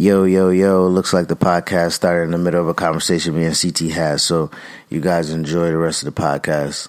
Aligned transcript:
Yo, 0.00 0.24
yo, 0.24 0.48
yo, 0.48 0.88
looks 0.88 1.12
like 1.12 1.28
the 1.28 1.36
podcast 1.36 1.92
started 1.92 2.24
in 2.24 2.30
the 2.30 2.38
middle 2.38 2.58
of 2.58 2.68
a 2.68 2.72
conversation 2.72 3.36
me 3.36 3.44
and 3.44 3.54
CT 3.54 3.90
has, 3.90 4.22
so 4.22 4.50
you 4.88 4.98
guys 4.98 5.28
enjoy 5.28 5.66
the 5.66 5.76
rest 5.76 6.02
of 6.02 6.14
the 6.14 6.22
podcast. 6.22 6.88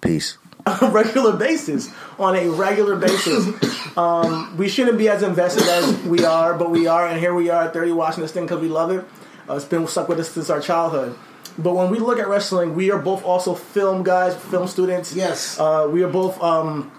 Peace. 0.00 0.36
On 0.66 0.76
a 0.82 0.90
regular 0.90 1.36
basis. 1.36 1.92
On 2.18 2.34
a 2.34 2.48
regular 2.48 2.96
basis. 2.96 3.96
um, 3.96 4.56
we 4.56 4.68
shouldn't 4.68 4.98
be 4.98 5.08
as 5.08 5.22
invested 5.22 5.62
as 5.62 5.96
we 6.02 6.24
are, 6.24 6.54
but 6.54 6.72
we 6.72 6.88
are, 6.88 7.06
and 7.06 7.20
here 7.20 7.32
we 7.32 7.50
are 7.50 7.66
at 7.66 7.72
30 7.72 7.92
watching 7.92 8.22
this 8.22 8.32
thing 8.32 8.46
because 8.46 8.60
we 8.60 8.66
love 8.66 8.90
it. 8.90 9.04
Uh, 9.48 9.54
it's 9.54 9.64
been 9.64 9.86
stuck 9.86 10.08
with 10.08 10.18
us 10.18 10.28
since 10.30 10.50
our 10.50 10.60
childhood. 10.60 11.16
But 11.56 11.76
when 11.76 11.88
we 11.88 12.00
look 12.00 12.18
at 12.18 12.26
wrestling, 12.26 12.74
we 12.74 12.90
are 12.90 12.98
both 12.98 13.24
also 13.24 13.54
film 13.54 14.02
guys, 14.02 14.34
film 14.34 14.66
students. 14.66 15.14
Yes. 15.14 15.56
Uh, 15.56 15.88
we 15.88 16.02
are 16.02 16.10
both 16.10 16.42
um, 16.42 16.90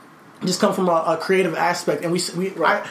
just 0.46 0.62
come 0.62 0.74
from 0.74 0.88
a, 0.88 1.04
a 1.08 1.18
creative 1.18 1.56
aspect, 1.56 2.04
and 2.04 2.14
we 2.14 2.22
we 2.38 2.50
Right. 2.52 2.86
I, 2.86 2.90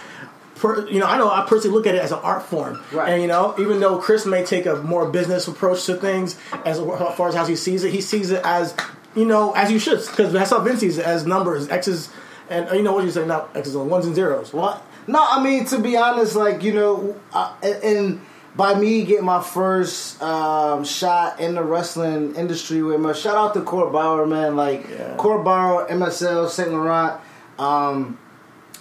per, 0.61 0.87
you 0.89 1.01
know 1.01 1.07
I 1.07 1.19
know 1.19 1.31
I 1.31 1.45
personally 1.49 1.75
look 1.77 1.87
at 1.87 1.95
it 1.95 2.03
as 2.03 2.13
an 2.13 2.19
art 2.23 2.43
form, 2.43 2.81
Right. 2.93 3.09
and 3.13 3.23
you 3.23 3.29
know 3.29 3.55
even 3.59 3.81
though 3.81 3.99
Chris 3.99 4.27
may 4.27 4.45
take 4.45 4.67
a 4.67 4.77
more 4.77 5.09
business 5.11 5.49
approach 5.49 5.85
to 5.87 5.95
things 5.95 6.39
as 6.65 6.79
far 6.79 7.29
as 7.29 7.35
how 7.35 7.45
he 7.47 7.57
sees 7.57 7.85
it, 7.85 7.93
he 7.93 8.01
sees 8.01 8.31
it 8.31 8.43
as 8.45 8.75
you 9.15 9.25
know 9.25 9.53
as 9.53 9.73
you 9.73 9.79
should 9.79 9.99
because 10.07 10.33
that's 10.33 10.51
how 10.51 10.61
Vince 10.61 10.81
sees 10.81 10.99
it 10.99 11.05
as 11.07 11.27
numbers, 11.27 11.69
X's, 11.69 12.11
and 12.49 12.69
you 12.77 12.83
know 12.83 12.93
what 12.93 13.05
you 13.05 13.11
say 13.11 13.27
not 13.27 13.57
X's 13.57 13.75
and 13.75 13.91
ones 13.91 14.07
and 14.07 14.15
zeros. 14.15 14.53
What? 14.53 14.83
No, 15.07 15.25
I 15.29 15.43
mean 15.43 15.65
to 15.67 15.79
be 15.79 15.97
honest, 15.97 16.37
like 16.37 16.63
you 16.63 16.73
know, 16.75 17.17
uh, 17.33 17.55
and, 17.63 18.21
by 18.57 18.75
me 18.75 19.05
getting 19.05 19.25
my 19.25 19.41
first 19.41 20.21
um, 20.21 20.85
shot 20.85 21.39
in 21.41 21.55
the 21.55 21.63
wrestling 21.63 22.35
industry 22.35 22.83
with 22.83 23.01
my 23.01 23.13
shout 23.13 23.37
out 23.37 23.55
to 23.55 23.61
Court 23.63 23.93
Bauer, 23.93 24.27
man. 24.27 24.57
Like 24.57 24.89
Yeah. 24.91 25.17
MSL, 25.17 26.49
Saint 26.51 26.71
Laurent. 26.73 27.21
Um, 27.59 28.19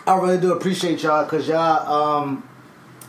I 0.10 0.16
really 0.18 0.40
do 0.40 0.54
appreciate 0.54 1.04
y'all 1.04 1.24
because 1.24 1.48
y'all. 1.48 1.88
Um, 2.24 2.44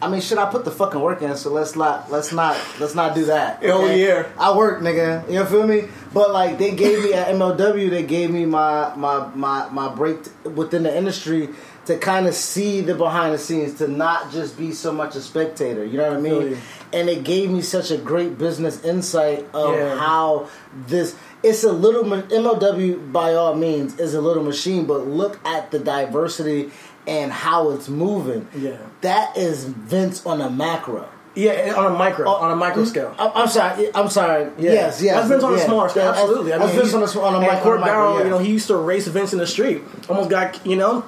I 0.03 0.09
mean, 0.09 0.21
shit, 0.21 0.37
I 0.39 0.51
put 0.51 0.65
the 0.67 0.71
fucking 0.71 1.01
work 1.01 1.21
in, 1.23 1.35
so 1.37 1.51
let's 1.51 1.77
not, 1.77 2.11
let's 2.11 2.33
not, 2.33 2.59
let's 2.79 2.95
not 2.95 3.15
do 3.15 3.27
that. 3.27 3.61
Oh, 3.65 3.87
yeah. 3.87 4.27
I 4.39 4.57
work, 4.57 4.81
nigga. 4.81 5.27
You 5.29 5.35
know, 5.35 5.45
feel 5.47 5.67
me? 5.67 5.89
But 6.15 6.31
like, 6.33 6.59
they 6.59 6.75
gave 6.75 7.03
me 7.05 7.13
at 7.15 7.29
MLW, 7.29 7.89
they 7.91 8.03
gave 8.03 8.31
me 8.31 8.45
my 8.45 8.95
my 8.97 9.29
my 9.35 9.69
my 9.71 9.95
break 9.95 10.19
within 10.45 10.83
the 10.83 10.95
industry 10.97 11.49
to 11.87 11.99
kind 11.99 12.27
of 12.27 12.35
see 12.35 12.83
the 12.83 12.95
behind 12.95 13.35
the 13.35 13.39
scenes, 13.39 13.79
to 13.79 13.89
not 13.89 14.31
just 14.31 14.59
be 14.59 14.73
so 14.73 14.93
much 14.93 15.17
a 15.17 15.21
spectator. 15.21 15.85
You 15.85 15.99
know 15.99 16.09
what 16.09 16.19
I 16.19 16.21
mean? 16.21 16.43
you. 16.51 16.59
And 16.93 17.09
it 17.09 17.25
gave 17.25 17.51
me 17.51 17.63
such 17.63 17.91
a 17.91 17.97
great 17.97 18.37
business 18.39 18.83
insight 18.85 19.47
of 19.55 19.75
Yeah. 19.75 19.99
how 19.99 20.49
this. 20.87 21.15
It's 21.43 21.65
a 21.65 21.73
little 21.73 22.05
MLW 22.05 23.13
by 23.13 23.33
all 23.33 23.55
means 23.55 23.99
is 23.99 24.13
a 24.15 24.21
little 24.21 24.43
machine, 24.43 24.85
but 24.85 25.07
look 25.07 25.41
at 25.47 25.71
the 25.71 25.79
diversity 25.79 26.71
and 27.07 27.33
how 27.33 27.71
it's 27.71 27.89
moving. 27.89 28.47
Yeah. 28.57 28.77
that 29.01 29.37
is 29.37 29.65
Vince 29.65 30.25
on 30.27 30.41
a 30.41 30.51
macro. 30.51 31.09
Yeah, 31.35 31.75
on 31.77 31.93
a 31.93 31.97
micro, 31.97 32.27
Oh, 32.29 32.35
on 32.35 32.51
a 32.51 32.57
micro 32.57 32.85
scale. 32.85 33.15
I- 33.17 33.31
I'm 33.35 33.49
sorry. 33.49 33.89
I'm 33.95 34.09
sorry. 34.09 34.51
Yeah. 34.59 34.73
Yes, 34.73 35.01
yes. 35.01 35.15
That's 35.17 35.29
Vince 35.29 35.45
on 35.45 35.55
a 35.55 35.57
yeah. 35.59 35.65
smaller 35.65 35.89
scale. 35.89 36.05
Yeah, 36.05 36.11
Absolutely. 36.11 36.53
I 36.53 36.59
That's 36.59 36.73
mean, 36.73 36.83
Vince 36.83 36.95
on 36.95 37.03
a, 37.03 37.27
on 37.27 37.35
a, 37.35 37.39
and 37.39 37.47
mic- 37.47 37.63
Court 37.63 37.77
on 37.77 37.83
a 37.83 37.87
micro, 37.87 37.95
Barrow, 37.95 38.19
yeah. 38.19 38.25
you 38.25 38.31
know, 38.31 38.39
he 38.39 38.51
used 38.51 38.67
to 38.67 38.77
race 38.77 39.07
Vince 39.07 39.33
in 39.33 39.39
the 39.39 39.47
street. 39.47 39.83
Almost 40.09 40.29
got, 40.29 40.67
you 40.67 40.77
know. 40.77 41.05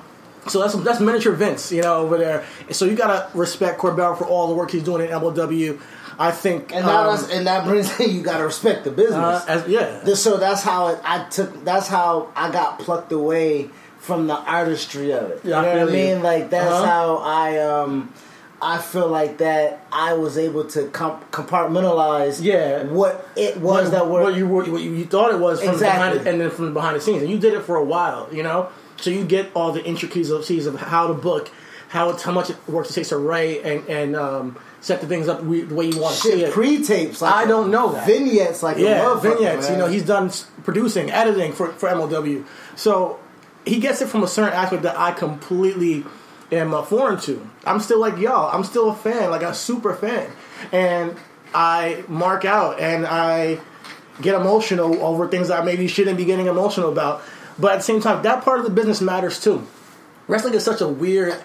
So 0.48 0.60
that's 0.60 0.74
that's 0.74 0.98
miniature 1.00 1.32
Vince, 1.32 1.70
you 1.70 1.82
know, 1.82 2.00
over 2.00 2.18
there. 2.18 2.44
So 2.70 2.84
you 2.84 2.96
gotta 2.96 3.28
respect 3.36 3.80
Barrow 3.80 4.16
for 4.16 4.24
all 4.26 4.48
the 4.48 4.54
work 4.54 4.70
he's 4.72 4.82
doing 4.82 5.02
in 5.06 5.12
MLW. 5.12 5.80
I 6.18 6.30
think, 6.30 6.74
and, 6.74 6.84
now 6.84 7.08
um, 7.10 7.16
that's, 7.16 7.32
and 7.32 7.46
that 7.46 7.64
brings 7.64 7.98
in 7.98 8.10
you 8.14 8.22
got 8.22 8.38
to 8.38 8.44
respect 8.44 8.84
the 8.84 8.90
business. 8.90 9.16
uh, 9.16 9.44
as, 9.48 9.66
yeah, 9.66 10.04
so 10.14 10.36
that's 10.36 10.62
how 10.62 10.88
it, 10.88 11.00
I 11.04 11.24
took. 11.24 11.64
That's 11.64 11.88
how 11.88 12.30
I 12.36 12.50
got 12.50 12.78
plucked 12.78 13.12
away 13.12 13.70
from 14.02 14.26
the 14.26 14.34
artistry 14.36 15.12
of 15.12 15.30
it. 15.30 15.40
Yeah, 15.44 15.60
I 15.60 15.60
you 15.60 15.66
know 15.66 15.72
what 15.86 15.88
I 15.88 15.92
feel 15.92 15.94
you. 16.08 16.14
mean? 16.14 16.22
Like 16.22 16.50
that's 16.50 16.70
Uh-huh. 16.70 16.86
how 16.86 17.16
I. 17.18 17.58
um 17.58 18.12
I 18.64 18.78
feel 18.78 19.08
like 19.08 19.38
that 19.38 19.84
I 19.90 20.12
was 20.14 20.38
able 20.38 20.62
to 20.74 20.84
com- 20.98 21.18
compartmentalize 21.32 22.40
Yeah. 22.40 22.84
what 22.84 23.28
it 23.34 23.56
was 23.58 23.90
that 23.90 24.08
were 24.08 24.22
what 24.22 24.36
you 24.36 24.46
were, 24.46 24.62
what 24.64 24.80
you, 24.80 24.92
you 24.92 25.04
thought 25.04 25.32
it 25.32 25.40
was 25.40 25.60
from 25.60 25.70
Exactly. 25.74 26.10
behind, 26.18 26.28
and 26.28 26.40
then 26.40 26.50
from 26.50 26.72
behind 26.72 26.94
the 26.96 27.00
scenes, 27.00 27.22
and 27.22 27.30
you 27.30 27.38
did 27.38 27.54
it 27.54 27.62
for 27.62 27.74
a 27.76 27.82
while, 27.84 28.28
you 28.30 28.44
know. 28.44 28.68
So 28.98 29.10
you 29.10 29.24
get 29.24 29.50
all 29.54 29.72
the 29.72 29.82
intricacies 29.84 30.30
of, 30.66 30.74
of 30.76 30.80
how 30.80 31.08
to 31.08 31.14
book, 31.14 31.50
how 31.88 32.16
how 32.16 32.30
much 32.32 32.50
work 32.68 32.86
it 32.86 32.92
takes 32.94 33.08
to 33.08 33.14
say 33.14 33.16
to 33.16 33.18
write 33.18 33.64
and 33.64 33.84
and 33.88 34.14
um, 34.14 34.56
set 34.80 35.00
the 35.00 35.08
things 35.08 35.26
up 35.28 35.42
we- 35.42 35.62
the 35.62 35.74
way 35.74 35.86
you 35.86 35.98
want 35.98 36.14
to 36.14 36.20
see 36.20 36.30
shit 36.30 36.48
it. 36.48 36.52
pre-tapes. 36.52 37.20
Like 37.20 37.34
I 37.34 37.44
don't 37.46 37.70
know 37.72 37.90
that. 37.92 38.06
vignettes, 38.06 38.62
like 38.62 38.78
yeah, 38.78 39.18
vignettes. 39.18 39.70
You 39.70 39.76
know, 39.76 39.88
he's 39.88 40.04
done 40.04 40.30
producing, 40.62 41.10
editing 41.10 41.52
for 41.52 41.68
for 41.72 41.88
MLW, 41.88 42.44
so 42.76 43.18
he 43.64 43.78
gets 43.78 44.02
it 44.02 44.08
from 44.08 44.22
a 44.22 44.28
certain 44.28 44.52
aspect 44.52 44.82
that 44.82 44.98
I 44.98 45.12
completely 45.12 46.04
am 46.50 46.70
foreign 46.84 47.18
to. 47.20 47.48
I'm 47.64 47.80
still 47.80 48.00
like 48.00 48.18
y'all. 48.18 48.54
I'm 48.54 48.64
still 48.64 48.90
a 48.90 48.94
fan, 48.94 49.30
like 49.30 49.42
a 49.42 49.54
super 49.54 49.94
fan, 49.94 50.30
and 50.72 51.16
I 51.54 52.04
mark 52.08 52.44
out 52.44 52.80
and 52.80 53.06
I 53.06 53.60
get 54.20 54.34
emotional 54.34 55.02
over 55.02 55.28
things 55.28 55.48
that 55.48 55.60
I 55.60 55.64
maybe 55.64 55.88
shouldn't 55.88 56.16
be 56.16 56.24
getting 56.24 56.46
emotional 56.46 56.90
about. 56.90 57.22
But 57.58 57.72
at 57.72 57.76
the 57.76 57.82
same 57.82 58.00
time, 58.00 58.22
that 58.22 58.44
part 58.44 58.58
of 58.58 58.64
the 58.64 58.70
business 58.70 59.00
matters 59.00 59.40
too. 59.40 59.66
Wrestling 60.28 60.54
is 60.54 60.64
such 60.64 60.80
a 60.80 60.88
weird 60.88 61.40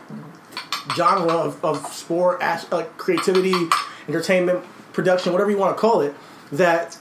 genre 0.95 1.33
of, 1.33 1.63
of 1.63 1.85
sport, 1.87 2.41
uh, 2.41 2.85
creativity, 2.97 3.53
entertainment, 4.07 4.63
production, 4.93 5.33
whatever 5.33 5.51
you 5.51 5.57
want 5.57 5.75
to 5.75 5.79
call 5.79 6.01
it, 6.01 6.15
that 6.51 6.97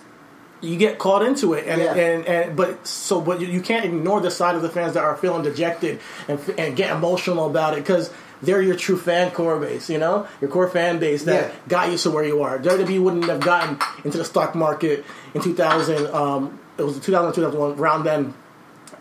you 0.61 0.77
get 0.77 0.99
caught 0.99 1.23
into 1.23 1.53
it, 1.55 1.67
and 1.67 1.81
Yeah. 1.81 1.95
and, 1.95 2.27
and 2.27 2.57
but 2.57 2.87
so 2.87 3.21
but 3.21 3.41
you, 3.41 3.47
you 3.47 3.61
can't 3.61 3.85
ignore 3.85 4.21
the 4.21 4.31
side 4.31 4.55
of 4.55 4.63
the 4.63 4.69
fans 4.71 4.95
that 4.95 5.05
are 5.05 5.17
feeling 5.17 5.43
dejected 5.43 6.01
and 6.29 6.39
and 6.59 6.77
get 6.77 6.91
emotional 6.91 7.47
about 7.47 7.75
it 7.75 7.77
because 7.85 8.11
they're 8.43 8.61
your 8.63 8.77
true 8.77 8.99
fan 8.99 9.31
core 9.31 9.59
base, 9.59 9.89
you 9.89 9.99
know, 9.99 10.27
your 10.41 10.51
core 10.51 10.69
fan 10.69 10.99
base 10.99 11.25
that 11.25 11.51
Yeah. 11.51 11.55
got 11.69 11.91
you 11.91 11.97
to 11.99 12.11
where 12.11 12.25
you 12.25 12.43
are. 12.43 12.59
WWE 12.59 13.01
wouldn't 13.03 13.25
have 13.25 13.41
gotten 13.41 13.79
into 14.05 14.19
the 14.19 14.25
stock 14.25 14.55
market 14.55 15.05
in 15.35 15.41
2000. 15.43 16.07
Um, 16.09 16.59
it 16.79 16.83
was 16.83 16.99
2000 17.01 17.33
2001 17.33 17.79
around 17.79 18.05
then 18.05 18.35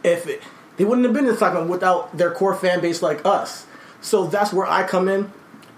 if 0.03 0.27
it, 0.27 0.41
they 0.77 0.85
wouldn't 0.85 1.05
have 1.05 1.13
been 1.13 1.25
in 1.25 1.31
the 1.31 1.35
stock 1.38 1.53
market 1.53 1.69
without 1.69 2.17
their 2.17 2.31
core 2.31 2.55
fan 2.55 2.79
base 2.81 3.01
like 3.01 3.25
us. 3.25 3.65
So 4.01 4.27
that's 4.27 4.53
where 4.53 4.65
I 4.67 4.83
come 4.88 5.09
in, 5.09 5.31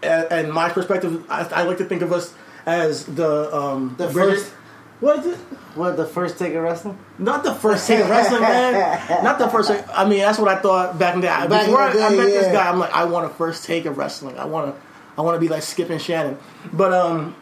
and, 0.04 0.28
and 0.32 0.52
my 0.54 0.70
perspective. 0.70 1.24
I, 1.30 1.44
I 1.46 1.64
like 1.64 1.78
to 1.78 1.86
think 1.86 2.02
of 2.02 2.12
us 2.12 2.34
as 2.66 3.06
the 3.06 3.56
um, 3.56 3.96
The 3.98 4.10
first- 4.10 4.52
What 5.00 5.20
is 5.20 5.28
it? 5.28 5.38
What 5.76 5.96
the 5.96 6.06
first 6.06 6.40
take 6.40 6.54
of 6.56 6.64
wrestling? 6.64 6.98
Not 7.20 7.44
the 7.44 7.54
first 7.54 7.86
take 7.88 8.00
of 8.00 8.10
wrestling, 8.10 8.42
man. 8.42 9.24
Not 9.24 9.38
the 9.38 9.48
first. 9.48 9.70
Take, 9.70 9.86
I 9.94 10.10
mean, 10.10 10.20
that's 10.20 10.40
what 10.40 10.48
I 10.50 10.60
thought 10.60 10.98
back 10.98 11.14
in 11.14 11.22
the 11.22 11.28
day. 11.28 11.48
Back 11.48 11.66
Before 11.68 11.92
the 11.94 12.02
I, 12.02 12.08
I 12.08 12.10
day, 12.10 12.18
met 12.18 12.26
this 12.28 12.52
guy, 12.52 12.68
I'm 12.68 12.80
like, 12.80 12.92
I 12.94 13.06
want 13.06 13.26
a 13.26 13.30
first 13.30 13.66
take 13.66 13.86
of 13.86 13.98
wrestling. 13.98 14.40
I 14.40 14.46
want 14.46 14.74
to, 14.76 14.82
I 15.18 15.22
want 15.22 15.36
to 15.36 15.40
be 15.40 15.48
like 15.50 15.62
Skip 15.62 15.92
and 15.92 16.02
Shannon. 16.02 16.38
But 16.74 16.94
um, 16.94 17.36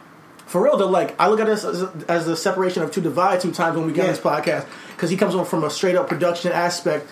for 0.46 0.62
real 0.62 0.76
though, 0.76 0.88
like 0.90 1.18
I 1.18 1.28
look 1.28 1.40
at 1.40 1.46
this 1.46 1.64
as, 1.64 1.82
as 2.08 2.26
the 2.26 2.36
separation 2.36 2.82
of 2.82 2.92
two 2.92 3.00
divides. 3.00 3.40
Sometimes 3.42 3.76
when 3.76 3.86
we 3.86 3.92
get 3.94 4.02
on 4.02 4.06
Yeah. 4.08 4.12
this 4.12 4.20
podcast, 4.20 4.66
because 4.94 5.08
he 5.08 5.16
comes 5.16 5.34
on 5.34 5.46
from 5.46 5.64
a 5.64 5.70
straight 5.70 5.96
up 5.96 6.08
production 6.08 6.52
aspect 6.52 7.08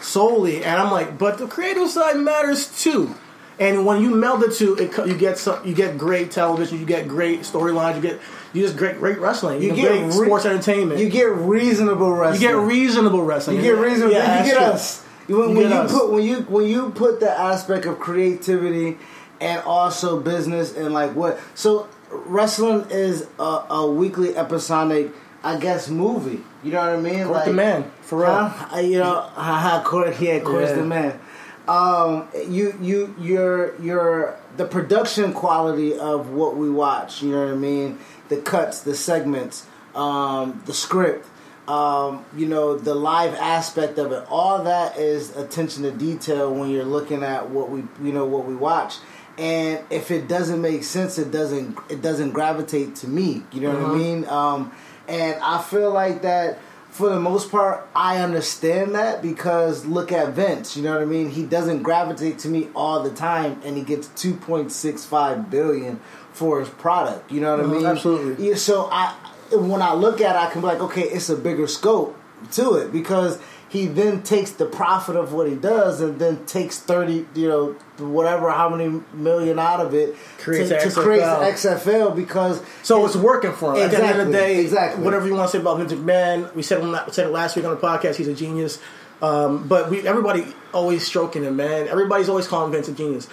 solely, 0.00 0.64
and 0.64 0.80
I'm 0.80 0.90
like, 0.90 1.16
but 1.18 1.38
the 1.38 1.46
creative 1.46 1.88
side 1.88 2.16
matters 2.16 2.82
too. 2.82 3.14
And 3.58 3.86
when 3.86 4.02
you 4.02 4.10
meld 4.14 4.40
the 4.40 4.50
two, 4.50 4.74
it, 4.74 4.96
you 5.06 5.16
get 5.16 5.38
some, 5.38 5.64
you 5.64 5.74
get 5.74 5.96
great 5.96 6.30
television, 6.32 6.80
you 6.80 6.86
get 6.86 7.06
great 7.06 7.40
storylines, 7.42 7.94
you 7.96 8.02
get 8.02 8.20
you 8.52 8.62
just 8.62 8.76
great 8.76 8.98
great 8.98 9.18
wrestling, 9.20 9.62
you, 9.62 9.68
You 9.70 9.76
get 9.76 9.88
great 9.88 10.04
re- 10.06 10.26
sports 10.26 10.44
entertainment. 10.44 10.98
You 11.00 11.08
get 11.08 11.30
reasonable 11.30 12.12
wrestling. 12.12 12.42
You 12.42 12.48
get 12.48 12.56
reasonable 12.56 13.22
wrestling. 13.22 13.56
You 13.56 13.62
get 13.62 13.78
reasonable. 13.78 14.12
Yeah, 14.14 14.44
you 14.44 14.52
get 14.52 14.62
us. 14.62 15.02
When, 15.26 15.38
You 15.50 15.56
when 15.56 15.70
you 15.70 15.84
put 15.88 16.12
when 16.12 16.22
you 16.24 16.36
when 16.42 16.66
you 16.66 16.90
put 16.90 17.20
the 17.20 17.30
aspect 17.30 17.86
of 17.86 17.98
creativity 18.00 18.98
and 19.40 19.62
also 19.62 20.20
business 20.20 20.76
and 20.76 20.92
like 20.92 21.14
what 21.14 21.38
so 21.54 21.88
wrestling 22.10 22.86
is 22.90 23.26
a, 23.38 23.42
a 23.70 23.90
weekly 23.90 24.36
episodic 24.36 25.12
I 25.42 25.58
guess 25.58 25.88
movie. 25.88 26.42
You 26.62 26.72
know 26.72 26.80
what 26.80 26.88
I 26.88 26.96
mean? 27.00 27.24
Court 27.26 27.44
the 27.44 27.52
man, 27.52 27.90
for 28.00 28.20
real. 28.20 28.34
Huh? 28.48 28.76
Uh, 28.76 28.80
You 28.80 28.98
know, 28.98 29.20
haha, 29.20 29.82
court 29.84 30.18
yeah, 30.20 30.40
court's 30.40 30.70
Yeah. 30.70 30.76
the 30.76 30.84
man. 30.84 31.20
Um, 31.68 32.28
you 32.46 32.76
you 32.80 33.14
your 33.18 33.80
your 33.80 34.38
the 34.56 34.66
production 34.66 35.32
quality 35.32 35.98
of 35.98 36.30
what 36.30 36.56
we 36.56 36.68
watch. 36.68 37.22
You 37.22 37.30
know 37.30 37.46
what 37.46 37.54
I 37.54 37.56
mean? 37.56 37.98
The 38.28 38.36
cuts, 38.38 38.80
the 38.80 38.94
segments, 38.94 39.66
um, 39.94 40.62
the 40.66 40.74
script. 40.74 41.28
Um, 41.66 42.26
you 42.36 42.44
know 42.44 42.76
the 42.76 42.94
live 42.94 43.34
aspect 43.34 43.96
of 43.98 44.12
it. 44.12 44.26
All 44.28 44.64
that 44.64 44.98
is 44.98 45.34
attention 45.34 45.84
to 45.84 45.90
detail 45.90 46.52
when 46.52 46.68
you're 46.68 46.84
looking 46.84 47.22
at 47.22 47.48
what 47.48 47.70
we 47.70 47.84
you 48.02 48.12
know 48.12 48.26
what 48.26 48.44
we 48.44 48.54
watch. 48.54 48.96
And 49.38 49.80
if 49.90 50.10
it 50.10 50.28
doesn't 50.28 50.60
make 50.60 50.84
sense, 50.84 51.18
it 51.18 51.30
doesn't 51.30 51.78
it 51.88 52.02
doesn't 52.02 52.32
gravitate 52.32 52.96
to 52.96 53.08
me. 53.08 53.42
You 53.52 53.62
know 53.62 53.72
what 53.72 53.90
I 53.90 53.94
mean? 53.94 54.28
Um, 54.28 54.72
and 55.08 55.40
I 55.42 55.62
feel 55.62 55.90
like 55.90 56.22
that 56.22 56.58
for 56.94 57.08
the 57.08 57.18
most 57.18 57.50
part, 57.50 57.88
I 57.94 58.18
understand 58.22 58.94
that 58.94 59.20
because 59.20 59.84
look 59.84 60.12
at 60.12 60.28
Vince. 60.32 60.76
You 60.76 60.84
know 60.84 60.92
what 60.92 61.02
I 61.02 61.06
mean? 61.06 61.28
He 61.28 61.42
doesn't 61.44 61.82
gravitate 61.82 62.38
to 62.40 62.48
me 62.48 62.68
all 62.74 63.02
the 63.02 63.10
time, 63.10 63.60
and 63.64 63.76
he 63.76 63.82
gets 63.82 64.06
two 64.08 64.34
point 64.34 64.70
six 64.70 65.04
five 65.04 65.50
billion 65.50 65.98
for 66.32 66.60
his 66.60 66.68
product. 66.68 67.32
You 67.32 67.40
know 67.40 67.56
what 67.56 67.66
I 67.66 67.68
Mhm, 67.68 67.72
mean? 67.72 67.86
absolutely. 67.86 68.48
Yeah, 68.48 68.54
so 68.54 68.88
I, 68.92 69.12
when 69.50 69.82
I 69.82 69.92
look 69.94 70.20
at, 70.20 70.36
it, 70.36 70.38
I 70.38 70.50
can 70.52 70.60
be 70.60 70.68
like, 70.68 70.80
okay, 70.80 71.02
it's 71.02 71.28
a 71.30 71.36
bigger 71.36 71.66
scope 71.66 72.16
to 72.52 72.74
it 72.74 72.92
because 72.92 73.38
he 73.74 73.86
then 73.86 74.22
takes 74.22 74.52
the 74.52 74.64
profit 74.64 75.16
of 75.16 75.32
what 75.32 75.48
he 75.48 75.56
does 75.56 76.00
and 76.00 76.18
then 76.18 76.46
takes 76.46 76.78
30 76.78 77.26
you 77.34 77.48
know 77.48 77.72
whatever 77.98 78.50
how 78.50 78.68
many 78.68 79.02
million 79.12 79.58
out 79.58 79.80
of 79.80 79.92
it 79.94 80.14
Creates 80.38 80.68
to, 80.70 80.78
to 80.78 80.90
create 80.90 81.18
the 81.20 81.24
XFL. 81.24 82.14
Because 82.14 82.62
So 82.82 83.04
it's 83.04 83.16
working 83.16 83.52
for 83.52 83.74
him. 83.74 83.82
At 83.82 83.90
the 83.90 83.96
end 83.98 84.04
of 84.06 84.16
the 84.16 84.22
Exactly, 84.22 84.32
day, 84.32 84.60
exactly. 84.60 85.04
whatever 85.04 85.26
you 85.26 85.34
want 85.34 85.50
to 85.50 85.56
say 85.56 85.60
about 85.60 85.78
Vince 85.78 85.92
McMahon, 85.92 86.54
we 86.54 86.62
said 86.62 86.80
him, 86.80 86.96
said 87.10 87.26
it 87.26 87.30
last 87.30 87.56
week 87.56 87.64
on 87.64 87.72
the 87.74 87.80
podcast. 87.80 88.14
He's 88.16 88.28
a 88.28 88.34
genius. 88.34 88.78
Um, 89.20 89.66
but 89.68 89.90
we 89.90 90.06
everybody 90.06 90.44
always 90.72 91.04
stroking 91.06 91.42
him, 91.44 91.56
man. 91.56 91.88
Everybody's 91.88 92.28
always 92.28 92.46
calling 92.46 92.70
Vince 92.72 92.88
a 92.88 92.92
genius. 92.92 93.28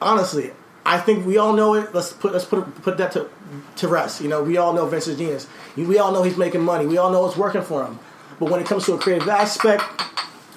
Honestly, 0.00 0.52
I 0.84 0.98
think 0.98 1.26
we 1.26 1.36
all 1.38 1.52
know 1.52 1.74
it. 1.74 1.94
Let's 1.94 2.12
put 2.12 2.32
let's 2.32 2.44
put 2.44 2.64
put 2.82 2.96
that 2.98 3.12
to 3.12 3.28
to 3.76 3.88
rest. 3.88 4.20
You 4.20 4.28
know, 4.28 4.42
we 4.42 4.56
all 4.56 4.72
know 4.72 4.86
Vince 4.86 5.06
is 5.08 5.18
genius. 5.18 5.46
We 5.76 5.98
all 5.98 6.12
know 6.12 6.22
he's 6.22 6.36
making 6.36 6.62
money. 6.62 6.86
We 6.86 6.98
all 6.98 7.10
know 7.10 7.26
it's 7.26 7.36
working 7.36 7.62
for 7.62 7.84
him. 7.84 7.98
But 8.42 8.50
when 8.50 8.60
it 8.60 8.66
comes 8.66 8.86
to 8.86 8.94
a 8.94 8.98
creative 8.98 9.28
aspect, 9.28 9.84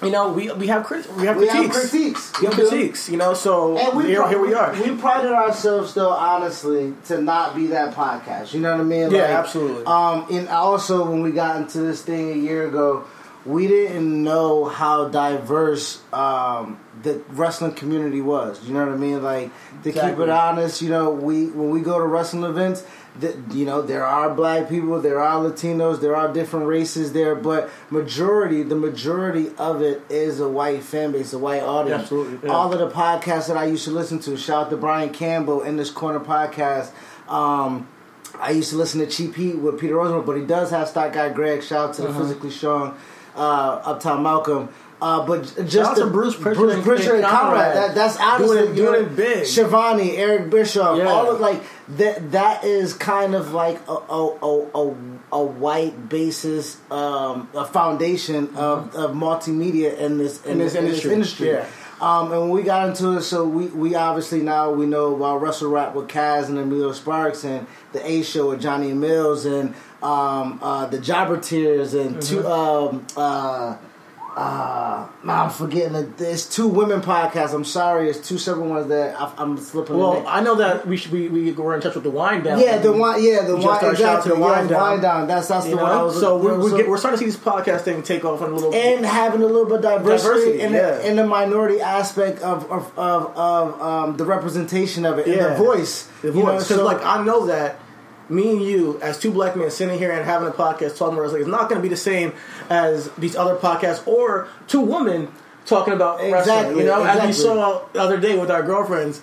you 0.02 0.10
know, 0.10 0.32
we 0.32 0.50
we 0.54 0.66
have 0.66 0.82
crit- 0.82 1.06
we 1.14 1.24
have 1.26 1.36
we 1.36 1.46
have 1.46 1.70
critiques. 1.70 1.90
critiques 1.90 2.40
We 2.40 2.46
have 2.48 2.56
do. 2.56 2.68
critiques. 2.68 3.08
You 3.08 3.16
know, 3.16 3.32
so 3.32 3.78
And 3.78 3.96
we 3.96 4.06
here, 4.08 4.22
pri- 4.22 4.28
here 4.30 4.40
we 4.40 4.54
are. 4.54 4.72
We 4.72 4.96
prided 4.96 5.30
ourselves, 5.30 5.94
though, 5.94 6.10
honestly, 6.10 6.94
to 7.06 7.22
not 7.22 7.54
be 7.54 7.68
that 7.68 7.94
podcast. 7.94 8.52
You 8.54 8.58
know 8.60 8.72
what 8.72 8.80
I 8.80 8.84
mean? 8.84 9.12
Yeah, 9.12 9.38
absolutely. 9.38 9.84
Um, 9.86 10.26
and 10.32 10.48
also, 10.48 11.08
when 11.08 11.22
we 11.22 11.30
got 11.30 11.58
into 11.58 11.78
this 11.78 12.02
thing 12.02 12.32
a 12.32 12.36
year 12.36 12.66
ago, 12.66 13.04
we 13.44 13.68
didn't 13.68 14.24
know 14.24 14.64
how 14.64 15.06
diverse 15.08 16.02
um, 16.12 16.80
the 17.04 17.22
wrestling 17.28 17.74
community 17.74 18.20
was. 18.20 18.62
You 18.66 18.74
know 18.74 18.84
what 18.84 18.94
I 18.94 18.96
mean? 18.96 19.22
Like 19.22 19.50
to 19.84 19.92
keep 19.92 20.18
it 20.18 20.28
honest, 20.28 20.82
you 20.82 20.88
know, 20.90 21.10
we 21.12 21.46
when 21.46 21.70
we 21.70 21.82
go 21.82 22.00
to 22.00 22.04
wrestling 22.04 22.42
events, 22.42 22.82
you 23.50 23.64
know 23.64 23.82
there 23.82 24.04
are 24.04 24.34
black 24.34 24.68
people, 24.68 25.00
there 25.00 25.20
are 25.20 25.40
Latinos, 25.42 26.00
there 26.00 26.14
are 26.16 26.32
different 26.32 26.66
races 26.66 27.12
there, 27.12 27.34
but 27.34 27.70
majority, 27.90 28.62
the 28.62 28.74
majority 28.74 29.50
of 29.58 29.80
it 29.82 30.02
is 30.08 30.40
a 30.40 30.48
white 30.48 30.82
fan 30.82 31.12
base, 31.12 31.32
a 31.32 31.38
white 31.38 31.62
audience. 31.62 32.02
Absolutely, 32.02 32.48
yeah. 32.48 32.54
All 32.54 32.72
of 32.72 32.78
the 32.78 32.90
podcasts 32.90 33.48
that 33.48 33.56
I 33.56 33.64
used 33.66 33.84
to 33.84 33.90
listen 33.90 34.18
to, 34.20 34.36
shout 34.36 34.66
out 34.66 34.70
to 34.70 34.76
Brian 34.76 35.10
Campbell 35.10 35.62
in 35.62 35.76
this 35.76 35.90
corner 35.90 36.20
podcast. 36.20 36.90
Um, 37.28 37.88
I 38.38 38.50
used 38.50 38.70
to 38.70 38.76
listen 38.76 39.00
to 39.00 39.06
Cheap 39.06 39.34
Heat 39.34 39.54
with 39.56 39.80
Peter 39.80 39.94
Rosenberg, 39.94 40.26
but 40.26 40.36
he 40.36 40.44
does 40.44 40.70
have 40.70 40.88
Stat 40.88 41.12
Guy 41.12 41.30
Greg. 41.30 41.62
Shout 41.62 41.88
out 41.90 41.94
to 41.94 42.02
the 42.02 42.08
Uh-huh. 42.08 42.20
physically 42.20 42.50
strong 42.50 42.96
uh, 43.34 43.80
Uptown 43.84 44.22
Malcolm. 44.22 44.68
Uh, 45.00 45.26
but 45.26 45.42
just 45.66 45.94
to 45.96 46.04
the- 46.04 46.10
Bruce 46.10 46.34
Prichard 46.34 46.56
Bruce 46.56 46.74
and- 46.74 46.82
Prichard 46.84 47.14
and 47.16 47.24
and 47.24 47.26
Conrad. 47.26 47.74
Conrad. 47.74 47.76
That, 47.76 47.94
that's 47.94 48.16
honestly 48.18 48.56
Doing 48.62 48.74
doing 48.74 49.04
it 49.04 49.16
big. 49.16 49.44
Shivani, 49.44 50.16
Eric 50.16 50.48
Bischoff, 50.50 50.96
Yeah. 50.96 51.08
all 51.08 51.30
of 51.30 51.38
like 51.40 51.62
that. 51.88 52.32
That 52.32 52.64
is 52.64 52.94
kind 52.94 53.34
of 53.34 53.52
like 53.52 53.80
a 53.88 53.92
a, 53.92 54.36
a, 54.42 54.68
a, 54.74 54.94
a 55.32 55.42
white 55.44 56.08
basis, 56.08 56.78
um, 56.90 57.48
a 57.54 57.64
foundation 57.64 58.54
of, 58.56 58.94
of 58.94 59.12
multimedia 59.14 59.96
in 59.98 60.18
this 60.18 60.44
in, 60.44 60.52
Mm-hmm. 60.52 60.52
In 60.52 60.58
this 60.58 60.74
industry. 60.74 61.12
industry. 61.12 61.48
Yeah. 61.50 61.66
Um, 61.98 62.30
and 62.30 62.40
when 62.42 62.50
we 62.50 62.62
got 62.62 62.88
into 62.90 63.16
it, 63.16 63.22
so 63.22 63.46
we, 63.48 63.66
we 63.68 63.94
obviously 63.94 64.42
now 64.42 64.70
we 64.70 64.84
know 64.84 65.16
about 65.16 65.40
Russell 65.40 65.70
Rap 65.70 65.94
with 65.94 66.08
Kaz 66.08 66.48
and 66.50 66.58
Emilio 66.58 66.92
Sparks 66.92 67.42
and 67.42 67.66
the 67.94 68.06
A 68.06 68.22
Show 68.22 68.50
with 68.50 68.60
Johnny 68.60 68.92
Mills 68.92 69.46
and 69.46 69.74
um, 70.02 70.58
uh, 70.62 70.84
the 70.86 70.98
Jobber 70.98 71.38
Tears 71.38 71.94
and 71.94 72.16
Mm-hmm. 72.16 72.46
um, 72.46 73.06
uh, 73.16 73.76
uh, 74.36 75.08
I'm 75.26 75.48
forgetting 75.48 75.94
that 75.94 76.18
there's 76.18 76.46
two 76.46 76.68
women 76.68 77.00
podcasts. 77.00 77.54
I'm 77.54 77.64
sorry, 77.64 78.10
it's 78.10 78.28
two 78.28 78.36
separate 78.36 78.66
ones 78.66 78.88
that 78.88 79.18
I, 79.18 79.32
I'm 79.38 79.56
slipping. 79.56 79.96
Well. 79.96 80.24
I 80.26 80.42
know 80.42 80.56
that 80.56 80.86
we 80.86 80.98
should 80.98 81.10
we, 81.10 81.28
we 81.28 81.52
were 81.52 81.74
in 81.74 81.80
touch 81.80 81.94
with 81.94 82.04
the 82.04 82.10
wind 82.10 82.44
down. 82.44 82.60
yeah, 82.60 82.76
the 82.76 82.92
one, 82.92 83.22
yeah, 83.24 83.42
the 83.42 83.56
We 83.56 83.64
one, 83.64 83.78
started 83.78 83.92
exactly, 83.92 84.32
to 84.32 84.36
the 84.36 84.42
yeah, 84.46 84.66
Down. 84.68 84.90
Wind 84.90 85.02
Down. 85.02 85.26
That's 85.26 85.48
that's 85.48 85.64
You 85.64 85.76
the 85.76 85.82
one 85.82 85.90
know? 85.90 86.04
was. 86.06 86.20
so 86.20 86.36
we're, 86.36 86.60
so- 86.68 86.76
get, 86.76 86.86
we're 86.86 86.98
starting 86.98 87.18
to 87.18 87.24
see 87.24 87.30
this 87.30 87.40
podcast 87.42 87.80
thing 87.80 88.02
take 88.02 88.26
off 88.26 88.42
in 88.42 88.50
a 88.50 88.54
little 88.54 88.74
and 88.74 89.06
having 89.06 89.40
a 89.42 89.46
little 89.46 89.64
bit 89.64 89.76
of 89.76 89.82
diversity, 89.82 90.28
Diversity, 90.28 90.60
in, 90.60 90.72
yeah. 90.74 90.90
the, 90.90 91.08
in 91.08 91.16
the 91.16 91.26
minority 91.26 91.80
aspect 91.80 92.40
of 92.42 92.70
of, 92.70 92.92
of, 92.98 93.36
of 93.38 93.80
um, 93.80 94.16
the 94.18 94.24
representation 94.26 95.06
of 95.06 95.18
it 95.18 95.26
and 95.26 95.34
Yeah. 95.36 95.48
the 95.48 95.56
voice. 95.56 96.08
The 96.20 96.30
voice. 96.32 96.64
Because 96.64 96.66
so- 96.68 96.84
like 96.84 97.02
I 97.02 97.24
know 97.24 97.46
that 97.46 97.80
me 98.28 98.50
and 98.50 98.62
you, 98.62 98.98
as 99.00 99.18
two 99.18 99.30
black 99.30 99.56
men 99.56 99.70
sitting 99.70 99.98
here 99.98 100.10
and 100.10 100.24
having 100.24 100.48
a 100.48 100.52
podcast 100.52 100.96
talking 100.96 101.14
about 101.14 101.22
wrestling, 101.22 101.42
is 101.42 101.48
not 101.48 101.68
going 101.68 101.76
to 101.76 101.82
be 101.82 101.88
the 101.88 101.96
same 101.96 102.32
as 102.68 103.10
these 103.18 103.36
other 103.36 103.56
podcasts 103.56 104.06
or 104.06 104.48
two 104.66 104.80
women 104.80 105.28
talking 105.64 105.94
about 105.94 106.18
wrestling. 106.18 106.40
Exactly, 106.40 106.82
You 106.82 106.86
know, 106.86 107.04
as 107.04 107.26
we 107.26 107.32
saw 107.32 107.86
the 107.92 108.00
other 108.00 108.18
day 108.18 108.38
with 108.38 108.50
our 108.50 108.62
girlfriends. 108.62 109.20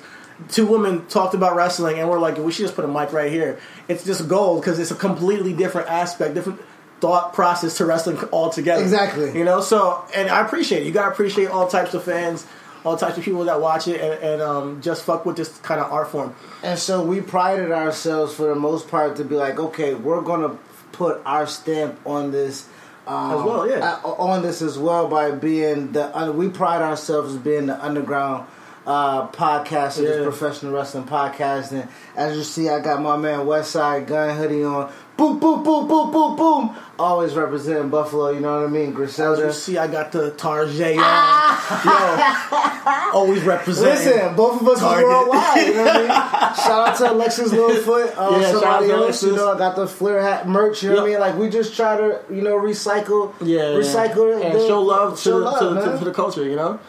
Two 0.50 0.66
women 0.66 1.06
talked 1.08 1.36
about 1.36 1.56
wrestling, 1.56 2.00
and 2.00 2.10
we're 2.10 2.20
like, 2.20 2.38
we 2.38 2.52
should 2.52 2.64
just 2.64 2.76
put 2.76 2.84
a 2.84 2.88
mic 2.88 3.14
right 3.14 3.32
here. 3.32 3.60
It's 3.88 4.04
just 4.04 4.28
gold 4.28 4.62
because 4.62 4.80
it's 4.80 4.92
a 4.92 4.96
completely 4.96 5.54
different 5.54 5.90
aspect, 5.90 6.34
different 6.34 6.60
thought 7.00 7.34
process 7.34 7.78
to 7.78 7.86
wrestling 7.86 8.18
altogether. 8.32 8.82
Exactly. 8.82 9.38
You 9.38 9.46
know, 9.46 9.62
so 9.62 10.04
and 10.16 10.30
I 10.30 10.42
appreciate 10.46 10.84
it. 10.84 10.86
You 10.86 10.92
gotta 10.92 11.12
appreciate 11.12 11.50
all 11.50 11.68
types 11.68 11.94
of 11.94 12.04
fans, 12.04 12.46
all 12.86 12.98
types 12.98 13.18
of 13.18 13.24
people 13.24 13.46
that 13.46 13.60
watch 13.62 13.88
it, 13.88 14.02
and, 14.02 14.24
and 14.24 14.42
um, 14.42 14.82
just 14.82 15.04
fuck 15.04 15.26
with 15.26 15.38
this 15.38 15.58
kind 15.60 15.80
of 15.80 15.92
art 15.92 16.10
form. 16.10 16.36
And 16.64 16.78
so 16.78 17.04
we 17.04 17.22
prided 17.22 17.72
ourselves 17.72 18.34
for 18.36 18.48
the 18.48 18.56
most 18.56 18.90
part 18.90 19.16
to 19.18 19.24
be 19.24 19.36
like, 19.36 19.60
okay, 19.60 19.94
we're 19.94 20.22
gonna 20.22 20.58
put 20.92 21.22
our 21.26 21.48
stamp 21.48 22.00
on 22.06 22.32
this 22.32 22.68
um, 23.08 23.32
As 23.40 23.44
well, 23.44 23.70
yeah. 23.70 24.00
uh, 24.06 24.10
on 24.12 24.42
this 24.44 24.62
as 24.62 24.78
well 24.78 25.08
by 25.08 25.32
being 25.32 25.92
the. 25.92 26.16
Uh, 26.18 26.32
we 26.32 26.48
pride 26.50 26.82
ourselves 26.82 27.34
as 27.36 27.42
being 27.42 27.66
the 27.66 27.84
underground 27.84 28.48
uh, 28.88 29.28
podcast 29.30 30.02
Yeah. 30.02 30.24
professional 30.24 30.74
wrestling 30.74 31.04
podcast. 31.06 31.72
And 31.74 31.90
as 32.16 32.38
you 32.38 32.44
see, 32.44 32.70
I 32.70 32.80
got 32.80 33.02
my 33.02 33.18
man 33.18 33.40
Westside 33.40 34.08
Gun 34.08 34.38
hoodie 34.38 34.64
on. 34.64 34.92
Boom, 35.16 35.40
boom, 35.40 35.64
boom, 35.64 35.88
boom, 35.88 36.12
boom, 36.12 36.36
boom. 36.36 36.76
Always 36.98 37.34
representing 37.36 37.90
Buffalo. 37.90 38.30
You 38.32 38.40
know 38.40 38.60
what 38.62 38.68
I 38.68 38.72
mean? 38.72 38.96
As 39.00 39.18
you 39.20 39.52
see, 39.52 39.78
I 39.78 39.88
got 39.88 40.12
the 40.12 40.32
Tarjay 40.32 40.98
on. 40.98 41.84
Yo, 41.86 43.20
always 43.20 43.44
representing. 43.44 43.94
Listen, 43.94 44.36
both 44.36 44.62
of 44.62 44.68
us 44.68 44.78
is 44.78 44.80
Target. 44.84 45.06
worldwide. 45.08 45.68
You 45.68 45.74
know 45.76 45.84
what 45.84 45.96
I 45.96 46.00
mean? 46.00 46.08
Shout 46.64 46.88
out 46.90 46.98
to 46.98 47.12
Alexis 47.12 47.52
Littlefoot. 47.52 48.14
Uh, 48.18 48.38
Yeah, 48.40 48.52
shout 48.52 48.56
out 48.56 48.62
somebody 48.62 48.88
to 48.88 48.94
else, 48.94 49.24
you 49.24 49.36
know, 49.36 49.54
I 49.54 49.58
got 49.58 49.76
the 49.76 49.88
Flair 49.88 50.22
hat 50.22 50.48
merch. 50.48 50.82
You 50.84 50.90
know 50.90 50.96
what 50.98 51.04
I 51.04 51.08
mean? 51.12 51.20
Like 51.20 51.38
we 51.38 51.50
just 51.50 51.76
try 51.76 51.96
to, 51.98 52.20
you 52.32 52.42
know, 52.42 52.58
recycle, 52.58 53.34
Yeah, 53.42 53.62
recycle 53.78 54.44
and 54.44 54.56
the- 54.56 54.68
show 54.68 54.82
love 54.82 55.16
to, 55.18 55.22
show 55.22 55.40
the, 55.40 55.46
love, 55.46 55.84
to, 55.86 55.92
to, 55.92 55.98
to 56.00 56.06
the 56.06 56.14
culture. 56.14 56.44
You 56.44 56.56
know. 56.56 56.80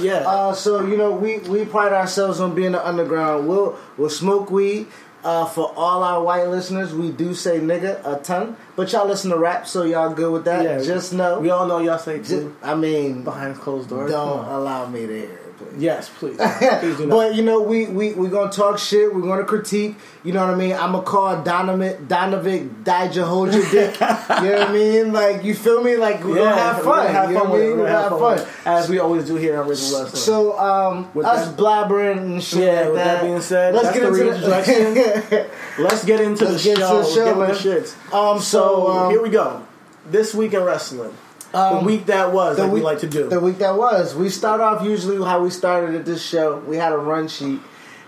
Yeah. 0.00 0.16
Uh, 0.28 0.52
so 0.54 0.84
you 0.84 0.96
know, 0.98 1.12
we 1.12 1.38
we 1.38 1.64
pride 1.64 1.92
ourselves 1.94 2.40
on 2.40 2.54
being 2.54 2.72
the 2.72 2.86
underground. 2.86 3.48
We'll 3.48 3.78
we'll 3.96 4.10
smoke 4.10 4.50
weed. 4.50 4.86
Uh, 5.24 5.44
for 5.46 5.72
all 5.76 6.04
our 6.04 6.22
white 6.22 6.46
listeners, 6.48 6.94
we 6.94 7.10
do 7.10 7.34
say 7.34 7.58
nigga 7.58 8.00
a 8.06 8.20
ton, 8.22 8.56
but 8.76 8.92
y'all 8.92 9.06
listen 9.06 9.30
to 9.30 9.36
rap, 9.36 9.66
so 9.66 9.82
y'all 9.82 10.14
good 10.14 10.32
with 10.32 10.44
that. 10.44 10.62
yeah. 10.64 10.80
Just 10.80 11.12
know, 11.12 11.40
we 11.40 11.50
all 11.50 11.66
know 11.66 11.78
y'all 11.78 11.98
say 11.98 12.22
too 12.22 12.54
I 12.62 12.74
mean, 12.76 13.24
behind 13.24 13.56
closed 13.56 13.88
doors. 13.88 14.10
don't 14.10 14.44
allow 14.46 14.86
me 14.86 15.06
to 15.06 15.12
hear 15.26 15.37
please. 15.58 15.74
Yes, 15.78 16.08
please. 16.08 16.36
please. 16.80 16.96
But 17.06 17.34
you 17.34 17.42
know, 17.42 17.60
we 17.60 17.86
we 17.86 18.12
we 18.14 18.28
gonna 18.28 18.50
talk 18.50 18.78
shit. 18.78 19.14
We're 19.14 19.20
gonna 19.22 19.44
critique. 19.44 19.96
You 20.24 20.32
know 20.32 20.44
what 20.46 20.54
I 20.54 20.56
mean? 20.56 20.72
I'm 20.72 20.92
gonna 20.92 21.02
call 21.02 21.42
Donovan 21.42 22.06
Donovic 22.06 22.84
Dijah 22.84 23.26
hold 23.26 23.52
your 23.52 23.62
dick. 23.70 23.94
you 24.00 24.06
know 24.06 24.58
what 24.58 24.68
I 24.68 24.72
mean? 24.72 25.12
Like 25.12 25.44
you 25.44 25.54
feel 25.54 25.82
me? 25.82 25.96
Like 25.96 26.22
we're 26.24 26.36
gonna 26.36 26.54
have 26.56 26.78
we're 26.78 26.84
fun. 26.84 27.06
gonna 27.06 27.08
have 27.18 27.30
you 27.30 27.38
fun 27.38 27.48
what 27.50 27.52
with 27.58 27.62
it. 27.62 27.70
We're 27.74 27.76
We're 27.82 27.86
gonna 27.88 28.02
have 28.10 28.18
fun, 28.18 28.38
fun. 28.38 28.48
as 28.64 28.88
we 28.88 28.98
always 28.98 29.26
do 29.26 29.36
here 29.36 29.60
on 29.60 29.68
Original 29.68 30.02
Wrestling. 30.04 30.20
So 30.22 30.58
um, 30.58 31.10
With 31.14 31.26
us 31.26 31.48
that- 31.48 31.56
blabbering 31.58 32.18
and 32.18 32.42
shit. 32.42 32.60
Yeah, 32.60 32.80
like 32.80 32.86
with 32.86 32.94
that 32.96 33.22
being 33.22 33.40
said, 33.40 33.74
let's 33.74 33.92
get 33.92 34.04
into 34.04 34.18
the. 34.24 35.48
Let's 35.78 36.04
get 36.04 36.20
into 36.20 36.44
Let's 36.44 36.64
the 36.64 36.70
get 36.70 36.78
show. 36.78 36.88
to 36.88 36.94
the 36.94 37.02
Let's 37.02 37.14
get 37.14 37.38
man. 37.38 37.48
the 37.48 37.54
shits. 37.54 38.12
Um, 38.12 38.40
So, 38.40 38.42
so, 38.42 38.88
um, 38.88 39.10
here 39.10 39.22
we 39.22 39.28
go. 39.30 39.62
This 40.10 40.34
week 40.34 40.54
in 40.54 40.62
wrestling, 40.62 41.12
Um, 41.54 41.78
the 41.78 41.84
week 41.84 42.06
that 42.06 42.32
was, 42.32 42.58
like 42.58 42.70
we 42.70 42.80
like 42.80 42.98
to 43.00 43.08
do. 43.08 43.28
The 43.28 43.40
week 43.40 43.58
that 43.58 43.76
was. 43.76 44.14
We 44.14 44.28
start 44.28 44.60
off 44.60 44.84
usually 44.84 45.16
how 45.24 45.42
we 45.42 45.50
started 45.50 45.94
at 45.94 46.04
this 46.04 46.24
show. 46.24 46.58
We 46.58 46.76
had 46.76 46.92
a 46.92 46.98
run 46.98 47.28
sheet, 47.28 47.60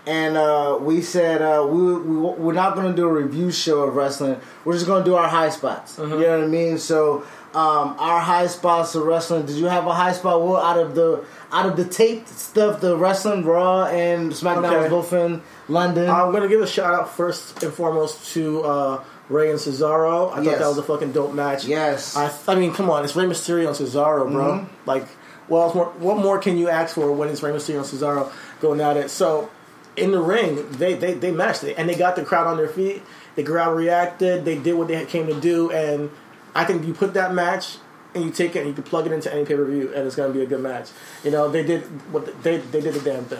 and 0.05 0.37
uh, 0.37 0.77
we 0.79 1.01
said 1.01 1.41
uh, 1.41 1.65
we, 1.67 1.93
we 1.95 2.17
we're 2.17 2.53
not 2.53 2.75
going 2.75 2.87
to 2.87 2.95
do 2.95 3.07
a 3.07 3.13
review 3.13 3.51
show 3.51 3.81
of 3.81 3.95
wrestling. 3.95 4.39
We're 4.63 4.73
just 4.73 4.85
going 4.85 5.03
to 5.03 5.09
do 5.09 5.15
our 5.15 5.27
high 5.27 5.49
spots. 5.49 5.97
Mm-hmm. 5.97 6.13
You 6.13 6.19
know 6.19 6.37
what 6.37 6.45
I 6.45 6.47
mean? 6.47 6.77
So 6.77 7.23
um, 7.53 7.95
our 7.99 8.19
high 8.19 8.47
spots 8.47 8.95
of 8.95 9.03
wrestling. 9.03 9.45
Did 9.45 9.55
you 9.57 9.65
have 9.65 9.87
a 9.87 9.93
high 9.93 10.13
spot? 10.13 10.41
Well, 10.41 10.57
out 10.57 10.77
of 10.77 10.95
the 10.95 11.25
out 11.51 11.65
of 11.65 11.75
the 11.75 11.85
taped 11.85 12.29
stuff, 12.29 12.79
the 12.79 12.95
wrestling 12.95 13.43
Raw 13.43 13.85
and 13.85 14.31
SmackDown 14.31 14.65
Okay. 14.65 14.77
was 14.77 14.89
both 14.89 15.13
in 15.13 15.41
London. 15.67 16.09
I'm 16.09 16.31
gonna 16.31 16.47
give 16.47 16.61
a 16.61 16.67
shout 16.67 16.93
out 16.93 17.13
first 17.13 17.61
and 17.63 17.73
foremost 17.73 18.33
to 18.33 18.61
uh, 18.63 19.03
Rey 19.31 19.49
and 19.49 19.59
Cesaro. 19.59 20.31
I 20.33 20.41
Yes. 20.41 20.45
thought 20.53 20.59
that 20.59 20.67
was 20.67 20.77
a 20.77 20.83
fucking 20.83 21.11
dope 21.11 21.33
match. 21.33 21.65
Yes. 21.65 22.15
I, 22.15 22.31
I 22.47 22.55
mean, 22.55 22.73
come 22.73 22.89
on, 22.89 23.03
it's 23.03 23.15
Rey 23.15 23.25
Mysterio 23.25 23.67
and 23.67 23.75
Cesaro, 23.75 24.29
bro. 24.31 24.45
Mm-hmm. 24.53 24.65
Like, 24.85 25.07
what 25.47 25.73
more? 25.75 25.85
What 25.97 26.17
more 26.17 26.37
can 26.39 26.57
you 26.57 26.69
ask 26.69 26.95
for 26.95 27.11
when 27.11 27.29
it's 27.29 27.41
Rey 27.43 27.51
Mysterio 27.51 27.77
and 27.77 27.85
Cesaro 27.85 28.31
going 28.59 28.81
at 28.81 28.97
it? 28.97 29.09
So, 29.09 29.49
in 29.95 30.11
the 30.11 30.21
ring, 30.21 30.69
they 30.71 30.93
they 30.93 31.13
they 31.13 31.31
matched 31.31 31.63
it, 31.63 31.75
and 31.77 31.89
they 31.89 31.95
got 31.95 32.15
the 32.15 32.23
crowd 32.23 32.47
on 32.47 32.57
their 32.57 32.67
feet. 32.69 33.01
The 33.35 33.43
crowd 33.43 33.75
reacted. 33.75 34.45
They 34.45 34.57
did 34.57 34.73
what 34.73 34.87
they 34.89 35.05
came 35.05 35.27
to 35.27 35.39
do, 35.39 35.71
and 35.71 36.09
I 36.53 36.65
think 36.65 36.85
you 36.85 36.93
put 36.93 37.13
that 37.15 37.33
match. 37.33 37.77
And 38.13 38.25
you 38.25 38.31
take 38.31 38.57
it 38.57 38.59
and 38.59 38.67
you 38.67 38.73
can 38.73 38.83
plug 38.83 39.05
it 39.05 39.13
into 39.13 39.33
any 39.33 39.45
pay 39.45 39.55
per 39.55 39.63
view, 39.63 39.93
and 39.95 40.05
it's 40.05 40.17
going 40.17 40.33
to 40.33 40.37
be 40.37 40.43
a 40.43 40.45
good 40.45 40.59
match. 40.59 40.89
You 41.23 41.31
know, 41.31 41.47
they 41.47 41.63
did 41.63 41.83
what 42.11 42.25
they 42.43 42.57
they 42.57 42.81
did 42.81 42.93
the 42.93 42.99
damn 42.99 43.23
thing. 43.23 43.39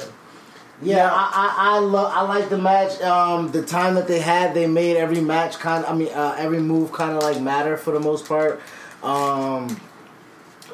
Yeah, 0.81 0.97
Yeah. 0.97 1.09
I 1.13 1.29
I, 1.33 1.75
I, 1.75 1.79
lo- 1.79 2.11
I 2.13 2.21
like 2.23 2.49
the 2.49 2.57
match. 2.57 2.99
Um, 3.01 3.51
the 3.51 3.63
time 3.63 3.95
that 3.95 4.07
they 4.07 4.19
had, 4.19 4.53
they 4.53 4.67
made 4.67 4.97
every 4.97 5.21
match 5.21 5.59
kind. 5.59 5.85
I 5.85 5.93
mean, 5.93 6.09
uh, 6.09 6.35
every 6.37 6.59
move 6.59 6.91
kind 6.91 7.11
of 7.15 7.21
like 7.23 7.39
matter 7.41 7.77
for 7.77 7.91
the 7.91 7.99
most 7.99 8.27
part. 8.27 8.59
Um, 9.03 9.79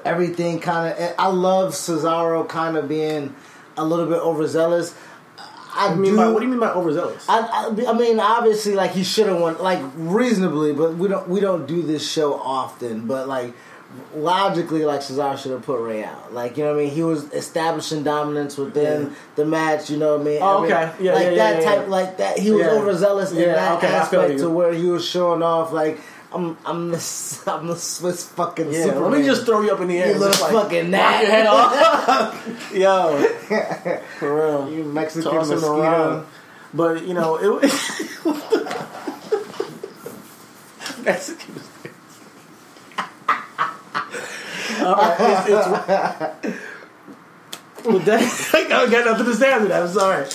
everything 0.05 0.59
kind 0.59 0.93
of. 0.97 1.15
I 1.17 1.27
love 1.27 1.73
Cesaro 1.73 2.47
kind 2.47 2.77
of 2.77 2.87
being 2.87 3.35
a 3.77 3.85
little 3.85 4.07
bit 4.07 4.19
overzealous. 4.19 4.95
I 5.79 5.89
What 5.89 5.99
mean 5.99 6.11
do. 6.13 6.17
by, 6.17 6.27
what 6.29 6.39
do 6.39 6.45
you 6.45 6.51
mean 6.51 6.59
by 6.59 6.71
overzealous? 6.71 7.25
I, 7.29 7.39
I, 7.39 7.89
I 7.89 7.93
mean, 7.93 8.19
obviously, 8.19 8.73
like 8.73 8.91
he 8.91 9.03
should 9.03 9.27
have 9.27 9.39
won, 9.39 9.57
like 9.59 9.79
reasonably, 9.95 10.73
but 10.73 10.95
we 10.95 11.07
don't 11.07 11.27
we 11.29 11.39
don't 11.39 11.67
do 11.67 11.81
this 11.83 12.09
show 12.09 12.33
often. 12.33 13.05
But 13.05 13.27
like 13.27 13.53
logically, 14.15 14.83
like 14.85 15.01
Cesaro 15.01 15.37
should 15.37 15.51
have 15.51 15.63
put 15.63 15.79
Rey 15.81 16.03
out. 16.03 16.33
Like 16.33 16.57
you 16.57 16.63
know 16.63 16.73
what 16.73 16.79
I 16.81 16.83
mean? 16.85 16.93
He 16.93 17.03
was 17.03 17.31
establishing 17.33 18.03
dominance 18.03 18.57
within 18.57 19.03
Yeah. 19.03 19.09
the 19.35 19.45
match. 19.45 19.89
You 19.89 19.97
know 19.97 20.13
what 20.17 20.21
I 20.21 20.23
mean? 20.23 20.39
Oh, 20.41 20.63
okay. 20.65 20.91
Yeah, 20.99 21.13
like 21.13 21.23
yeah, 21.25 21.35
that 21.35 21.61
yeah, 21.61 21.75
type, 21.75 21.87
like 21.87 22.17
that. 22.17 22.39
He 22.39 22.51
was 22.51 22.67
overzealous 22.67 23.31
in 23.31 23.37
that 23.39 23.77
okay, 23.77 23.87
aspect 23.87 24.39
to 24.39 24.49
where 24.49 24.73
he 24.73 24.85
was 24.87 25.05
showing 25.07 25.41
off 25.43 25.71
like. 25.71 25.99
I'm 26.29 26.57
I'm 26.65 26.91
the 26.91 26.97
I'm 27.47 27.67
the 27.67 27.75
Swiss 27.77 28.25
fucking 28.27 28.69
yeah, 28.73 28.83
Superman. 28.83 29.11
let 29.11 29.21
me 29.21 29.25
just 29.25 29.45
throw 29.45 29.61
you 29.61 29.71
up 29.71 29.79
in 29.79 29.87
the 29.87 29.97
air. 29.97 30.11
You 30.11 30.19
little 30.19 30.41
like, 30.45 30.51
fucking 30.65 30.91
knock 30.91 31.21
your 31.21 31.31
head 31.37 31.47
off. 31.47 32.71
Yo, 32.75 33.23
for 34.19 34.35
real. 34.35 34.69
you 34.69 34.83
Mexican 34.83 35.31
Toss 35.31 35.47
him 35.49 35.55
mosquito. 35.61 35.79
around. 35.79 36.25
But 36.73 37.05
you 37.07 37.13
know, 37.13 37.37
it 37.37 37.47
was 37.47 37.71
Mexican. 41.01 41.61
All 44.87 44.95
right, 44.95 45.17
it's, 45.19 45.49
it's 45.49 45.67
but 47.83 48.05
that, 48.05 48.49
I 48.53 48.89
got 48.89 49.05
nothing 49.05 49.25
to 49.25 49.35
say 49.35 49.51
after 49.51 49.67
that. 49.67 49.83
I'm 49.83 49.89
sorry. 49.89 50.27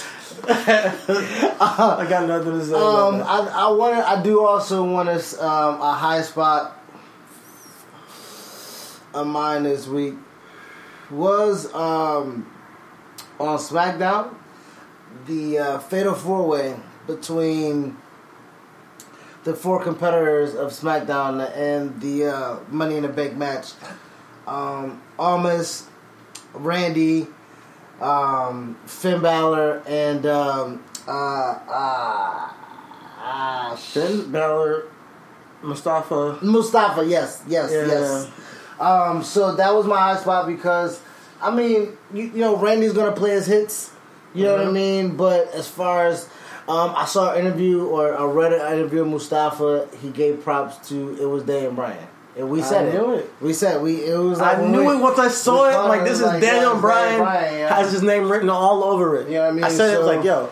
I 1.60 2.06
got 2.08 2.26
nothing 2.26 2.52
to 2.52 2.64
say. 2.64 2.74
Um. 2.74 3.22
I 3.22 3.48
I 3.52 3.70
want 3.70 3.96
I 3.96 4.22
do 4.22 4.44
also 4.44 4.84
want 4.84 5.08
to 5.08 5.44
um, 5.46 5.80
a 5.80 5.94
high 5.94 6.22
spot 6.22 6.78
of 9.14 9.26
mine 9.26 9.62
this 9.62 9.86
week 9.86 10.14
was 11.10 11.72
um 11.74 12.50
on 13.38 13.58
SmackDown 13.58 14.34
the 15.26 15.58
uh, 15.58 15.78
Fatal 15.78 16.14
Four 16.14 16.46
Way 16.46 16.76
between 17.06 17.96
the 19.44 19.54
four 19.54 19.82
competitors 19.82 20.54
of 20.54 20.70
SmackDown 20.70 21.50
and 21.56 22.00
the 22.00 22.26
uh, 22.26 22.56
Money 22.70 22.96
in 22.96 23.02
the 23.02 23.08
Bank 23.08 23.36
match. 23.36 23.72
Um, 24.46 25.00
Almas, 25.18 25.86
Randy, 26.54 27.26
um, 28.00 28.76
Finn 28.86 29.20
Balor, 29.22 29.82
and 29.86 30.26
um, 30.26 30.82
uh, 31.06 31.10
uh, 31.12 32.50
uh, 33.22 33.76
Finn 33.76 34.30
Balor, 34.32 34.84
Mustafa. 35.62 36.38
Mustafa. 36.42 37.04
Yes, 37.06 37.42
yes, 37.46 37.70
Yeah. 37.72 37.86
yes. 37.86 38.28
Um, 38.80 39.22
so 39.22 39.54
that 39.54 39.72
was 39.74 39.86
my 39.86 39.96
high 39.96 40.16
spot 40.16 40.46
because 40.46 41.00
I 41.40 41.54
mean, 41.54 41.96
you, 42.12 42.24
you 42.24 42.40
know, 42.40 42.56
Randy's 42.56 42.92
gonna 42.92 43.12
play 43.12 43.30
his 43.30 43.46
hits. 43.46 43.90
You 44.34 44.44
know 44.44 44.56
what 44.56 44.66
I 44.66 44.70
mean? 44.70 45.16
But 45.16 45.52
as 45.52 45.68
far 45.68 46.06
as 46.06 46.24
um, 46.66 46.94
I 46.96 47.04
saw 47.04 47.34
an 47.34 47.44
interview 47.44 47.84
or 47.84 48.16
I 48.16 48.24
read 48.24 48.52
an 48.52 48.78
interview 48.78 49.02
of 49.02 49.08
Mustafa, 49.08 49.88
he 50.00 50.08
gave 50.10 50.42
props 50.42 50.88
to 50.88 51.16
it 51.20 51.26
was 51.26 51.42
Daniel 51.42 51.72
Bryan. 51.72 52.08
And 52.36 52.48
we 52.48 52.62
I 52.62 52.64
said 52.64 52.94
knew 52.94 53.12
it. 53.12 53.18
it. 53.20 53.30
We 53.42 53.52
said 53.52 53.82
we. 53.82 54.04
It 54.04 54.16
was. 54.18 54.40
I 54.40 54.52
Like 54.52 54.58
when 54.62 54.72
knew 54.72 54.86
we- 54.88 54.94
it 54.94 55.00
once 55.00 55.18
I 55.18 55.28
saw 55.28 55.68
it. 55.68 55.88
Like 55.88 56.04
this 56.04 56.18
is 56.18 56.22
like, 56.24 56.40
Daniel 56.40 56.74
yeah, 56.74 56.80
Bryan. 56.80 57.20
Yeah. 57.58 57.74
Has 57.74 57.92
his 57.92 58.02
name 58.02 58.30
written 58.30 58.48
all 58.48 58.82
over 58.84 59.16
it. 59.20 59.28
You 59.28 59.34
know 59.34 59.42
what 59.42 59.48
I 59.48 59.52
mean? 59.52 59.64
I 59.64 59.68
said 59.68 59.90
it 59.94 59.98
So- 60.00 60.06
like, 60.06 60.24
yo, 60.24 60.48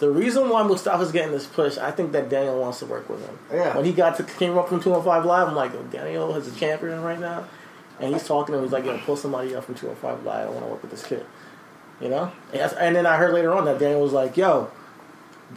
the 0.00 0.10
reason 0.10 0.50
why 0.50 0.62
Mustafa's 0.64 1.12
getting 1.12 1.32
this 1.32 1.46
push, 1.46 1.78
I 1.78 1.90
think 1.92 2.12
that 2.12 2.28
Daniel 2.28 2.60
wants 2.60 2.80
to 2.80 2.86
work 2.86 3.08
with 3.08 3.24
him. 3.26 3.38
Yeah. 3.52 3.74
When 3.74 3.86
he 3.86 3.92
got 3.92 4.16
to 4.18 4.24
came 4.24 4.58
up 4.58 4.68
from 4.68 4.80
205 4.82 5.24
Live, 5.24 5.48
I'm 5.48 5.54
like, 5.54 5.90
Daniel 5.90 6.34
is 6.36 6.46
a 6.46 6.58
champion 6.58 7.02
right 7.02 7.18
now, 7.18 7.44
and 8.00 8.12
he's 8.12 8.26
talking 8.26 8.52
to 8.52 8.58
him. 8.58 8.64
He's 8.64 8.72
like, 8.72 8.84
yo, 8.84 8.98
pull 8.98 9.16
somebody 9.16 9.54
up 9.54 9.64
from 9.64 9.76
205 9.76 10.24
Live. 10.24 10.46
I 10.48 10.50
want 10.50 10.64
to 10.64 10.70
work 10.70 10.82
with 10.82 10.90
this 10.90 11.06
kid. 11.06 11.24
You 12.00 12.08
know. 12.10 12.30
And, 12.52 12.60
and 12.78 12.96
then 12.96 13.06
I 13.06 13.16
heard 13.16 13.32
later 13.32 13.54
on 13.54 13.64
that 13.64 13.78
Daniel 13.78 14.02
was 14.02 14.12
like, 14.12 14.36
yo. 14.36 14.70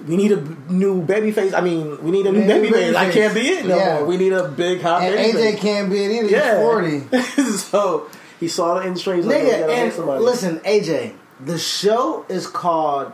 We 0.07 0.15
need 0.15 0.31
a 0.31 0.41
new 0.71 1.01
baby 1.01 1.31
face. 1.31 1.53
I 1.53 1.61
mean, 1.61 2.03
we 2.03 2.11
need 2.11 2.27
a 2.27 2.31
new 2.31 2.43
a 2.43 2.47
baby 2.47 2.67
new 2.69 2.73
face. 2.73 2.95
I 2.95 3.11
can't 3.11 3.33
be 3.33 3.41
it 3.41 3.65
no 3.65 3.75
Yeah. 3.77 3.95
more. 3.99 4.05
We 4.05 4.17
need 4.17 4.33
a 4.33 4.47
big 4.47 4.81
hot 4.81 5.01
And 5.01 5.15
baby 5.15 5.37
AJ 5.37 5.51
face. 5.53 5.59
can't 5.59 5.89
be 5.89 6.03
it 6.03 6.11
either. 6.11 6.27
Yeah. 6.29 6.55
He's 6.55 6.61
forty. 6.61 7.57
so 7.57 8.09
he 8.39 8.47
saw 8.47 8.75
the 8.79 8.85
industry. 8.87 9.17
He's 9.17 9.25
like, 9.25 9.37
Nigga, 9.37 9.43
"Yo, 9.43 9.51
we 9.53 9.59
gotta 9.59 9.67
make 9.67 9.97
and 9.97 10.23
listen, 10.23 10.59
AJ, 10.59 11.13
the 11.43 11.57
show 11.57 12.25
is 12.29 12.45
called 12.47 13.11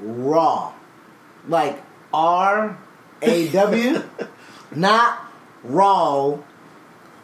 Raw. 0.00 0.72
Like 1.48 1.82
R 2.12 2.76
A 3.22 3.48
W, 3.48 4.02
not 4.74 5.18
Raw. 5.64 6.38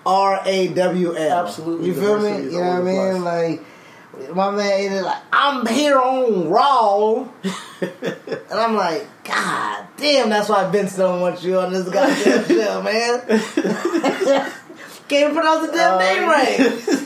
R 0.07 0.41
A 0.45 0.69
W 0.69 1.17
L. 1.17 1.47
Absolutely, 1.47 1.87
You 1.89 1.95
feel 1.95 2.19
me? 2.21 2.45
You 2.53 2.61
know 2.61 2.69
what 2.69 2.79
I 2.79 2.83
mean? 2.83 3.25
Like 3.25 3.65
my 4.35 4.51
man 4.51 4.91
AJ 4.91 5.03
like, 5.03 5.23
I'm 5.33 5.67
here 5.67 5.99
on 5.99 6.49
Raw. 6.49 7.29
and 7.81 8.51
I'm 8.53 8.75
like, 8.77 9.07
God 9.25 9.87
damn, 9.97 10.29
that's 10.29 10.49
why 10.49 10.71
Vince 10.71 10.97
don't 10.97 11.21
want 11.21 11.43
you 11.43 11.59
on 11.59 11.73
this 11.73 11.89
goddamn 11.89 12.45
show, 12.49 12.83
man. 12.83 13.21
Can't 15.09 15.35
pronounce 15.35 15.67
the 15.67 15.73
damn 15.73 15.95
Uh, 15.95 15.99
name 15.99 16.25
right. 16.25 17.01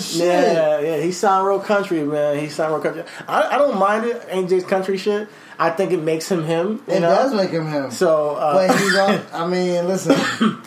Shit. 0.00 0.20
Yeah, 0.24 0.78
yeah, 0.80 0.96
he 1.02 1.10
sound 1.10 1.46
real 1.48 1.58
country, 1.58 2.04
man. 2.04 2.38
He 2.38 2.48
sound 2.48 2.72
real 2.72 2.82
country. 2.82 3.02
I, 3.26 3.56
I 3.56 3.58
don't 3.58 3.76
mind 3.76 4.04
it, 4.04 4.22
AJ's 4.28 4.64
country 4.64 4.96
shit. 4.96 5.28
I 5.58 5.70
think 5.70 5.90
it 5.90 6.00
makes 6.00 6.30
him 6.30 6.44
him. 6.44 6.82
It 6.86 7.00
know? 7.00 7.08
does 7.08 7.34
make 7.34 7.50
him 7.50 7.66
him. 7.66 7.90
So, 7.90 8.36
uh, 8.36 8.54
but 8.68 8.78
he's 8.78 8.94
on. 8.96 9.20
I 9.32 9.46
mean, 9.46 9.86
listen. 9.88 10.62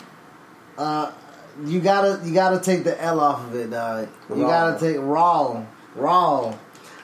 Uh, 0.76 1.12
you 1.64 1.80
gotta 1.80 2.20
you 2.26 2.34
gotta 2.34 2.60
take 2.60 2.84
the 2.84 3.00
L 3.00 3.20
off 3.20 3.44
of 3.46 3.54
it, 3.54 3.70
dog. 3.70 4.08
You 4.28 4.42
Raw. 4.42 4.48
gotta 4.48 4.80
take 4.80 4.96
raw, 5.00 5.64
raw. 5.94 6.54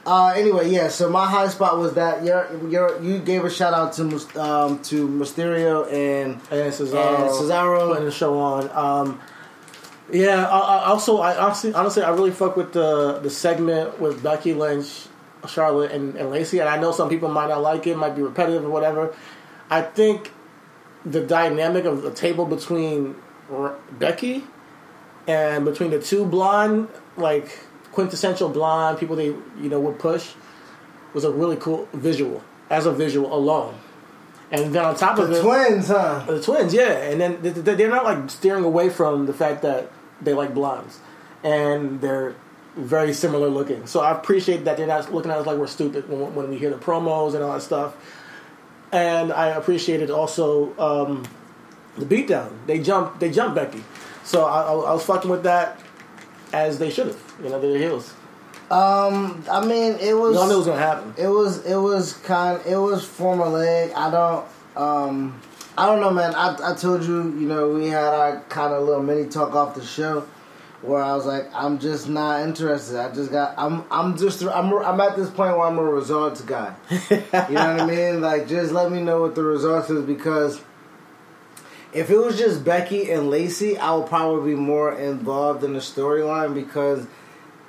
Uh, 0.06 0.32
anyway, 0.36 0.70
yeah. 0.70 0.88
So 0.88 1.10
my 1.10 1.28
high 1.28 1.48
spot 1.48 1.78
was 1.78 1.94
that 1.94 2.24
you're, 2.24 2.48
you're, 2.68 3.02
you 3.02 3.18
gave 3.18 3.44
a 3.44 3.50
shout 3.50 3.74
out 3.74 3.92
to 3.94 4.04
um, 4.40 4.82
to 4.84 5.06
Mysterio 5.06 5.84
and 5.86 6.34
and 6.50 6.72
Cesaro, 6.72 7.20
and 7.20 7.30
Cesaro. 7.30 7.88
putting 7.88 8.04
the 8.06 8.10
show 8.10 8.38
on. 8.38 8.70
Um, 8.70 9.20
yeah. 10.10 10.48
I, 10.48 10.58
I 10.58 10.84
also, 10.86 11.18
I 11.18 11.36
honestly, 11.36 11.74
honestly, 11.74 12.02
I 12.02 12.10
really 12.10 12.30
fuck 12.30 12.56
with 12.56 12.72
the 12.72 13.18
the 13.20 13.30
segment 13.30 14.00
with 14.00 14.22
Becky 14.22 14.54
Lynch, 14.54 15.06
Charlotte, 15.46 15.92
and, 15.92 16.16
and 16.16 16.30
Lacey. 16.30 16.60
And 16.60 16.68
I 16.68 16.78
know 16.80 16.92
some 16.92 17.08
people 17.08 17.28
might 17.28 17.48
not 17.48 17.60
like 17.60 17.86
it, 17.86 17.96
might 17.96 18.16
be 18.16 18.22
repetitive 18.22 18.64
or 18.64 18.70
whatever. 18.70 19.14
I 19.68 19.82
think 19.82 20.32
the 21.04 21.20
dynamic 21.20 21.84
of 21.84 22.02
the 22.02 22.10
table 22.10 22.46
between 22.46 23.16
R- 23.52 23.74
Becky 23.98 24.44
and 25.26 25.64
between 25.64 25.90
the 25.90 26.00
two 26.00 26.24
blonde, 26.24 26.88
like 27.16 27.58
quintessential 27.92 28.48
blonde 28.48 28.98
people 28.98 29.16
they 29.16 29.26
you 29.26 29.68
know 29.68 29.80
would 29.80 29.98
push 29.98 30.32
was 31.12 31.24
a 31.24 31.30
really 31.30 31.56
cool 31.56 31.88
visual 31.92 32.42
as 32.70 32.86
a 32.86 32.92
visual 32.92 33.34
alone. 33.34 33.74
And 34.52 34.72
then 34.74 34.84
on 34.84 34.96
top 34.96 35.18
of 35.18 35.28
the 35.28 35.38
it, 35.38 35.42
twins, 35.42 35.88
huh? 35.88 36.24
the 36.26 36.40
twins, 36.42 36.74
yeah, 36.74 36.90
and 37.10 37.20
then 37.20 37.38
they- 37.42 37.50
they- 37.50 37.74
they're 37.74 37.90
not 37.90 38.04
like 38.04 38.30
steering 38.30 38.64
away 38.64 38.88
from 38.90 39.26
the 39.26 39.32
fact 39.32 39.62
that 39.62 39.90
they 40.20 40.32
like 40.34 40.54
blondes, 40.54 40.98
and 41.44 42.00
they're 42.00 42.34
very 42.76 43.12
similar 43.12 43.48
looking. 43.48 43.86
So 43.86 44.00
I 44.00 44.10
appreciate 44.12 44.64
that 44.64 44.76
they're 44.76 44.86
not 44.86 45.12
looking 45.12 45.30
at 45.30 45.38
us 45.38 45.46
like 45.46 45.56
we're 45.56 45.66
stupid 45.66 46.08
when, 46.08 46.34
when 46.34 46.50
we 46.50 46.58
hear 46.58 46.70
the 46.70 46.76
promos 46.76 47.34
and 47.34 47.42
all 47.42 47.52
that 47.52 47.62
stuff. 47.62 47.94
And 48.92 49.32
I 49.32 49.48
appreciated 49.48 50.10
also 50.10 50.72
um, 50.78 51.24
the 51.96 52.04
beatdown. 52.06 52.50
They 52.66 52.80
jumped, 52.80 53.20
they 53.20 53.30
jumped 53.30 53.54
Becky, 53.54 53.84
so 54.24 54.44
I, 54.44 54.62
I, 54.62 54.72
I 54.72 54.92
was 54.94 55.04
fucking 55.04 55.30
with 55.30 55.42
that 55.44 55.80
as 56.52 56.78
they 56.78 56.90
should 56.90 57.08
have. 57.08 57.34
You 57.42 57.50
know, 57.50 57.60
they're 57.60 57.78
heels. 57.78 58.14
Um, 58.70 59.44
I 59.50 59.66
mean, 59.66 59.94
it 59.94 60.14
was. 60.14 60.32
We 60.32 60.38
all 60.38 60.46
knew 60.46 60.54
it 60.54 60.58
was 60.58 60.66
gonna 60.66 60.78
happen. 60.78 61.12
It 61.18 61.26
was 61.26 61.64
it 61.66 61.76
was 61.76 62.12
kind 62.18 62.60
it 62.64 62.76
was 62.76 63.04
formulaic. 63.04 63.92
I 63.94 64.10
don't 64.10 64.46
um 64.76 65.40
I 65.76 65.86
don't 65.86 66.00
know, 66.00 66.10
man. 66.10 66.34
I 66.36 66.56
I 66.62 66.74
told 66.74 67.02
you, 67.02 67.22
you 67.36 67.48
know, 67.48 67.70
we 67.70 67.88
had 67.88 68.04
our 68.04 68.40
kind 68.42 68.72
of 68.72 68.84
little 68.84 69.02
mini 69.02 69.28
talk 69.28 69.54
off 69.54 69.74
the 69.74 69.84
show 69.84 70.24
where 70.82 71.02
I 71.02 71.14
was 71.14 71.26
like, 71.26 71.48
I'm 71.52 71.80
just 71.80 72.08
not 72.08 72.42
interested. 72.42 72.96
I 72.96 73.12
just 73.12 73.32
got 73.32 73.54
I'm 73.58 73.84
I'm 73.90 74.16
just 74.16 74.42
I'm 74.44 74.72
I'm 74.72 75.00
at 75.00 75.16
this 75.16 75.30
point 75.30 75.56
where 75.56 75.66
I'm 75.66 75.78
a 75.78 75.82
results 75.82 76.40
guy. 76.42 76.72
you 77.10 77.16
know 77.30 77.44
what 77.48 77.80
I 77.80 77.86
mean? 77.86 78.20
Like, 78.20 78.46
just 78.46 78.72
let 78.72 78.92
me 78.92 79.02
know 79.02 79.20
what 79.20 79.34
the 79.34 79.42
results 79.42 79.90
is 79.90 80.04
because. 80.04 80.60
If 81.92 82.10
it 82.10 82.18
was 82.18 82.38
just 82.38 82.64
Becky 82.64 83.10
and 83.10 83.30
Lacey, 83.30 83.76
I 83.76 83.94
would 83.94 84.06
probably 84.06 84.54
be 84.54 84.60
more 84.60 84.96
involved 84.96 85.64
in 85.64 85.72
the 85.72 85.80
storyline 85.80 86.54
because 86.54 87.06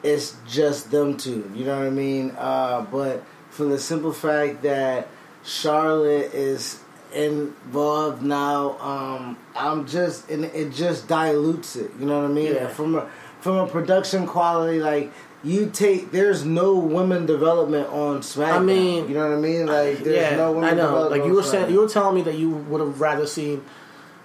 it's 0.04 0.36
just 0.48 0.92
them 0.92 1.18
two. 1.18 1.52
You 1.56 1.66
know 1.66 1.78
what 1.78 1.88
I 1.88 1.90
mean? 1.90 2.36
Uh, 2.38 2.86
but 2.92 3.24
for 3.50 3.66
the 3.66 3.80
simple 3.80 4.14
fact 4.14 4.62
that 4.64 5.08
Charlotte 5.44 6.34
is 6.34 6.80
involved 7.14 8.22
now, 8.22 8.78
um, 8.80 9.38
I'm 9.56 9.88
just 9.88 10.30
and 10.30 10.46
it 10.46 10.72
just 10.72 11.08
dilutes 11.08 11.76
it. 11.76 11.92
You 12.00 12.06
know 12.06 12.22
what 12.22 12.30
I 12.30 12.34
mean? 12.34 12.54
Yeah. 12.54 12.68
From 12.68 12.96
a 12.96 13.10
from 13.40 13.58
a 13.58 13.68
production 13.68 14.28
quality, 14.28 14.80
like 14.80 15.12
you 15.44 15.72
take, 15.72 16.12
there's 16.12 16.46
no 16.46 16.76
women 16.76 17.26
development 17.26 17.88
on 17.90 18.20
SmackDown. 18.20 18.54
I 18.54 18.60
mean, 18.60 19.08
you 19.08 19.16
know 19.16 19.28
what 19.28 19.38
I 19.38 19.42
mean? 19.42 19.66
Like 19.66 20.00
there's 20.00 20.32
yeah, 20.32 20.36
no 20.36 20.52
women 20.52 20.70
I 20.70 20.74
know. 20.74 20.88
development. 20.88 21.22
Like 21.22 21.28
you 21.28 21.36
were 21.36 21.44
saying, 21.44 21.72
you 21.72 21.80
were 21.80 21.90
telling 21.90 22.16
me 22.16 22.22
that 22.24 22.38
you 22.38 22.52
would 22.52 22.82
have 22.82 23.02
rather 23.02 23.26
seen 23.26 23.64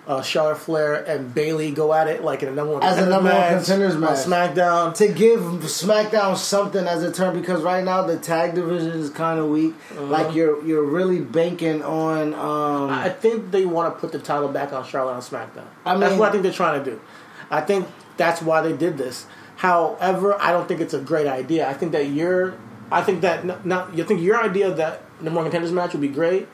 uh, 0.06 0.22
Charlotte 0.22 0.58
Flair 0.58 0.94
and 0.94 1.34
Bayley 1.34 1.72
go 1.72 1.92
at 1.92 2.06
it 2.06 2.22
like 2.22 2.42
in 2.42 2.48
a 2.48 2.52
number 2.52 2.74
one 2.74 2.82
As 2.82 2.96
a 2.96 3.00
contenders 3.00 3.14
number 3.14 3.30
one 3.30 3.40
match 3.40 3.56
contenders 3.66 3.94
on 3.94 4.00
match. 4.00 4.54
SmackDown. 4.54 4.94
to 4.94 5.08
give 5.12 5.40
SmackDown 5.40 6.36
something 6.36 6.86
as 6.86 7.02
a 7.02 7.10
term 7.10 7.38
because 7.40 7.62
right 7.62 7.82
now 7.84 8.02
the 8.02 8.16
tag 8.16 8.54
division 8.54 8.90
is 8.90 9.10
kind 9.10 9.40
of 9.40 9.48
weak. 9.48 9.74
Like 9.98 10.34
you're 10.34 10.64
you're 10.64 10.84
really 10.84 11.20
banking 11.20 11.82
on. 11.82 12.34
Um, 12.34 12.90
I 12.90 13.08
think 13.08 13.50
they 13.50 13.66
want 13.66 13.94
to 13.94 14.00
put 14.00 14.12
the 14.12 14.18
title 14.20 14.48
back 14.48 14.72
on 14.72 14.84
Charlotte 14.86 15.14
on 15.14 15.22
SmackDown. 15.22 15.64
I 15.84 15.96
that's 15.98 16.14
what 16.16 16.28
I 16.28 16.32
think 16.32 16.44
they're 16.44 16.52
trying 16.52 16.84
to 16.84 16.90
do. 16.90 17.00
I 17.50 17.60
think 17.60 17.86
that's 18.16 18.40
why 18.40 18.60
they 18.62 18.76
did 18.76 18.96
this. 18.98 19.26
However, 19.56 20.40
I 20.40 20.52
don't 20.52 20.68
think 20.68 20.80
it's 20.80 20.94
a 20.94 21.00
great 21.00 21.26
idea. 21.26 21.68
I 21.68 21.72
think 21.74 21.92
that 21.92 22.06
your, 22.08 22.54
I 22.90 23.02
think 23.02 23.22
that 23.22 23.40
n- 23.48 23.58
not. 23.64 23.94
You 23.96 24.04
think 24.04 24.20
your 24.20 24.40
idea 24.40 24.70
that 24.72 25.02
the 25.20 25.30
more 25.30 25.42
contenders 25.42 25.72
match 25.72 25.92
would 25.92 26.00
be 26.02 26.08
great. 26.08 26.46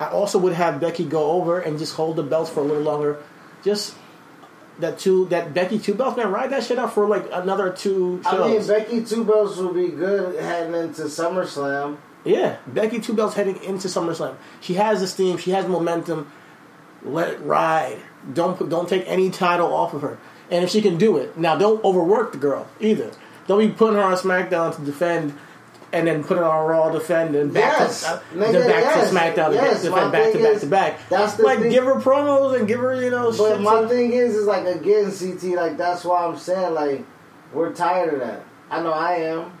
I 0.00 0.08
also 0.08 0.38
would 0.38 0.52
have 0.52 0.80
Becky 0.80 1.04
go 1.04 1.32
over 1.32 1.58
and 1.60 1.78
just 1.78 1.94
hold 1.94 2.16
the 2.16 2.22
belts 2.22 2.50
for 2.50 2.60
a 2.60 2.62
little 2.62 2.82
longer. 2.82 3.22
Just 3.64 3.94
that 4.78 4.98
two, 4.98 5.26
that 5.26 5.54
Becky 5.54 5.78
two 5.78 5.94
belts, 5.94 6.16
man, 6.16 6.30
ride 6.30 6.50
that 6.50 6.64
shit 6.64 6.78
out 6.78 6.92
for 6.92 7.06
like 7.06 7.26
another 7.32 7.70
two 7.70 8.22
I 8.24 8.48
mean. 8.48 8.66
Becky 8.66 9.04
two 9.04 9.24
belts 9.24 9.56
will 9.56 9.74
be 9.74 9.88
good 9.88 10.40
heading 10.40 10.74
into 10.74 11.02
SummerSlam. 11.02 11.98
Yeah, 12.24 12.58
Becky 12.66 13.00
two 13.00 13.14
belts 13.14 13.34
heading 13.34 13.62
into 13.62 13.88
SummerSlam. 13.88 14.36
She 14.60 14.74
has 14.74 15.00
the 15.00 15.06
steam. 15.06 15.36
She 15.38 15.50
has 15.50 15.66
momentum. 15.66 16.30
Let 17.02 17.34
it 17.34 17.40
ride. 17.40 17.98
Don't 18.32 18.56
put, 18.56 18.68
don't 18.68 18.88
take 18.88 19.04
any 19.06 19.30
title 19.30 19.72
off 19.72 19.94
of 19.94 20.02
her. 20.02 20.18
And 20.50 20.64
if 20.64 20.70
she 20.70 20.80
can 20.80 20.98
do 20.98 21.16
it, 21.16 21.36
now 21.36 21.56
don't 21.56 21.82
overwork 21.84 22.32
the 22.32 22.38
girl 22.38 22.66
either. 22.80 23.10
Don't 23.46 23.58
be 23.58 23.68
putting 23.70 23.96
her 23.96 24.02
on 24.02 24.14
SmackDown 24.14 24.74
to 24.76 24.82
defend, 24.82 25.34
and 25.92 26.06
then 26.06 26.22
put 26.22 26.36
it 26.36 26.42
on 26.42 26.66
Raw 26.66 26.90
defend 26.90 27.34
and 27.34 27.52
back 27.52 27.78
Yes. 27.78 28.02
to 28.02 28.08
uh, 28.10 28.20
Nigga, 28.34 28.52
then 28.52 28.68
back 28.70 28.84
yes. 28.84 29.10
to 29.10 29.16
SmackDown 29.16 29.54
Yes, 29.54 29.84
my 29.84 29.90
defend 29.90 30.12
back 30.12 30.32
to 30.32 30.38
back 30.38 30.52
is, 30.54 30.60
to 30.60 30.66
back. 30.66 31.00
that's 31.08 31.34
the 31.34 31.42
like 31.44 31.58
thing- 31.60 31.70
give 31.70 31.84
her 31.84 31.94
promos 31.94 32.58
and 32.58 32.68
give 32.68 32.80
her 32.80 33.00
you 33.02 33.10
know. 33.10 33.32
But 33.36 33.60
my 33.60 33.82
to- 33.82 33.88
thing 33.88 34.12
is, 34.12 34.34
is 34.34 34.46
like 34.46 34.66
again, 34.66 35.10
CT, 35.10 35.56
like 35.56 35.76
that's 35.78 36.04
why 36.04 36.24
I'm 36.26 36.36
saying 36.36 36.74
like 36.74 37.04
we're 37.52 37.72
tired 37.72 38.12
of 38.14 38.20
that. 38.20 38.42
I 38.70 38.82
know 38.82 38.92
I 38.92 39.12
am. 39.14 39.52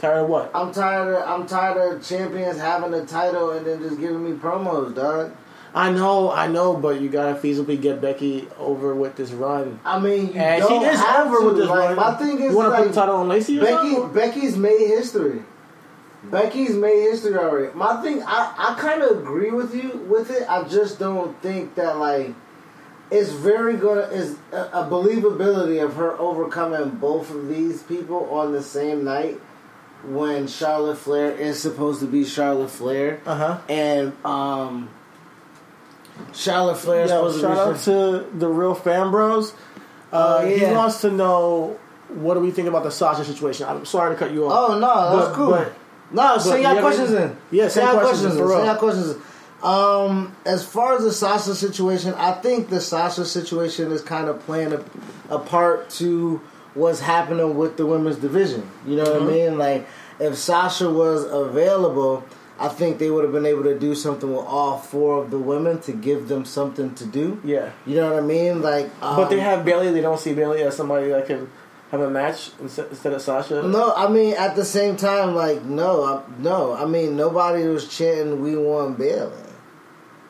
tired 0.00 0.22
of 0.24 0.28
what? 0.28 0.50
I'm 0.54 0.72
tired 0.72 1.14
of 1.14 1.28
I'm 1.28 1.46
tired 1.46 1.76
of 1.96 2.02
champions 2.04 2.58
having 2.58 2.92
a 2.94 3.06
title 3.06 3.50
and 3.52 3.64
then 3.66 3.80
just 3.80 4.00
giving 4.00 4.24
me 4.24 4.36
promos, 4.36 4.94
dog. 4.94 5.32
I 5.78 5.92
know, 5.92 6.30
I 6.32 6.48
know, 6.48 6.74
but 6.74 7.00
you 7.00 7.08
gotta 7.08 7.38
feasibly 7.38 7.80
get 7.80 8.00
Becky 8.00 8.48
over 8.58 8.94
with 8.94 9.14
this 9.16 9.30
run. 9.30 9.78
I 9.84 9.98
mean, 10.00 10.28
you 10.28 10.40
And 10.40 10.62
don't 10.62 10.84
is 10.84 10.98
have 10.98 11.26
over 11.28 11.38
to. 11.38 11.46
with 11.46 11.56
this 11.58 11.68
like, 11.68 11.78
run. 11.78 11.96
My 11.96 12.14
thing 12.14 12.38
is 12.40 12.50
you 12.50 12.56
want 12.56 12.66
to 12.66 12.70
like, 12.70 12.82
put 12.82 12.88
the 12.88 12.94
title 13.00 13.16
on 13.16 13.28
Lacey 13.28 13.58
or 13.58 13.64
Becky, 13.64 13.92
something? 13.94 14.12
Becky's 14.12 14.56
made 14.56 14.86
history. 14.88 15.42
Becky's 16.24 16.74
made 16.74 17.00
history 17.02 17.36
already. 17.38 17.72
My 17.74 18.02
thing, 18.02 18.22
I, 18.26 18.54
I 18.76 18.80
kind 18.80 19.02
of 19.02 19.18
agree 19.18 19.50
with 19.52 19.72
you 19.74 19.98
with 20.10 20.30
it. 20.32 20.44
I 20.50 20.64
just 20.64 20.98
don't 20.98 21.40
think 21.42 21.76
that 21.76 21.98
like 21.98 22.34
it's 23.10 23.30
very 23.30 23.76
gonna 23.76 24.02
is 24.02 24.36
a, 24.52 24.56
a 24.56 24.88
believability 24.90 25.82
of 25.82 25.94
her 25.94 26.18
overcoming 26.18 26.90
both 26.98 27.30
of 27.30 27.48
these 27.48 27.82
people 27.84 28.28
on 28.30 28.52
the 28.52 28.62
same 28.62 29.04
night 29.04 29.40
when 30.04 30.46
Charlotte 30.48 30.98
Flair 30.98 31.30
is 31.32 31.60
supposed 31.60 32.00
to 32.00 32.06
be 32.06 32.24
Charlotte 32.24 32.70
Flair 32.70 33.20
Uh 33.24 33.34
huh. 33.36 33.60
and 33.68 34.12
um 34.24 34.90
Charlotte 36.32 36.76
Flair 36.78 37.00
Yo, 37.02 37.28
supposed 37.30 37.40
shout 37.40 37.56
to 37.84 37.90
be 37.90 37.96
out 37.96 38.30
to 38.32 38.38
the 38.38 38.48
real 38.48 38.74
fan 38.74 39.10
bros. 39.10 39.52
Uh, 40.12 40.40
Oh, 40.42 40.46
He 40.46 40.64
wants 40.66 41.00
to 41.02 41.10
know 41.10 41.78
what 42.08 42.34
do 42.34 42.40
we 42.40 42.50
think 42.50 42.68
about 42.68 42.82
the 42.84 42.90
Sasha 42.90 43.24
situation. 43.24 43.66
I'm 43.68 43.84
sorry 43.84 44.14
to 44.14 44.18
cut 44.18 44.32
you 44.32 44.46
off. 44.46 44.70
Oh 44.70 44.78
no, 44.78 45.16
that's 45.16 45.28
But- 45.28 45.34
cool. 45.34 45.50
but- 45.50 45.72
no, 46.10 46.22
but 46.22 46.38
send 46.38 46.58
you 46.62 46.62
y'all 46.66 46.74
have 46.74 46.82
questions 46.84 47.12
any- 47.12 47.24
in. 47.24 47.36
Yeah, 47.50 47.62
send 47.64 47.72
send 47.72 47.86
y'all 47.88 47.98
questions 48.00 48.20
questions 48.20 48.34
in, 48.36 48.42
in. 48.42 48.48
Send 48.48 48.58
real. 48.58 48.66
y'all 48.66 48.76
questions. 48.76 49.16
Um, 49.62 50.36
as 50.46 50.64
far 50.64 50.94
as 50.96 51.02
the 51.02 51.12
Sasha 51.12 51.54
situation, 51.54 52.14
I 52.16 52.32
think 52.32 52.70
the 52.70 52.80
Sasha 52.80 53.24
situation 53.24 53.90
is 53.92 54.00
kind 54.02 54.28
of 54.28 54.38
playing 54.46 54.72
a, 54.72 54.80
a 55.34 55.38
part 55.38 55.90
to 55.90 56.40
what's 56.74 57.00
happening 57.00 57.56
with 57.56 57.76
the 57.76 57.84
women's 57.84 58.16
division. 58.16 58.70
You 58.86 58.96
know 58.96 59.04
Mm-hmm. 59.04 59.24
what 59.24 59.32
I 59.32 59.36
mean? 59.36 59.58
Like, 59.58 59.86
if 60.20 60.36
Sasha 60.36 60.88
was 60.88 61.24
available, 61.24 62.24
I 62.60 62.68
think 62.68 62.98
they 62.98 63.10
would 63.10 63.22
have 63.24 63.32
been 63.32 63.46
able 63.46 63.62
to 63.64 63.78
do 63.78 63.94
something 63.94 64.28
with 64.34 64.44
all 64.44 64.78
four 64.78 65.22
of 65.22 65.30
the 65.30 65.38
women 65.38 65.80
to 65.82 65.92
give 65.92 66.26
them 66.28 66.44
something 66.44 66.94
to 66.96 67.04
do. 67.06 67.40
Yeah, 67.44 67.70
You 67.86 67.96
know 67.96 68.10
what 68.12 68.22
I 68.22 68.26
mean? 68.26 68.62
Like, 68.62 68.86
um, 69.00 69.16
but 69.16 69.28
they 69.30 69.38
have 69.40 69.64
Bayley. 69.64 69.92
They 69.92 70.00
don't 70.00 70.18
see 70.18 70.34
Bayley 70.34 70.62
as 70.62 70.76
somebody 70.76 71.08
that 71.08 71.26
can 71.26 71.48
have 71.92 72.00
a 72.00 72.10
match 72.10 72.50
instead 72.60 73.12
of 73.12 73.22
Sasha. 73.22 73.62
No, 73.62 73.94
I 73.94 74.08
mean 74.08 74.34
at 74.34 74.56
the 74.56 74.64
same 74.64 74.96
time, 74.96 75.34
like 75.34 75.62
no, 75.64 76.04
I, 76.04 76.22
no. 76.38 76.74
I 76.74 76.84
mean 76.84 77.16
nobody 77.16 77.64
was 77.66 77.88
chanting 77.88 78.42
"We 78.42 78.56
want 78.56 78.98
Bayley." 78.98 79.32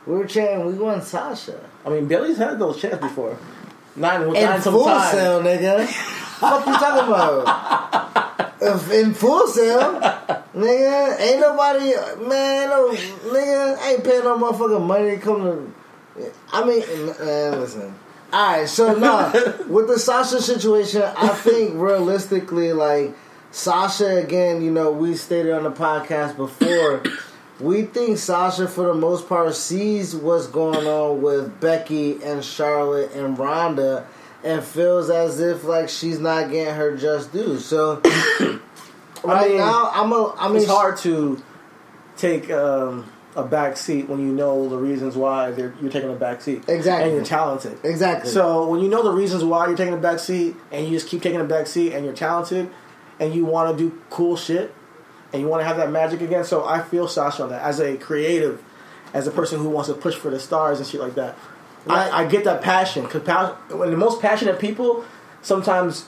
We 0.06 0.16
were 0.16 0.26
chanting 0.26 0.66
"We 0.66 0.74
want 0.74 1.02
Sasha." 1.04 1.58
I 1.84 1.88
mean 1.90 2.06
Bayley's 2.06 2.38
had 2.38 2.58
those 2.58 2.80
chants 2.80 2.98
before. 2.98 3.36
Not 3.96 4.22
in, 4.22 4.28
In 4.36 4.44
not 4.44 4.56
in 4.56 4.62
some 4.62 4.74
Full 4.74 4.84
Sail, 4.84 5.42
nigga. 5.42 5.86
fuck 5.86 6.64
you 6.66 6.72
talking 6.74 7.08
about? 7.12 8.14
In 8.68 9.14
Full 9.14 9.46
Sail, 9.48 10.00
nigga. 10.54 11.20
Ain't 11.20 11.40
nobody, 11.40 11.92
man. 12.26 12.68
No, 12.68 12.90
nigga. 12.90 13.78
I 13.78 13.92
ain't 13.92 14.04
paying 14.04 14.24
no 14.24 14.38
motherfucking 14.38 14.86
money 14.86 15.10
to 15.10 15.18
come 15.18 15.42
to. 15.42 16.32
I 16.52 16.64
mean, 16.64 16.80
man, 17.06 17.60
listen. 17.60 17.94
All 18.30 18.58
right, 18.58 18.68
so 18.68 18.94
now 18.94 19.32
with 19.68 19.88
the 19.88 19.98
Sasha 19.98 20.42
situation, 20.42 21.00
I 21.02 21.28
think 21.28 21.76
realistically, 21.76 22.74
like 22.74 23.14
Sasha 23.52 24.16
again, 24.16 24.60
you 24.60 24.70
know, 24.70 24.92
we 24.92 25.14
stated 25.14 25.52
on 25.52 25.62
the 25.62 25.70
podcast 25.70 26.36
before, 26.36 27.02
we 27.60 27.82
think 27.82 28.18
Sasha 28.18 28.68
for 28.68 28.88
the 28.88 28.94
most 28.94 29.30
part 29.30 29.54
sees 29.54 30.14
what's 30.14 30.46
going 30.46 30.86
on 30.86 31.22
with 31.22 31.58
Becky 31.58 32.22
and 32.22 32.44
Charlotte 32.44 33.12
and 33.12 33.38
Ronda, 33.38 34.06
and 34.44 34.62
feels 34.62 35.10
as 35.10 35.40
if 35.40 35.64
like 35.64 35.88
she's 35.88 36.18
not 36.18 36.50
getting 36.50 36.74
her 36.74 36.96
just 36.96 37.32
due. 37.32 37.58
So 37.58 38.00
right 39.24 39.48
mean, 39.48 39.58
now, 39.58 39.90
I'm 39.92 40.12
a. 40.12 40.34
I 40.38 40.48
mean, 40.48 40.58
It's 40.58 40.66
hard 40.66 40.96
to 40.98 41.42
take 42.16 42.50
um, 42.50 43.10
a 43.36 43.44
back 43.44 43.76
seat 43.76 44.08
when 44.08 44.20
you 44.20 44.32
know 44.32 44.68
the 44.68 44.76
reasons 44.76 45.16
why 45.16 45.50
they're, 45.50 45.74
you're 45.80 45.90
taking 45.90 46.10
a 46.10 46.14
back 46.16 46.40
seat. 46.40 46.64
Exactly. 46.68 47.08
and 47.08 47.16
you're 47.16 47.24
talented. 47.24 47.78
Exactly. 47.84 48.30
So 48.30 48.68
when 48.68 48.80
you 48.80 48.88
know 48.88 49.02
the 49.02 49.12
reasons 49.12 49.44
why 49.44 49.66
you're 49.68 49.76
taking 49.76 49.94
a 49.94 49.98
back 49.98 50.18
seat, 50.18 50.56
and 50.70 50.84
you 50.84 50.90
just 50.90 51.08
keep 51.08 51.22
taking 51.22 51.40
a 51.40 51.44
back 51.44 51.66
seat, 51.66 51.92
and 51.92 52.04
you're 52.04 52.14
talented, 52.14 52.70
and 53.20 53.34
you 53.34 53.44
want 53.44 53.76
to 53.76 53.90
do 53.90 54.00
cool 54.10 54.36
shit, 54.36 54.74
and 55.32 55.42
you 55.42 55.48
want 55.48 55.60
to 55.60 55.66
have 55.66 55.76
that 55.76 55.90
magic 55.90 56.20
again. 56.20 56.44
So 56.44 56.64
I 56.64 56.82
feel 56.82 57.08
Sasha 57.08 57.42
on 57.42 57.50
that 57.50 57.62
as 57.62 57.80
a 57.80 57.96
creative, 57.96 58.62
as 59.12 59.26
a 59.26 59.30
person 59.30 59.58
who 59.58 59.68
wants 59.68 59.88
to 59.88 59.94
push 59.94 60.14
for 60.14 60.30
the 60.30 60.40
stars 60.40 60.78
and 60.78 60.88
shit 60.88 61.00
like 61.00 61.14
that. 61.16 61.36
Right. 61.86 62.12
I, 62.12 62.24
I 62.24 62.26
get 62.26 62.44
that 62.44 62.60
passion 62.62 63.04
because 63.04 63.54
when 63.70 63.90
the 63.90 63.96
most 63.96 64.20
passionate 64.20 64.58
people 64.58 65.04
sometimes 65.42 66.06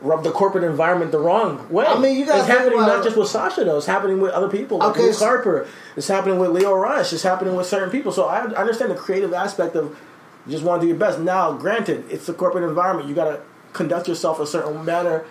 rub 0.00 0.24
the 0.24 0.32
corporate 0.32 0.64
environment 0.64 1.12
the 1.12 1.18
wrong 1.18 1.68
way. 1.70 1.86
I 1.86 1.96
mean, 1.98 2.18
you 2.18 2.26
gotta 2.26 2.40
it's 2.40 2.48
happening 2.48 2.78
about 2.78 2.86
not 2.88 3.04
just 3.04 3.16
with 3.16 3.28
Sasha 3.28 3.62
though. 3.64 3.76
It's 3.76 3.86
happening 3.86 4.20
with 4.20 4.32
other 4.32 4.48
people. 4.48 4.78
Like 4.78 4.90
Okay, 4.90 5.02
Luke 5.04 5.14
so- 5.14 5.24
Harper. 5.26 5.68
It's 5.96 6.08
happening 6.08 6.38
with 6.40 6.50
Lio 6.50 6.74
Rush. 6.74 7.12
It's 7.12 7.22
happening 7.22 7.54
with 7.54 7.66
certain 7.66 7.90
people. 7.90 8.10
So 8.10 8.24
I 8.24 8.38
I 8.40 8.54
understand 8.56 8.90
the 8.90 8.96
creative 8.96 9.32
aspect 9.32 9.76
of 9.76 9.96
you 10.46 10.52
just 10.52 10.64
want 10.64 10.80
to 10.80 10.84
do 10.86 10.88
your 10.88 10.96
best. 10.98 11.20
Now, 11.20 11.52
granted, 11.52 12.04
it's 12.10 12.26
the 12.26 12.32
corporate 12.34 12.64
environment. 12.64 13.08
You 13.08 13.14
got 13.14 13.26
to 13.30 13.40
conduct 13.74 14.08
yourself 14.08 14.40
a 14.40 14.46
certain 14.46 14.84
manner. 14.84 15.24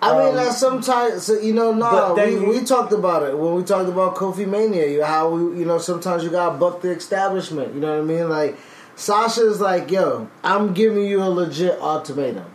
I 0.00 0.18
mean, 0.18 0.28
Um, 0.30 0.34
that's 0.34 0.58
sometimes 0.58 1.28
you 1.28 1.52
know. 1.54 1.72
No, 1.72 2.14
we, 2.16 2.32
you- 2.32 2.48
we 2.48 2.64
talked 2.64 2.92
about 2.92 3.22
it 3.22 3.38
when 3.38 3.54
we 3.54 3.62
talked 3.62 3.88
about 3.88 4.16
Kofi 4.16 4.48
Mania. 4.48 4.88
You 4.88 5.04
how 5.04 5.28
we, 5.28 5.60
you 5.60 5.64
know, 5.64 5.78
sometimes 5.78 6.24
you 6.24 6.30
gotta 6.30 6.56
buck 6.58 6.80
the 6.80 6.90
establishment. 6.90 7.72
You 7.74 7.80
know 7.80 7.92
what 7.92 8.02
I 8.02 8.04
mean? 8.04 8.28
Like 8.28 8.56
Sasha's 8.94 9.60
like, 9.60 9.90
yo, 9.90 10.28
I'm 10.44 10.74
giving 10.74 11.04
you 11.04 11.22
a 11.22 11.30
legit 11.30 11.80
ultimatum. 11.80 12.46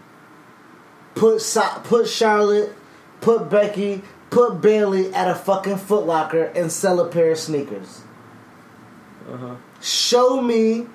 Put 1.15 1.41
Sa- 1.41 1.79
put 1.79 2.07
Charlotte, 2.07 2.73
put 3.21 3.49
Becky, 3.49 4.03
put 4.29 4.61
Bayley 4.61 5.13
at 5.13 5.29
a 5.29 5.35
fucking 5.35 5.77
Foot 5.77 6.05
Locker 6.05 6.43
and 6.43 6.71
sell 6.71 6.99
a 6.99 7.07
pair 7.07 7.31
of 7.31 7.39
sneakers. 7.39 8.01
Uh-huh. 9.29 9.55
Show 9.81 10.41
me 10.41 10.87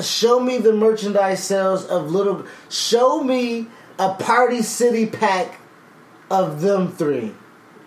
show 0.00 0.38
me 0.38 0.58
the 0.58 0.72
merchandise 0.72 1.42
sales 1.42 1.86
of 1.86 2.10
little 2.10 2.44
show 2.68 3.22
me 3.22 3.66
a 3.98 4.14
party 4.14 4.62
city 4.62 5.06
pack 5.06 5.58
of 6.30 6.60
them 6.60 6.92
three 6.92 7.32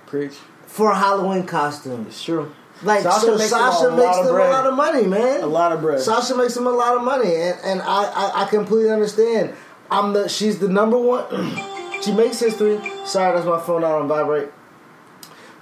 Preach. 0.08 0.34
for 0.66 0.94
Halloween 0.96 1.46
costumes. 1.46 2.08
It's 2.08 2.24
true. 2.24 2.52
Like 2.82 3.02
Sasha 3.04 3.20
so 3.22 3.38
makes 3.38 3.50
them 3.50 3.60
Sasha 3.60 3.88
a 3.88 3.90
lot 3.90 3.98
makes 3.98 4.18
of 4.20 4.26
them 4.26 4.36
bread. 4.36 4.50
a 4.50 4.54
lot 4.54 4.66
of 4.68 4.74
money, 4.76 5.06
man. 5.06 5.42
A 5.42 5.48
lot 5.48 5.72
of 5.72 5.82
bread. 5.82 6.00
Sasha 6.00 6.36
makes 6.36 6.54
them 6.54 6.66
a 6.68 6.72
lot 6.72 6.96
of 6.96 7.04
money, 7.04 7.36
and, 7.36 7.58
and 7.64 7.82
I, 7.82 8.04
I 8.06 8.44
I 8.44 8.46
completely 8.46 8.90
understand. 8.90 9.54
I'm 9.92 10.14
the 10.14 10.30
she's 10.30 10.60
the 10.60 10.70
number 10.70 10.98
one. 10.98 11.26
she 12.02 12.14
makes 12.14 12.40
history. 12.40 12.80
Sorry, 13.06 13.36
that's 13.36 13.46
my 13.46 13.60
phone 13.60 13.84
out 13.84 14.02
on 14.02 14.08
vibrate. 14.08 14.50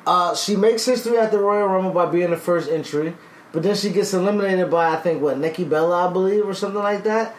Uh, 0.05 0.35
she 0.35 0.55
makes 0.55 0.85
history 0.85 1.17
at 1.17 1.31
the 1.31 1.39
Royal 1.39 1.67
Rumble 1.67 1.91
by 1.91 2.05
being 2.05 2.29
the 2.29 2.37
first 2.37 2.69
entry, 2.69 3.13
but 3.51 3.63
then 3.63 3.75
she 3.75 3.89
gets 3.89 4.13
eliminated 4.13 4.69
by 4.71 4.93
I 4.93 4.97
think 4.97 5.21
what 5.21 5.37
Nikki 5.37 5.63
Bella, 5.65 6.07
I 6.09 6.13
believe, 6.13 6.47
or 6.47 6.53
something 6.53 6.81
like 6.81 7.03
that. 7.03 7.35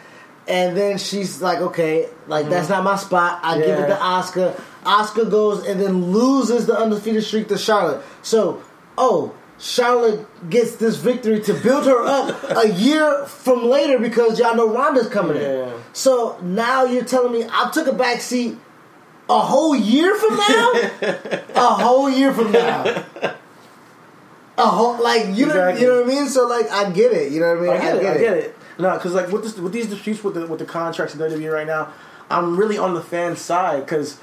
And 0.47 0.75
then 0.75 0.97
she's 0.97 1.41
like, 1.41 1.59
okay, 1.59 2.09
like 2.27 2.49
that's 2.49 2.69
not 2.69 2.83
my 2.83 2.95
spot. 2.95 3.39
I 3.43 3.57
give 3.59 3.79
it 3.79 3.89
Mm-hmm. 3.89 4.33
To 4.33 4.51
Asuka. 4.55 4.61
Asuka 4.83 5.29
goes 5.29 5.65
and 5.65 5.79
then 5.79 6.11
loses 6.11 6.65
the 6.65 6.77
undefeated 6.77 7.23
streak 7.23 7.47
to 7.49 7.57
Charlotte. 7.57 8.03
So, 8.23 8.61
oh, 8.97 9.35
Charlotte 9.59 10.25
gets 10.49 10.77
this 10.77 10.95
victory 10.95 11.41
to 11.41 11.53
build 11.53 11.85
her 11.85 12.03
up 12.05 12.63
a 12.63 12.69
year 12.71 13.25
from 13.25 13.65
later 13.65 13.99
because 13.99 14.39
y'all 14.39 14.55
know 14.55 14.73
Ronda's 14.73 15.09
coming 15.09 15.35
Yeah. 15.37 15.67
in. 15.67 15.73
So 15.93 16.37
now 16.41 16.85
you're 16.85 17.03
telling 17.03 17.33
me 17.33 17.45
I 17.51 17.69
took 17.71 17.87
a 17.87 17.93
back 17.93 18.21
seat 18.21 18.57
a 19.29 19.39
whole 19.39 19.75
year 19.75 20.15
from 20.15 20.37
now? 20.37 20.71
a 21.55 21.73
whole 21.75 22.09
year 22.09 22.33
from 22.33 22.51
now. 22.53 23.03
A 24.57 24.65
whole 24.67 25.01
like 25.01 25.25
you 25.37 25.45
know 25.45 25.51
Exactly. 25.53 25.81
you 25.81 25.87
know 25.87 26.01
what 26.01 26.05
I 26.05 26.15
mean? 26.15 26.27
So 26.29 26.47
like 26.47 26.69
I 26.71 26.91
get 26.91 27.11
it. 27.13 27.31
You 27.31 27.39
know 27.41 27.55
what 27.55 27.57
I 27.57 27.61
mean? 27.61 27.69
I 27.71 27.77
get 27.81 27.95
it. 27.95 28.05
I 28.05 28.17
get 28.17 28.37
it. 28.37 28.57
No, 28.77 28.93
because 28.93 29.13
like 29.13 29.29
with 29.29 29.43
this, 29.43 29.57
with 29.57 29.73
these 29.73 29.87
disputes 29.87 30.23
with 30.23 30.35
the 30.35 30.47
with 30.47 30.59
the 30.59 30.65
contracts 30.65 31.13
in 31.15 31.19
WWE 31.19 31.53
right 31.53 31.67
now, 31.67 31.91
I'm 32.29 32.55
really 32.57 32.77
on 32.77 32.93
the 32.93 33.01
fan 33.01 33.35
side 33.35 33.85
because. 33.85 34.19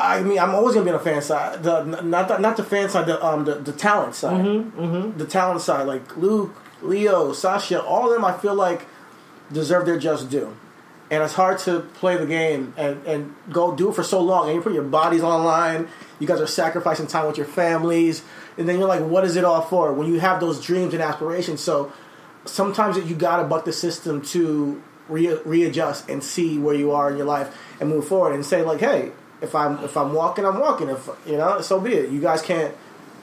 I 0.00 0.22
mean, 0.22 0.38
I'm 0.38 0.54
always 0.54 0.74
gonna 0.74 0.84
be 0.84 0.92
on 0.92 0.98
the 0.98 1.04
fan 1.04 1.22
side. 1.22 1.62
The 1.62 1.82
not 1.84 2.28
the, 2.28 2.38
not 2.38 2.56
the 2.56 2.62
fan 2.64 2.88
side, 2.88 3.06
the 3.06 3.24
um 3.24 3.44
the, 3.44 3.56
the 3.56 3.72
talent 3.72 4.14
side, 4.14 4.44
Mm-hmm, 4.44 5.18
the 5.18 5.26
talent 5.26 5.60
side. 5.60 5.86
Like 5.86 6.16
Luke, 6.16 6.54
Lio, 6.82 7.32
Sasha, 7.32 7.82
all 7.82 8.06
of 8.08 8.12
them. 8.14 8.24
I 8.24 8.32
feel 8.36 8.54
like 8.54 8.86
deserve 9.52 9.86
their 9.86 9.98
just 9.98 10.30
due. 10.30 10.56
And 11.10 11.22
it's 11.22 11.32
hard 11.32 11.58
to 11.60 11.80
play 11.80 12.18
the 12.18 12.26
game 12.26 12.74
and, 12.76 13.04
and 13.06 13.34
go 13.50 13.74
do 13.74 13.88
it 13.88 13.94
for 13.94 14.02
so 14.04 14.20
long, 14.20 14.46
and 14.48 14.56
you 14.56 14.60
put 14.60 14.74
your 14.74 14.82
bodies 14.82 15.22
online. 15.22 15.88
You 16.20 16.26
guys 16.26 16.38
are 16.40 16.46
sacrificing 16.46 17.06
time 17.06 17.26
with 17.26 17.38
your 17.38 17.46
families, 17.46 18.22
and 18.58 18.68
then 18.68 18.78
you're 18.78 18.86
like, 18.88 19.00
"What 19.00 19.24
is 19.24 19.34
it 19.36 19.42
all 19.44 19.62
for?" 19.62 19.92
When 19.94 20.06
you 20.06 20.20
have 20.20 20.38
those 20.38 20.60
dreams 20.62 20.92
and 20.92 21.02
aspirations, 21.02 21.60
so 21.62 21.90
sometimes 22.44 22.98
you 22.98 23.16
gotta 23.16 23.44
buck 23.44 23.64
the 23.64 23.72
system 23.72 24.20
to 24.22 24.82
re- 25.08 25.38
readjust 25.44 26.08
and 26.10 26.22
see 26.22 26.58
where 26.58 26.74
you 26.74 26.92
are 26.92 27.10
in 27.10 27.16
your 27.16 27.26
life 27.26 27.56
and 27.80 27.88
move 27.88 28.06
forward 28.06 28.34
and 28.34 28.44
say 28.44 28.62
like, 28.62 28.80
"Hey, 28.80 29.12
if 29.40 29.54
I'm 29.54 29.82
if 29.84 29.96
I'm 29.96 30.12
walking, 30.12 30.44
I'm 30.44 30.60
walking. 30.60 30.88
If 30.88 31.08
you 31.26 31.36
know, 31.36 31.60
so 31.60 31.80
be 31.80 31.94
it. 31.94 32.10
You 32.10 32.20
guys 32.20 32.42
can't 32.42 32.74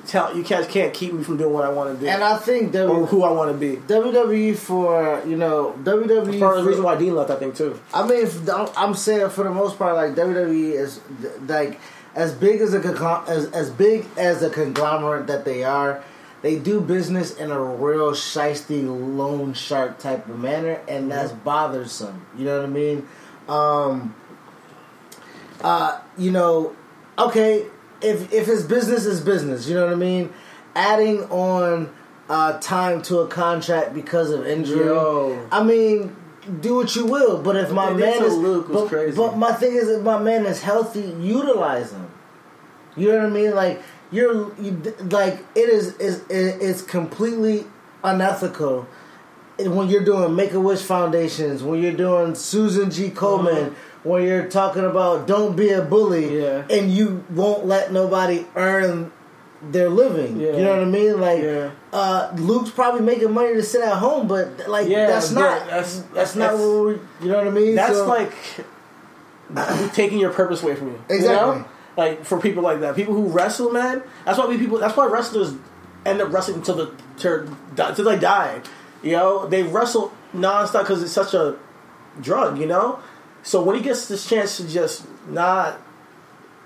tell 0.05 0.35
you 0.35 0.43
guys 0.43 0.67
can't 0.67 0.93
keep 0.93 1.13
me 1.13 1.23
from 1.23 1.37
doing 1.37 1.53
what 1.53 1.63
I 1.63 1.69
want 1.69 1.95
to 1.95 1.99
do 1.99 2.07
And 2.09 2.23
I 2.23 2.37
think 2.37 2.75
or 2.75 3.05
who 3.05 3.23
I 3.23 3.31
want 3.31 3.51
to 3.51 3.57
be." 3.57 3.77
WWE 3.77 4.55
for 4.55 5.23
you 5.25 5.35
know 5.35 5.75
WWE 5.83 6.41
of 6.41 6.63
the 6.63 6.69
reason 6.69 6.83
why 6.83 6.95
Dean 6.95 7.15
left, 7.15 7.29
I 7.29 7.37
think 7.37 7.55
too. 7.55 7.79
I 7.93 8.07
mean, 8.07 8.27
I'm 8.77 8.93
saying 8.93 9.29
for 9.29 9.43
the 9.43 9.51
most 9.51 9.77
part, 9.77 9.95
like 9.95 10.15
WWE 10.15 10.73
is 10.73 11.01
like 11.47 11.79
as 12.15 12.33
big 12.33 12.61
as 12.61 12.73
a 12.73 13.23
as 13.27 13.51
as 13.51 13.69
big 13.69 14.05
as 14.17 14.41
a 14.41 14.49
conglomerate 14.49 15.27
that 15.27 15.45
they 15.45 15.63
are. 15.63 16.03
They 16.41 16.59
do 16.59 16.79
business 16.79 17.35
in 17.37 17.49
a 17.49 17.59
real 17.59 18.11
shisty 18.11 18.85
loan 18.85 19.53
shark 19.53 19.97
type 19.97 20.29
of 20.29 20.37
manner, 20.37 20.79
and 20.87 21.09
that's 21.09 21.31
bothersome. 21.31 22.23
You 22.37 22.45
know 22.45 22.57
what 22.57 22.65
I 22.65 22.69
mean? 22.69 23.07
Um, 23.47 24.15
uh, 25.61 25.99
you 26.17 26.31
know, 26.31 26.75
okay, 27.17 27.65
if 28.01 28.31
if 28.33 28.45
his 28.47 28.63
business 28.63 29.05
is 29.05 29.21
business, 29.21 29.67
you 29.67 29.75
know 29.75 29.85
what 29.85 29.93
I 29.93 29.97
mean. 29.97 30.33
Adding 30.75 31.23
on 31.25 31.93
uh, 32.29 32.59
time 32.59 33.01
to 33.03 33.19
a 33.19 33.27
contract 33.27 33.93
because 33.93 34.31
of 34.31 34.45
injury, 34.45 34.85
Yo. 34.85 35.47
I 35.51 35.63
mean, 35.63 36.15
do 36.59 36.75
what 36.75 36.95
you 36.95 37.05
will. 37.05 37.41
But 37.41 37.55
if 37.55 37.71
my 37.71 37.93
man 37.93 38.23
is, 38.23 38.35
Luke 38.35 38.67
was 38.67 38.81
but, 38.81 38.89
crazy. 38.89 39.17
but 39.17 39.37
my 39.37 39.53
thing 39.53 39.73
is, 39.73 39.87
if 39.87 40.01
my 40.01 40.19
man 40.19 40.45
is 40.45 40.61
healthy, 40.61 41.15
utilize 41.19 41.91
him. 41.91 42.09
You 42.97 43.09
know 43.11 43.19
what 43.19 43.27
I 43.27 43.29
mean? 43.29 43.55
Like 43.55 43.81
you're 44.11 44.53
you, 44.61 44.71
like 45.09 45.45
it 45.55 45.69
is 45.69 45.95
is 45.97 46.23
it's 46.29 46.81
completely 46.81 47.65
unethical 48.03 48.87
when 49.59 49.89
you're 49.89 50.03
doing 50.03 50.35
Make 50.35 50.51
a 50.51 50.59
Wish 50.59 50.81
Foundations, 50.81 51.63
when 51.63 51.81
you're 51.81 51.93
doing 51.93 52.35
Susan 52.35 52.91
G. 52.91 53.09
Komen, 53.09 53.73
when 54.05 54.23
you're 54.23 54.47
talking 54.47 54.85
about 54.85 55.27
don't 55.27 55.55
be 55.57 55.69
a 55.71 55.81
bully. 55.81 56.41
Yeah. 56.41 56.63
and 56.69 56.89
you 56.91 57.25
won't 57.29 57.65
let 57.65 57.91
nobody 57.91 58.45
earn 58.55 59.11
their 59.61 59.89
living. 59.89 60.39
Yeah. 60.39 60.51
You 60.57 60.63
know 60.63 60.69
what 60.75 60.81
I 60.81 60.85
mean? 60.85 61.19
Like 61.19 61.41
Yeah. 61.41 61.71
uh, 61.91 62.31
Luke's 62.37 62.69
probably 62.69 63.01
making 63.01 63.31
money 63.33 63.53
to 63.55 63.63
sit 63.63 63.81
at 63.81 63.95
home, 63.97 64.27
but 64.27 64.67
like 64.69 64.87
that's 64.87 65.31
not 65.31 65.65
that's- 65.67 65.67
that's, 65.69 65.95
that's- 66.13 66.35
not 66.35 66.51
that's- 66.51 66.59
what 66.61 66.85
we, 66.85 66.93
you 67.25 67.31
know 67.31 67.37
what 67.39 67.47
I 67.47 67.51
mean? 67.51 67.75
That's 67.75 67.97
So- 67.97 68.05
like 68.07 68.31
taking 69.93 70.19
your 70.19 70.31
purpose 70.31 70.63
away 70.63 70.75
from 70.75 70.87
you. 70.87 70.93
you 71.09 71.15
Exactly. 71.15 71.59
know? 71.59 71.65
Like 71.97 72.25
for 72.25 72.39
people 72.39 72.61
like 72.63 72.81
that, 72.81 72.95
people 72.95 73.13
who 73.13 73.27
wrestle, 73.27 73.71
man. 73.71 74.03
That's 74.25 74.37
why 74.37 74.45
we 74.47 74.57
people. 74.57 74.77
That's 74.79 74.97
why 74.97 75.05
wrestlers 75.07 75.53
end 76.05 76.21
up 76.21 76.31
wrestling 76.33 76.57
until 76.57 76.75
the 76.75 76.91
till 77.17 78.05
they 78.05 78.19
die. 78.19 78.61
You 79.01 79.13
know, 79.13 79.47
they 79.47 79.63
wrestle 79.63 80.11
nonstop 80.35 80.81
because 80.81 81.01
it's 81.01 81.13
such 81.13 81.33
a 81.33 81.55
drug. 82.21 82.57
You 82.59 82.65
know, 82.65 82.99
so 83.45 83.61
when 83.61 83.75
he 83.77 83.81
gets 83.81 84.07
this 84.07 84.27
chance 84.27 84.57
to 84.57 84.67
just 84.67 85.05
not, 85.29 85.79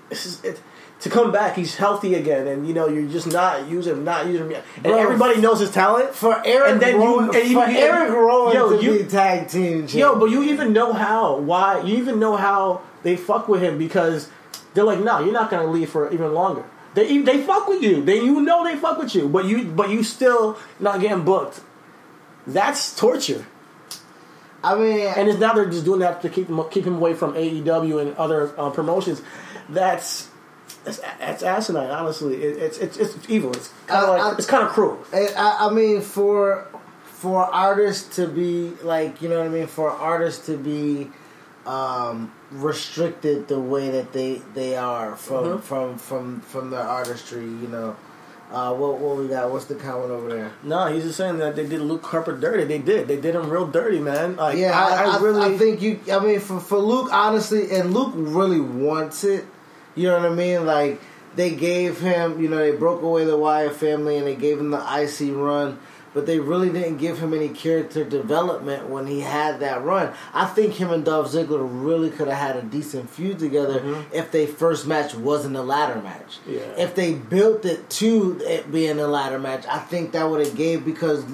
this 0.08 0.26
is 0.26 0.42
it. 0.44 0.60
To 1.00 1.08
come 1.08 1.32
back, 1.32 1.56
he's 1.56 1.76
healthy 1.76 2.14
again, 2.14 2.46
and 2.46 2.68
you 2.68 2.74
know 2.74 2.86
you're 2.86 3.08
just 3.08 3.26
not 3.26 3.66
using 3.66 3.94
him, 3.94 4.04
not 4.04 4.26
using 4.26 4.50
him, 4.50 4.62
and 4.76 4.82
Bro, 4.82 4.98
everybody 4.98 5.40
knows 5.40 5.60
his 5.60 5.70
talent. 5.70 6.14
for 6.14 6.42
Eric 6.44 6.72
and 6.72 6.80
then 6.82 7.00
you- 7.00 7.06
Rowan, 7.06 7.34
and 7.34 7.48
you- 7.48 7.54
for 7.54 7.70
you- 7.70 7.78
Eric 7.78 8.10
Rowan 8.12 8.54
yo, 8.54 8.76
to 8.76 8.84
you- 8.84 8.98
be 8.98 9.04
tag 9.04 9.48
team, 9.48 9.86
champ. 9.86 9.94
Yo, 9.94 10.16
but 10.16 10.26
you 10.26 10.42
even 10.42 10.74
know 10.74 10.92
how? 10.92 11.36
Why? 11.36 11.80
You 11.80 11.96
even 11.96 12.18
know 12.20 12.36
how 12.36 12.82
they 13.02 13.16
fuck 13.16 13.48
with 13.48 13.62
him 13.62 13.78
because 13.78 14.28
they're 14.74 14.84
like, 14.84 15.00
no, 15.00 15.20
you're 15.20 15.32
not 15.32 15.50
gonna 15.50 15.70
leave 15.70 15.88
for 15.88 16.10
even 16.12 16.34
longer. 16.34 16.64
They 16.92 17.16
they 17.18 17.40
fuck 17.44 17.66
with 17.66 17.82
you. 17.82 18.02
They 18.04 18.20
you 18.20 18.40
know 18.42 18.62
they 18.62 18.76
fuck 18.76 18.98
with 18.98 19.14
you, 19.14 19.26
but 19.26 19.46
you 19.46 19.64
but 19.64 19.88
you 19.88 20.02
still 20.02 20.58
not 20.80 21.00
getting 21.00 21.22
booked. 21.24 21.60
That's 22.46 22.94
torture. 22.94 23.46
I 24.62 24.74
mean, 24.74 25.06
And 25.16 25.28
it's 25.28 25.38
now 25.38 25.52
they're 25.54 25.70
just 25.70 25.84
doing 25.84 26.00
that 26.00 26.20
to 26.22 26.28
keep 26.28 26.48
him 26.48 26.62
keep 26.70 26.84
him 26.84 26.96
away 26.96 27.14
from 27.14 27.32
AEW 27.34 28.00
and 28.02 28.16
other 28.16 28.52
uh, 28.58 28.70
promotions. 28.70 29.22
That's 29.68 30.28
that's, 30.84 30.98
that's 31.18 31.42
asinine. 31.42 31.90
Honestly, 31.90 32.36
it, 32.36 32.56
it's 32.58 32.78
it's 32.78 32.96
it's 32.98 33.16
evil. 33.30 33.52
It's 33.52 33.72
kind 33.86 34.04
of 34.04 34.10
I- 34.10 34.28
like 34.28 34.38
it's 34.38 34.46
kind 34.46 34.62
of 34.64 34.70
cruel. 34.70 34.98
I, 35.12 35.28
I 35.68 35.70
mean, 35.72 36.00
for 36.02 36.66
for 37.04 37.44
artists 37.44 38.16
to 38.16 38.26
be 38.26 38.70
like, 38.82 39.20
you 39.22 39.28
know 39.28 39.38
what 39.38 39.46
I 39.46 39.50
mean, 39.50 39.66
for 39.66 39.90
artists 39.90 40.46
to 40.46 40.56
be 40.56 41.10
um, 41.66 42.32
restricted 42.50 43.48
the 43.48 43.60
way 43.60 43.90
that 43.90 44.12
they 44.12 44.40
they 44.54 44.76
are 44.76 45.16
from 45.16 45.44
Mhm. 45.44 45.62
from 45.62 45.98
from 45.98 46.40
from 46.40 46.70
their 46.70 46.82
artistry, 46.82 47.44
you 47.44 47.68
know. 47.68 47.96
Uh, 48.50 48.74
what 48.74 48.98
what 48.98 49.16
we 49.16 49.28
got? 49.28 49.50
What's 49.50 49.66
the 49.66 49.76
comment 49.76 50.10
over 50.10 50.28
there? 50.28 50.52
No, 50.64 50.92
he's 50.92 51.04
just 51.04 51.16
saying 51.16 51.38
that 51.38 51.54
they 51.54 51.66
did 51.66 51.80
Luke 51.80 52.04
Harper 52.04 52.36
dirty. 52.36 52.64
They 52.64 52.78
did. 52.78 53.06
They 53.06 53.20
did 53.20 53.36
him 53.36 53.48
real 53.48 53.66
dirty, 53.66 54.00
man. 54.00 54.36
Like, 54.36 54.58
Yeah, 54.58 54.76
I, 54.76 55.04
I, 55.04 55.20
really. 55.20 55.54
I 55.54 55.56
think 55.56 55.80
you. 55.82 56.00
I 56.12 56.18
mean, 56.18 56.40
for 56.40 56.58
for 56.58 56.78
Luke, 56.78 57.10
honestly, 57.12 57.70
and 57.70 57.94
Luke 57.94 58.12
really 58.14 58.60
wants 58.60 59.22
it. 59.22 59.44
You 59.94 60.08
know 60.08 60.20
what 60.20 60.32
I 60.32 60.34
mean? 60.34 60.66
Like 60.66 61.00
they 61.36 61.54
gave 61.54 62.00
him, 62.00 62.40
you 62.40 62.48
know, 62.48 62.58
they 62.58 62.72
broke 62.76 63.02
away 63.02 63.24
the 63.24 63.36
Wyatt 63.36 63.74
family 63.76 64.16
and 64.16 64.26
they 64.26 64.34
gave 64.34 64.58
him 64.58 64.70
the 64.70 64.78
IC 64.78 65.34
run, 65.36 65.78
but 66.12 66.26
they 66.26 66.38
really 66.40 66.70
didn't 66.70 66.96
give 66.96 67.18
him 67.20 67.32
any 67.32 67.48
character 67.48 68.04
development 68.04 68.88
when 68.88 69.06
he 69.06 69.20
had 69.20 69.60
that 69.60 69.82
run. 69.84 70.12
I 70.34 70.46
think 70.46 70.74
him 70.74 70.90
and 70.90 71.04
Dolph 71.04 71.32
Ziggler 71.32 71.60
really 71.70 72.10
could 72.10 72.28
have 72.28 72.36
had 72.38 72.56
a 72.56 72.62
decent 72.62 73.08
feud 73.10 73.38
together 73.38 74.04
if 74.12 74.30
they 74.32 74.46
first 74.46 74.86
match 74.86 75.14
wasn't 75.14 75.56
a 75.56 75.62
ladder 75.62 76.00
match. 76.02 76.38
Mm-hmm. 76.40 76.52
Yeah. 76.54 76.84
If 76.84 76.94
they 76.94 77.14
built 77.14 77.64
it 77.64 77.88
to 77.90 78.40
it 78.42 78.70
being 78.72 78.98
a 78.98 79.06
ladder 79.06 79.38
match, 79.38 79.64
I 79.68 79.78
think 79.78 80.12
that 80.12 80.28
would 80.28 80.44
have 80.44 80.56
gave 80.56 80.84
because 80.84 81.24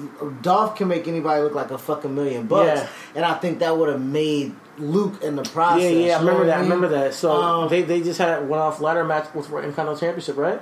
Dolph 0.41 0.75
can 0.75 0.87
make 0.87 1.07
anybody 1.07 1.41
look 1.41 1.55
like 1.55 1.71
a 1.71 1.77
fucking 1.77 2.13
million 2.13 2.47
bucks, 2.47 2.81
Yeah. 2.81 2.87
and 3.15 3.25
I 3.25 3.33
think 3.35 3.59
that 3.59 3.77
would 3.77 3.89
have 3.89 4.01
made 4.01 4.53
Luke 4.77 5.23
in 5.23 5.35
the 5.35 5.41
process. 5.43 5.81
Yeah, 5.81 5.89
yeah, 5.89 6.15
I 6.17 6.19
remember 6.19 6.45
that. 6.45 6.57
I 6.57 6.61
remember 6.61 6.87
that. 6.89 7.13
So 7.15 7.31
Um, 7.31 7.69
they, 7.69 7.81
they 7.81 8.01
just 8.01 8.19
had 8.19 8.47
one 8.47 8.59
off 8.59 8.79
ladder 8.79 9.03
match 9.03 9.27
with 9.33 9.47
Intercontinental 9.47 9.97
Championship, 9.97 10.37
right? 10.37 10.61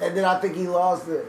and 0.00 0.16
then 0.16 0.24
I 0.24 0.40
think 0.40 0.56
he 0.56 0.66
lost 0.66 1.08
it. 1.08 1.24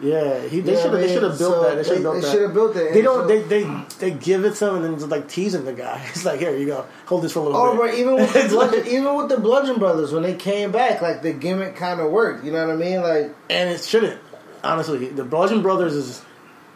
Yeah, 0.00 0.46
he, 0.46 0.60
they 0.60 0.74
Yeah, 0.74 0.82
should 0.82 0.92
have. 0.92 1.00
They 1.00 1.12
should 1.12 1.22
have 1.24 1.38
built 1.38 1.54
so 1.54 1.62
that. 1.62 1.74
They 1.76 1.82
should 1.82 1.94
have 1.94 2.02
built 2.02 2.14
they 2.16 2.20
that. 2.20 2.30
shoulda 2.32 2.54
built 2.54 2.76
it, 2.76 2.92
They 2.94 3.02
don't. 3.02 3.22
so- 3.22 3.26
They, 3.26 3.42
they 3.42 3.84
they 3.98 4.10
give 4.12 4.44
it 4.44 4.54
to 4.54 4.68
him 4.68 4.74
and 4.76 4.84
then 4.84 4.94
just 4.98 5.08
like 5.10 5.28
teasing 5.28 5.64
the 5.64 5.72
guy. 5.72 6.00
It's 6.10 6.24
like 6.24 6.38
here 6.38 6.56
you 6.56 6.66
go, 6.66 6.86
hold 7.06 7.22
this 7.24 7.32
for 7.32 7.40
a 7.40 7.42
little 7.42 7.60
Oh, 7.60 7.72
bit. 7.72 7.80
but 7.80 7.94
even 7.98 8.14
with 8.14 8.32
the 8.32 8.48
Bludgeon, 8.48 8.86
even 8.86 9.14
with 9.16 9.28
the 9.28 9.38
Bludgeon 9.40 9.78
Brothers 9.80 10.12
when 10.12 10.22
they 10.22 10.34
came 10.34 10.70
back, 10.70 11.02
like 11.02 11.22
the 11.22 11.32
gimmick 11.32 11.74
kind 11.74 12.00
of 12.00 12.10
worked. 12.12 12.44
You 12.44 12.52
know 12.52 12.64
what 12.66 12.72
I 12.74 12.76
mean? 12.76 13.02
Like, 13.02 13.34
and 13.50 13.70
it 13.70 13.82
shouldn't. 13.82 14.20
Honestly, 14.62 15.08
the 15.08 15.24
Bludgeon 15.24 15.62
Brothers 15.62 15.94
is 15.94 16.22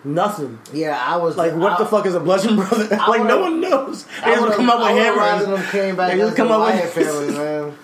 nothing. 0.05 0.59
yeah, 0.73 1.01
I 1.01 1.17
was 1.19 1.37
Like 1.37 1.55
what 1.55 1.73
I, 1.75 1.79
the 1.79 1.87
fuck 1.87 2.07
is 2.07 2.17
a 2.17 2.21
Bludgeon 2.21 2.57
Brother? 2.57 2.89
like 3.09 3.23
no 3.25 3.41
one 3.41 3.61
knows. 3.61 4.05
They 4.25 4.35
just 4.35 4.57
come 4.57 4.69
up 4.69 4.81
with 4.81 4.89
hammers. 4.89 5.47
them 5.47 5.63
came 5.71 5.95
back 5.95 6.11
They 6.13 6.19
just 6.19 6.37
come 6.37 6.49
the 6.49 6.55
up 6.55 6.75
with- 6.75 6.93
family, 6.93 7.31
man. 7.35 7.77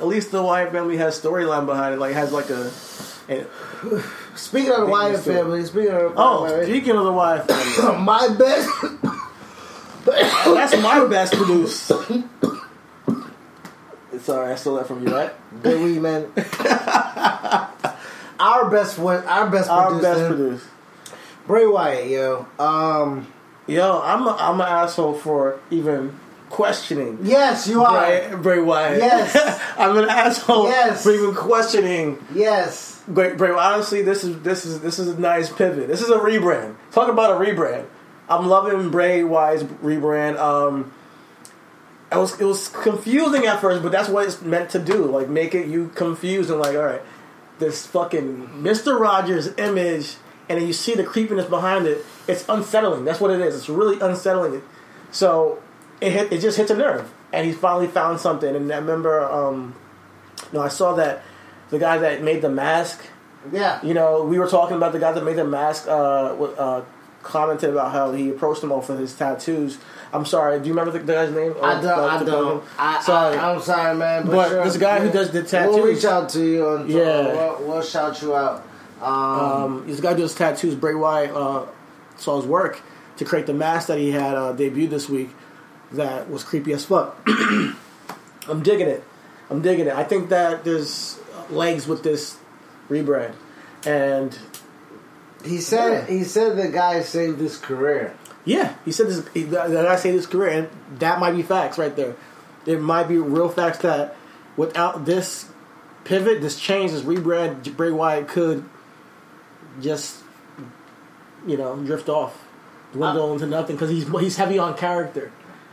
At 0.00 0.06
least 0.06 0.30
the 0.32 0.42
Wyatt 0.42 0.72
family 0.72 0.96
has 0.96 1.20
storyline 1.20 1.66
behind 1.66 1.92
it. 1.94 1.98
Like 2.00 2.14
has 2.14 2.32
like 2.32 2.48
a. 2.48 2.70
a- 3.28 3.46
Speaking 4.40 4.72
of 4.72 4.80
the 4.80 4.86
Wyatt 4.86 5.12
news 5.12 5.24
family, 5.24 5.64
speaking 5.64 5.90
of 5.90 6.14
the 6.14 6.20
oh, 6.20 6.42
Wyatt- 6.42 6.64
speaking 6.66 6.96
of 6.96 7.04
the 7.04 7.12
Wyatt 7.12 7.46
family, 7.46 7.98
my 8.04 8.28
best. 8.28 8.68
that's 10.04 10.76
my 10.82 11.04
best 11.06 11.34
produced. 11.34 11.86
Sorry, 14.20 14.52
I 14.52 14.54
stole 14.56 14.76
that 14.76 14.86
from 14.86 15.06
you, 15.06 15.12
right? 15.14 15.30
Good 15.62 15.80
weed, 15.82 16.00
man. 16.00 16.32
our 18.40 18.70
best 18.70 18.98
one, 18.98 19.24
our 19.24 19.48
best 19.50 19.68
Our 19.70 19.90
producer, 19.90 20.14
best 20.14 20.26
produced. 20.28 20.66
Bray 21.46 21.66
Wyatt, 21.66 22.08
yo. 22.08 22.46
Um, 22.58 23.26
Yo, 23.66 24.00
I'm 24.02 24.26
a, 24.26 24.30
I'm 24.38 24.60
an 24.60 24.66
asshole 24.66 25.14
for 25.14 25.60
even 25.70 26.18
questioning. 26.48 27.18
Yes, 27.22 27.68
you 27.68 27.84
are. 27.84 28.00
Bray, 28.00 28.36
Bray 28.36 28.60
Wyatt. 28.60 28.98
Yes. 28.98 29.60
I'm 29.78 29.96
an 29.96 30.08
asshole 30.08 30.64
Yes. 30.64 31.04
for 31.04 31.12
even 31.12 31.34
questioning 31.34 32.18
Yes. 32.34 32.99
Bray. 33.10 33.34
Bray 33.34 33.50
honestly, 33.50 34.02
this 34.02 34.24
is 34.24 34.40
this 34.42 34.64
is 34.64 34.80
this 34.80 34.98
is 34.98 35.08
a 35.08 35.20
nice 35.20 35.52
pivot. 35.52 35.88
This 35.88 36.00
is 36.00 36.10
a 36.10 36.18
rebrand. 36.18 36.76
Talk 36.92 37.08
about 37.08 37.40
a 37.40 37.44
rebrand. 37.44 37.86
I'm 38.28 38.46
loving 38.46 38.90
Bray 38.90 39.24
Wyatt's 39.24 39.64
rebrand. 39.64 40.38
Um, 40.38 40.92
it 42.12 42.16
was 42.16 42.40
it 42.40 42.44
was 42.44 42.68
confusing 42.68 43.46
at 43.46 43.60
first, 43.60 43.82
but 43.82 43.92
that's 43.92 44.08
what 44.08 44.26
it's 44.26 44.40
meant 44.40 44.70
to 44.70 44.78
do. 44.78 45.04
Like 45.04 45.28
make 45.28 45.54
it 45.54 45.66
you 45.66 45.88
confused 45.94 46.50
and 46.50 46.60
like, 46.60 46.76
all 46.76 46.84
right, 46.84 47.02
this 47.58 47.86
fucking 47.86 48.62
Mister 48.62 48.96
Rogers 48.96 49.48
image, 49.58 50.16
and 50.48 50.60
then 50.60 50.66
you 50.66 50.72
see 50.72 50.94
the 50.94 51.04
creepiness 51.04 51.46
behind 51.46 51.86
it. 51.86 52.04
It's 52.28 52.44
unsettling. 52.48 53.04
That's 53.04 53.20
what 53.20 53.30
it 53.30 53.40
is. 53.40 53.56
It's 53.56 53.68
really 53.68 54.00
unsettling. 54.00 54.62
So 55.10 55.62
it 56.00 56.12
hit. 56.12 56.32
It 56.32 56.40
just 56.40 56.56
hits 56.56 56.70
a 56.70 56.76
nerve, 56.76 57.12
and 57.32 57.46
he 57.46 57.52
finally 57.52 57.88
found 57.88 58.20
something. 58.20 58.54
And 58.54 58.72
I 58.72 58.76
remember, 58.76 59.24
um, 59.24 59.74
you 60.52 60.58
know, 60.58 60.64
I 60.64 60.68
saw 60.68 60.94
that 60.94 61.22
the 61.70 61.78
guy 61.78 61.98
that 61.98 62.22
made 62.22 62.42
the 62.42 62.50
mask. 62.50 63.02
Yeah. 63.52 63.80
You 63.82 63.94
know, 63.94 64.24
we 64.24 64.38
were 64.38 64.48
talking 64.48 64.76
about 64.76 64.92
the 64.92 64.98
guy 64.98 65.12
that 65.12 65.24
made 65.24 65.36
the 65.36 65.44
mask. 65.44 65.86
Uh, 65.88 66.34
uh, 66.34 66.84
commented 67.22 67.70
about 67.70 67.92
how 67.92 68.12
he 68.12 68.30
approached 68.30 68.62
him 68.62 68.80
for 68.80 68.96
his 68.96 69.14
tattoos. 69.14 69.78
I'm 70.12 70.24
sorry. 70.24 70.58
Do 70.58 70.66
you 70.66 70.72
remember 70.72 70.92
the, 70.98 71.04
the 71.04 71.12
guy's 71.12 71.30
name? 71.32 71.54
I 71.62 71.80
don't. 71.80 71.86
I 71.86 72.24
don't. 72.24 72.64
I, 72.78 73.02
sorry. 73.02 73.36
I, 73.36 73.52
I'm 73.52 73.60
sorry, 73.60 73.96
man. 73.96 74.26
But, 74.26 74.32
But 74.32 74.48
sure, 74.48 74.56
there's 74.62 74.76
a 74.76 74.80
guy 74.80 75.00
who 75.00 75.12
does 75.12 75.30
the 75.30 75.42
tattoos, 75.42 75.74
We'll 75.76 75.84
reach 75.86 76.04
out 76.04 76.28
to 76.30 76.44
you. 76.44 76.66
On, 76.66 76.88
Yeah. 76.88 77.32
We'll, 77.32 77.68
we'll 77.68 77.82
shout 77.82 78.20
you 78.22 78.34
out. 78.34 78.66
Um, 79.00 79.12
Um, 79.12 79.86
this 79.86 80.00
guy 80.00 80.14
who 80.14 80.20
does 80.20 80.34
tattoos. 80.34 80.74
Bray 80.74 80.94
Wyatt 80.94 81.30
uh, 81.30 81.66
saw 82.16 82.36
his 82.40 82.46
work 82.46 82.82
to 83.18 83.24
create 83.24 83.46
the 83.46 83.54
mask 83.54 83.88
that 83.88 83.98
he 83.98 84.10
had 84.10 84.34
uh, 84.34 84.54
debuted 84.54 84.90
this 84.90 85.08
week. 85.08 85.30
That 85.92 86.30
was 86.30 86.44
creepy 86.44 86.72
as 86.72 86.84
fuck. 86.84 87.16
I'm 87.26 88.62
digging 88.62 88.88
it. 88.88 89.04
I'm 89.48 89.60
digging 89.62 89.86
it. 89.86 89.92
I 89.92 90.04
think 90.04 90.28
that 90.30 90.64
there's 90.64 91.18
legs 91.52 91.86
with 91.86 92.02
this 92.02 92.38
rebrand, 92.88 93.34
and 93.86 94.38
he 95.44 95.58
said. 95.58 96.08
Yeah. 96.08 96.16
He 96.16 96.24
said 96.24 96.56
the 96.56 96.68
guy 96.68 97.02
saved 97.02 97.40
his 97.40 97.56
career. 97.56 98.16
yeah, 98.44 98.74
he 98.84 98.92
said 98.92 99.08
this. 99.08 99.26
He, 99.32 99.44
that 99.44 99.86
I 99.86 99.96
say 99.96 100.10
this 100.12 100.26
career, 100.26 100.50
and 100.50 100.98
that 100.98 101.18
might 101.18 101.32
be 101.32 101.42
facts 101.42 101.78
right 101.78 101.94
there. 101.94 102.16
There 102.64 102.78
might 102.78 103.08
be 103.08 103.16
real 103.16 103.48
facts 103.48 103.78
that 103.78 104.16
without 104.56 105.04
this 105.06 105.50
pivot, 106.04 106.40
this 106.40 106.58
change, 106.58 106.92
this 106.92 107.02
rebrand, 107.02 107.76
Bray 107.76 107.90
Wyatt 107.90 108.28
could 108.28 108.64
just 109.80 110.22
you 111.46 111.56
know 111.56 111.76
drift 111.76 112.08
off, 112.08 112.44
dwindle 112.92 113.30
uh, 113.30 113.34
into 113.34 113.46
nothing 113.46 113.76
because 113.76 113.90
he's 113.90 114.08
he's 114.08 114.36
heavy 114.36 114.58
on 114.58 114.76
character. 114.76 115.32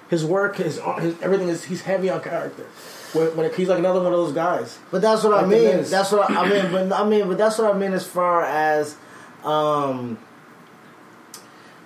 His 0.09 0.23
work, 0.23 0.55
his, 0.55 0.79
his 0.99 1.21
everything 1.21 1.49
is 1.49 1.65
he's 1.65 1.81
heavy 1.81 2.09
on 2.09 2.21
character. 2.21 2.65
When, 3.17 3.37
when 3.37 3.45
it, 3.47 3.55
he's 3.55 3.67
like 3.67 3.79
another 3.79 3.99
one 4.01 4.13
of 4.13 4.19
those 4.19 4.33
guys. 4.33 4.77
But 4.91 5.01
that's 5.01 5.23
what 5.23 5.33
I 5.33 5.41
Like 5.41 5.49
the 5.49 5.55
mean. 5.77 5.83
That's 5.89 6.11
what 6.11 6.29
I, 6.29 6.43
I 6.43 6.49
mean. 6.49 6.71
But 6.71 6.93
I 6.93 7.07
mean, 7.07 7.27
but 7.27 7.37
that's 7.37 7.57
what 7.57 7.73
I 7.73 7.77
mean 7.77 7.93
as 7.93 8.05
far 8.05 8.43
as 8.43 8.95
um, 9.43 10.17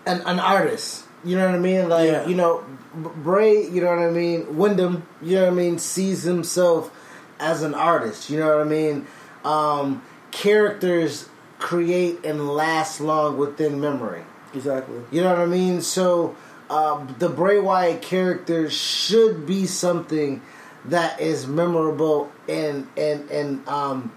an 0.06 0.22
an 0.22 0.40
artist. 0.40 1.06
You 1.24 1.38
know 1.38 1.46
what 1.46 1.56
I 1.56 1.60
mean? 1.60 1.90
Like 1.90 2.10
Yeah. 2.10 2.28
you 2.28 2.36
know, 2.36 2.64
Bray. 2.94 3.68
You 3.68 3.82
know 3.82 3.90
what 3.90 4.00
I 4.00 4.10
mean? 4.10 4.58
Windham. 4.58 5.06
You 5.22 5.36
know 5.36 5.42
what 5.44 5.54
I 5.54 5.56
mean? 5.56 5.78
Sees 5.80 6.24
himself 6.24 6.92
as 7.40 7.64
an 7.64 7.74
artist. 7.74 8.30
You 8.30 8.40
know 8.40 8.58
what 8.58 8.66
I 8.66 8.70
mean? 8.70 9.08
Um, 9.44 10.02
characters 10.32 11.28
create 11.60 12.26
and 12.26 12.50
last 12.50 13.00
long 13.02 13.38
within 13.38 13.80
memory. 13.80 14.24
Exactly. 14.54 15.00
You 15.12 15.22
know 15.22 15.30
what 15.30 15.40
I 15.40 15.46
mean? 15.46 15.82
So 15.82 16.36
uh, 16.70 17.06
the 17.20 17.30
Bray 17.30 17.60
Wyatt 17.60 18.02
character 18.02 18.70
should 18.70 19.46
be 19.46 19.66
something 19.68 20.42
that 20.86 21.20
is 21.22 21.48
memorable 21.48 22.32
and 22.50 22.88
and 22.98 23.30
and 23.30 23.68
um 23.68 24.12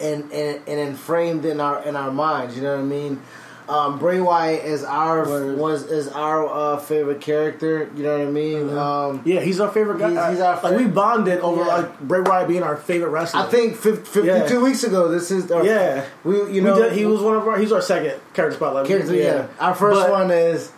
and 0.00 0.30
and, 0.32 0.62
and 0.66 0.80
enframed 0.80 1.44
in 1.44 1.60
our 1.60 1.82
in 1.82 1.96
our 1.96 2.10
minds. 2.10 2.56
You 2.56 2.62
know 2.62 2.74
what 2.76 2.80
I 2.82 2.84
mean? 2.84 3.22
Um, 3.68 3.98
Bray 3.98 4.18
Wyatt 4.18 4.64
is 4.64 4.82
our 4.82 5.26
Word. 5.28 5.58
was 5.58 5.82
is 5.82 6.08
our 6.08 6.46
uh, 6.46 6.78
favorite 6.78 7.20
character. 7.20 7.90
You 7.94 8.02
know 8.02 8.18
what 8.18 8.26
I 8.26 8.30
mean? 8.30 8.70
Um, 8.74 9.20
Yeah, 9.26 9.40
he's 9.40 9.60
our 9.60 9.70
favorite 9.70 9.98
guy. 9.98 10.08
He's- 10.08 10.30
he's 10.30 10.40
our 10.40 10.54
like 10.54 10.62
we 10.62 10.78
favorite- 10.78 10.94
bonded 10.94 11.40
over 11.40 11.60
Yeah. 11.62 11.74
like 11.76 12.00
Bray 12.00 12.20
Wyatt 12.22 12.48
being 12.48 12.62
our 12.62 12.76
favorite 12.78 13.10
wrestler. 13.10 13.42
I 13.42 13.44
think 13.50 13.76
52 13.76 14.24
Yeah. 14.24 14.58
weeks 14.62 14.84
ago. 14.84 15.08
This 15.08 15.30
is 15.30 15.52
our, 15.52 15.62
Yeah. 15.62 16.04
We 16.24 16.36
you 16.38 16.44
We 16.46 16.60
know 16.62 16.76
did- 16.84 16.92
he 16.92 17.04
was 17.04 17.20
one 17.20 17.36
of 17.36 17.46
our. 17.46 17.58
He's 17.58 17.70
our 17.72 17.82
second 17.82 18.14
character 18.32 18.56
spotlight. 18.56 18.86
character. 18.86 19.14
Yeah. 19.14 19.48
Our 19.60 19.74
first 19.74 20.00
But- 20.00 20.10
one 20.12 20.30
is 20.30 20.70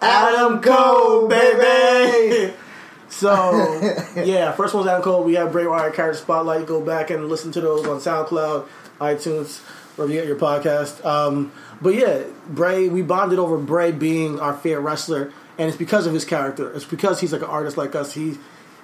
Adam 0.00 0.60
Cole, 0.62 1.26
baby. 1.26 2.52
So 3.12 3.80
yeah, 4.24 4.52
first 4.52 4.74
one's 4.74 4.86
Adam 4.88 5.02
Cole. 5.02 5.22
We 5.22 5.34
have 5.34 5.52
Bray 5.52 5.66
Wyatt 5.66 5.94
character 5.94 6.18
spotlight. 6.20 6.66
Go 6.66 6.80
back 6.80 7.10
and 7.10 7.28
listen 7.28 7.52
to 7.52 7.60
those 7.60 7.86
on 7.86 7.98
SoundCloud, 7.98 8.66
iTunes, 9.00 9.58
wherever 9.96 10.12
you 10.12 10.18
get 10.20 10.26
your 10.26 10.36
podcast. 10.38 11.04
Um, 11.04 11.52
but 11.80 11.94
yeah, 11.94 12.22
Bray. 12.48 12.88
We 12.88 13.02
bonded 13.02 13.38
over 13.38 13.58
Bray 13.58 13.92
being 13.92 14.40
our 14.40 14.54
favorite 14.54 14.82
wrestler, 14.82 15.32
and 15.58 15.68
it's 15.68 15.76
because 15.76 16.06
of 16.06 16.14
his 16.14 16.24
character. 16.24 16.72
It's 16.72 16.84
because 16.86 17.20
he's 17.20 17.32
like 17.32 17.42
an 17.42 17.48
artist 17.48 17.76
like 17.76 17.94
us. 17.94 18.14
He 18.14 18.38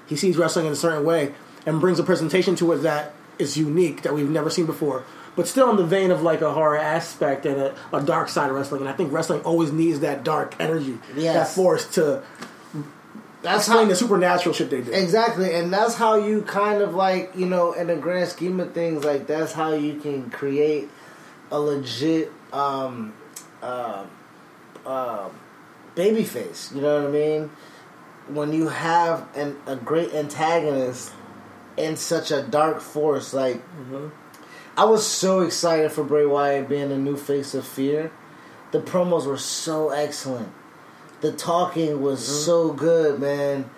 he 0.07 0.15
sees 0.17 0.37
wrestling 0.37 0.67
in 0.67 0.73
a 0.73 0.77
certain 0.77 1.05
way 1.05 1.35
and 1.67 1.81
brings 1.81 1.99
a 1.99 2.03
presentation 2.05 2.55
to 2.57 2.73
it 2.73 2.79
that 2.79 3.15
is 3.39 3.57
unique 3.57 4.03
that 4.03 4.15
we've 4.15 4.29
never 4.31 4.51
seen 4.51 4.67
before. 4.67 5.05
But 5.37 5.47
still 5.47 5.71
in 5.71 5.77
the 5.77 5.85
vein 5.87 6.11
of 6.11 6.23
like 6.23 6.41
a 6.41 6.53
horror 6.53 6.77
aspect 6.79 7.47
and 7.47 7.61
a, 7.61 7.75
a 7.93 8.03
dark 8.03 8.29
side 8.29 8.51
of 8.51 8.57
wrestling. 8.57 8.81
And 8.81 8.91
I 8.91 8.93
think 8.93 9.13
wrestling 9.13 9.41
always 9.43 9.71
needs 9.71 10.01
that 10.01 10.25
dark 10.25 10.57
energy, 10.59 10.99
Yes. 11.15 11.35
that 11.35 11.55
force 11.55 11.87
to 11.95 12.25
that's 13.49 13.67
explain 13.67 13.85
how 13.85 13.91
the 13.91 13.97
supernatural 13.97 14.55
shit 14.55 14.71
they 14.71 14.83
did. 14.83 14.95
Exactly, 14.95 15.55
and 15.55 15.73
that's 15.73 15.95
how 15.95 16.15
you 16.15 16.43
kind 16.43 16.83
of 16.83 16.95
like 16.95 17.33
you 17.35 17.47
know, 17.47 17.73
in 17.73 17.89
the 17.89 17.97
grand 17.97 18.29
scheme 18.29 18.61
of 18.61 18.73
things, 18.73 19.05
like 19.05 19.27
that's 19.27 19.53
how 19.53 19.73
you 19.73 19.99
can 20.01 20.31
create 20.31 20.89
a 21.51 21.59
legit 21.59 22.33
um, 22.53 23.15
uh, 23.63 24.05
uh, 24.85 25.29
baby 25.95 26.25
face. 26.25 26.73
You 26.75 26.83
know 26.83 27.03
what 27.03 27.09
I 27.09 27.13
mean? 27.13 27.51
When 28.29 28.53
you 28.53 28.69
have 28.69 29.27
an, 29.35 29.57
a 29.67 29.77
great 29.77 30.13
antagonist 30.13 31.13
in 31.77 31.97
such 31.97 32.31
a 32.31 32.43
dark 32.43 32.81
force, 32.81 33.33
like 33.33 33.63
I 34.77 34.85
was 34.85 35.07
so 35.07 35.41
excited 35.41 35.91
for 35.93 36.05
Bray 36.05 36.27
Wyatt 36.27 36.69
being 36.69 36.91
the 36.91 36.99
new 36.99 37.17
face 37.17 37.55
of 37.55 37.67
fear. 37.67 38.13
The 38.71 38.81
promos 38.81 39.27
were 39.27 39.39
so 39.39 39.89
excellent. 39.91 40.53
The 41.21 41.33
talking 41.33 42.01
was 42.01 42.25
so 42.45 42.73
good, 42.73 43.21
man. 43.21 43.69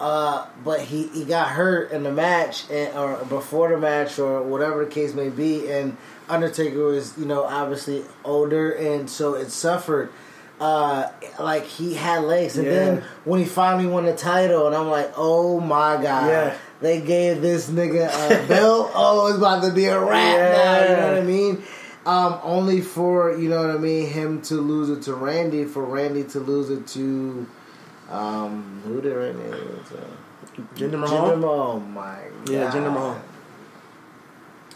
Uh, 0.00 0.46
but 0.64 0.80
he, 0.80 1.08
he 1.08 1.24
got 1.24 1.48
hurt 1.48 1.90
in 1.90 2.04
the 2.04 2.12
match, 2.12 2.70
and, 2.70 2.96
or 2.96 3.16
before 3.24 3.68
the 3.70 3.76
match, 3.76 4.18
or 4.18 4.42
whatever 4.42 4.84
the 4.84 4.90
case 4.90 5.12
may 5.12 5.28
be. 5.28 5.68
And 5.70 5.96
Undertaker 6.28 6.78
was, 6.84 7.18
you 7.18 7.26
know, 7.26 7.42
obviously 7.44 8.04
older, 8.24 8.70
and 8.70 9.10
so 9.10 9.34
it 9.34 9.50
suffered. 9.50 10.10
Uh, 10.60 11.08
like 11.38 11.64
he 11.64 11.94
had 11.94 12.24
legs, 12.24 12.56
and 12.58 12.66
Yeah. 12.66 12.72
then 12.74 13.04
when 13.24 13.38
he 13.40 13.46
finally 13.46 13.86
won 13.86 14.04
the 14.06 14.14
title, 14.16 14.66
and 14.66 14.74
I'm 14.74 14.88
like, 14.88 15.12
oh 15.16 15.60
my 15.60 15.94
god, 16.02 16.28
Yeah. 16.28 16.54
they 16.80 17.00
gave 17.00 17.40
this 17.42 17.68
nigga 17.70 18.08
a 18.08 18.46
belt. 18.48 18.90
oh, 18.94 19.28
it's 19.28 19.38
about 19.38 19.62
to 19.64 19.70
be 19.72 19.86
a 19.86 20.00
wrap 20.00 20.56
now. 20.56 20.82
You 20.82 20.96
know 20.96 21.08
what 21.10 21.18
I 21.18 21.22
mean? 21.26 21.62
Um, 22.08 22.40
only 22.42 22.80
for 22.80 23.36
you 23.36 23.50
know 23.50 23.60
what 23.60 23.70
I 23.70 23.78
mean, 23.78 24.08
him 24.08 24.40
to 24.42 24.54
lose 24.54 24.88
it 24.88 25.02
to 25.02 25.14
Randy, 25.14 25.64
for 25.66 25.84
Randy 25.84 26.24
to 26.24 26.40
lose 26.40 26.70
it 26.70 26.86
to 26.88 27.46
um, 28.10 28.80
who 28.86 29.02
did 29.02 29.14
Randy 29.14 29.42
lose 29.42 29.90
it 29.90 29.96
to? 30.56 30.62
Jinder 30.74 30.98
Mahal. 30.98 31.28
Jinder 31.28 31.40
Mahal. 31.40 31.60
Oh 31.60 31.80
my 31.80 32.18
god. 32.44 32.48
Yeah, 32.48 32.70
Jinder 32.70 32.92
Mahal. 32.92 33.20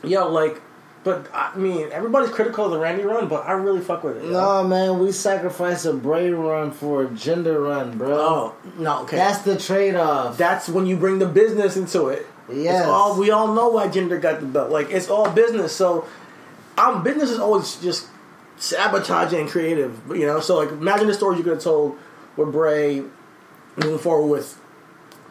Yo, 0.05 0.29
like, 0.29 0.61
but 1.05 1.27
I 1.33 1.57
mean, 1.57 1.89
everybody's 1.91 2.31
critical 2.31 2.67
of 2.67 2.73
the 2.73 2.79
Randy 2.79 3.05
run, 3.05 3.29
but 3.29 3.47
I 3.47 3.53
really 3.53 3.81
fuck 3.81 4.05
with 4.05 4.19
it. 4.19 4.25
yo. 4.25 4.31
No 4.33 4.69
man, 4.69 4.99
we 4.99 5.11
sacrificed 5.11 5.87
a 5.87 5.95
Bray 5.95 6.31
run 6.31 6.71
for 6.71 7.05
a 7.05 7.07
Jinder 7.07 7.67
run, 7.67 7.97
bro. 7.97 8.15
Oh 8.15 8.57
no, 8.77 9.03
okay. 9.05 9.17
That's 9.17 9.39
the 9.43 9.57
trade 9.57 9.95
off. 9.95 10.37
That's 10.37 10.69
when 10.69 10.85
you 10.85 10.99
bring 10.99 11.19
the 11.19 11.27
business 11.27 11.79
into 11.79 12.09
it. 12.09 12.27
All 12.85 13.19
we 13.19 13.31
all 13.31 13.55
know 13.55 13.69
why 13.69 13.89
Jinder 13.89 14.21
got 14.21 14.41
the 14.41 14.47
belt. 14.47 14.71
Like 14.71 14.91
it's 14.91 15.09
all 15.09 15.31
business. 15.31 15.75
So, 15.75 16.07
um, 16.79 17.03
business 17.03 17.31
is 17.31 17.39
always 17.39 17.77
just 17.81 18.09
sabotaging 18.57 19.41
and 19.41 19.49
creative. 19.51 20.01
You 20.09 20.27
know. 20.27 20.41
So 20.41 20.57
like, 20.57 20.71
imagine 20.71 21.07
the 21.07 21.15
stories 21.15 21.39
you 21.39 21.45
could 21.45 21.55
have 21.55 21.63
told 21.63 21.99
with 22.37 22.53
Bray 22.53 23.03
moving 23.77 23.99
forward 23.99 24.29
with 24.29 24.59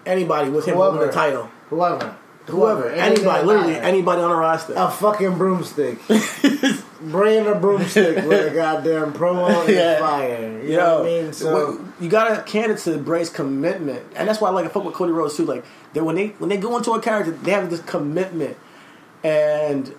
anybody 0.05 0.49
with 0.49 0.65
him 0.65 0.75
holding 0.75 0.99
the 0.99 1.05
Whoever. 1.07 1.11
title. 1.13 1.49
Whoever. 1.69 2.15
Whoever, 2.47 2.89
anybody, 2.89 3.45
literally 3.45 3.73
matter. 3.73 3.85
anybody 3.85 4.21
on 4.21 4.29
the 4.31 4.35
roster. 4.35 4.73
A 4.75 4.89
fucking 4.89 5.37
broomstick. 5.37 5.99
Bray 7.01 7.37
and 7.37 7.47
a 7.47 7.55
broomstick 7.55 8.25
with 8.25 8.51
a 8.51 8.53
goddamn 8.53 9.13
promo 9.13 9.47
and 9.61 9.69
Yeah. 9.75 9.99
fire. 9.99 10.59
You 10.63 10.71
Yo, 10.73 10.77
know 10.77 10.95
what 10.97 11.01
I 11.01 11.05
mean? 11.21 11.33
So 11.33 11.85
you 11.99 12.09
gotta 12.09 12.41
can 12.41 12.71
it 12.71 12.79
to 12.79 12.97
Bray's 12.97 13.29
commitment, 13.29 14.03
and 14.15 14.27
that's 14.27 14.41
why 14.41 14.49
I 14.49 14.51
like 14.51 14.65
I 14.65 14.69
fuck 14.69 14.83
with 14.83 14.95
Cody 14.95 15.11
Rhodes 15.11 15.37
too. 15.37 15.45
Like 15.45 15.63
that 15.93 16.03
when 16.03 16.15
they 16.15 16.29
when 16.39 16.49
they 16.49 16.57
go 16.57 16.75
into 16.77 16.91
a 16.93 16.99
character, 17.01 17.31
they 17.31 17.51
have 17.51 17.69
this 17.69 17.81
commitment 17.83 18.57
and 19.23 19.93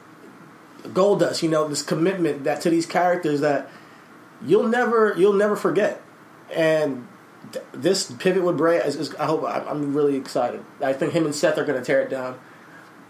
Goldust, 0.84 1.42
you 1.42 1.48
know, 1.48 1.68
this 1.68 1.82
commitment 1.82 2.44
that 2.44 2.60
to 2.62 2.70
these 2.70 2.86
characters 2.86 3.40
that 3.40 3.68
you'll 4.44 4.68
never 4.68 5.14
you'll 5.16 5.32
never 5.32 5.56
forget. 5.56 6.02
And 6.52 7.06
th- 7.52 7.64
this 7.72 8.10
pivot 8.10 8.42
with 8.42 8.56
Bray, 8.58 8.76
is, 8.78 8.96
is, 8.96 9.14
I 9.14 9.24
hope 9.26 9.44
I'm, 9.44 9.66
I'm 9.68 9.94
really 9.94 10.16
excited. 10.16 10.62
I 10.82 10.92
think 10.92 11.12
him 11.12 11.24
and 11.24 11.34
Seth 11.34 11.56
are 11.58 11.64
going 11.64 11.78
to 11.78 11.84
tear 11.84 12.02
it 12.02 12.10
down. 12.10 12.38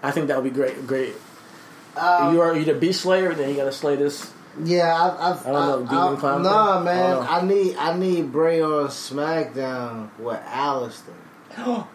I 0.03 0.11
think 0.11 0.29
that 0.29 0.37
would 0.37 0.45
be 0.45 0.55
great. 0.55 0.87
Great. 0.87 1.15
Um, 1.97 2.35
you 2.35 2.41
are 2.41 2.57
you 2.57 2.65
the 2.65 2.75
Beast 2.75 3.03
Slayer, 3.03 3.31
and 3.31 3.41
then 3.41 3.51
you 3.51 3.57
got 3.57 3.65
to 3.65 3.73
slay 3.73 3.97
this. 3.97 4.33
Yeah, 4.63 4.95
I, 4.95 5.31
I've, 5.31 5.47
I 5.47 5.53
don't 5.53 5.85
know, 5.85 6.17
Clown 6.17 6.43
Nah, 6.43 6.77
thing? 6.77 6.85
man, 6.85 7.17
I. 7.19 7.39
I 7.39 7.45
need 7.45 7.77
I 7.77 7.97
need 7.97 8.33
Bray 8.33 8.61
on 8.61 8.89
SmackDown 8.89 10.11
with 10.19 10.39
Aleister. 10.41 11.15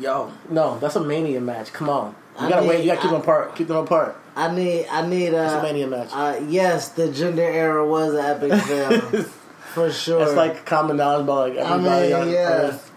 Yo, 0.00 0.32
no, 0.48 0.78
that's 0.78 0.96
a 0.96 1.00
Mania 1.04 1.40
match. 1.40 1.72
Come 1.72 1.88
on, 1.88 2.14
you 2.40 2.46
I 2.46 2.48
gotta 2.48 2.62
need- 2.62 2.68
wait. 2.68 2.80
You 2.80 2.86
gotta 2.86 3.00
keep 3.02 3.10
them 3.10 3.20
apart. 3.20 3.54
Keep 3.56 3.68
them 3.68 3.76
apart. 3.76 4.16
I 4.36 4.54
need 4.54 4.86
I 4.90 5.06
need 5.06 5.32
a 5.32 5.60
a 5.60 5.86
match. 5.86 6.08
Uh, 6.12 6.40
yes, 6.48 6.88
the 6.90 7.04
Jinder 7.08 7.38
era 7.38 7.86
was 7.86 8.14
an 8.14 8.20
epic 8.24 8.60
fail 8.62 9.00
for 9.74 9.92
sure. 9.92 10.22
It's 10.22 10.34
like 10.34 10.66
common 10.66 10.96
knowledge 10.96 11.24
about 11.24 11.48
like 11.50 11.58
I 11.58 11.74
everybody 11.74 12.06
mean, 12.08 12.14
on 12.14 12.30
yeah. 12.30 12.48
Earth. 12.48 12.92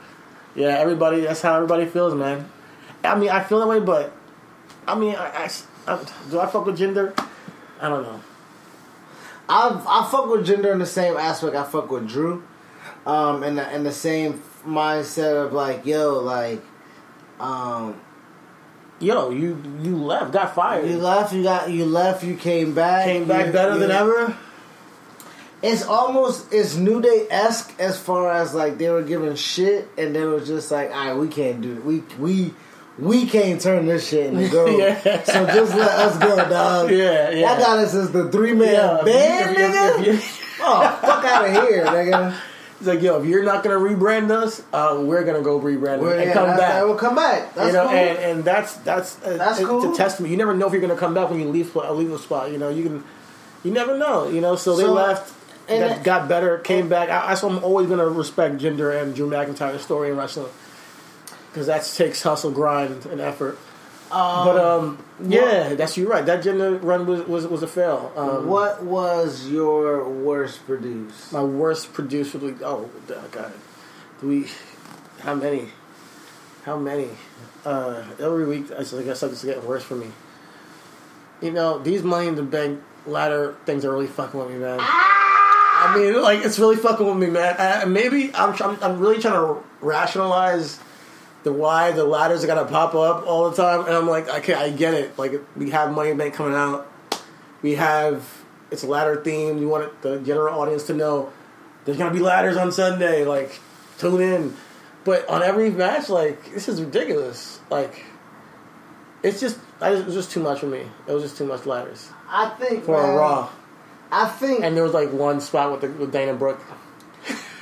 Yeah, 0.55 0.69
everybody. 0.79 1.21
That's 1.21 1.41
how 1.41 1.55
everybody 1.55 1.85
feels, 1.85 2.15
man. 2.15 2.49
I 3.03 3.15
mean, 3.15 3.29
I 3.29 3.43
feel 3.43 3.59
that 3.59 3.67
way, 3.67 3.79
but 3.79 4.11
I 4.87 4.95
mean, 4.97 5.15
I, 5.15 5.45
I, 5.45 5.51
I- 5.87 6.05
do 6.31 6.39
I 6.39 6.47
fuck 6.47 6.65
with 6.65 6.79
Jinder? 6.79 7.13
I 7.79 7.89
don't 7.89 8.03
know. 8.03 8.19
I 9.47 9.69
I 9.87 10.09
fuck 10.11 10.27
with 10.29 10.47
Jinder 10.47 10.71
in 10.71 10.79
the 10.79 10.85
same 10.85 11.15
aspect 11.17 11.55
I 11.55 11.63
fuck 11.63 11.91
with 11.91 12.07
Drew, 12.07 12.43
um, 13.05 13.43
in 13.43 13.55
the 13.55 13.75
in 13.75 13.83
the 13.83 13.91
same 13.91 14.41
mindset 14.65 15.45
of 15.45 15.53
like 15.53 15.85
yo 15.85 16.19
like, 16.19 16.61
um, 17.39 17.99
Yo, 18.99 19.29
you 19.29 19.61
you 19.83 19.95
left, 19.95 20.31
got 20.31 20.55
fired, 20.55 20.89
you 20.89 20.97
left, 20.97 21.31
you 21.33 21.43
got 21.43 21.69
you 21.69 21.85
left, 21.85 22.23
you 22.23 22.35
came 22.35 22.73
back, 22.73 23.05
came 23.05 23.25
back 23.27 23.47
you- 23.47 23.51
better 23.51 23.73
you- 23.73 23.79
than 23.79 23.91
ever. 23.91 24.35
It's 25.61 25.83
almost 25.83 26.51
it's 26.53 26.75
New 26.75 27.01
Day 27.01 27.25
esque 27.31 27.73
as 27.79 27.99
far 27.99 28.31
as 28.31 28.53
like 28.53 28.77
they 28.77 28.89
were 28.89 29.01
giving 29.03 29.35
shit 29.35 29.87
and 29.97 30.15
they 30.15 30.23
were 30.23 30.39
just 30.39 30.71
like, 30.71 30.91
all 30.91 31.05
right, 31.07 31.15
we 31.15 31.27
can't 31.27 31.61
do 31.61 31.73
it. 31.77 31.85
We 31.85 32.03
we 32.19 32.53
we 32.99 33.25
can't 33.27 33.59
turn 33.61 33.85
this 33.85 34.07
shit 34.07 34.33
into 34.33 34.49
gold. 34.51 34.79
Yeah. 34.79 35.23
So 35.23 35.45
just 35.45 35.75
let 35.75 35.89
us 35.99 36.17
go, 36.17 36.35
dog. 36.49 36.89
Yeah, 36.91 37.29
yeah. 37.31 37.51
I 37.53 37.59
got 37.59 37.77
us 37.79 37.93
as 37.93 38.11
the 38.11 38.31
three 38.31 38.53
man 38.53 38.73
Yeah, 38.73 38.97
if 38.99 39.05
band, 39.05 39.51
if 39.51 39.57
nigga. 39.57 39.99
if 40.07 40.39
you- 40.39 40.63
oh, 40.65 40.99
fuck 41.01 41.23
out 41.25 41.45
of 41.45 41.51
here, 41.69 41.85
nigga. 41.85 42.35
It's 42.79 42.85
like, 42.87 43.01
yo, 43.01 43.19
if 43.19 43.25
you're 43.25 43.43
not 43.43 43.63
gonna 43.63 43.77
rebrand 43.77 44.29
us, 44.29 44.61
uh, 44.71 44.97
we're 45.01 45.23
gonna 45.23 45.41
go 45.41 45.59
rebrand 45.59 45.99
We're, 45.99 46.15
and 46.15 46.25
yeah, 46.27 46.33
come 46.33 46.45
back. 46.49 46.57
That 46.59 46.85
will 46.87 46.95
come 46.95 47.15
back. 47.15 47.55
That's 47.55 47.67
you 47.67 47.73
know, 47.73 47.87
cool. 47.87 47.95
and, 47.95 48.17
and 48.19 48.43
that's 48.45 48.75
that's 48.77 49.17
uh, 49.23 49.37
That's 49.37 49.59
it's 49.59 49.67
cool. 49.67 49.93
a 49.93 49.97
testament. 49.97 50.29
You 50.31 50.37
never 50.37 50.55
know 50.55 50.67
if 50.67 50.73
you're 50.73 50.81
gonna 50.81 50.95
come 50.95 51.13
back 51.15 51.29
when 51.31 51.39
you 51.39 51.47
leave 51.49 51.75
uh, 51.75 51.91
leave 51.93 52.11
a 52.11 52.19
spot. 52.19 52.51
You 52.51 52.59
know, 52.59 52.69
you 52.69 52.83
can, 52.83 53.03
you 53.63 53.71
never 53.71 53.97
know. 53.97 54.29
You 54.29 54.41
know, 54.41 54.55
so 54.55 54.75
they 54.75 54.83
So, 54.83 54.93
left, 54.93 55.33
and 55.67 55.89
got, 55.89 55.97
it- 55.97 56.03
got 56.03 56.27
better, 56.29 56.59
came 56.59 56.87
back. 56.87 57.09
I, 57.09 57.33
why 57.33 57.49
I'm 57.49 57.63
always 57.63 57.87
gonna 57.89 58.07
respect 58.07 58.57
Jinder 58.57 59.01
and 59.01 59.15
Drew 59.15 59.27
McIntyre's 59.27 59.81
story 59.81 60.09
in 60.11 60.17
wrestling 60.17 60.51
because 61.51 61.65
that 61.65 61.83
takes 61.83 62.21
hustle, 62.21 62.51
grind, 62.51 63.07
and 63.07 63.19
effort. 63.19 63.57
But 64.09 64.57
um, 64.57 65.03
yeah, 65.23 65.73
that's 65.73 65.97
you 65.97 66.09
right. 66.09 66.25
That 66.25 66.43
Jinder 66.43 66.81
run 66.81 67.05
was 67.05 67.21
was, 67.27 67.47
was 67.47 67.63
a 67.63 67.67
fail. 67.67 68.11
Um, 68.15 68.47
what 68.47 68.83
was 68.83 69.47
your 69.47 70.07
worst 70.07 70.65
produced? 70.65 71.33
my 71.33 71.43
worst 71.43 71.93
produced 71.93 72.33
would 72.33 72.43
week? 72.43 72.57
Oh 72.63 72.89
God, 73.31 73.53
do 74.21 74.27
we? 74.27 74.47
How 75.19 75.35
many? 75.35 75.69
How 76.63 76.77
many? 76.77 77.09
Uh, 77.65 78.03
every 78.19 78.45
week, 78.45 78.71
I 78.71 78.79
I 78.79 79.03
guess 79.03 79.23
it's 79.23 79.43
getting 79.43 79.65
worse 79.65 79.83
for 79.83 79.95
me. 79.95 80.07
You 81.41 81.51
know, 81.51 81.79
these 81.79 82.03
money 82.03 82.27
in 82.27 82.35
the 82.35 82.43
bank 82.43 82.81
ladder 83.05 83.55
things 83.65 83.85
are 83.85 83.91
really 83.91 84.07
fucking 84.07 84.39
with 84.39 84.49
me, 84.49 84.57
man. 84.57 84.79
I 84.79 85.95
mean, 85.95 86.21
like 86.21 86.43
it's 86.43 86.59
really 86.59 86.75
fucking 86.75 87.05
with 87.05 87.17
me, 87.17 87.27
man. 87.27 87.55
Uh, 87.57 87.85
maybe 87.87 88.31
I'm, 88.33 88.55
I'm 88.61 88.83
I'm 88.83 88.99
really 88.99 89.19
trying 89.21 89.33
to 89.35 89.63
rationalize 89.81 90.79
the 91.47 91.53
why 91.53 91.91
the 91.93 92.03
ladders 92.03 92.43
are 92.43 92.47
gonna 92.47 92.65
pop 92.65 92.93
up 92.93 93.25
all 93.25 93.49
the 93.49 93.55
time, 93.55 93.85
and 93.85 93.95
I'm 93.95 94.05
like, 94.07 94.27
okay, 94.27 94.53
I 94.53 94.69
get 94.69 94.93
it. 94.93 95.17
Like 95.17 95.33
we 95.55 95.69
have 95.71 95.93
Money 95.93 96.13
Bank 96.13 96.33
coming 96.33 96.53
out, 96.55 96.91
we 97.61 97.75
have 97.75 98.27
it's 98.69 98.83
a 98.83 98.87
ladder 98.87 99.21
theme. 99.23 99.57
You 99.59 99.69
want 99.69 99.85
it, 99.85 100.01
the 100.01 100.19
general 100.19 100.59
audience 100.59 100.83
to 100.87 100.93
know 100.93 101.31
there's 101.85 101.97
gonna 101.97 102.13
be 102.13 102.19
ladders 102.19 102.57
on 102.57 102.73
Sunday. 102.73 103.23
Like 103.23 103.59
tune 103.97 104.21
in, 104.21 104.55
but 105.05 105.27
on 105.29 105.41
every 105.41 105.69
match, 105.69 106.09
like 106.09 106.53
this 106.53 106.67
is 106.67 106.81
ridiculous. 106.81 107.61
Like 107.69 108.03
it's 109.23 109.39
just 109.39 109.57
I, 109.79 109.93
it 109.93 110.05
was 110.05 110.15
just 110.15 110.31
too 110.31 110.41
much 110.43 110.59
for 110.59 110.67
me. 110.67 110.81
It 111.07 111.13
was 111.13 111.23
just 111.23 111.37
too 111.37 111.45
much 111.45 111.65
ladders 111.65 112.09
I 112.29 112.49
think 112.59 112.83
for 112.83 113.01
man, 113.01 113.13
a 113.13 113.17
Raw, 113.17 113.49
I 114.11 114.27
think. 114.27 114.65
and 114.65 114.75
there 114.75 114.83
was 114.83 114.93
like 114.93 115.13
one 115.13 115.39
spot 115.39 115.71
with 115.71 115.79
the, 115.81 115.87
with 115.97 116.11
Dana 116.11 116.33
Brooke. 116.33 116.61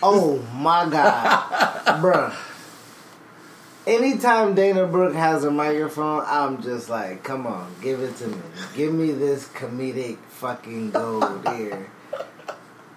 oh 0.02 0.39
my 0.56 0.89
god, 0.89 1.86
bruh. 2.02 2.36
Anytime 3.88 4.56
Dana 4.56 4.88
Brooke 4.88 5.13
has 5.13 5.43
a 5.43 5.52
microphone, 5.52 6.24
I'm 6.26 6.62
just 6.62 6.89
like, 6.89 7.24
come 7.24 7.45
on, 7.45 7.71
give 7.82 8.02
it 8.02 8.17
to 8.17 8.28
me. 8.28 8.38
Give 8.76 8.91
me 8.91 9.12
this 9.12 9.48
comedic 9.50 10.17
fucking 10.30 10.89
gold 10.89 11.48
here. 11.50 11.88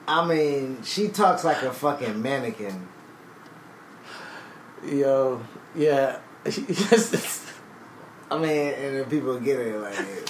I 0.07 0.27
mean, 0.27 0.83
she 0.83 1.09
talks 1.09 1.44
like 1.44 1.62
a 1.62 1.72
fucking 1.72 2.22
mannequin. 2.22 2.88
Yo, 4.87 5.42
yeah. 5.77 6.20
I 8.31 8.38
mean, 8.38 8.74
and 8.74 8.96
then 8.96 9.05
people 9.11 9.38
get 9.40 9.61
it 9.61 9.79
like, 9.79 9.94
yeah, 9.94 10.24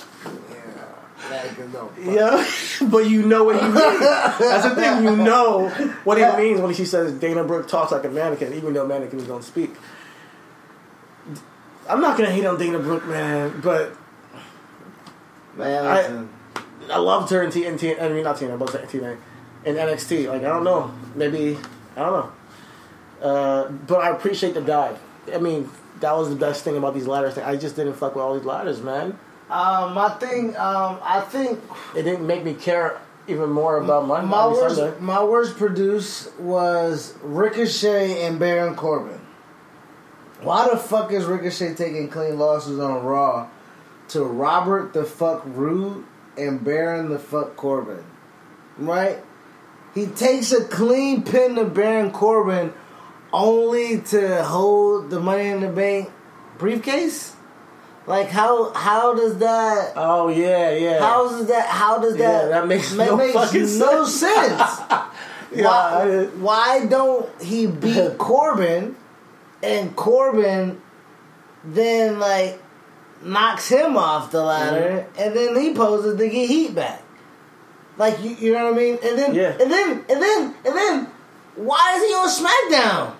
like 1.30 1.72
no. 1.72 1.92
yeah, 2.00 2.44
but 2.90 3.08
you 3.08 3.26
know 3.26 3.44
what 3.44 3.56
he 3.60 3.62
means. 3.62 3.74
That's 3.74 4.64
the 4.68 4.74
thing. 4.74 5.04
You 5.04 5.16
know 5.16 5.68
what 6.02 6.18
he 6.18 6.24
means 6.42 6.60
when 6.60 6.74
she 6.74 6.84
says 6.84 7.12
Dana 7.12 7.44
Brooke 7.44 7.68
talks 7.68 7.92
like 7.92 8.04
a 8.04 8.10
mannequin, 8.10 8.54
even 8.54 8.72
though 8.72 8.86
mannequins 8.86 9.24
don't 9.24 9.44
speak. 9.44 9.74
I'm 11.88 12.00
not 12.00 12.16
gonna 12.18 12.30
hate 12.30 12.44
on 12.44 12.58
Dana 12.58 12.78
Brooke, 12.78 13.06
man, 13.06 13.60
but 13.62 13.92
Man, 15.56 15.86
I- 15.86 15.96
listen. 16.02 16.28
I 16.90 16.96
loved 16.98 17.30
her 17.30 17.42
in 17.42 17.50
TNT. 17.50 18.00
I 18.00 18.08
mean, 18.08 18.24
not 18.24 18.36
TNT, 18.38 18.58
but 18.58 18.68
TNT 18.68 19.16
in 19.64 19.74
NXT. 19.76 20.28
Like 20.28 20.42
I 20.42 20.48
don't 20.48 20.64
know, 20.64 20.90
maybe 21.14 21.58
I 21.96 22.00
don't 22.00 22.12
know. 22.12 22.32
Uh, 23.28 23.68
but 23.70 23.96
I 24.00 24.10
appreciate 24.10 24.54
the 24.54 24.60
dive. 24.60 24.98
I 25.34 25.38
mean, 25.38 25.68
that 26.00 26.12
was 26.16 26.30
the 26.30 26.36
best 26.36 26.64
thing 26.64 26.76
about 26.76 26.94
these 26.94 27.06
ladders. 27.06 27.34
Thing. 27.34 27.44
I 27.44 27.56
just 27.56 27.76
didn't 27.76 27.94
fuck 27.94 28.14
with 28.14 28.22
all 28.24 28.34
these 28.34 28.46
ladders, 28.46 28.80
man. 28.80 29.18
um, 29.50 29.94
my 29.94 30.08
thing, 30.20 30.56
um, 30.56 30.98
I 31.02 31.20
think 31.28 31.58
It 31.96 32.02
didn't 32.04 32.26
make 32.26 32.44
me 32.44 32.54
care 32.54 33.00
even 33.26 33.50
more 33.50 33.76
about 33.78 34.06
my 34.06 34.20
my 34.22 34.46
worst, 34.46 34.76
Sunday. 34.76 34.98
my 35.00 35.22
worst 35.22 35.56
produce 35.58 36.30
was 36.38 37.14
Ricochet 37.22 38.24
and 38.24 38.38
Baron 38.38 38.74
Corbin. 38.76 39.20
Why 40.40 40.68
the 40.68 40.76
fuck 40.76 41.12
is 41.12 41.24
Ricochet 41.24 41.74
taking 41.74 42.08
clean 42.08 42.38
losses 42.38 42.78
on 42.78 43.02
Raw 43.04 43.48
to 44.08 44.22
Robert 44.22 44.92
the 44.92 45.04
fuck 45.04 45.42
Roode 45.44 46.04
and 46.36 46.62
Baron 46.64 47.08
the 47.10 47.18
fuck 47.18 47.56
Corbin? 47.56 48.04
Right? 48.76 49.18
He 49.94 50.06
takes 50.06 50.52
a 50.52 50.64
clean 50.64 51.22
pin 51.24 51.56
to 51.56 51.64
Baron 51.64 52.12
Corbin 52.12 52.72
only 53.32 54.00
to 54.02 54.44
hold 54.44 55.10
the 55.10 55.18
money 55.20 55.48
in 55.48 55.60
the 55.60 55.68
bank 55.68 56.10
briefcase? 56.58 57.34
Like 58.06 58.28
how 58.28 58.72
how 58.72 59.14
does 59.14 59.38
that 59.38 59.92
Oh 59.96 60.28
yeah, 60.28 60.70
yeah. 60.70 60.98
how 61.00 61.28
does 61.28 61.46
that? 61.48 61.66
How 61.66 61.98
does 61.98 62.16
Yeah, 62.16 62.30
that? 62.32 62.48
that 62.50 62.66
makes 62.66 62.92
no 62.94 63.18
fucking 63.32 63.78
no 63.78 64.04
sense. 64.04 64.58
sense. 64.58 64.80
Yeah, 65.50 65.64
why, 65.64 66.24
why 66.36 66.86
don't 66.86 67.42
he 67.42 67.66
beat 67.66 68.18
Corbin, 68.18 68.96
and 69.62 69.94
Corbin 69.96 70.80
then 71.64 72.18
like 72.18 72.60
knocks 73.22 73.68
him 73.68 73.96
off 73.96 74.30
the 74.30 74.42
ladder, 74.42 75.06
Mm-hmm. 75.10 75.20
and 75.22 75.36
then 75.36 75.60
he 75.60 75.74
poses 75.74 76.16
to 76.18 76.28
get 76.28 76.48
heat 76.48 76.74
back. 76.74 77.02
Like 77.96 78.22
you, 78.22 78.30
you 78.36 78.52
know 78.52 78.66
what 78.66 78.74
I 78.74 78.76
mean? 78.76 78.98
And 79.02 79.18
then, 79.18 79.34
Yeah. 79.34 79.56
and 79.60 79.70
then, 79.70 80.04
and 80.08 80.22
then, 80.22 80.54
and 80.64 80.74
then, 80.76 81.04
why 81.56 81.94
is 81.96 82.02
he 82.04 82.14
on 82.14 82.28
SmackDown? 82.28 83.14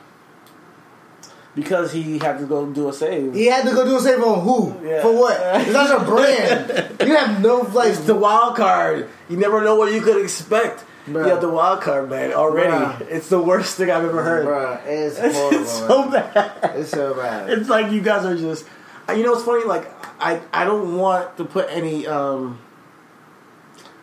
because 1.55 1.91
he 1.93 2.19
had 2.21 2.39
to 2.39 2.47
go 2.47 2.67
do 2.73 2.89
a 2.89 2.93
save. 2.93 3.35
He 3.35 3.47
had 3.47 3.65
to 3.69 3.75
go 3.75 3.85
do 3.85 3.97
a 3.97 4.01
save 4.01 4.23
on 4.23 4.43
who? 4.45 4.77
Yeah. 4.87 5.03
For 5.03 5.13
what? 5.13 5.37
It's 5.61 5.73
not 5.73 6.03
a 6.03 6.05
brand. 6.05 7.01
You 7.09 7.17
have 7.17 7.41
no 7.43 7.61
like 7.75 7.89
It's 7.91 8.01
the 8.01 8.15
wild 8.15 8.55
card. 8.57 9.09
You 9.29 9.37
never 9.39 9.61
know 9.63 9.75
what 9.75 9.93
you 9.93 10.01
could 10.01 10.23
expect. 10.23 10.85
Bruh. 11.09 11.25
You 11.25 11.31
have 11.31 11.41
the 11.41 11.49
wild 11.49 11.81
card, 11.81 12.09
man. 12.11 12.33
Already, 12.33 12.71
Bruh. 12.71 13.01
it's 13.11 13.29
the 13.29 13.41
worst 13.41 13.77
thing 13.77 13.91
I've 13.91 14.05
ever 14.05 14.23
heard. 14.23 14.47
Bruh, 14.47 14.81
it's 14.87 15.19
horrible. 15.37 15.59
It's 15.61 15.73
so 15.73 16.11
bad. 16.11 16.71
It's 16.77 16.91
so 16.91 17.15
bad. 17.15 17.51
It's 17.51 17.69
like 17.69 17.91
you 17.93 18.01
guys 18.01 18.25
are 18.25 18.37
just. 18.37 18.65
You 19.09 19.23
know, 19.23 19.33
it's 19.35 19.43
funny? 19.45 19.65
Like 19.65 19.91
I, 20.23 20.41
I 20.53 20.65
don't 20.65 20.97
want 20.97 21.37
to 21.39 21.45
put 21.45 21.67
any. 21.71 22.07
um 22.07 22.59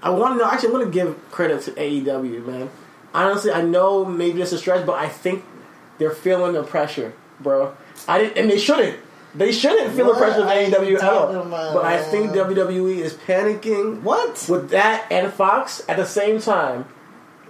I 0.01 0.09
want 0.09 0.33
to 0.35 0.37
know. 0.39 0.49
Actually, 0.49 0.69
I'm 0.69 0.73
going 0.75 0.85
to 0.87 0.91
give 0.91 1.31
credit 1.31 1.61
to 1.63 1.71
AEW, 1.71 2.45
man. 2.45 2.69
Honestly, 3.13 3.51
I 3.51 3.61
know 3.61 4.03
maybe 4.05 4.41
it's 4.41 4.51
a 4.51 4.57
stretch, 4.57 4.85
but 4.85 4.93
I 4.99 5.07
think 5.09 5.43
they're 5.97 6.11
feeling 6.11 6.53
the 6.53 6.63
pressure, 6.63 7.13
bro. 7.39 7.75
I 8.07 8.19
didn't, 8.19 8.37
and 8.37 8.49
they 8.51 8.57
shouldn't. 8.59 8.99
They 9.33 9.51
shouldn't 9.51 9.93
feel 9.95 10.05
What 10.07 10.13
the 10.15 10.25
pressure 10.25 10.41
of 10.43 10.47
AEW 10.47 10.95
at 10.95 11.03
all. 11.03 11.33
But 11.73 11.85
I 11.85 12.01
think 12.01 12.31
WWE 12.31 12.97
is 12.99 13.13
panicking 13.13 14.01
What? 14.01 14.45
with 14.49 14.69
that 14.69 15.07
and 15.11 15.31
Fox 15.33 15.83
at 15.89 15.97
the 15.97 16.05
same 16.05 16.39
time, 16.39 16.85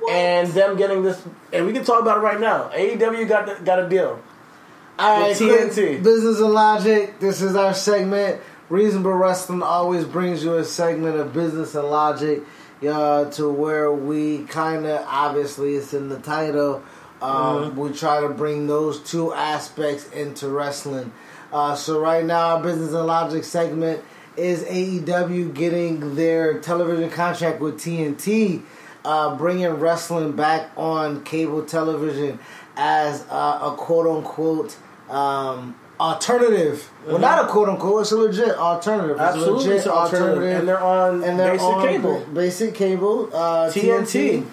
and 0.09 0.47
them 0.49 0.77
getting 0.77 1.03
this, 1.03 1.21
and 1.51 1.65
we 1.65 1.73
can 1.73 1.83
talk 1.83 2.01
about 2.01 2.17
it 2.17 2.21
right 2.21 2.39
now. 2.39 2.69
AEW 2.69 3.27
got 3.27 3.45
the, 3.45 3.63
got 3.63 3.79
a 3.79 3.89
deal. 3.89 4.21
All 4.97 5.19
right, 5.21 5.35
TNT. 5.35 6.01
business 6.03 6.39
and 6.39 6.51
logic. 6.53 7.19
This 7.19 7.41
is 7.41 7.55
our 7.55 7.73
segment. 7.73 8.41
Reasonable 8.69 9.13
Wrestling 9.13 9.61
always 9.61 10.05
brings 10.05 10.43
you 10.43 10.55
a 10.55 10.63
segment 10.63 11.17
of 11.17 11.33
business 11.33 11.75
and 11.75 11.87
logic, 11.87 12.43
uh, 12.87 13.25
to 13.31 13.49
where 13.49 13.91
we 13.91 14.45
kind 14.45 14.85
of 14.85 15.05
obviously 15.07 15.75
it's 15.75 15.93
in 15.93 16.09
the 16.09 16.19
title. 16.19 16.83
Um, 17.21 17.71
Mm-hmm. 17.71 17.79
We 17.79 17.93
try 17.93 18.21
to 18.21 18.29
bring 18.29 18.67
those 18.67 18.99
two 19.01 19.33
aspects 19.33 20.09
into 20.09 20.49
wrestling. 20.49 21.11
Uh, 21.51 21.75
so 21.75 21.99
right 21.99 22.23
now, 22.25 22.55
our 22.55 22.63
business 22.63 22.93
and 22.93 23.05
logic 23.07 23.43
segment 23.45 24.03
is 24.35 24.63
AEW 24.63 25.53
getting 25.53 26.15
their 26.15 26.59
television 26.59 27.09
contract 27.09 27.61
with 27.61 27.79
TNT, 27.79 28.61
uh, 29.05 29.35
bringing 29.35 29.67
wrestling 29.67 30.33
back 30.33 30.71
on 30.75 31.23
cable 31.23 31.63
television 31.63 32.39
as 32.75 33.25
uh, 33.29 33.59
a 33.61 33.75
quote 33.77 34.07
unquote 34.07 34.75
um, 35.09 35.75
alternative. 35.99 36.89
Well, 37.05 37.19
not 37.19 37.45
a 37.45 37.47
quote 37.47 37.69
unquote. 37.69 38.01
It's 38.01 38.11
a 38.11 38.17
legit 38.17 38.55
alternative. 38.57 39.11
It's 39.11 39.19
a 39.19 39.23
Mm-hmm. 39.23 39.37
Absolutely, 39.37 39.69
legit 39.69 39.85
an 39.85 39.91
alternative. 39.91 40.59
And 40.59 40.67
they're 40.67 40.79
on 40.83 41.21
basic 41.21 41.61
on 41.61 41.87
cable. 41.87 42.19
Basic 42.33 42.75
cable. 42.75 43.29
Uh, 43.33 43.69
TNT. 43.69 44.45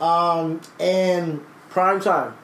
TNT. 0.00 0.02
Um, 0.02 0.60
and 0.78 1.44
Prime 1.70 2.00
time. 2.00 2.34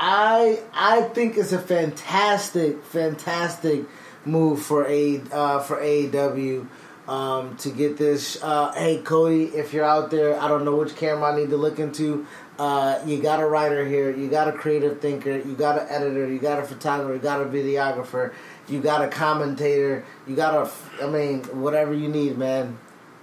I 0.00 0.60
I 0.72 1.02
think 1.02 1.36
it's 1.36 1.52
a 1.52 1.58
fantastic, 1.58 2.82
fantastic 2.84 3.84
move 4.24 4.62
for 4.62 4.86
a 4.88 5.20
uh, 5.30 5.60
for 5.60 5.76
AEW 5.76 6.66
um, 7.08 7.56
to 7.58 7.70
get 7.70 7.96
this. 7.96 8.42
Uh, 8.42 8.72
hey 8.72 8.98
Cody, 8.98 9.44
if 9.44 9.72
you're 9.72 9.84
out 9.84 10.10
there, 10.10 10.40
I 10.40 10.48
don't 10.48 10.64
know 10.64 10.76
which 10.76 10.96
camera 10.96 11.32
I 11.32 11.36
need 11.36 11.50
to 11.50 11.56
look 11.56 11.78
into. 11.78 12.26
Uh, 12.58 13.02
you 13.06 13.20
got 13.20 13.40
a 13.40 13.46
writer 13.46 13.84
here, 13.86 14.14
you 14.14 14.28
got 14.28 14.46
a 14.46 14.52
creative 14.52 15.00
thinker, 15.00 15.38
you 15.38 15.54
got 15.54 15.80
an 15.80 15.88
editor, 15.88 16.28
you 16.28 16.38
got 16.38 16.58
a 16.58 16.62
photographer, 16.62 17.14
you 17.14 17.18
got 17.18 17.40
a 17.40 17.46
videographer, 17.46 18.32
you 18.68 18.80
got 18.80 19.02
a 19.02 19.08
commentator, 19.08 20.04
you 20.26 20.36
got 20.36 20.54
a, 20.54 21.04
I 21.04 21.08
mean, 21.08 21.42
whatever 21.60 21.94
you 21.94 22.08
need, 22.08 22.38
man. 22.38 22.78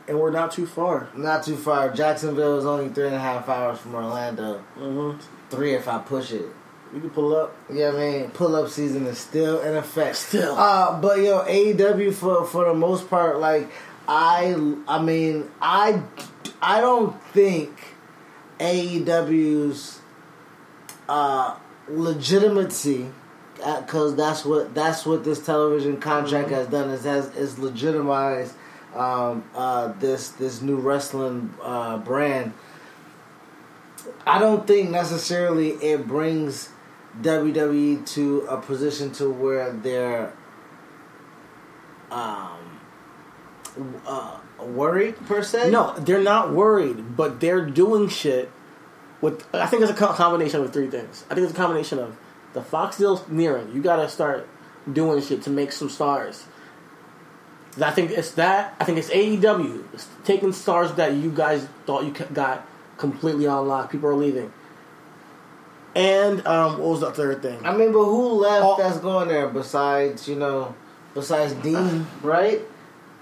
And 0.07 0.19
we're 0.19 0.31
not 0.31 0.51
too 0.51 0.65
far. 0.65 1.07
Not 1.15 1.43
too 1.43 1.55
far. 1.55 1.93
Jacksonville 1.93 2.57
is 2.57 2.65
only 2.65 2.89
three 2.89 3.05
and 3.05 3.15
a 3.15 3.19
half 3.19 3.47
hours 3.47 3.77
from 3.77 3.93
Orlando. 3.93 4.63
Mm-hmm. 4.75 5.19
Three 5.51 5.75
if 5.75 5.87
I 5.87 5.99
push 5.99 6.31
it. 6.31 6.47
We 6.93 6.99
can 7.01 7.09
pull 7.11 7.35
up. 7.35 7.55
Yeah, 7.71 7.91
man, 7.91 8.31
pull 8.31 8.55
up 8.55 8.69
season 8.69 9.05
is 9.05 9.19
still 9.19 9.61
in 9.61 9.75
effect. 9.75 10.15
Still. 10.15 10.55
Uh, 10.55 10.99
but 10.99 11.19
yo, 11.19 11.43
AEW 11.43 12.13
for 12.13 12.45
for 12.45 12.65
the 12.65 12.73
most 12.73 13.09
part, 13.09 13.39
like 13.39 13.69
I, 14.07 14.55
I 14.87 14.99
mean, 15.03 15.51
I, 15.61 16.01
I 16.63 16.81
don't 16.81 17.21
think 17.25 17.79
AEW's 18.59 19.99
uh, 21.07 21.55
legitimacy, 21.87 23.11
because 23.55 24.15
that's 24.15 24.43
what 24.43 24.73
that's 24.73 25.05
what 25.05 25.23
this 25.23 25.45
television 25.45 25.99
contract 25.99 26.49
has 26.49 26.65
done 26.67 26.89
is 26.89 27.03
has 27.03 27.35
is 27.35 27.59
legitimized 27.59 28.55
um, 28.95 29.43
uh, 29.53 29.93
this 29.99 30.29
this 30.29 30.59
new 30.61 30.77
wrestling 30.77 31.53
uh, 31.61 31.97
brand. 31.97 32.53
I 34.25 34.39
don't 34.39 34.65
think 34.65 34.89
necessarily 34.89 35.69
it 35.69 36.07
brings 36.07 36.69
WWE 37.21 38.05
to 38.13 38.41
a 38.41 38.61
position 38.61 39.11
to 39.13 39.29
where 39.29 39.71
they're 39.71 40.33
um, 42.11 42.79
uh, 44.05 44.37
worried 44.59 45.15
per 45.27 45.43
se. 45.43 45.71
No, 45.71 45.93
they're 45.97 46.23
not 46.23 46.53
worried, 46.53 47.15
but 47.15 47.39
they're 47.39 47.65
doing 47.65 48.09
shit 48.09 48.51
with. 49.21 49.43
I 49.53 49.65
think 49.67 49.83
it's 49.83 49.91
a 49.91 49.95
combination 49.95 50.61
of 50.61 50.73
three 50.73 50.89
things. 50.89 51.25
I 51.29 51.35
think 51.35 51.45
it's 51.45 51.53
a 51.53 51.57
combination 51.57 51.99
of 51.99 52.17
the 52.53 52.61
Fox 52.61 52.97
deal's 52.97 53.27
nearing. 53.27 53.73
You 53.73 53.81
got 53.81 53.97
to 53.97 54.09
start 54.09 54.47
doing 54.91 55.21
shit 55.21 55.43
to 55.43 55.49
make 55.49 55.71
some 55.71 55.89
stars. 55.89 56.45
I 57.81 57.91
think 57.91 58.11
it's 58.11 58.31
that. 58.31 58.75
I 58.79 58.83
think 58.83 58.97
it's 58.97 59.09
AEW 59.09 59.83
it's 59.93 60.07
taking 60.23 60.51
stars 60.51 60.93
that 60.93 61.13
you 61.13 61.31
guys 61.31 61.67
thought 61.85 62.03
you 62.03 62.11
got 62.33 62.67
completely 62.97 63.45
unlocked. 63.45 63.91
People 63.91 64.09
are 64.09 64.15
leaving. 64.15 64.51
And 65.95 66.45
um, 66.45 66.73
what 66.79 66.89
was 66.89 66.99
the 67.01 67.11
third 67.11 67.41
thing? 67.41 67.59
I 67.65 67.75
mean, 67.75 67.91
but 67.91 68.03
who 68.05 68.27
left 68.33 68.63
Oh. 68.65 68.75
that's 68.77 68.97
going 68.99 69.27
there 69.27 69.47
besides 69.47 70.27
you 70.27 70.35
know, 70.35 70.75
besides 71.13 71.53
Dean, 71.55 72.05
right? 72.21 72.61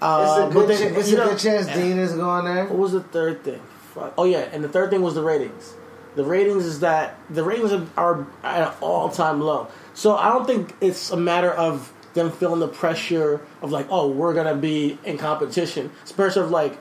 Uh, 0.00 0.44
it's 0.46 0.50
a 0.50 0.52
good, 0.58 0.68
then, 0.68 0.76
ch- 0.94 0.96
it's 0.98 1.12
a 1.12 1.16
know- 1.16 1.28
good 1.30 1.38
chance 1.38 1.66
Dean 1.66 1.98
is 1.98 2.12
going 2.12 2.44
there. 2.44 2.64
What 2.66 2.78
was 2.78 2.92
the 2.92 3.02
third 3.02 3.42
thing? 3.42 3.60
Fuck. 3.94 4.14
Oh 4.18 4.24
yeah, 4.24 4.48
and 4.52 4.62
the 4.62 4.68
third 4.68 4.90
thing 4.90 5.02
was 5.02 5.14
the 5.14 5.22
ratings. 5.22 5.72
The 6.14 6.24
ratings 6.24 6.64
is 6.64 6.80
that 6.80 7.16
the 7.30 7.42
ratings 7.44 7.72
are, 7.72 7.86
are 7.96 8.26
at 8.44 8.68
an 8.68 8.74
all 8.80 9.08
time 9.08 9.40
low. 9.40 9.68
So 9.94 10.16
I 10.16 10.28
don't 10.32 10.46
think 10.46 10.74
it's 10.80 11.10
a 11.10 11.16
matter 11.16 11.50
of 11.50 11.92
them 12.14 12.30
feeling 12.32 12.60
the 12.60 12.68
pressure 12.68 13.40
of 13.62 13.70
like, 13.70 13.86
oh, 13.90 14.08
we're 14.10 14.34
gonna 14.34 14.54
be 14.56 14.98
in 15.04 15.16
competition. 15.18 15.90
It's 16.02 16.10
a 16.10 16.14
pressure 16.14 16.42
of 16.42 16.50
like, 16.50 16.76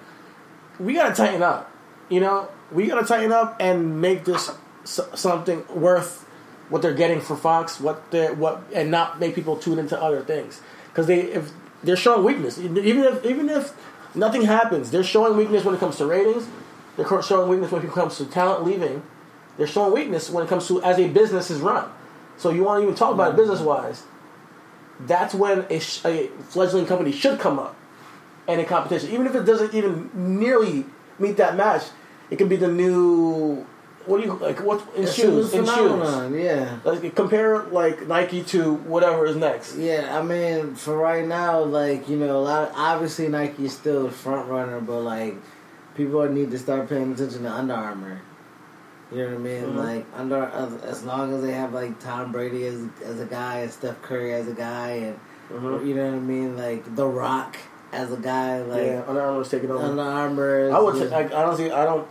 we 0.80 0.94
gotta 0.94 1.16
tighten 1.16 1.42
up. 1.44 1.72
You 2.10 2.20
know, 2.20 2.50
we 2.72 2.88
gotta 2.88 3.06
tighten 3.06 3.32
up 3.32 3.58
and 3.60 4.00
make 4.02 4.26
this 4.26 4.50
something 4.88 5.66
worth 5.68 6.28
what 6.70 6.82
they're 6.82 6.94
getting 6.94 7.22
for 7.22 7.36
Fox. 7.36 7.80
What 7.80 8.12
they 8.12 8.32
what 8.32 8.64
and 8.74 8.92
not 8.92 9.20
make 9.20 9.36
people 9.36 9.58
tune 9.58 9.80
into 9.80 10.02
other 10.02 10.22
things 10.22 10.62
because 10.90 11.08
they 11.08 11.22
if 11.22 11.52
they're 11.84 11.96
showing 11.96 12.24
weakness 12.24 12.58
even 12.58 13.04
if 13.04 13.26
even 13.26 13.50
if 13.50 13.74
nothing 14.16 14.44
happens, 14.44 14.92
they're 14.92 15.04
showing 15.04 15.38
weakness 15.38 15.64
when 15.64 15.76
it 15.76 15.80
comes 15.80 15.98
to 15.98 16.06
ratings. 16.06 16.48
They're 16.96 17.22
showing 17.22 17.50
weakness 17.50 17.72
when 17.72 17.86
it 17.86 17.92
comes 17.92 18.18
to 18.18 18.26
talent 18.26 18.66
leaving. 18.66 19.04
They're 19.58 19.68
showing 19.68 19.94
weakness 19.94 20.30
when 20.30 20.44
it 20.44 20.50
comes 20.50 20.68
to 20.68 20.82
as 20.84 20.98
a 20.98 21.08
business 21.08 21.52
is 21.52 21.60
run. 21.60 21.90
So 22.38 22.52
you 22.52 22.64
want 22.64 22.80
to 22.80 22.84
even 22.84 22.96
talk 22.96 23.14
about 23.14 23.30
it 23.30 23.32
mm-hmm. 23.32 23.42
business 23.42 23.60
wise? 23.62 24.04
That's 25.00 25.34
when 25.34 25.66
a, 25.70 25.80
sh- 25.80 26.04
a 26.06 26.28
fledgling 26.50 26.86
company 26.86 27.12
should 27.12 27.40
come 27.40 27.60
up 27.60 27.76
and 28.48 28.60
in 28.60 28.66
competition, 28.66 29.12
even 29.12 29.28
if 29.28 29.36
it 29.36 29.44
doesn't 29.44 29.74
even 29.74 30.10
nearly 30.14 30.86
meet 31.20 31.38
that 31.38 31.56
match. 31.56 31.84
It 32.30 32.38
could 32.38 32.50
be 32.50 32.56
the 32.56 32.68
new 32.68 33.66
what 34.08 34.22
do 34.22 34.28
you 34.28 34.34
like? 34.34 34.60
What 34.64 34.82
in 34.96 35.06
shoes? 35.06 35.54
In 35.54 35.66
shoes. 35.66 36.32
yeah. 36.36 36.80
Like 36.84 37.14
compare 37.16 37.64
like 37.66 38.08
Nike 38.08 38.42
to 38.46 38.76
whatever 38.76 39.26
is 39.26 39.36
next. 39.36 39.76
Yeah, 39.78 40.18
I 40.18 40.22
mean, 40.24 40.76
for 40.76 40.98
right 40.98 41.26
now, 41.28 41.60
like 41.64 42.08
you 42.10 42.18
know, 42.18 42.38
a 42.38 42.40
lot. 42.40 42.72
obviously, 42.76 43.28
Nike 43.28 43.66
is 43.66 43.74
still 43.74 44.04
the 44.04 44.12
front 44.12 44.50
runner, 44.50 44.80
but 44.82 45.02
like 45.02 45.36
people 45.96 46.28
need 46.30 46.52
to 46.52 46.58
start 46.60 46.90
paying 46.90 47.14
attention 47.14 47.44
to 47.44 47.52
Under 47.52 47.74
Armour. 47.74 48.22
You 49.12 49.20
know 49.20 49.26
what 49.30 49.34
I 49.36 49.38
mean? 49.38 49.64
Mhm. 49.64 49.76
Like 49.76 50.06
under 50.16 50.44
as, 50.44 50.74
as 50.84 51.04
long 51.04 51.34
as 51.34 51.42
they 51.42 51.52
have 51.54 51.74
like 51.74 52.00
Tom 52.00 52.32
Brady 52.32 52.66
as 52.66 52.82
as 53.06 53.20
a 53.22 53.26
guy 53.26 53.60
and 53.60 53.72
Steph 53.72 54.02
Curry 54.02 54.34
as 54.34 54.48
a 54.48 54.54
guy, 54.54 54.90
and 54.90 55.20
Mhm. 55.54 55.86
you 55.88 55.96
know 55.96 56.06
what 56.08 56.16
I 56.16 56.20
mean, 56.20 56.58
like 56.58 56.96
The 56.96 57.06
Rock 57.08 57.56
as 57.94 58.12
a 58.12 58.18
guy, 58.18 58.62
like 58.64 58.86
yeah, 58.86 59.04
Under 59.08 59.22
Armour's 59.22 59.48
taking 59.50 59.72
over. 59.72 59.82
Under 59.84 60.02
Armour. 60.02 60.72
I 60.74 60.80
would. 60.80 60.96
T- 60.96 61.08
like, 61.08 61.34
honestly, 61.34 61.72
I 61.72 61.86
don't 61.86 62.06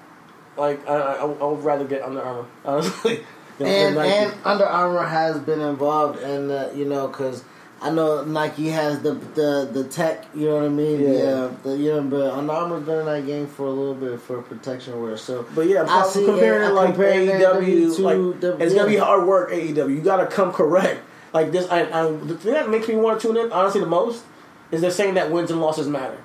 like. 0.56 0.86
I, 0.88 0.94
I, 0.94 1.14
I 1.24 1.24
would 1.24 1.64
rather 1.64 1.84
get 1.84 2.02
Under 2.02 2.22
Armour. 2.22 2.46
Honestly, 2.64 3.16
than- 3.58 3.94
than 3.94 3.98
and 3.98 3.98
and 3.98 4.34
Under 4.44 4.64
Armour 4.66 5.04
has 5.04 5.38
been 5.40 5.60
involved 5.60 6.20
in 6.22 6.48
the, 6.48 6.72
you 6.74 6.84
know 6.84 7.08
because 7.08 7.44
I 7.80 7.90
know 7.90 8.24
Nike 8.24 8.68
has 8.68 9.00
the 9.02 9.12
the 9.14 9.68
the 9.72 9.84
tech 9.84 10.24
you 10.34 10.46
know 10.48 10.54
what 10.56 10.64
I 10.64 10.68
mean 10.68 11.00
Yeah. 11.00 11.10
yeah 11.12 11.50
the, 11.62 11.76
you 11.76 11.92
know 11.92 12.02
but 12.02 12.30
Under 12.32 12.52
Armour's 12.52 12.84
been 12.84 13.00
in 13.00 13.06
that 13.06 13.26
game 13.26 13.46
for 13.46 13.66
a 13.66 13.70
little 13.70 13.94
bit 13.94 14.20
for 14.20 14.40
protection 14.42 15.00
wear 15.02 15.16
so 15.16 15.46
But 15.54 15.68
yeah, 15.68 15.84
I 15.88 16.06
see 16.06 16.24
comparing 16.24 16.70
it- 16.70 16.72
like 16.74 16.88
comparing 16.94 17.28
AEW, 17.28 17.96
to 17.96 18.02
like 18.02 18.60
it's 18.60 18.74
gonna 18.74 18.88
be 18.88 18.96
hard 18.96 19.26
work. 19.26 19.50
AEW, 19.50 19.88
you 19.94 20.00
gotta 20.00 20.26
come 20.26 20.52
correct. 20.52 21.00
Like 21.34 21.52
this, 21.52 21.68
I, 21.70 21.82
I, 21.82 22.10
the 22.10 22.36
thing 22.38 22.54
that 22.54 22.70
makes 22.70 22.88
me 22.88 22.96
want 22.96 23.20
to 23.20 23.26
tune 23.28 23.36
in, 23.36 23.52
honestly, 23.52 23.80
the 23.80 23.86
most 23.86 24.24
is 24.70 24.80
they're 24.80 24.90
saying 24.90 25.14
that 25.14 25.30
wins 25.30 25.50
and 25.50 25.60
losses 25.60 25.86
matter. 25.86 26.16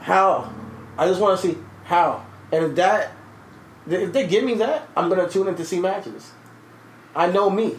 How? 0.00 0.52
I 0.96 1.08
just 1.08 1.20
want 1.20 1.40
to 1.40 1.46
see 1.48 1.58
how, 1.84 2.24
and 2.52 2.64
if 2.66 2.74
that, 2.76 3.12
if 3.88 4.12
they 4.12 4.26
give 4.26 4.44
me 4.44 4.54
that, 4.54 4.88
I'm 4.96 5.08
gonna 5.08 5.28
tune 5.28 5.48
in 5.48 5.54
to 5.56 5.64
see 5.64 5.80
matches. 5.80 6.30
I 7.14 7.30
know 7.30 7.50
me. 7.50 7.78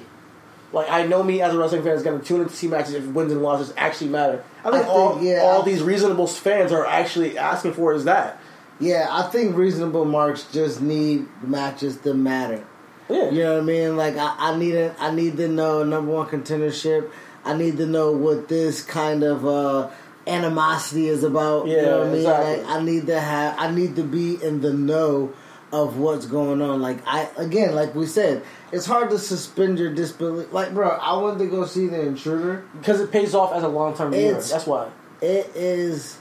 Like 0.72 0.90
I 0.90 1.06
know 1.06 1.22
me 1.24 1.42
as 1.42 1.54
a 1.54 1.58
wrestling 1.58 1.84
fan 1.84 1.92
is 1.94 2.02
going 2.04 2.20
to 2.20 2.26
tune 2.26 2.42
in 2.42 2.48
to 2.50 2.56
see 2.56 2.68
matches 2.68 2.94
if 2.96 3.06
wins 3.06 3.32
and 3.32 3.44
losses 3.44 3.72
actually 3.78 4.10
matter. 4.10 4.44
I 4.66 4.72
think, 4.72 4.74
I 4.74 4.78
think, 4.80 4.88
all 4.90 5.22
yeah, 5.22 5.40
all 5.44 5.62
I- 5.62 5.66
these 5.66 5.84
reasonable 5.84 6.26
fans 6.26 6.72
are 6.72 6.86
actually 6.86 7.38
asking 7.38 7.74
for 7.74 7.94
is 7.94 8.06
that. 8.06 8.40
yeah 8.80 9.08
I 9.12 9.24
think 9.30 9.56
reasonable 9.56 10.04
marks 10.06 10.52
just 10.52 10.82
need 10.82 11.28
matches 11.44 11.98
to 11.98 12.16
matter 12.16 12.66
Yeah. 13.08 13.30
you 13.30 13.44
know 13.44 13.54
what 13.54 13.62
I 13.64 13.66
mean 13.66 13.98
like 13.98 14.18
I, 14.18 14.36
I 14.40 14.58
need 14.58 14.74
a, 14.74 14.96
I 15.00 15.14
need 15.14 15.38
to 15.38 15.48
know 15.48 15.84
number 15.84 16.12
one 16.12 16.26
contendership 16.28 17.08
I 17.46 17.56
need 17.56 17.78
to 17.78 17.86
know 17.86 18.12
what 18.12 18.48
this 18.48 18.82
kind 18.82 19.22
of 19.24 19.46
uh 19.46 19.90
animosity 20.26 21.08
is 21.08 21.24
about 21.24 21.68
you 21.68 21.76
Yeah, 21.76 21.82
know 21.84 21.98
what 22.00 22.08
I 22.08 22.12
mean 22.12 22.20
exactly. 22.22 22.64
like 22.64 22.68
I 22.68 22.84
need 22.84 23.06
to 23.08 23.20
have 23.20 23.56
I 23.60 23.70
need 23.72 23.96
to 23.98 24.04
be 24.04 24.44
in 24.44 24.62
the 24.62 24.74
know 24.74 25.34
of 25.74 25.98
what's 25.98 26.28
going 26.28 26.62
on 26.62 26.82
like 26.82 27.00
I 27.08 27.28
again 27.36 27.74
like 27.74 27.96
we 27.96 28.06
said 28.06 28.44
it's 28.72 28.86
hard 28.86 29.10
to 29.10 29.18
suspend 29.18 29.80
your 29.80 29.92
disbelief 29.94 30.54
like 30.54 30.72
bro 30.74 30.90
I 30.90 31.18
went 31.22 31.40
to 31.40 31.48
go 31.48 31.66
see 31.66 31.88
the 31.88 32.00
intruder 32.00 32.64
Because 32.78 33.02
it 33.02 33.12
pays 33.12 33.34
off 33.34 33.52
as 33.54 33.64
a 33.64 33.68
long 33.68 33.98
term 33.98 34.12
viewer. 34.14 34.34
That's 34.34 34.68
why. 34.68 34.90
it 35.20 35.52
is 35.56 36.20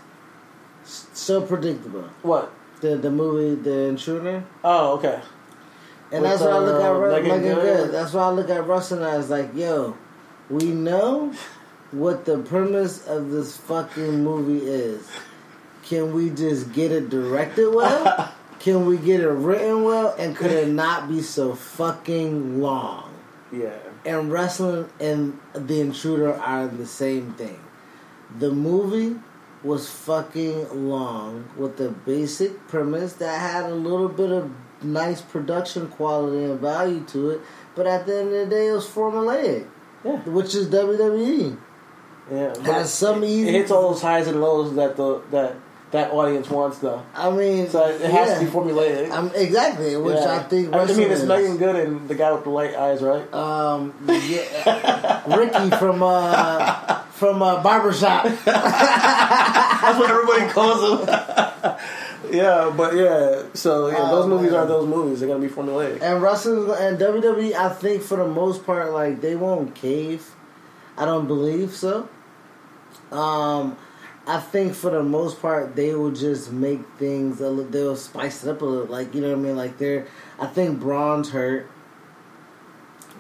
so 0.84 1.42
predictable 1.42 2.08
What? 2.22 2.50
the 2.80 2.96
the 2.96 3.10
movie 3.10 3.60
the 3.62 3.88
intruder 3.88 4.42
Oh, 4.64 4.94
okay. 4.94 5.20
And 6.10 6.22
With, 6.22 6.30
that's 6.30 6.42
why 6.42 6.48
I 6.50 6.58
look 6.58 6.82
uh, 6.82 6.86
at 6.86 6.98
re- 6.98 7.10
Meagan 7.22 7.28
Meagan 7.42 7.54
Good. 7.54 7.76
Good. 7.76 7.92
That's 7.92 8.12
why 8.12 8.22
I 8.24 8.30
look 8.30 8.50
at 8.50 8.66
wrestling 8.66 9.02
as 9.02 9.30
like, 9.30 9.54
yo, 9.54 9.96
we 10.50 10.64
know 10.66 11.32
what 11.90 12.24
the 12.26 12.38
premise 12.38 13.06
of 13.06 13.30
this 13.30 13.56
fucking 13.56 14.22
movie 14.22 14.66
is. 14.66 15.08
Can 15.84 16.12
we 16.12 16.28
just 16.28 16.72
get 16.74 16.92
it 16.92 17.08
directed 17.10 17.74
well? 17.74 18.32
Can 18.62 18.86
we 18.86 18.96
get 18.96 19.18
it 19.20 19.26
written 19.28 19.82
well? 19.82 20.14
And 20.16 20.36
could 20.36 20.52
it 20.52 20.68
not 20.68 21.08
be 21.08 21.20
so 21.20 21.52
fucking 21.54 22.62
long? 22.62 23.12
Yeah. 23.50 23.74
And 24.04 24.30
wrestling 24.30 24.88
and 25.00 25.38
The 25.52 25.80
Intruder 25.80 26.32
are 26.34 26.68
the 26.68 26.86
same 26.86 27.32
thing. 27.34 27.58
The 28.38 28.52
movie 28.52 29.16
was 29.64 29.90
fucking 29.90 30.88
long 30.88 31.48
with 31.56 31.80
a 31.80 31.88
basic 31.90 32.68
premise 32.68 33.14
that 33.14 33.40
had 33.40 33.68
a 33.68 33.74
little 33.74 34.08
bit 34.08 34.30
of 34.30 34.50
nice 34.80 35.20
production 35.20 35.88
quality 35.88 36.44
and 36.44 36.60
value 36.60 37.04
to 37.06 37.30
it, 37.30 37.40
but 37.74 37.88
at 37.88 38.06
the 38.06 38.16
end 38.16 38.32
of 38.32 38.48
the 38.48 38.54
day, 38.54 38.68
it 38.68 38.72
was 38.72 38.86
formulaic, 38.86 39.66
Yeah. 40.04 40.18
which 40.20 40.54
is 40.54 40.68
WWE. 40.68 41.56
Yeah. 42.30 42.54
Has 42.62 42.94
some 42.94 43.24
it 43.24 43.28
easy. 43.28 43.50
hits 43.52 43.72
all 43.72 43.90
those 43.90 44.02
highs 44.02 44.28
and 44.28 44.40
lows 44.40 44.74
that 44.76 44.96
the 44.96 45.20
that 45.32 45.56
that 45.92 46.10
audience 46.10 46.48
wants 46.50 46.78
though. 46.78 47.02
I 47.14 47.30
mean, 47.30 47.68
So 47.68 47.86
it 47.86 48.00
has 48.00 48.28
yeah. 48.28 48.38
to 48.38 48.44
be 48.44 48.50
formulaic. 48.50 49.10
Um, 49.10 49.30
exactly, 49.34 49.96
which 49.96 50.16
Yeah. 50.16 50.36
I 50.36 50.42
think. 50.42 50.74
I 50.74 50.84
mean, 50.86 51.10
it's. 51.10 51.22
Meagan 51.22 51.56
Good 51.58 51.76
and 51.76 52.08
the 52.08 52.14
guy 52.14 52.32
with 52.32 52.44
the 52.44 52.50
light 52.50 52.74
eyes, 52.74 53.02
right? 53.02 53.32
Um, 53.32 53.94
yeah, 54.08 55.36
Ricky 55.36 55.70
from 55.76 56.02
uh, 56.02 57.02
from 57.12 57.42
uh, 57.42 57.62
Barbershop. 57.62 58.24
That's 58.44 59.98
what 59.98 60.10
everybody 60.10 60.50
calls 60.52 61.00
him. 61.00 61.08
yeah, 62.32 62.72
but 62.76 62.94
yeah. 62.96 63.42
So 63.54 63.88
yeah, 63.88 63.96
Oh, 63.98 64.16
those 64.16 64.26
movies 64.28 64.52
are 64.52 64.66
those 64.66 64.88
movies. 64.88 65.20
They're 65.20 65.28
gonna 65.28 65.46
be 65.46 65.52
formulaic. 65.52 66.00
And 66.00 66.22
wrestling 66.22 66.70
and 66.78 66.98
WWE, 66.98 67.54
I 67.54 67.68
think 67.68 68.02
for 68.02 68.16
the 68.16 68.26
most 68.26 68.64
part, 68.64 68.92
like 68.92 69.20
they 69.20 69.36
won't 69.36 69.74
cave. 69.74 70.28
I 70.96 71.04
don't 71.04 71.26
believe 71.26 71.72
so. 71.72 72.08
Um, 73.10 73.76
I 74.26 74.38
think 74.38 74.74
for 74.74 74.90
the 74.90 75.02
most 75.02 75.42
part, 75.42 75.74
they 75.74 75.94
will 75.94 76.12
just 76.12 76.52
make 76.52 76.80
things. 76.98 77.40
A 77.40 77.48
little, 77.48 77.70
they'll 77.70 77.96
spice 77.96 78.44
it 78.44 78.50
up 78.50 78.62
a 78.62 78.64
little. 78.64 78.86
Like 78.86 79.14
you 79.14 79.20
know 79.20 79.30
what 79.30 79.38
I 79.38 79.40
mean. 79.40 79.56
Like 79.56 79.78
they're. 79.78 80.06
I 80.38 80.46
think 80.46 80.78
Braun's 80.78 81.30
hurt, 81.30 81.68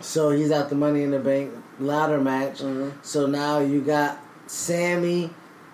so 0.00 0.30
he's 0.30 0.52
out 0.52 0.68
the 0.68 0.76
Money 0.76 1.02
in 1.02 1.10
the 1.10 1.18
Bank 1.18 1.52
ladder 1.80 2.20
match. 2.20 2.60
Mhm. 2.60 2.92
So 3.02 3.26
now 3.26 3.58
you 3.58 3.80
got 3.80 4.18
Sami, 4.46 5.30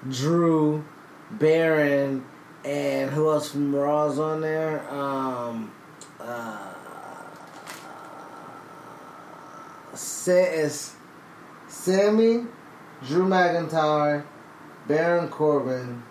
Drew, 0.09 0.85
Baron, 1.31 2.25
and 2.65 3.11
who 3.11 3.31
else 3.31 3.51
from 3.51 3.75
Raw's 3.75 4.19
on 4.19 4.41
there? 4.41 4.89
Um, 4.91 5.71
uh, 6.21 6.69
Sami, 11.69 12.45
Drew 13.07 13.25
McIntyre, 13.27 14.25
Baron 14.89 15.29
Corbin. 15.29 16.03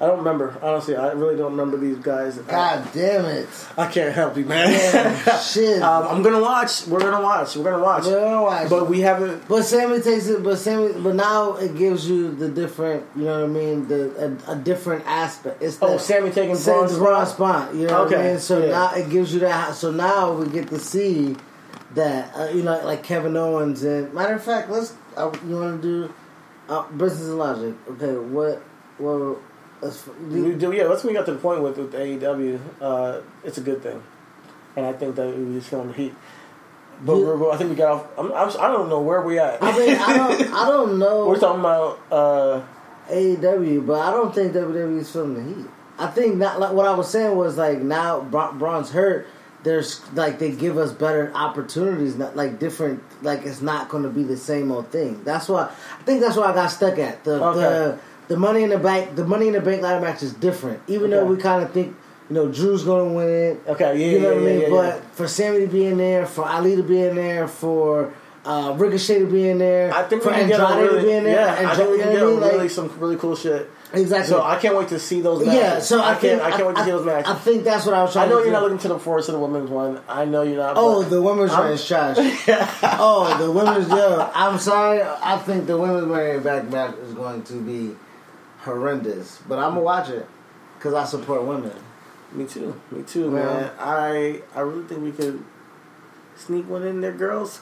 I 0.00 0.06
don't 0.06 0.18
remember. 0.18 0.58
Honestly, 0.62 0.96
I 0.96 1.12
really 1.12 1.36
don't 1.36 1.52
remember 1.52 1.76
these 1.76 1.98
guys. 1.98 2.36
God 2.38 2.88
damn 2.92 3.24
it! 3.24 3.48
I, 3.76 3.84
I 3.84 3.92
can't 3.92 4.12
help 4.12 4.36
you, 4.36 4.44
man. 4.44 4.70
Damn, 4.70 5.40
shit. 5.42 5.80
um, 5.82 6.08
I'm 6.08 6.22
gonna 6.22 6.40
watch. 6.40 6.86
We're 6.86 6.98
gonna 6.98 7.22
watch. 7.22 7.54
We're 7.54 7.64
gonna 7.70 7.82
watch. 7.82 8.06
Well, 8.06 8.44
watch. 8.44 8.68
But 8.70 8.88
we 8.88 9.00
haven't. 9.00 9.46
But 9.48 9.62
Sami 9.62 10.00
takes 10.00 10.26
it. 10.26 10.42
But 10.42 10.56
Sami. 10.56 10.92
But 11.00 11.14
now 11.14 11.54
it 11.56 11.76
gives 11.76 12.08
you 12.08 12.32
the 12.32 12.48
different. 12.48 13.04
You 13.14 13.24
know 13.24 13.42
what 13.42 13.50
I 13.50 13.52
mean? 13.52 13.86
The 13.86 14.38
a, 14.48 14.52
a 14.52 14.56
different 14.56 15.06
aspect. 15.06 15.62
It's 15.62 15.78
Oh, 15.80 15.98
Sami 15.98 16.30
taking 16.30 16.56
Sami 16.56 16.90
the 16.90 16.98
Braun 16.98 17.26
spot? 17.26 17.74
You 17.74 17.86
know 17.86 18.04
what 18.04 18.14
I 18.14 18.30
mean? 18.30 18.38
So 18.38 18.64
yeah. 18.64 18.70
now 18.70 18.94
it 18.94 19.08
gives 19.08 19.32
you 19.32 19.40
that. 19.40 19.74
So 19.74 19.92
now 19.92 20.32
we 20.32 20.48
get 20.48 20.68
to 20.68 20.80
see 20.80 21.36
that. 21.94 22.34
Uh, 22.34 22.48
you 22.52 22.62
know, 22.62 22.84
like 22.84 23.04
Kevin 23.04 23.36
Owens 23.36 23.84
and 23.84 24.12
matter 24.12 24.34
of 24.34 24.42
fact, 24.42 24.68
let's. 24.70 24.94
Uh, 25.16 25.30
you 25.46 25.56
want 25.56 25.82
to 25.82 26.06
do 26.06 26.14
uh, 26.72 26.88
business 26.92 27.28
and 27.28 27.38
logic? 27.38 27.74
Okay. 27.90 28.16
What? 28.16 28.62
Well. 28.98 29.38
Let's, 29.80 30.06
We 30.06 30.54
do, 30.54 30.70
yeah. 30.72 30.86
That's 30.86 31.02
when 31.02 31.12
we 31.12 31.18
got 31.18 31.26
to 31.26 31.32
the 31.32 31.38
point 31.38 31.60
with, 31.60 31.76
with 31.76 31.92
AEW. 31.92 32.60
Uh, 32.80 33.20
it's 33.42 33.58
a 33.58 33.60
good 33.62 33.82
thing, 33.82 34.00
and 34.76 34.86
I 34.86 34.92
think 34.92 35.16
that 35.16 35.36
we 35.36 35.54
just 35.54 35.70
feeling 35.70 35.88
the 35.88 35.94
heat. 35.94 36.14
But 37.04 37.16
we're, 37.16 37.50
I 37.50 37.56
think 37.56 37.70
we 37.70 37.74
got 37.76 37.90
off. 37.90 38.06
I'm, 38.16 38.32
I'm, 38.32 38.48
I 38.60 38.68
don't 38.68 38.88
know 38.88 39.00
where 39.00 39.22
we 39.22 39.40
at. 39.40 39.60
I 39.60 39.76
mean, 39.76 39.96
I 39.96 40.16
don't. 40.16 40.52
I 40.54 40.68
don't 40.68 40.98
know. 41.00 41.26
we're 41.26 41.40
talking 41.40 41.58
about. 41.58 41.98
Uh, 42.12 42.62
AEW, 43.10 43.86
but 43.86 44.00
I 44.00 44.10
don't 44.12 44.34
think 44.34 44.52
WWE 44.52 45.00
is 45.00 45.10
feeling 45.10 45.34
the 45.34 45.42
heat. 45.42 45.70
I 45.98 46.06
think 46.06 46.36
not 46.36 46.60
like 46.60 46.72
what 46.72 46.86
I 46.86 46.94
was 46.94 47.10
saying 47.10 47.36
was 47.36 47.56
like 47.56 47.78
now 47.78 48.20
Bra- 48.20 48.52
Braun's 48.52 48.90
hurt. 48.90 49.26
There's 49.62 50.00
like 50.14 50.38
they 50.38 50.50
give 50.50 50.76
us 50.76 50.92
better 50.92 51.30
opportunities, 51.34 52.16
not 52.16 52.34
like 52.36 52.58
different. 52.58 53.02
Like 53.22 53.44
it's 53.44 53.62
not 53.62 53.88
going 53.88 54.02
to 54.02 54.08
be 54.08 54.22
the 54.24 54.36
same 54.36 54.72
old 54.72 54.88
thing. 54.88 55.22
That's 55.24 55.48
why 55.48 55.64
I 56.00 56.02
think 56.02 56.20
that's 56.20 56.36
why 56.36 56.50
I 56.50 56.54
got 56.54 56.68
stuck 56.68 56.98
at 56.98 57.22
the 57.24 57.42
Okay. 57.44 57.60
the 57.60 57.98
the 58.28 58.36
money 58.36 58.62
in 58.64 58.70
the 58.70 58.78
bank. 58.78 59.14
The 59.14 59.24
money 59.24 59.46
in 59.46 59.52
the 59.52 59.60
bank 59.60 59.82
ladder 59.82 60.00
match 60.04 60.22
is 60.22 60.32
different, 60.32 60.80
even 60.88 61.10
though 61.10 61.24
we 61.24 61.36
kind 61.36 61.62
of 61.62 61.70
think 61.72 61.94
you 62.28 62.34
know 62.34 62.48
Drew's 62.50 62.82
going 62.84 63.08
to 63.10 63.14
win 63.14 63.28
it. 63.28 63.62
okay, 63.68 63.96
yeah, 63.98 64.06
You 64.06 64.18
know 64.20 64.28
yeah, 64.30 64.34
what 64.34 64.42
I 64.42 64.46
mean? 64.46 64.60
yeah, 64.62 64.66
yeah, 64.68 64.70
but 64.98 65.04
for 65.14 65.28
Sami 65.28 65.60
to 65.60 65.66
be 65.68 65.86
in 65.86 65.98
there, 65.98 66.26
for 66.26 66.44
Ali 66.48 66.74
to 66.76 66.82
be 66.82 67.00
in 67.02 67.14
there, 67.14 67.46
for 67.46 68.12
uh, 68.44 68.74
Ricochet 68.76 69.20
to 69.20 69.26
be 69.26 69.48
in 69.48 69.58
there, 69.58 69.94
I 69.94 70.02
think 70.04 70.22
for 70.24 70.30
we 70.30 70.34
can 70.36 70.48
get 70.48 70.58
a 70.60 70.66
Andrade 70.66 70.90
really, 70.90 71.00
to 71.02 71.06
be 71.06 71.12
in 71.12 71.24
there, 71.24 71.34
yeah, 71.62 71.70
I 71.70 71.74
think 71.76 71.90
we 71.90 71.96
you 71.98 72.02
can 72.02 72.12
know 72.14 72.18
get 72.18 72.22
what 72.22 72.24
I 72.24 72.26
a 72.26 72.30
mean? 72.30 72.40
Like- 72.40 72.52
really 72.52 72.68
some 72.68 72.98
really 72.98 73.16
cool 73.16 73.36
shit. 73.36 73.70
Exactly. 73.94 74.28
So 74.28 74.42
I 74.42 74.58
can't 74.58 74.76
wait 74.76 74.88
to 74.88 74.98
see 74.98 75.20
those 75.20 75.44
matches. 75.44 75.60
Yeah, 75.60 75.78
so 75.80 76.00
I, 76.02 76.14
can't. 76.14 76.40
I 76.40 76.50
can't 76.50 76.66
wait 76.66 76.76
to 76.76 76.84
see 76.84 76.90
those 76.90 77.04
matches. 77.04 77.30
I, 77.30 77.34
think 77.34 77.64
that's 77.64 77.84
what 77.84 77.94
I 77.94 78.02
was 78.02 78.12
trying. 78.12 78.28
I 78.28 78.30
know 78.30 78.38
to 78.38 78.44
you're 78.44 78.46
do. 78.46 78.52
not 78.52 78.62
looking 78.62 78.78
to 78.78 78.88
the 78.88 78.98
forest 78.98 79.28
of 79.28 79.34
the 79.34 79.40
women's 79.40 79.68
one. 79.70 80.00
I 80.08 80.24
know 80.24 80.42
you're 80.42 80.56
not. 80.56 80.74
Oh, 80.78 81.02
the 81.02 81.20
women's 81.20 81.50
I'm- 81.52 81.64
one 81.64 81.72
is 81.72 81.86
trash. 81.86 82.16
oh, 82.98 83.36
the 83.38 83.50
women's 83.50 83.88
yo. 83.88 84.30
I'm 84.34 84.58
sorry. 84.58 85.02
I 85.02 85.36
think 85.38 85.66
the 85.66 85.76
women's 85.76 86.06
money 86.06 86.38
back 86.38 86.68
match 86.70 86.94
is 86.96 87.12
going 87.14 87.42
to 87.44 87.54
be 87.54 87.94
horrendous, 88.60 89.40
but 89.48 89.58
I'm 89.58 89.70
gonna 89.72 89.80
watch 89.82 90.08
it 90.08 90.26
because 90.78 90.94
I 90.94 91.04
support 91.04 91.44
women. 91.44 91.72
Me 92.32 92.46
too. 92.46 92.80
Me 92.90 93.02
too, 93.02 93.24
Yeah. 93.24 93.30
man. 93.30 93.70
I 93.78 94.42
I 94.54 94.60
really 94.60 94.84
think 94.86 95.02
we 95.02 95.12
could 95.12 95.44
sneak 96.36 96.68
one 96.68 96.82
in 96.86 97.00
there, 97.02 97.12
girls. 97.12 97.60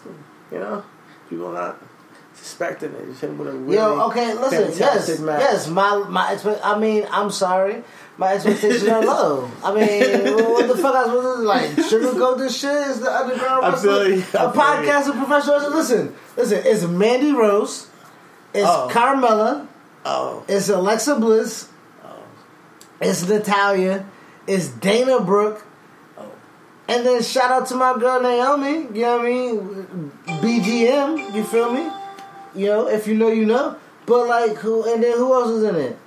You 0.53 0.59
know, 0.59 0.85
people 1.28 1.51
not 1.53 1.83
suspecting 2.35 2.93
it. 2.95 3.07
Just 3.07 3.20
hit 3.20 3.31
'em 3.31 3.39
with 3.39 3.49
a 3.49 3.53
really 3.53 3.76
Yo, 3.76 4.01
okay, 4.09 4.35
listen. 4.35 4.72
Yes, 4.78 5.18
match. 5.20 5.41
yes. 5.41 5.68
My 5.68 5.97
my. 6.09 6.35
Expe- 6.35 6.61
I 6.62 6.78
mean, 6.78 7.07
I'm 7.11 7.31
sorry. 7.31 7.83
My 8.18 8.35
expectations 8.35 8.87
are 8.89 9.03
low. 9.03 9.51
I 9.64 9.74
mean, 9.74 10.35
what 10.35 10.68
the 10.68 10.76
fuck? 10.76 10.95
I 10.95 11.07
was 11.07 11.11
supposed 11.24 11.39
to 11.41 11.47
like 11.47 11.70
sugarcoat 11.70 12.39
this 12.39 12.59
shit? 12.59 12.70
Is 12.89 13.01
the 13.01 13.11
underground 13.11 13.64
I 13.64 13.74
feel 13.76 13.93
wrestling 13.99 14.12
you. 14.18 14.24
I 14.39 14.45
a 14.45 14.53
feel 14.53 14.62
podcast 14.62 15.09
of 15.09 15.16
professional 15.16 15.57
wrestling? 15.57 15.74
Listen, 15.76 16.14
listen. 16.37 16.62
It's 16.66 16.85
Mandy 16.85 17.33
Rose. 17.33 17.87
It's 18.53 18.66
Oh. 18.68 18.89
Carmella. 18.91 19.66
Oh, 20.05 20.43
It's 20.49 20.68
Alexa 20.68 21.16
Bliss. 21.16 21.68
Oh. 22.05 22.09
It's 23.01 23.26
Natalya. 23.28 24.05
It's 24.47 24.68
Dana 24.68 25.20
Brooke. 25.20 25.62
oh. 26.18 26.24
And 26.89 27.07
then 27.07 27.22
shout 27.22 27.51
out 27.51 27.66
to 27.68 27.74
my 27.76 27.99
girl 27.99 28.20
Naomi. 28.20 28.87
You 28.93 29.03
know 29.03 29.16
what 29.18 29.26
I 29.26 29.28
mean? 29.31 30.12
BGM. 30.26 31.35
You 31.35 31.45
feel 31.45 31.72
me? 31.72 31.89
You 32.55 32.67
know, 32.67 32.89
if 32.89 33.07
you 33.07 33.15
know, 33.15 33.29
you 33.29 33.47
know. 33.47 33.77
But 34.07 34.27
like 34.29 34.57
who? 34.57 34.93
And 34.93 35.03
then 35.03 35.17
who 35.17 35.33
else 35.33 35.51
is 35.51 35.63
in 35.65 35.77
it? 35.77 35.99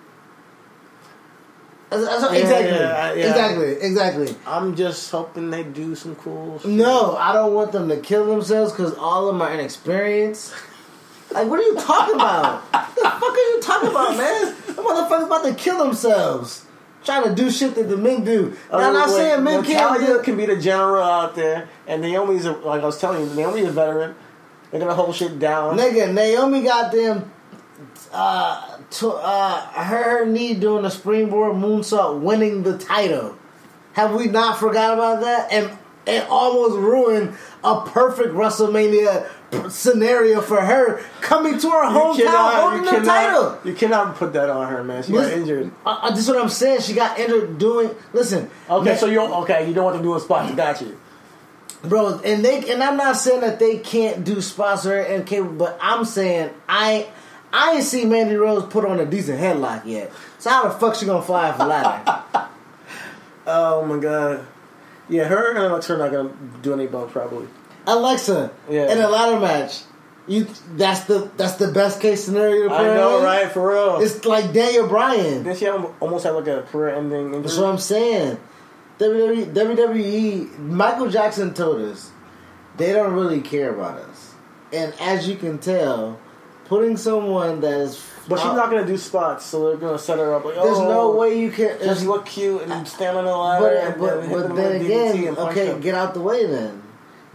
That's- 1.89 2.21
that's- 2.21 2.33
Yeah, 2.33 2.39
exactly. 2.39 2.71
yeah, 2.71 3.13
yeah. 3.13 3.29
Exactly. 3.29 3.71
Exactly. 3.81 4.35
I'm 4.47 4.75
just 4.75 5.11
hoping 5.11 5.51
they 5.51 5.63
do 5.63 5.95
some 5.95 6.15
cool. 6.15 6.59
Shit. 6.59 6.71
No, 6.71 7.15
I 7.15 7.33
don't 7.33 7.53
want 7.53 7.71
them 7.71 7.87
to 7.89 7.97
kill 7.97 8.25
themselves 8.25 8.71
because 8.71 8.95
all 8.95 9.27
of 9.27 9.35
them 9.35 9.41
are 9.41 9.51
inexperienced. 9.51 10.53
Like, 11.31 11.47
what 11.47 11.59
are 11.59 11.63
you 11.63 11.75
talking 11.75 12.15
about? 12.15 12.61
what 12.71 12.95
the 12.95 13.01
fuck 13.01 13.23
are 13.23 13.37
you 13.37 13.61
talking 13.61 13.89
about, 13.89 14.17
man? 14.17 14.55
The 14.67 14.81
motherfuckers 14.81 15.25
about 15.25 15.43
to 15.45 15.53
kill 15.53 15.83
themselves. 15.83 16.65
Trying 17.03 17.23
to 17.23 17.35
do 17.35 17.51
shit 17.51 17.75
that 17.75 17.89
the 17.89 17.97
men 17.97 18.23
do. 18.23 18.55
Now, 18.71 18.77
I'm 18.77 18.89
oh, 18.89 18.93
not 18.93 19.09
Wait, 19.09 19.15
saying 19.15 19.43
men 19.43 19.63
can't 19.63 19.99
Natalya 19.99 20.23
can 20.23 20.37
be 20.37 20.45
the 20.45 20.55
general 20.55 21.03
out 21.03 21.35
there, 21.35 21.67
and 21.85 22.01
Naomi's 22.01 22.45
a, 22.45 22.53
like 22.53 22.81
I 22.81 22.85
was 22.85 22.99
telling 22.99 23.27
you, 23.27 23.35
Naomi's 23.35 23.67
a 23.67 23.71
veteran. 23.71 24.15
They're 24.73 24.79
gonna 24.79 24.95
hold 24.95 25.13
shit 25.15 25.37
down. 25.37 25.77
Nigga, 25.77 26.11
Naomi 26.11 26.63
got 26.63 26.91
them. 26.91 27.31
Uh, 28.11 28.79
to, 28.89 29.11
uh, 29.11 29.61
her, 29.83 30.25
knee 30.25 30.55
doing 30.55 30.83
a 30.83 30.89
springboard 30.89 31.55
moonsault, 31.55 32.19
winning 32.21 32.63
the 32.63 32.75
title. 32.79 33.35
Have 33.93 34.15
we 34.15 34.25
not 34.27 34.57
forgot 34.57 34.95
about 34.95 35.21
that? 35.21 35.51
And 35.51 35.77
it 36.07 36.25
almost 36.27 36.75
ruined 36.75 37.35
a 37.63 37.81
perfect 37.81 38.33
WrestleMania 38.33 39.29
scenario 39.69 40.41
for 40.41 40.59
her 40.61 41.03
coming 41.21 41.59
to 41.59 41.69
her 41.69 41.83
hometown 41.85 42.53
holding 42.55 42.85
the 42.85 43.05
title. 43.07 43.59
you 43.63 43.73
cannot 43.73 44.15
put 44.15 44.33
that 44.33 44.49
on 44.49 44.69
her, 44.69 44.83
man. 44.83 45.03
She 45.03 45.11
got 45.11 45.31
injured. 45.31 45.71
Uh, 45.85 45.99
uh, 46.01 46.09
this 46.09 46.21
is 46.21 46.29
what 46.29 46.41
I'm 46.41 46.49
saying. 46.49 46.81
She 46.81 46.93
got 46.95 47.19
injured 47.19 47.59
doing. 47.59 47.91
Listen, 48.11 48.49
Okay, 48.67 48.91
Ma- 48.91 48.97
so 48.97 49.05
you 49.05 49.21
okay? 49.21 49.67
You 49.67 49.75
don't 49.75 49.85
want 49.85 49.97
to 49.97 50.03
do 50.03 50.15
a 50.15 50.19
spot. 50.19 50.55
Got 50.55 50.81
you. 50.81 50.97
Bro, 51.83 52.19
and 52.23 52.43
they 52.43 52.71
and 52.71 52.83
I'm 52.83 52.97
not 52.97 53.17
saying 53.17 53.41
that 53.41 53.59
they 53.59 53.77
can't 53.77 54.23
do 54.23 54.41
spots 54.41 54.85
or 54.85 54.99
and 54.99 55.25
capable, 55.25 55.55
but 55.55 55.77
I'm 55.81 56.05
saying 56.05 56.51
I 56.67 57.07
I 57.51 57.73
ain't 57.75 57.83
seen 57.83 58.09
Mandy 58.09 58.35
Rose 58.35 58.65
put 58.65 58.85
on 58.85 58.99
a 58.99 59.05
decent 59.05 59.39
headlock 59.39 59.85
yet. 59.85 60.11
So 60.39 60.49
how 60.49 60.63
the 60.63 60.71
fuck 60.71 60.95
she 60.95 61.05
gonna 61.05 61.21
fly 61.21 61.49
off 61.49 61.59
a 61.59 61.65
ladder? 61.65 62.49
Oh 63.45 63.85
my 63.85 63.99
god. 63.99 64.45
Yeah, 65.09 65.25
her 65.25 65.49
and 65.49 65.59
Alexa 65.59 65.95
are 65.95 65.97
not 65.97 66.11
gonna 66.11 66.31
do 66.61 66.73
any 66.73 66.87
bumps 66.87 67.11
probably. 67.13 67.47
Alexa 67.85 68.51
Yeah. 68.69 68.91
in 68.91 68.97
a 68.99 69.09
ladder 69.09 69.39
match. 69.39 69.81
You 70.25 70.47
that's 70.77 71.01
the 71.01 71.29
that's 71.35 71.55
the 71.55 71.67
best 71.73 71.99
case 71.99 72.23
scenario. 72.23 72.69
I 72.69 72.83
know, 72.83 73.21
right? 73.21 73.51
For 73.51 73.69
real. 73.71 73.99
It's 73.99 74.23
like 74.23 74.53
Daniel 74.53 74.87
Bryan. 74.87 75.43
Then 75.43 75.55
she 75.57 75.67
almost 75.67 76.23
had 76.23 76.31
like 76.31 76.47
a 76.47 76.61
career-ending 76.63 77.25
Injury? 77.25 77.41
That's 77.41 77.57
what 77.57 77.65
I'm 77.67 77.77
saying. 77.77 78.37
WWE, 78.99 79.53
WWE, 79.53 80.59
Michael 80.59 81.09
Jackson 81.09 81.53
told 81.53 81.81
us 81.81 82.11
they 82.77 82.93
don't 82.93 83.13
really 83.13 83.41
care 83.41 83.73
about 83.73 83.99
us, 83.99 84.33
and 84.71 84.93
as 84.99 85.27
you 85.27 85.35
can 85.35 85.57
tell, 85.57 86.19
putting 86.65 86.97
someone 86.97 87.61
that 87.61 87.81
is 87.81 88.03
But 88.27 88.37
she's 88.37 88.47
uh, 88.47 88.55
not 88.55 88.69
gonna 88.69 88.85
do 88.85 88.97
spots, 88.97 89.45
so 89.45 89.67
they're 89.67 89.77
gonna 89.77 89.99
set 89.99 90.19
her 90.19 90.33
up 90.33 90.45
like, 90.45 90.55
There's 90.55 90.77
oh, 90.77 90.87
no 90.87 91.11
way 91.17 91.39
you 91.39 91.51
can. 91.51 91.79
Just 91.79 92.05
look 92.05 92.25
cute 92.25 92.61
and 92.63 92.87
stand 92.87 93.17
on 93.17 93.25
the 93.25 93.35
ladder. 93.35 93.95
But 93.97 94.17
and 94.17 94.29
but, 94.29 94.29
but 94.29 94.47
them 94.47 94.55
then 94.55 94.81
again, 94.81 95.37
okay, 95.37 95.67
them. 95.67 95.81
get 95.81 95.95
out 95.95 96.13
the 96.13 96.21
way 96.21 96.45
then. 96.45 96.83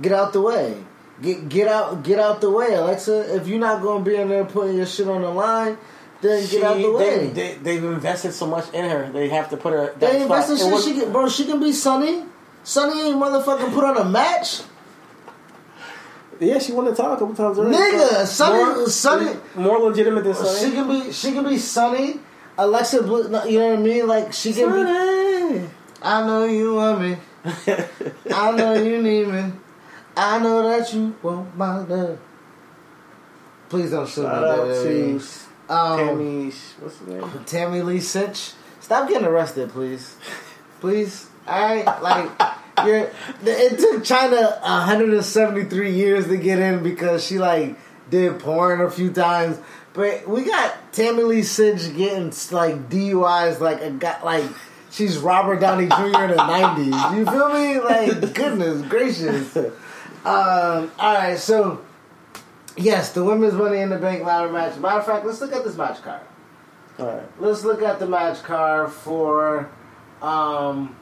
Get 0.00 0.12
out 0.12 0.32
the 0.32 0.40
way. 0.40 0.84
Get 1.20 1.48
get 1.48 1.68
out 1.68 2.04
get 2.04 2.20
out 2.20 2.40
the 2.40 2.50
way, 2.50 2.74
Alexa. 2.74 3.34
If 3.36 3.48
you're 3.48 3.58
not 3.58 3.82
gonna 3.82 4.04
be 4.04 4.14
in 4.14 4.28
there 4.28 4.44
putting 4.44 4.76
your 4.76 4.86
shit 4.86 5.08
on 5.08 5.22
the 5.22 5.30
line, 5.30 5.76
then 6.20 6.44
She- 6.46 6.56
get 6.56 6.64
out 6.64 6.76
the 6.76 6.90
way. 6.92 7.28
They, 7.28 7.28
they, 7.28 7.54
they've 7.56 7.84
invested 7.84 8.32
so 8.32 8.46
much 8.46 8.72
in 8.72 8.88
her. 8.88 9.10
They 9.12 9.28
have 9.28 9.50
to 9.50 9.56
put 9.56 9.72
her. 9.72 9.94
They 9.98 10.22
invested 10.22 10.54
It 10.54 10.58
shit. 10.58 10.82
She 10.82 11.00
can, 11.00 11.12
bro, 11.12 11.28
she 11.28 11.44
can 11.44 11.60
be 11.60 11.72
Sunny. 11.72 12.24
Sunny 12.64 13.00
ain't 13.02 13.16
motherfucking 13.16 13.72
put 13.72 13.84
on 13.84 13.96
a 13.96 14.04
match. 14.04 14.62
Yeah, 16.40 16.58
she 16.58 16.72
won 16.72 16.84
the 16.84 16.94
title 16.94 17.14
a 17.14 17.18
couple 17.18 17.34
times 17.34 17.58
already. 17.58 17.76
Nigga, 17.76 18.24
Sunny- 18.26 18.62
more, 18.62 18.88
Sunny- 18.88 19.36
more 19.56 19.78
legitimate 19.78 20.24
than 20.24 20.34
Sunny. 20.34 20.58
She 20.60 20.70
can 20.72 20.88
be 20.88 21.12
she 21.12 21.32
can 21.32 21.44
be 21.44 21.58
Sunny. 21.58 22.20
Alexa 22.56 23.02
Blue, 23.04 23.22
you 23.48 23.58
know 23.58 23.70
what 23.70 23.78
I 23.78 23.82
mean? 23.82 24.06
Like 24.06 24.32
she 24.32 24.52
can 24.52 24.70
be. 24.70 25.68
I 26.02 26.26
know 26.26 26.44
you 26.44 26.74
want 26.74 27.00
me. 27.00 27.16
I 28.34 28.50
know 28.52 28.74
you 28.74 29.02
need 29.02 29.28
me. 29.28 29.52
I 30.16 30.38
know 30.38 30.68
that 30.68 30.92
you 30.92 31.14
want 31.22 31.56
my 31.56 31.78
love. 31.78 32.18
Please 33.68 33.90
don't 33.90 34.06
sue 34.08 34.22
me. 34.22 34.28
Shout 34.28 34.44
out 34.44 34.64
to 34.66 35.47
Um, 35.68 35.98
Tammy. 35.98 36.44
What's 36.80 36.98
his 36.98 37.08
name? 37.08 37.30
Tammy 37.46 37.82
Lynn 37.82 37.98
Sytch. 37.98 38.54
Stop 38.80 39.08
getting 39.08 39.26
arrested, 39.26 39.70
please. 39.70 40.16
Please. 40.80 41.28
I 41.46 41.82
like 42.00 42.86
you're. 42.86 43.10
It 43.42 43.78
took 43.78 44.02
Chyna 44.02 44.60
173 44.60 45.90
years 45.90 46.26
to 46.28 46.36
get 46.36 46.58
in 46.58 46.82
because 46.82 47.24
she 47.24 47.38
like 47.38 47.76
did 48.10 48.38
porn 48.40 48.80
a 48.80 48.90
few 48.90 49.10
times. 49.10 49.58
But 49.94 50.28
we 50.28 50.44
got 50.44 50.92
Tammy 50.92 51.22
Lynn 51.22 51.40
Sytch 51.40 51.96
getting 51.96 52.26
like 52.56 52.88
DUIs 52.88 53.60
like 53.60 53.80
a 53.80 53.90
guy 53.90 54.22
like 54.22 54.44
she's 54.90 55.18
Robert 55.18 55.60
Downey 55.60 55.86
Jr. 55.86 56.24
in 56.24 56.30
the 56.30 56.36
90s. 56.36 57.16
You 57.16 57.24
feel 57.24 57.52
me? 57.52 57.80
Like 57.80 58.34
goodness 58.34 58.86
gracious. 58.88 59.56
Um, 60.24 60.90
all 60.98 61.14
right, 61.14 61.38
so 61.38 61.82
yes, 62.78 63.12
the 63.12 63.24
women's 63.24 63.54
Money 63.54 63.78
in 63.78 63.90
the 63.90 63.98
Bank 63.98 64.24
ladder 64.24 64.50
match. 64.50 64.78
Matter 64.78 65.00
of 65.00 65.06
fact, 65.06 65.26
let's 65.26 65.40
look 65.40 65.52
at 65.52 65.64
this 65.64 65.76
match 65.76 66.02
card. 66.02 66.22
All 66.98 67.06
right. 67.06 67.40
Let's 67.40 67.64
look 67.64 67.82
at 67.82 67.98
the 67.98 68.06
match 68.06 68.42
card 68.42 68.90
for 68.90 69.70
um, 70.22 70.96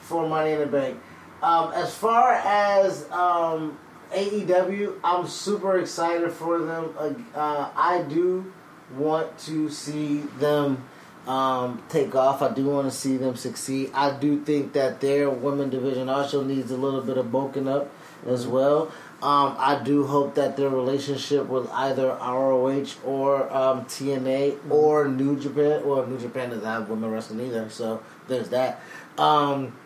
for 0.00 0.28
Money 0.28 0.52
in 0.52 0.60
the 0.60 0.66
Bank. 0.66 1.00
Um, 1.42 1.72
as 1.72 1.92
far 1.94 2.34
as 2.34 3.10
um, 3.10 3.78
AEW, 4.14 5.00
I'm 5.02 5.26
super 5.26 5.78
excited 5.78 6.30
for 6.32 6.60
them. 6.60 6.94
Uh, 7.34 7.70
I 7.74 8.02
do 8.02 8.52
want 8.96 9.36
to 9.40 9.68
see 9.70 10.18
them 10.38 10.84
um, 11.26 11.82
take 11.88 12.14
off. 12.14 12.42
I 12.42 12.52
do 12.52 12.66
want 12.66 12.90
to 12.90 12.96
see 12.96 13.16
them 13.16 13.36
succeed. 13.36 13.90
I 13.94 14.16
do 14.16 14.40
think 14.44 14.72
that 14.74 15.00
their 15.00 15.30
women 15.30 15.70
division 15.70 16.08
also 16.08 16.44
needs 16.44 16.70
a 16.70 16.76
little 16.76 17.00
bit 17.00 17.16
of 17.16 17.32
bulking 17.32 17.68
up 17.68 17.90
as 18.26 18.46
well. 18.46 18.92
Um, 19.22 19.54
I 19.56 19.80
do 19.84 20.04
hope 20.04 20.34
that 20.34 20.56
their 20.56 20.68
relationship 20.68 21.46
with 21.46 21.70
either 21.70 22.08
ROH 22.08 22.96
or 23.04 23.52
um, 23.52 23.84
TNA 23.84 24.58
or 24.68 25.06
New 25.06 25.38
Japan, 25.38 25.86
well, 25.86 26.04
New 26.04 26.18
Japan 26.18 26.50
doesn't 26.50 26.64
have 26.64 26.88
women 26.88 27.08
wrestling 27.08 27.46
either, 27.46 27.70
so 27.70 28.02
there's 28.26 28.48
that. 28.48 28.80
Um, 29.16 29.76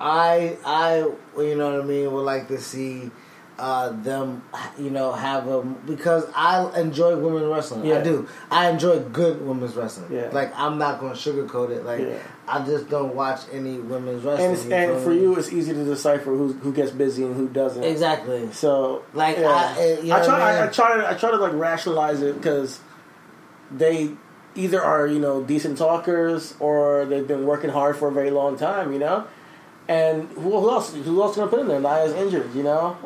I, 0.00 0.56
I, 0.64 1.10
you 1.36 1.54
know 1.54 1.72
what 1.72 1.82
I 1.82 1.84
mean, 1.84 2.10
would 2.10 2.22
like 2.22 2.48
to 2.48 2.58
see 2.58 3.10
uh, 3.58 3.90
them, 3.90 4.42
you 4.78 4.88
know, 4.88 5.12
have 5.12 5.46
a 5.48 5.62
because 5.62 6.24
I 6.34 6.80
enjoy 6.80 7.16
women's 7.16 7.46
wrestling. 7.46 7.84
I 7.92 8.02
do. 8.02 8.28
I 8.50 8.70
enjoy 8.70 9.00
good 9.00 9.44
women's 9.44 9.74
wrestling. 9.74 10.12
Yeah. 10.12 10.30
Like 10.32 10.52
I'm 10.56 10.78
not 10.78 11.00
going 11.00 11.12
to 11.14 11.18
sugarcoat 11.18 11.70
it. 11.70 11.84
Like 11.84 12.00
Yeah. 12.00 12.18
I 12.48 12.64
just 12.64 12.88
don't 12.88 13.14
watch 13.14 13.40
any 13.52 13.78
women's 13.78 14.24
wrestling. 14.24 14.50
And, 14.54 14.64
you 14.88 14.94
and 14.94 15.04
for 15.04 15.10
me? 15.10 15.20
you, 15.20 15.36
it's 15.36 15.52
easy 15.52 15.72
to 15.74 15.84
decipher 15.84 16.30
who 16.30 16.52
who 16.54 16.72
gets 16.72 16.90
busy 16.90 17.24
and 17.24 17.36
who 17.36 17.48
doesn't. 17.48 17.84
exactly. 17.84 18.50
So 18.52 19.04
Like, 19.14 19.36
yeah. 19.38 19.48
I- 19.48 19.74
uh, 19.98 20.00
you 20.02 20.08
know 20.08 20.16
I 20.16 20.24
try, 20.24 20.50
I 20.50 20.60
mean? 20.60 20.68
I, 20.68 20.72
try 20.72 20.96
to, 20.96 21.10
I 21.10 21.14
try 21.14 21.30
to 21.30 21.36
like 21.36 21.52
rationalize 21.52 22.22
it 22.22 22.34
because 22.36 22.80
they 23.70 24.10
either 24.54 24.82
are 24.82 25.06
you 25.06 25.18
know 25.18 25.42
decent 25.44 25.78
talkers 25.78 26.54
or 26.58 27.04
they've 27.04 27.28
been 27.28 27.44
working 27.46 27.70
hard 27.70 27.96
for 27.96 28.08
a 28.08 28.12
very 28.12 28.30
long 28.30 28.56
time, 28.56 28.92
you 28.92 28.98
know. 28.98 29.26
And 29.88 30.28
who, 30.30 30.50
who 30.60 30.70
else? 30.70 30.94
Who 30.94 31.22
else 31.22 31.36
gonna 31.36 31.50
put 31.50 31.60
in 31.60 31.68
there? 31.68 31.80
Nia's 31.80 32.12
injured, 32.12 32.54
you 32.54 32.62
know. 32.62 32.96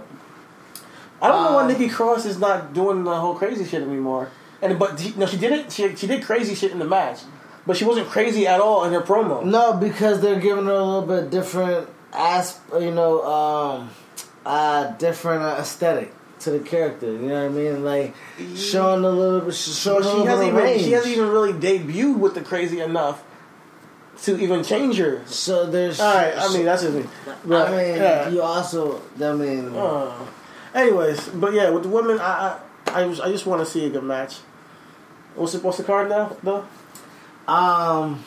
I 1.21 1.29
don't 1.29 1.45
know 1.45 1.55
why 1.55 1.65
Uh, 1.65 1.67
Nikki 1.69 1.89
Cross 1.89 2.27
is 2.27 2.39
not 2.39 2.73
doing 2.75 3.05
the 3.05 3.15
whole 3.15 3.35
crazy 3.37 3.65
shit 3.65 3.83
anymore. 3.83 4.31
And 4.61 4.79
but 4.79 5.17
no, 5.17 5.27
she 5.27 5.37
did 5.37 5.53
it. 5.53 5.71
She 5.73 5.95
she 5.97 6.07
did 6.07 6.25
crazy 6.25 6.55
shit 6.55 6.73
in 6.73 6.79
the 6.81 6.85
match, 6.85 7.21
but 7.67 7.77
she 7.77 7.85
wasn't 7.85 8.09
crazy 8.09 8.47
at 8.47 8.61
all 8.61 8.85
in 8.85 8.93
her 8.93 9.01
promo. 9.01 9.45
No, 9.45 9.73
because 9.75 10.21
they're 10.21 10.41
giving 10.41 10.67
her 10.67 10.73
a 10.73 10.85
little 10.85 11.03
bit 11.03 11.31
different 11.31 11.89
as 12.13 12.59
you 12.79 12.91
know, 12.91 13.25
um, 13.25 13.91
uh, 14.45 14.91
different 14.93 15.43
uh, 15.43 15.57
aesthetic 15.61 16.13
to 16.41 16.51
the 16.51 16.61
character. 16.61 17.07
You 17.07 17.19
know 17.19 17.49
what 17.49 17.53
I 17.53 17.55
mean? 17.55 17.85
Like 17.85 18.15
showing 18.57 19.05
a 19.05 19.11
little 19.11 19.41
bit, 19.41 19.55
showing 19.55 20.03
she 20.03 20.27
hasn't 20.27 20.49
even 20.49 20.61
range. 20.61 20.83
she 20.83 20.93
hasn't 20.93 21.13
even 21.13 21.29
really 21.29 21.53
debuted 21.53 22.19
with 22.19 22.35
the 22.35 22.43
crazy 22.43 22.81
enough 22.81 23.23
to 24.23 24.39
even 24.39 24.63
change 24.63 24.99
her. 24.99 25.23
So 25.27 25.67
there's. 25.67 26.01
All 26.01 26.15
right, 26.15 26.35
I 26.37 26.53
mean 26.53 26.65
that's 26.65 26.83
just 26.83 26.95
me. 26.95 27.05
But, 27.45 27.69
I 27.69 27.77
mean, 27.77 27.97
yeah. 27.97 28.29
you 28.29 28.43
also. 28.43 29.01
I 29.21 29.33
mean, 29.33 29.75
Uh, 29.75 30.27
anyways, 30.75 31.29
but 31.29 31.53
yeah, 31.53 31.71
with 31.71 31.85
the 31.85 31.89
women, 31.89 32.19
I 32.19 32.59
I, 32.87 33.03
I 33.03 33.09
just, 33.09 33.23
I 33.23 33.31
just 33.31 33.47
want 33.47 33.65
to 33.65 33.71
see 33.71 33.87
a 33.87 33.91
good 33.91 34.05
match. 34.05 34.39
What's 35.35 35.53
the 35.53 35.61
what's 35.61 35.79
the 35.79 35.85
card 35.85 36.11
now 36.11 36.37
though? 36.43 36.67
Um, 37.49 38.25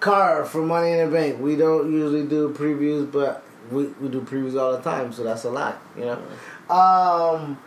car 0.00 0.44
for 0.44 0.62
Money 0.62 0.92
in 0.92 1.10
the 1.10 1.16
Bank. 1.16 1.40
We 1.40 1.56
don't 1.56 1.92
usually 1.92 2.26
do 2.26 2.50
previews, 2.50 3.10
but 3.10 3.44
we 3.70 3.86
we 4.00 4.08
do 4.08 4.20
previews 4.20 4.60
all 4.60 4.72
the 4.72 4.82
time, 4.82 5.12
so 5.12 5.24
that's 5.24 5.44
a 5.44 5.50
lot. 5.50 5.80
You 5.96 6.04
know. 6.04 6.74
Um, 6.74 7.58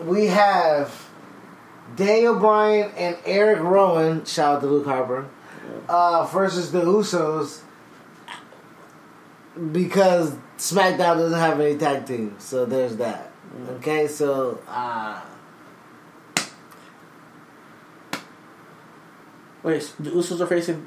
we 0.00 0.26
have 0.26 1.08
Daniel 1.96 2.38
Bryan 2.38 2.90
and 2.96 3.16
Eric 3.24 3.60
Rowan. 3.60 4.24
Shout 4.24 4.56
out 4.56 4.60
to 4.62 4.66
Luke 4.66 4.86
Harper. 4.86 5.28
Uh, 5.88 6.26
versus 6.26 6.72
the 6.72 6.82
Usos 6.82 7.60
because 9.72 10.34
SmackDown 10.58 11.16
doesn't 11.16 11.38
have 11.38 11.60
any 11.60 11.76
tag 11.76 12.06
teams, 12.06 12.42
so 12.42 12.64
there's 12.64 12.96
that. 12.96 13.30
Okay, 13.76 14.08
so 14.08 14.60
uh, 14.68 15.20
Wait, 19.64 19.92
the 19.98 20.10
Usos 20.10 20.40
are 20.40 20.46
facing 20.46 20.84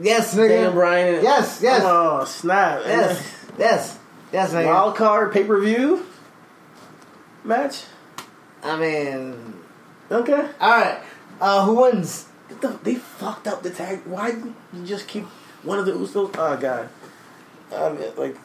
yes, 0.00 0.34
nigga. 0.34 0.48
Daniel 0.48 0.72
Bryan. 0.72 1.14
And, 1.16 1.22
Yes, 1.22 1.60
yes, 1.62 1.82
Oh 1.84 2.24
snap! 2.24 2.80
yes, 2.84 3.34
yes, 3.58 3.98
yes, 4.32 4.52
nigga. 4.52 4.66
Wild 4.66 4.96
card 4.96 5.32
pay 5.32 5.44
per 5.44 5.60
view 5.60 6.04
match. 7.44 7.84
I 8.64 8.76
mean, 8.78 9.54
Okay. 10.10 10.48
all 10.60 10.70
right. 10.70 10.98
Uh, 11.40 11.64
who 11.66 11.74
wins? 11.82 12.26
The, 12.60 12.68
they 12.82 12.94
fucked 12.94 13.46
up 13.46 13.62
the 13.62 13.70
tag. 13.70 14.00
Why 14.06 14.30
did 14.32 14.54
you 14.72 14.86
just 14.86 15.06
keep 15.06 15.24
one 15.62 15.78
of 15.78 15.84
the 15.86 15.92
Usos? 15.92 16.34
Oh 16.38 16.56
god. 16.56 16.88
I 17.74 17.90
mean, 17.90 18.08
like 18.16 18.36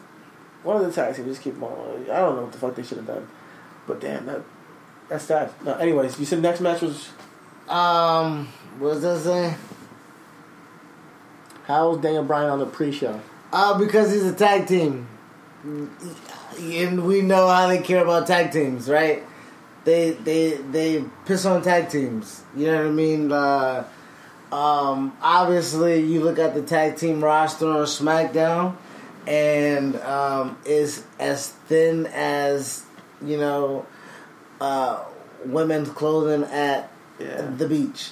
one 0.64 0.76
of 0.78 0.84
the 0.86 0.92
tags. 0.92 1.18
You 1.18 1.24
just 1.26 1.42
keep 1.42 1.54
them 1.54 1.64
on. 1.64 2.04
I 2.12 2.18
don't 2.20 2.36
know 2.36 2.42
what 2.44 2.52
the 2.52 2.58
fuck 2.58 2.76
they 2.76 2.84
should 2.84 2.98
have 2.98 3.08
done. 3.08 3.28
But 3.88 4.02
damn, 4.02 4.26
that 4.26 4.42
that's 5.08 5.24
sad. 5.24 5.52
No, 5.64 5.74
anyways, 5.76 6.20
you 6.20 6.26
said 6.26 6.42
next 6.42 6.60
match 6.60 6.82
was 6.82 7.10
Um, 7.70 8.50
what 8.82 9.00
does 9.00 9.02
that 9.04 9.20
say? 9.20 9.56
how 11.66 11.92
was 11.92 12.02
Daniel 12.02 12.24
Bryan 12.24 12.50
on 12.50 12.60
the 12.60 12.66
pre-show? 12.66 13.22
Uh, 13.54 13.78
because 13.78 14.12
he's 14.12 14.26
a 14.26 14.34
tag 14.34 14.68
team, 14.68 15.08
and 15.64 17.06
we 17.06 17.22
know 17.22 17.48
how 17.48 17.68
they 17.68 17.80
care 17.82 18.04
about 18.04 18.28
tag 18.28 18.52
teams, 18.52 18.90
right? 18.90 19.24
They 19.84 20.12
they 20.12 20.54
they 20.58 21.04
piss 21.26 21.46
on 21.46 21.62
tag 21.62 21.90
teams. 21.90 22.44
You 22.56 22.68
know 22.68 22.78
what 22.78 22.88
I 22.88 22.90
mean? 22.92 23.32
Uh, 23.32 23.84
um, 24.52 25.16
obviously, 25.22 26.02
you 26.02 26.22
look 26.22 26.40
at 26.40 26.54
the 26.56 26.62
tag 26.62 26.98
team 26.98 27.24
roster 27.24 27.68
on 27.68 27.86
SmackDown, 27.86 28.76
and 29.28 29.96
um, 29.98 30.58
is 30.66 31.04
as 31.20 31.50
thin 31.50 32.06
as 32.08 32.84
you 33.24 33.38
know 33.38 33.86
uh, 34.60 35.04
women's 35.46 35.90
clothing 35.90 36.44
at 36.52 36.90
Yeah. 37.20 37.50
the 37.58 37.68
beach. 37.68 38.12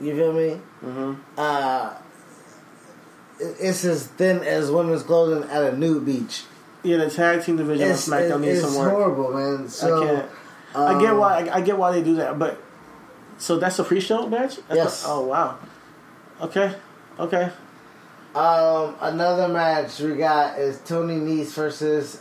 You 0.00 0.14
feel 0.16 0.32
me? 0.32 0.60
Mm-hmm. 0.84 1.14
uh, 1.36 1.94
it's 3.38 3.84
as 3.84 4.06
thin 4.06 4.40
as 4.40 4.70
women's 4.70 5.02
clothing 5.02 5.48
at 5.50 5.62
a 5.62 5.76
nude 5.76 6.04
beach. 6.04 6.44
Yeah, 6.82 6.98
the 6.98 7.10
tag 7.10 7.42
team 7.44 7.56
division 7.56 7.88
It's, 7.90 8.08
on 8.10 8.18
SmackDown 8.18 8.36
it- 8.36 8.40
needs 8.40 8.60
some 8.62 8.74
work. 8.76 8.90
horrible, 8.90 9.32
man. 9.32 9.68
So 9.68 10.02
I 10.02 10.06
can't. 10.06 10.30
I 10.74 11.00
get 11.00 11.10
um, 11.12 11.18
why. 11.18 11.38
I, 11.48 11.56
I 11.56 11.60
get 11.60 11.76
why 11.78 11.92
they 11.92 12.02
do 12.02 12.14
that, 12.16 12.38
but 12.38 12.60
so 13.38 13.58
that's 13.58 13.78
a 13.78 13.84
pre-show 13.84 14.26
match. 14.28 14.56
That's 14.68 14.76
Yes. 14.76 15.04
oh 15.06 15.26
wow. 15.26 15.58
Okay. 16.40 16.74
Okay. 17.18 17.50
Um, 18.34 18.94
another 19.00 19.48
match 19.48 19.98
we 20.00 20.14
got 20.16 20.58
is 20.58 20.78
Tony 20.86 21.16
Nese 21.16 21.52
versus 21.52 22.20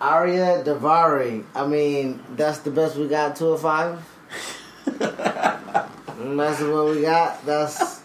Ariya 0.00 0.64
Daivari. 0.64 1.44
I 1.54 1.66
mean, 1.66 2.22
that's 2.34 2.58
the 2.60 2.70
best 2.70 2.96
we 2.96 3.06
got. 3.08 3.36
Two 3.36 3.48
or 3.48 3.58
five. 3.58 4.00
And 6.18 6.38
that's 6.40 6.60
what 6.60 6.86
we 6.86 7.02
got. 7.02 7.44
That's 7.44 8.02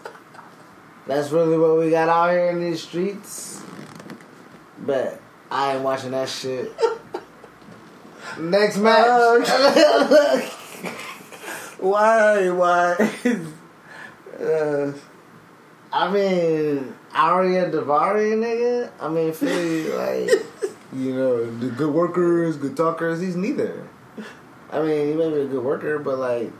that's 1.06 1.30
really 1.30 1.56
what 1.56 1.78
we 1.78 1.90
got 1.90 2.08
out 2.08 2.30
here 2.30 2.50
in 2.50 2.60
these 2.60 2.82
streets. 2.82 3.62
But 4.78 5.20
I 5.50 5.74
ain't 5.74 5.82
watching 5.82 6.10
that 6.12 6.28
shit. 6.28 6.72
Next 8.38 8.76
match. 8.78 9.48
Why? 11.78 12.50
Why? 12.50 12.94
uh, 14.40 14.92
I 15.92 16.10
mean, 16.10 16.94
Ariya 17.12 17.72
Daivari, 17.72 18.34
nigga. 18.36 18.90
I 19.00 19.08
mean, 19.08 19.32
Philly, 19.32 19.88
like, 19.88 20.30
you 20.92 21.14
know, 21.14 21.58
the 21.58 21.70
good 21.70 21.92
workers, 21.92 22.56
good 22.56 22.76
talkers. 22.76 23.20
He's 23.20 23.36
neither. 23.36 23.86
I 24.70 24.80
mean, 24.80 25.08
he 25.08 25.14
may 25.14 25.28
be 25.28 25.40
a 25.40 25.46
good 25.46 25.64
worker, 25.64 25.98
but 25.98 26.18
like, 26.18 26.52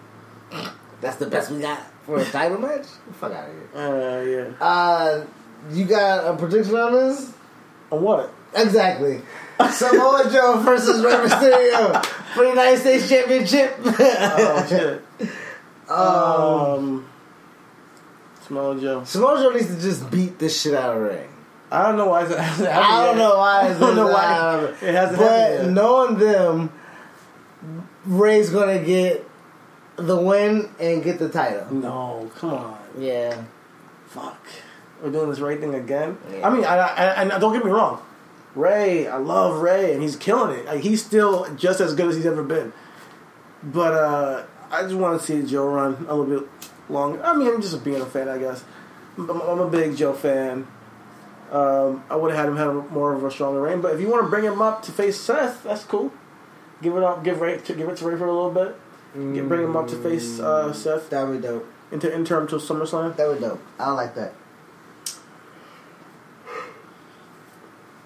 that's 1.03 1.17
the 1.17 1.27
best 1.27 1.51
we 1.51 1.61
got 1.61 1.81
for 2.07 2.19
a 2.19 2.25
title 2.25 2.59
match. 2.59 2.87
Fuck 3.21 3.33
out 3.33 3.49
of 3.51 3.55
here. 3.55 3.77
uh, 3.77 4.21
yeah. 4.61 4.65
Uh, 4.67 5.27
you 5.71 5.85
got 5.85 6.33
a 6.33 6.37
prediction 6.39 6.75
on 6.77 6.93
this? 6.95 7.33
On 7.91 8.01
what? 8.03 8.33
Exactly. 8.57 9.21
Samoa 9.71 10.29
Joe 10.33 10.61
versus 10.65 11.05
Rey 11.05 11.13
Mysterio 11.13 12.05
for 12.35 12.45
the 12.45 12.49
United 12.51 12.79
States 12.81 13.09
Championship. 13.09 13.77
Oh 13.85 14.67
shit. 14.69 15.03
um, 15.89 15.99
Um. 15.99 17.09
Samoa 18.47 18.81
Joe. 18.81 19.05
Samoa 19.05 19.39
Joe 19.43 19.51
needs 19.51 19.75
to 19.75 19.81
just 19.81 20.11
beat 20.11 20.39
this 20.39 20.61
shit 20.61 20.75
out 20.75 20.97
of 20.97 21.03
Rey. 21.03 21.27
I 21.71 21.85
don't 21.87 21.97
know 21.97 22.09
why. 22.09 22.25
It's, 22.25 22.35
I 22.35 23.03
I 23.03 23.07
don't 23.07 23.19
know 23.19 23.37
why. 23.39 23.69
It's 23.69 23.77
I 23.77 23.81
don't 23.81 23.97
know 23.97 24.09
why 24.09 24.65
it 24.83 24.95
hasn't 24.95 25.19
But 25.19 25.29
happened 25.31 25.65
yet. 25.67 25.73
knowing 25.73 26.19
them, 26.19 26.73
Rey's 28.05 28.51
gonna 28.51 28.81
get 28.81 29.27
the 29.97 30.17
win 30.17 30.71
and 30.81 31.03
get 31.03 31.19
the 31.19 31.29
title. 31.29 31.73
No, 31.73 32.31
come 32.37 32.55
on. 32.55 32.79
Yeah. 32.99 33.43
Fuck. 34.07 34.47
We're 35.03 35.11
doing 35.11 35.31
this 35.31 35.41
Rey 35.41 35.57
thing 35.57 35.75
again. 35.75 36.19
Yeah. 36.31 36.49
I 36.49 36.55
mean, 36.55 36.65
I, 36.65 36.77
I, 36.77 37.35
I, 37.35 37.39
don't 37.39 37.53
get 37.53 37.65
me 37.65 37.71
wrong. 37.71 38.03
Rey, 38.55 39.09
I 39.09 39.17
love 39.17 39.61
Rey, 39.61 39.93
and 39.93 40.03
he's 40.03 40.15
killing 40.15 40.59
it. 40.59 40.67
Like, 40.67 40.83
he's 40.83 41.05
still 41.05 41.53
just 41.57 41.81
as 41.81 41.95
good 41.95 42.09
as 42.09 42.17
he's 42.17 42.27
ever 42.27 42.43
been. 42.43 42.73
But 43.63 43.95
uh, 43.95 44.45
I 44.71 44.83
just 44.83 44.95
want 44.95 45.21
to 45.21 45.27
see 45.27 45.43
Joe 45.49 45.69
run 45.69 46.07
a 46.09 46.15
little 46.15 46.41
bit 46.41 46.49
longer. 46.89 47.25
I 47.25 47.35
mean, 47.35 47.49
I'm 47.49 47.63
just 47.63 47.83
being 47.83 48.01
a 48.01 48.07
fan, 48.07 48.29
I 48.29 48.39
guess. 48.39 48.65
I'm, 49.17 49.31
I'm 49.31 49.59
a 49.59 49.69
big 49.69 49.97
Joe 49.97 50.13
fan. 50.13 50.67
Um, 51.51 52.05
I 52.09 52.17
would 52.17 52.31
have 52.31 52.41
had 52.41 52.49
him 52.49 52.57
have 52.57 52.91
more 52.91 53.13
of 53.13 53.25
a 53.25 53.31
stronger 53.31 53.61
reign, 53.61 53.81
but 53.81 53.95
if 53.95 54.01
you 54.01 54.09
want 54.09 54.25
to 54.25 54.31
bring 54.31 54.45
him 54.45 54.63
up 54.63 54.83
to 54.85 54.93
face 54.93 55.21
Seth, 55.21 55.65
that's 55.65 55.85
cool. 55.85 56.13
Give 56.81 56.97
it 56.97 57.03
up, 57.03 57.23
give 57.25 57.41
Rey, 57.41 57.59
to, 57.59 57.75
give 57.75 57.89
it 57.89 57.97
to 57.99 58.05
Rey 58.07 58.17
for 58.17 58.27
a 58.27 58.33
little 58.33 58.51
bit. 58.51 58.77
Get, 59.15 59.47
bring 59.49 59.63
him 59.65 59.77
up 59.77 59.89
to 59.89 59.97
face 59.97 60.41
uh, 60.41 60.73
Seth 60.73 61.11
That 61.11 61.29
would 61.29 61.43
dope. 61.43 61.67
into 61.91 62.13
interim 62.15 62.47
to 62.49 62.57
SummerSlam. 62.57 63.15
That 63.17 63.29
would 63.29 63.41
dope. 63.41 63.61
I 63.79 63.91
like 63.93 64.15
that. 64.15 64.33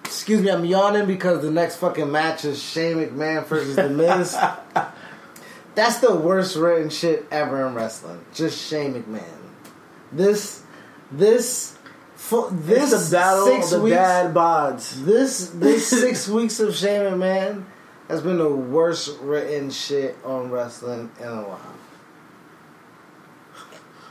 Excuse 0.03 0.41
me, 0.41 0.49
I'm 0.51 0.65
yawning 0.65 1.05
because 1.05 1.41
the 1.41 1.51
next 1.51 1.77
fucking 1.77 2.11
match 2.11 2.43
is 2.43 2.61
Shane 2.61 2.97
McMahon 2.97 3.45
versus 3.45 3.75
The 3.77 3.89
Miz. 3.89 4.37
That's 5.75 5.99
the 5.99 6.15
worst 6.15 6.55
written 6.57 6.89
shit 6.89 7.25
ever 7.31 7.65
in 7.67 7.75
wrestling. 7.75 8.19
Just 8.33 8.67
Shane 8.67 8.93
McMahon. 8.93 9.23
This, 10.11 10.63
this, 11.11 11.77
this 12.51 13.11
battle 13.11 13.45
six 13.45 13.71
of 13.71 13.79
the 13.79 13.83
weeks. 13.85 13.95
bad 13.95 14.33
bods. 14.33 15.05
This 15.05 15.49
this 15.51 15.87
six 15.87 16.27
weeks 16.29 16.59
of 16.59 16.75
Shane 16.75 17.01
McMahon 17.01 17.63
has 18.07 18.21
been 18.21 18.37
the 18.37 18.49
worst 18.49 19.19
written 19.19 19.69
shit 19.69 20.17
on 20.23 20.49
wrestling 20.49 21.11
in 21.19 21.27
a 21.27 21.41
while. 21.43 21.75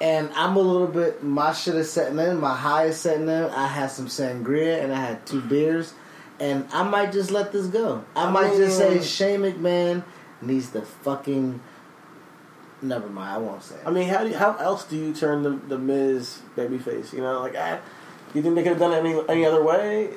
And 0.01 0.31
I'm 0.35 0.57
a 0.57 0.61
little 0.61 0.87
bit 0.87 1.23
my 1.23 1.53
shit 1.55 1.75
is 1.75 1.91
setting 1.91 2.19
in, 2.19 2.39
my 2.39 2.55
high 2.55 2.87
is 2.87 2.99
setting 2.99 3.29
in. 3.29 3.45
I 3.45 3.67
had 3.67 3.91
some 3.91 4.07
sangria 4.07 4.83
and 4.83 4.93
I 4.93 5.01
had 5.01 5.27
two 5.27 5.41
beers. 5.41 5.95
And 6.39 6.67
I 6.71 6.83
might 6.83 7.13
just 7.13 7.31
let 7.31 7.53
this 7.53 7.67
go. 7.67 8.05
I, 8.15 8.31
might 8.31 8.55
just 8.57 8.77
say 8.77 9.01
Shane 9.01 9.41
McMahon 9.41 10.05
needs 10.43 10.71
to 10.71 10.83
fucking 10.83 11.61
Never 12.83 13.09
mind, 13.09 13.31
I 13.31 13.39
won't 13.39 13.63
say 13.63 13.75
it. 13.77 13.83
I 13.87 13.91
mean, 13.91 14.09
how 14.09 14.23
do 14.23 14.29
you, 14.29 14.37
how 14.37 14.55
else 14.57 14.85
do 14.85 14.97
you 14.97 15.15
turn 15.15 15.43
the 15.43 15.51
the 15.51 15.79
Miz 15.79 16.41
babyface? 16.57 17.13
You 17.13 17.21
know, 17.21 17.41
like 17.41 17.57
I, 17.57 17.81
you 18.35 18.43
think 18.43 18.55
they 18.55 18.63
could 18.63 18.73
have 18.73 18.79
done 18.79 18.93
it 18.93 18.99
any 18.99 19.19
any 19.29 19.47
other 19.47 19.63
way? 19.63 20.11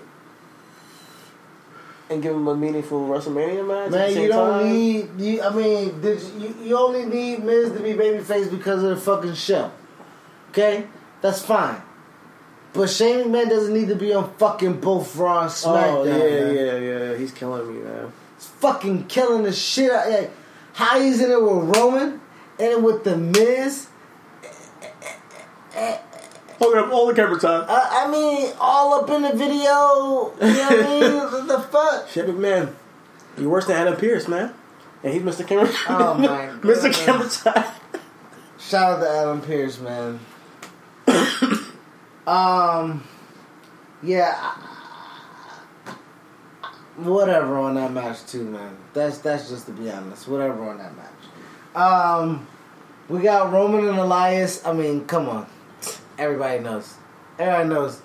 And 2.10 2.24
give 2.24 2.34
him 2.36 2.47
a 2.47 2.55
meaningful 2.55 3.07
WrestleMania 3.07 3.68
match. 3.68 3.91
Man, 3.91 4.22
you 4.22 4.28
don't 4.30 4.62
time? 4.62 4.74
need. 4.74 5.10
You, 5.20 5.41
I 5.43 5.55
mean, 5.55 6.01
did 6.01 6.22
you, 6.22 6.39
you? 6.39 6.55
You 6.64 6.78
only 6.78 7.05
need 7.05 7.43
Miz 7.43 7.72
to 7.72 7.80
be 7.80 7.93
babyface 7.93 8.49
because 8.49 8.82
of 8.82 8.89
the 8.89 8.97
fucking 8.97 9.36
show. 9.36 9.72
Okay, 10.49 10.88
that's 11.22 11.43
fine. 11.43 11.80
But 12.74 12.89
Shane 12.89 13.28
McMahon 13.28 13.49
doesn't 13.49 13.74
need 13.74 13.89
to 13.89 13.95
be 13.95 14.14
on 14.14 14.34
fucking 14.38 14.80
both 14.80 15.16
Raw 15.16 15.41
and 15.41 15.49
oh, 15.49 15.53
SmackDown. 15.53 15.97
Oh 15.97 16.03
yeah, 16.03 16.18
man. 16.18 16.55
yeah, 16.55 16.78
yeah. 16.78 17.18
He's 17.18 17.32
killing 17.32 17.76
me, 17.76 17.84
man. 17.84 18.12
He's 18.36 18.47
fucking 18.47 19.05
killing 19.05 19.43
the 19.43 19.53
shit 19.53 19.91
out. 19.91 20.10
Like, 20.10 20.32
how 20.74 20.99
he's 20.99 21.22
in 21.22 21.30
it 21.30 21.41
with 21.41 21.76
Roman 21.76 22.22
and 22.60 22.84
with 22.84 23.03
the 23.03 23.18
Miz. 23.18 23.89
Hold 26.60 26.76
up 26.76 26.91
all 26.91 27.07
the 27.07 27.14
camera 27.14 27.39
time. 27.39 27.66
I, 27.68 28.05
I 28.05 28.12
mean, 28.12 28.53
all 28.60 29.01
up 29.01 29.10
in 29.10 29.22
the 29.22 29.32
video. 29.32 30.34
You 30.41 30.53
know 30.53 30.68
what 30.68 30.86
I 30.86 30.99
mean? 30.99 31.14
what 31.32 31.47
the 31.47 31.60
fuck? 31.60 32.10
Shit, 32.10 32.38
man. 32.38 32.76
you're 33.38 33.49
worse 33.49 33.66
than 33.66 33.78
Adam 33.78 33.95
Pearce, 33.95 34.28
man. 34.28 34.53
And 35.03 35.14
he's 35.14 35.24
Mr. 35.24 35.47
Camera. 35.47 35.72
Oh, 35.88 36.16
my 36.16 36.28
God. 36.28 36.62
Mr. 36.62 36.93
Camera 36.93 37.30
time. 37.30 37.74
Shout 38.60 38.99
out 38.99 39.03
to 39.03 39.10
Adam 39.10 39.41
Pearce, 39.41 39.80
man. 39.80 40.20
um, 42.28 43.03
yeah, 44.03 44.53
whatever 46.97 47.57
on 47.57 47.76
that 47.76 47.91
match 47.91 48.26
too, 48.26 48.43
man. 48.43 48.78
That's 48.93 49.20
that's 49.20 49.49
just 49.49 49.66
to 49.68 49.72
be 49.72 49.89
honest. 49.89 50.28
Whatever 50.28 50.70
on 50.70 50.78
that 50.78 50.93
match. 50.95 51.76
Um, 51.76 52.47
we 53.07 53.22
got 53.22 53.51
Roman 53.51 53.88
and 53.88 53.97
Elias. 53.97 54.66
I 54.66 54.74
mean, 54.74 55.05
come 55.05 55.30
on, 55.30 55.47
everybody 56.20 56.60
knows. 56.62 56.94
Everybody 57.40 57.70
knows. 57.70 58.02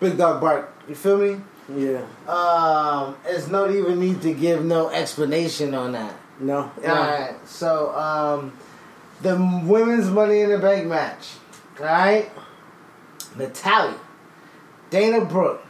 Big 0.00 0.16
dog 0.16 0.40
bark. 0.40 0.72
You 0.88 0.94
feel 0.94 1.18
me? 1.18 1.40
Yeah. 1.74 2.02
Um, 2.28 3.16
it's 3.26 3.48
no 3.48 3.68
even 3.68 3.98
need 3.98 4.22
to 4.22 4.32
give 4.32 4.64
no 4.64 4.88
explanation 4.88 5.74
on 5.74 5.92
that. 5.92 6.14
No. 6.38 6.70
no. 6.82 6.88
Alright, 6.88 7.48
so 7.48 7.94
um, 7.96 8.56
the 9.22 9.36
women's 9.64 10.08
Money 10.08 10.40
in 10.40 10.50
the 10.50 10.58
Bank 10.58 10.86
match. 10.86 11.28
Alright? 11.80 12.30
Natalya, 13.36 13.98
Dana 14.90 15.24
Brooke, 15.24 15.64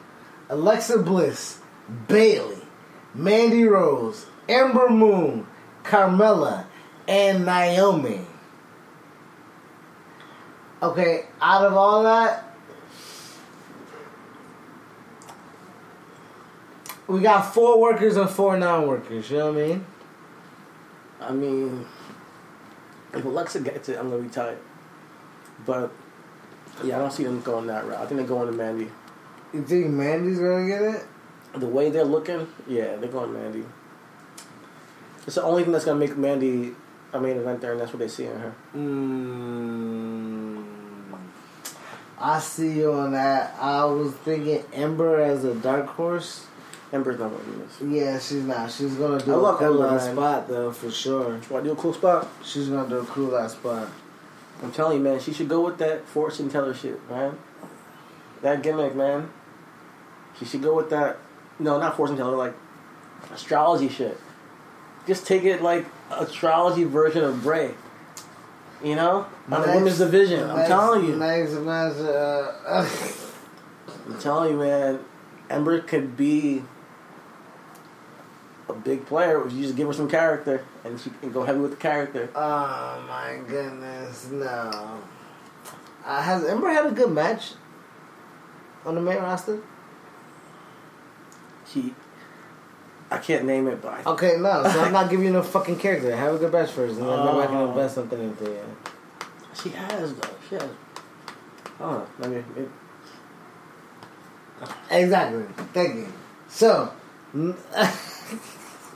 Alexa 0.49 0.99
Bliss, 0.99 1.61
Bayley, 2.07 2.63
Mandy 3.15 3.65
Rose, 3.65 4.27
Ember 4.49 4.91
Moon, 4.91 5.47
Carmella, 5.83 6.67
and 7.09 7.45
Naomi. 7.47 8.21
Okay, 10.83 11.25
out 11.41 11.65
of 11.65 11.75
all 11.75 12.03
that, 12.03 12.55
we 17.07 17.21
got 17.21 17.43
four 17.55 17.81
workers 17.81 18.17
and 18.17 18.29
four 18.29 18.59
non 18.59 18.87
workers, 18.87 19.31
you 19.31 19.39
know 19.39 19.53
what 19.53 19.63
I 19.63 19.67
mean? 19.67 19.87
I 21.21 21.33
mean, 21.33 21.87
if 23.15 23.25
Alexa 23.25 23.61
gets 23.61 23.89
it, 23.89 23.99
I'm 23.99 24.11
gonna 24.11 24.23
be 24.23 24.29
tight. 24.29 24.59
But 25.65 25.91
yeah, 26.85 26.97
I 26.97 26.99
don't 26.99 27.13
see 27.13 27.25
them 27.25 27.41
going 27.41 27.67
that 27.69 27.87
route. 27.87 27.99
I 27.99 28.07
think 28.07 28.19
they're 28.19 28.27
going 28.27 28.51
to 28.51 28.53
Mandy. 28.53 28.91
You 29.55 29.65
think 29.65 29.87
Mandy's 29.87 30.39
gonna 30.39 30.67
get 30.67 30.83
it? 30.83 31.05
The 31.55 31.67
way 31.67 31.89
they're 31.89 32.05
looking, 32.05 32.47
yeah, 32.69 32.97
they're 32.97 33.09
going 33.09 33.33
Mandy. 33.33 33.65
It's 35.27 35.37
the 35.37 35.43
only 35.43 35.63
thing 35.63 35.73
that's 35.73 35.87
gonna 35.87 35.99
make 35.99 36.17
Mandy 36.17 36.75
a 37.13 37.21
main 37.21 37.37
event 37.37 37.61
there, 37.61 37.73
and 37.73 37.81
that's 37.81 37.93
what 37.93 38.01
they 38.01 38.09
see 38.09 38.27
in 38.27 38.39
her. 38.39 38.55
Mm, 38.77 40.06
I 42.19 42.41
see 42.41 42.73
you 42.73 42.93
on 42.93 43.13
that. 43.13 43.55
I 43.61 43.85
was 43.85 44.13
thinking 44.13 44.65
Ember 44.73 45.21
as 45.21 45.45
a 45.45 45.55
dark 45.55 45.87
horse. 45.87 46.47
Ember's 46.93 47.19
not 47.19 47.31
gonna 47.31 47.45
do 47.45 47.59
this. 47.59 47.81
Yeah, 47.83 48.19
she's 48.19 48.45
not. 48.45 48.71
She's 48.71 48.95
gonna 48.95 49.19
do 49.23 49.45
I 49.45 49.55
a 49.55 49.57
cool 49.57 49.83
man. 49.83 50.13
spot 50.13 50.49
though, 50.49 50.73
for 50.73 50.91
sure. 50.91 51.39
Why 51.49 51.61
do 51.61 51.73
a 51.73 51.77
cool 51.77 51.93
spot? 51.93 52.29
She's 52.45 52.69
gonna 52.69 52.89
do 52.89 52.99
a 52.99 53.05
cool 53.05 53.29
last 53.31 53.57
spot. 53.57 53.89
I'm 54.63 54.73
telling 54.73 54.99
you, 54.99 55.05
man, 55.05 55.21
she 55.21 55.33
should 55.33 55.49
go 55.49 55.61
with 55.61 55.79
that 55.79 56.07
fortune 56.07 56.49
teller 56.49 56.73
shit, 56.73 56.99
man. 57.11 57.37
that 58.41 58.63
gimmick, 58.63 58.95
man. 58.95 59.29
She 60.39 60.45
should 60.45 60.63
go 60.63 60.75
with 60.75 60.89
that. 60.91 61.19
No, 61.59 61.79
not 61.79 61.97
fortune 61.97 62.17
teller, 62.17 62.37
like 62.37 62.55
astrology 63.33 63.89
shit. 63.89 64.19
Just 65.07 65.27
take 65.27 65.45
it 65.45 65.63
like 65.63 65.85
astrology 66.11 66.85
version 66.85 67.25
of 67.25 67.43
Bray. 67.43 67.75
You 68.85 68.95
know, 68.95 69.27
on 69.51 69.63
the 69.63 69.69
women's 69.69 69.99
division. 69.99 70.49
I'm 70.51 70.57
next- 70.57 70.69
telling 70.69 71.05
you. 71.07 71.17
Next 71.17 71.53
match, 71.53 71.97
uh, 71.97 72.53
I'm 74.07 74.19
telling 74.21 74.53
you, 74.53 74.59
man. 74.59 75.01
Ember 75.49 75.81
could 75.81 76.17
be 76.17 76.63
a 78.69 78.73
big 78.73 79.07
player 79.07 79.47
if 79.47 79.53
you 79.53 79.63
just 79.63 79.77
give 79.77 79.87
her 79.87 79.95
some 79.95 80.11
character 80.11 80.65
and 80.85 81.01
she 81.01 81.11
can 81.21 81.31
go 81.31 81.45
heavy 81.45 81.61
with 81.61 81.71
the 81.71 81.77
character. 81.77 82.29
oh 82.35 83.05
my 83.09 83.39
goodness, 83.49 84.29
no. 84.31 85.01
Uh, 86.05 86.23
has 86.23 86.45
Ember 86.45 86.69
had 86.69 86.87
a 86.87 86.91
good 86.91 87.11
match 87.13 87.53
on 88.85 88.95
the 88.97 89.01
main 89.01 89.19
roster? 89.19 89.61
She, 91.73 91.95
I 93.11 93.19
can't 93.19 93.45
name 93.45 93.69
it, 93.69 93.81
but 93.83 93.93
I, 93.93 94.03
Okay, 94.13 94.37
no. 94.39 94.63
So 94.65 94.81
I'm 94.81 94.93
not 94.93 95.11
giving 95.11 95.27
you 95.27 95.33
no 95.33 95.43
fucking 95.43 95.79
character. 95.79 96.15
Have 96.17 96.35
a 96.35 96.39
good 96.39 96.53
match 96.53 96.71
first, 96.73 96.99
and 96.99 97.09
then 97.09 97.25
maybe 97.25 97.39
I 97.39 97.47
can 97.47 97.57
Oh. 97.57 97.69
invest 97.71 97.95
something 97.95 98.21
into 98.21 98.51
it. 98.51 98.65
she 99.63 99.69
has 99.71 100.13
though. 100.15 100.29
She 100.49 100.55
has. 100.57 100.65
I 100.65 100.69
don't 101.79 102.21
know. 102.21 102.25
I 102.25 102.29
mean, 102.29 102.45
it, 102.57 102.69
Exactly. 104.91 105.45
Thank 105.75 105.95
you. 105.97 106.13
So, 106.49 106.91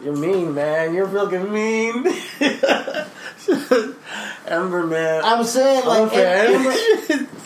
you're 0.02 0.16
mean, 0.16 0.54
man. 0.54 0.94
You're 0.94 1.06
fucking 1.08 1.52
mean. 1.52 2.06
Ember, 4.46 4.86
man. 4.86 5.22
I'm 5.24 5.44
saying 5.44 5.84
like. 5.86 6.12
Ember, 6.14 6.74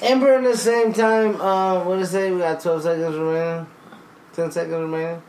Ember 0.02 0.34
in 0.38 0.44
the 0.44 0.56
same 0.56 0.92
time. 0.92 1.40
Um, 1.40 1.86
what 1.86 1.96
did 1.96 2.04
it 2.04 2.06
say? 2.06 2.30
We 2.30 2.38
got 2.38 2.60
12 2.60 2.82
seconds 2.82 3.16
remaining. 3.16 3.66
10 4.34 4.52
seconds 4.52 4.72
remaining. 4.74 5.22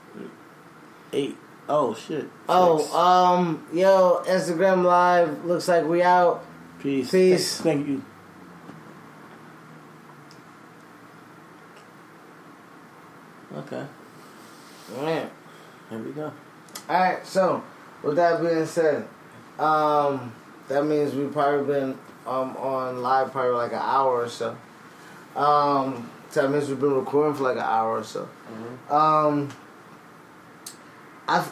Eight. 1.15 1.37
Oh 1.69 1.95
shit. 1.95 2.29
Oh, 2.49 2.77
Six. 2.79 2.93
um, 2.93 3.65
yo, 3.73 4.21
Instagram 4.27 4.83
Live. 4.83 5.45
Looks 5.45 5.67
like 5.69 5.85
we 5.85 6.03
out. 6.03 6.43
peace. 6.79 7.09
peace. 7.09 7.61
Thank 7.61 7.87
you. 7.87 8.03
Okay. 13.57 13.85
Man. 14.97 15.29
Here 15.89 15.99
we 15.99 16.11
go. 16.11 16.33
All 16.89 16.99
right. 16.99 17.25
So, 17.25 17.63
with 18.03 18.17
that 18.17 18.41
being 18.41 18.65
said, 18.65 19.07
um, 19.57 20.33
that 20.67 20.85
means 20.85 21.13
we've 21.13 21.31
probably 21.31 21.73
been 21.73 21.97
um 22.27 22.57
on 22.57 23.01
live 23.01 23.31
probably 23.31 23.53
like 23.53 23.71
an 23.71 23.79
hour 23.81 24.21
or 24.23 24.29
so. 24.29 24.57
Um, 25.35 26.09
so 26.29 26.41
that 26.41 26.49
means 26.49 26.67
we've 26.67 26.79
been 26.79 26.93
recording 26.93 27.35
for 27.35 27.43
like 27.43 27.55
an 27.55 27.63
hour 27.63 27.99
or 27.99 28.03
so. 28.03 28.27
Um, 28.89 29.49
I, 31.27 31.39
I, 31.39 31.43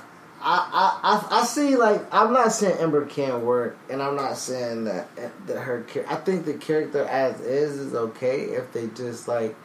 I, 0.41 0.99
I, 1.31 1.41
I 1.41 1.43
see. 1.45 1.75
Like, 1.75 2.01
I'm 2.13 2.33
not 2.33 2.51
saying 2.51 2.77
Ember 2.79 3.05
can't 3.05 3.43
work, 3.43 3.77
and 3.89 4.01
I'm 4.01 4.15
not 4.15 4.37
saying 4.37 4.85
that 4.85 5.07
that 5.47 5.57
her. 5.57 5.85
I 6.07 6.15
think 6.15 6.45
the 6.45 6.53
character 6.55 7.03
as 7.05 7.39
is 7.41 7.77
is 7.77 7.93
okay 7.95 8.41
if 8.41 8.71
they 8.73 8.87
just 8.87 9.27
like 9.27 9.55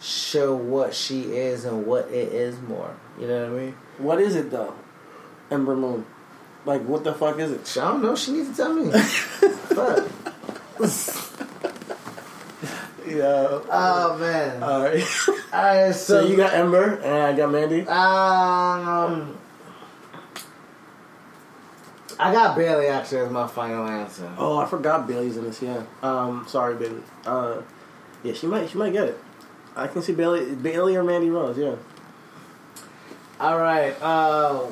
show 0.00 0.54
what 0.54 0.94
she 0.94 1.22
is 1.34 1.64
and 1.64 1.86
what 1.86 2.08
it 2.08 2.32
is 2.32 2.60
more. 2.60 2.94
You 3.18 3.28
know 3.28 3.50
what 3.50 3.58
I 3.60 3.62
mean? 3.64 3.74
What 3.98 4.20
is 4.20 4.34
it 4.36 4.50
though? 4.50 4.74
Ember 5.50 5.76
Moon. 5.76 6.04
Like 6.64 6.82
what 6.82 7.04
the 7.04 7.14
fuck 7.14 7.38
is 7.38 7.50
it? 7.50 7.76
I 7.80 7.88
don't 7.90 8.02
know. 8.02 8.14
She 8.14 8.32
needs 8.32 8.50
to 8.50 8.56
tell 8.56 8.72
me. 8.74 8.90
Fuck. 9.70 10.08
Yeah. 13.06 13.60
Oh 13.68 14.16
man. 14.20 14.62
All 14.62 14.82
right. 14.84 15.04
All 15.52 15.62
right. 15.64 15.92
so 15.94 16.20
So, 16.20 16.26
you 16.28 16.36
got 16.36 16.52
Ember 16.54 16.94
and 16.96 17.12
I 17.12 17.32
got 17.36 17.50
Mandy. 17.50 17.84
um. 17.88 19.36
I 22.20 22.32
got 22.32 22.56
Bayley 22.56 22.88
actually 22.88 23.22
as 23.22 23.30
my 23.30 23.46
final 23.46 23.86
answer. 23.86 24.30
Oh, 24.36 24.58
I 24.58 24.66
forgot 24.66 25.06
Bayley's 25.06 25.36
in 25.36 25.44
this. 25.44 25.62
Yeah. 25.62 25.82
Um. 26.02 26.44
Sorry, 26.46 26.74
Bayley. 26.76 27.02
Uh. 27.24 27.62
Yeah, 28.22 28.34
she 28.34 28.46
might. 28.46 28.68
She 28.68 28.78
might 28.78 28.92
get 28.92 29.08
it. 29.08 29.18
I 29.74 29.86
can 29.86 30.02
see 30.02 30.12
Bayley. 30.12 30.54
Bayley 30.54 30.96
or 30.96 31.02
Mandy 31.02 31.30
Rose. 31.30 31.56
Yeah. 31.56 31.76
All 33.40 33.58
right. 33.58 33.96
Uh, 34.02 34.66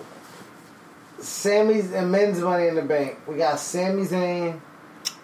Sami's 1.20 1.90
and 1.92 2.12
men's 2.12 2.38
money 2.38 2.68
in 2.68 2.74
the 2.74 2.82
bank. 2.82 3.16
We 3.26 3.36
got 3.36 3.58
Sami 3.58 4.02
Zayn, 4.02 4.60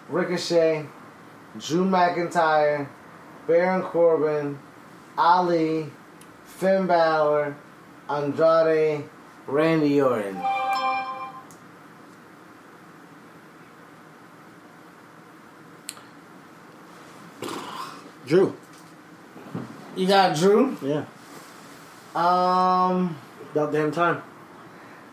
Ricochet, 0.09 0.87
Drew 1.59 1.85
McIntyre, 1.85 2.87
Baron 3.45 3.83
Corbin, 3.83 4.57
Ali, 5.15 5.91
Finn 6.43 6.87
Balor, 6.87 7.55
Andrade, 8.09 9.07
Randy 9.45 10.01
Orton. 10.01 10.41
Drew. 18.25 18.55
You 19.95 20.07
got 20.07 20.35
Drew. 20.35 20.75
Yeah. 20.81 21.05
Um, 22.15 23.17
About 23.51 23.71
damn 23.71 23.91
time. 23.91 24.21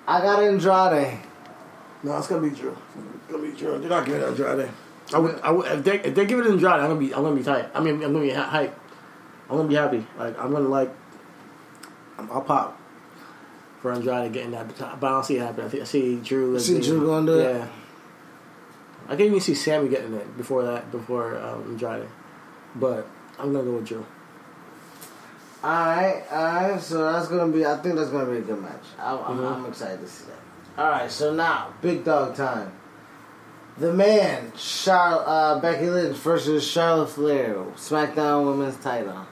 I 0.07 0.21
got 0.21 0.43
Andrade. 0.43 1.19
No, 2.03 2.17
it's 2.19 2.27
gonna 2.27 2.43
be 2.49 2.55
Drew. 2.55 2.77
It's 3.17 3.31
gonna 3.33 3.43
be 3.43 3.53
Drew. 3.57 3.79
They're 3.79 3.89
not 3.91 4.05
giving 4.07 4.21
it 4.23 4.27
Andrade. 4.29 4.71
I 5.15 5.19
would, 5.19 5.41
I 5.41 5.51
would, 5.51 5.67
if 5.71 5.85
they 5.85 6.01
if 6.01 6.15
they 6.15 6.25
give 6.27 6.39
it 6.41 6.47
Andrade, 6.47 6.81
I'm 6.81 6.89
gonna 6.89 7.01
be 7.01 7.15
I'm 7.15 7.23
gonna 7.23 7.37
be 7.37 7.43
tight. 7.43 7.69
I 7.75 7.81
mean, 7.81 7.95
I'm 8.03 8.13
gonna 8.13 8.21
be 8.21 8.31
hy- 8.31 8.43
hype. 8.43 8.79
I'm 9.51 9.57
gonna 9.57 9.69
be 9.69 9.75
happy. 9.75 10.07
Like 10.19 10.39
I'm 10.39 10.53
gonna 10.53 10.69
like. 10.69 10.91
I'll 12.19 12.41
pop 12.43 12.79
for 13.81 13.93
Andrade 13.93 14.33
getting 14.33 14.53
that, 14.53 14.69
but 14.69 15.09
I 15.09 15.13
don't 15.13 15.25
see 15.25 15.37
it 15.37 15.41
happen. 15.41 15.65
I, 15.65 15.69
think, 15.69 15.83
I 15.83 15.87
see 15.87 16.17
Drew. 16.17 16.55
as 16.57 16.67
See 16.67 16.75
being- 16.79 16.85
Drew 16.85 17.07
gonna 17.07 17.27
do 17.27 17.39
it? 17.41 17.55
Yeah. 17.57 17.67
I 19.09 19.17
can 19.17 19.27
even 19.27 19.41
see 19.41 19.55
Sami 19.55 19.89
getting 19.89 20.15
it 20.15 20.37
before 20.37 20.63
that, 20.63 20.91
before 20.93 21.37
um, 21.37 21.63
Andrade, 21.73 22.07
but 22.77 23.07
I'm 23.39 23.53
gonna 23.53 23.65
go 23.65 23.73
with 23.77 23.87
Drew. 23.87 24.05
All 25.65 25.71
right, 25.71 26.25
all 26.31 26.45
right. 26.45 26.81
So 26.81 27.13
that's 27.13 27.29
gonna 27.29 27.53
be. 27.53 27.65
I 27.65 27.77
think 27.79 27.95
that's 27.97 28.11
gonna 28.11 28.31
be 28.31 28.39
a 28.39 28.41
good 28.41 28.61
match. 28.61 28.83
I, 28.99 29.13
I'm, 29.17 29.39
Mhm. 29.39 29.53
I'm 29.57 29.67
excited 29.67 30.01
to 30.01 30.09
see 30.09 30.25
that. 30.27 30.83
All 30.83 30.91
right. 30.91 31.11
So 31.11 31.33
now, 31.35 31.69
big 31.81 32.05
dog 32.05 32.35
time. 32.35 32.73
The 33.79 33.93
man, 33.93 34.53
Char- 34.57 35.23
uh, 35.25 35.59
Becky 35.61 35.89
Lynch 35.89 36.17
versus 36.19 36.67
Charlotte 36.67 37.09
Flair, 37.09 37.55
SmackDown 37.77 38.45
Women's 38.47 38.77
Title. 38.83 39.27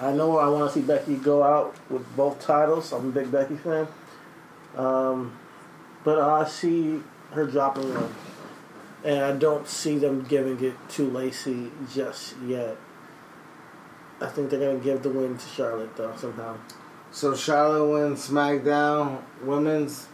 I 0.00 0.12
know 0.12 0.38
I 0.38 0.48
want 0.48 0.72
to 0.72 0.78
see 0.80 0.84
Becky 0.86 1.16
go 1.16 1.42
out 1.42 1.74
with 1.90 2.04
both 2.16 2.40
titles. 2.40 2.92
I'm 2.92 3.08
a 3.08 3.12
big 3.12 3.30
Becky 3.30 3.56
fan. 3.56 3.86
Um, 4.76 5.32
but 6.04 6.18
I 6.18 6.48
see 6.48 7.02
her 7.32 7.44
dropping 7.46 7.92
one. 7.94 8.14
And 9.04 9.24
I 9.24 9.32
don't 9.32 9.66
see 9.66 9.98
them 9.98 10.22
giving 10.28 10.62
it 10.62 10.74
to 10.90 11.10
Lacey 11.10 11.70
just 11.92 12.34
yet. 12.46 12.76
I 14.20 14.26
think 14.26 14.50
they're 14.50 14.60
going 14.60 14.78
to 14.78 14.84
give 14.84 15.02
the 15.02 15.08
win 15.08 15.38
to 15.38 15.48
Charlotte, 15.48 15.96
though, 15.96 16.14
somehow. 16.16 16.56
So 17.10 17.34
Charlotte 17.34 17.88
wins 17.88 18.28
SmackDown 18.28 19.22
Women's, 19.42 20.06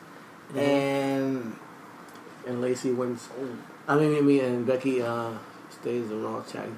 Mhm. 0.55 0.59
and 0.59 1.57
And 2.47 2.61
Lacey 2.63 2.93
wins. 2.93 3.29
I 3.89 3.97
mean, 3.97 4.17
I 4.17 4.21
mean, 4.21 4.45
and 4.45 4.65
Becky 4.67 5.03
uh, 5.03 5.31
stays 5.69 6.09
the 6.09 6.15
Raw, 6.17 6.41
tag, 6.43 6.71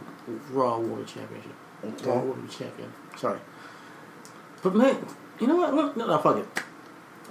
Raw 0.51 0.79
Women's 0.79 1.13
Championship. 1.13 1.53
Raw 1.83 1.91
okay. 1.91 2.27
Women's 2.27 2.57
Champion. 2.57 2.91
Sorry. 3.19 3.39
But 4.63 4.75
man, 4.75 4.97
you 5.39 5.47
know 5.47 5.57
what? 5.57 5.97
No, 5.97 6.07
no, 6.07 6.19
fuck 6.19 6.39
it. 6.39 6.47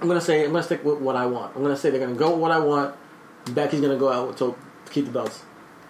I'm 0.00 0.06
gonna 0.06 0.20
say 0.20 0.44
I'm 0.44 0.52
gonna 0.52 0.62
stick 0.62 0.84
with 0.84 1.00
what 1.00 1.16
I 1.16 1.26
want. 1.26 1.56
I'm 1.56 1.62
gonna 1.62 1.76
say 1.76 1.90
they're 1.90 1.98
gonna 2.00 2.14
go 2.14 2.30
with 2.30 2.38
what 2.40 2.52
I 2.52 2.60
want. 2.60 2.94
Becky's 3.52 3.80
gonna 3.80 3.96
go 3.96 4.12
out 4.12 4.28
with 4.28 4.36
keep 4.88 5.04
the 5.06 5.10
belts. 5.10 5.42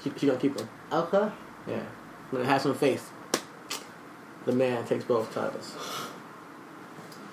She, 0.02 0.10
she's 0.16 0.28
gonna 0.28 0.40
keep 0.40 0.56
them. 0.56 0.68
okay. 0.92 1.30
Yeah. 1.66 1.82
Gonna 2.30 2.44
have 2.44 2.62
some 2.62 2.74
faith. 2.74 3.10
The 4.44 4.52
man 4.52 4.84
takes 4.86 5.04
both 5.04 5.32
titles. 5.34 5.74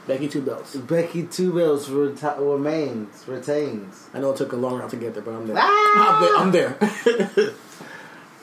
Becky 0.07 0.27
two 0.27 0.41
belts. 0.41 0.75
Becky 0.75 1.23
two 1.25 1.53
belts 1.53 1.87
reti- 1.87 2.37
remains 2.39 3.27
retains. 3.27 4.09
I 4.13 4.19
know 4.19 4.31
it 4.31 4.37
took 4.37 4.51
a 4.53 4.55
long 4.55 4.79
route 4.79 4.89
to 4.91 4.97
get 4.97 5.13
there, 5.13 5.23
but 5.23 5.33
I'm 5.33 5.47
there. 5.47 5.55
Ah! 5.59 6.37
I'm 6.39 6.51
there. 6.51 6.77
I'm 6.79 7.29
there. 7.35 7.53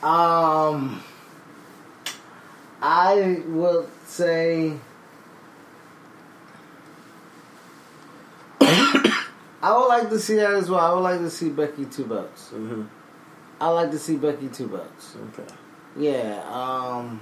Um, 0.03 1.01
I 2.81 3.41
would 3.47 3.87
say. 4.05 4.73
I 8.61 9.77
would 9.77 9.87
like 9.87 10.09
to 10.09 10.19
see 10.19 10.35
that 10.35 10.53
as 10.55 10.69
well. 10.69 10.81
I 10.81 10.93
would 10.93 10.99
like 10.99 11.19
to 11.21 11.29
see 11.29 11.47
Becky 11.47 11.85
two 11.85 12.03
belts. 12.05 12.49
hmm 12.49 12.83
I 13.63 13.69
like 13.69 13.91
to 13.91 13.97
see 13.99 14.17
Becky 14.17 14.49
two 14.49 14.67
bucks. 14.67 15.15
Okay. 15.29 15.53
Yeah. 15.95 16.43
Um. 16.45 17.21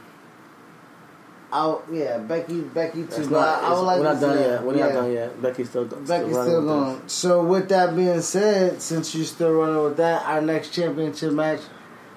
I 1.53 1.77
yeah 1.91 2.17
Becky 2.17 2.61
Becky 2.61 3.03
two 3.03 3.07
That's 3.07 3.27
not, 3.27 3.63
I 3.63 3.73
would 3.73 3.81
like 3.81 3.99
we're 3.99 4.05
to 4.05 4.13
not 4.13 4.21
done 4.21 4.39
yet. 4.39 4.63
We're 4.63 4.75
yeah. 4.75 4.85
not 4.85 4.93
done 4.93 5.11
yet. 5.11 5.41
Becky's 5.41 5.69
still, 5.69 5.85
still 5.85 5.99
Becky's 5.99 6.33
running 6.33 6.51
still 6.51 6.65
going. 6.65 7.07
So 7.07 7.43
with 7.43 7.69
that 7.69 7.95
being 7.95 8.21
said, 8.21 8.81
since 8.81 9.13
you're 9.13 9.25
still 9.25 9.51
running 9.51 9.83
with 9.83 9.97
that, 9.97 10.25
our 10.25 10.41
next 10.41 10.69
championship 10.73 11.31
match 11.31 11.59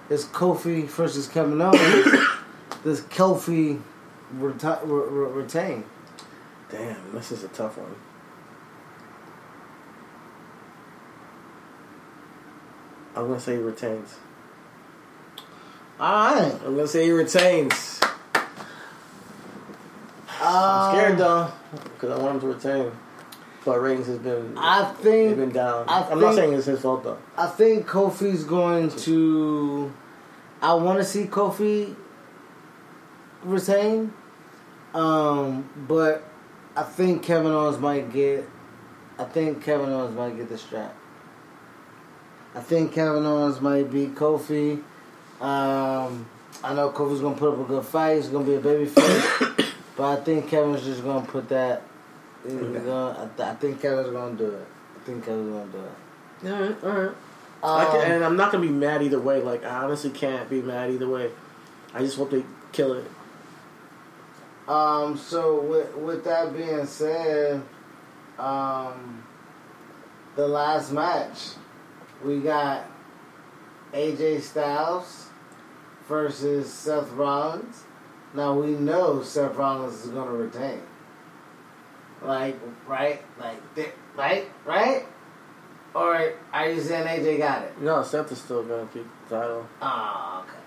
is 0.09 0.25
Kofi 0.25 0.87
versus 0.87 1.29
Kevin 1.29 1.61
Owens. 1.61 1.79
does 2.85 3.03
Kofi 3.03 3.83
reti- 4.39 4.83
re- 4.85 5.09
re- 5.09 5.33
retain? 5.33 5.85
Damn, 6.71 7.13
this 7.13 7.31
is 7.31 7.45
a 7.45 7.49
tough 7.49 7.77
one. 7.77 7.95
I'm 13.17 13.27
gonna 13.29 13.41
say 13.41 13.57
he 13.57 13.63
retains. 13.63 14.17
All 16.01 16.35
right. 16.35 16.53
I'm 16.65 16.75
gonna 16.75 16.89
say 16.89 17.05
he 17.05 17.11
retains. 17.13 18.01
I'm 20.41 20.91
Um, 20.91 20.95
scared 20.95 21.19
though, 21.19 21.49
because 21.95 22.11
I 22.11 22.23
want 22.23 22.35
him 22.37 22.41
to 22.41 22.47
retain. 22.49 22.93
But 23.65 23.81
ratings 23.81 24.09
has 24.09 24.19
been 24.19 24.59
I 24.59 24.83
they've 24.83 24.97
think 25.03 25.37
been 25.39 25.51
down. 25.53 25.87
I 25.89 26.03
I'm 26.11 26.21
not 26.21 26.35
saying 26.35 26.53
it's 26.53 26.67
his 26.67 26.81
fault 26.81 27.03
though. 27.05 27.17
I 27.37 27.47
think 27.47 27.87
Kofi's 27.87 28.45
going 28.45 28.91
to. 28.91 29.91
I 30.61 30.75
want 30.75 30.99
to 30.99 31.05
see 31.05 31.25
Kofi 31.25 31.95
retain, 33.43 34.13
um, 34.93 35.69
but 35.89 36.25
I 36.77 36.83
think 36.83 37.23
Kevin 37.23 37.53
Owens 37.53 37.79
might 37.79 38.13
get. 38.13 38.47
I 39.19 39.25
think 39.25 39.63
Kevin 39.65 39.89
Owens 39.91 40.15
might 40.15 40.37
get 40.37 40.49
the 40.51 40.59
strap. 40.59 40.95
I 42.55 42.61
think 42.61 42.93
Kevin 42.93 43.25
Owens 43.27 43.61
might 43.61 43.91
beat 43.91 44.15
Kofi. 44.15 44.83
Um, 45.41 46.27
I 46.63 46.73
know 46.75 46.91
Kofi's 46.91 47.21
gonna 47.21 47.37
put 47.37 47.53
up 47.55 47.61
a 47.61 47.65
good 47.65 47.85
fight. 47.85 48.17
He's 48.17 48.29
gonna 48.29 48.45
be 48.45 48.55
a 48.55 48.61
baby 48.61 48.87
face, 48.87 49.27
but 49.97 50.05
I 50.05 50.17
think 50.23 50.49
Kevin's 50.49 50.85
just 50.85 51.03
gonna 51.03 51.27
put 51.27 51.49
that. 51.49 51.83
Okay. 52.47 52.57
gonna- 52.79 53.11
I, 53.33 53.37
th- 53.37 53.49
I 53.49 53.55
think 53.55 53.81
Kevin's 53.83 54.11
gonna 54.11 54.37
do 54.37 54.47
it. 54.51 54.67
I 55.01 55.05
think 55.05 55.25
Kevin's 55.25 55.53
gonna 55.53 55.73
do 55.73 55.79
it. 55.79 56.53
All 56.53 56.61
right, 56.61 56.85
all 56.85 57.03
right. 57.07 57.17
I 57.63 57.85
Um, 57.87 57.93
can, 58.03 58.13
and 58.13 58.25
I'm 58.25 58.37
not 58.37 58.53
gonna 58.53 58.67
be 58.67 58.73
mad 58.73 59.03
either 59.03 59.19
way. 59.21 59.41
Like 59.43 59.65
I 59.65 59.83
honestly 59.85 60.11
can't 60.11 60.49
be 60.49 60.63
mad 60.63 60.91
either 60.91 61.09
way. 61.09 61.31
I 61.93 62.01
just 62.01 62.17
hope 62.17 62.31
they 62.31 62.45
kill 62.73 62.93
it. 62.95 63.05
Um. 64.69 65.17
So 65.19 65.61
with 65.61 65.95
with 65.97 66.25
that 66.25 66.55
being 66.57 66.87
said, 66.87 67.63
um, 68.39 69.23
the 70.37 70.47
last 70.49 70.93
match 70.93 71.51
we 72.25 72.41
got 72.41 72.87
AJ 73.93 74.43
Styles 74.43 75.29
versus 76.09 76.73
Seth 76.73 77.11
Rollins. 77.13 77.85
Now 78.35 78.59
we 78.59 78.73
know 78.73 79.23
Seth 79.23 79.55
Rollins 79.55 80.05
is 80.05 80.11
gonna 80.11 80.33
retain. 80.33 80.83
Like 82.23 82.59
right, 82.89 83.23
like 83.39 83.75
thi- 83.75 83.93
right, 84.17 84.49
right. 84.65 85.05
Or 85.95 86.33
are 86.53 86.71
you 86.71 86.81
saying 86.81 87.07
AJ 87.07 87.39
got 87.39 87.63
it? 87.63 87.81
No, 87.81 88.03
Seth 88.03 88.33
is 88.33 88.39
still 88.39 88.65
gonna 88.65 88.89
keep 88.93 89.07
the 89.29 89.37
title. 89.37 89.69
Oh, 89.81 90.45
okay. 90.45 90.59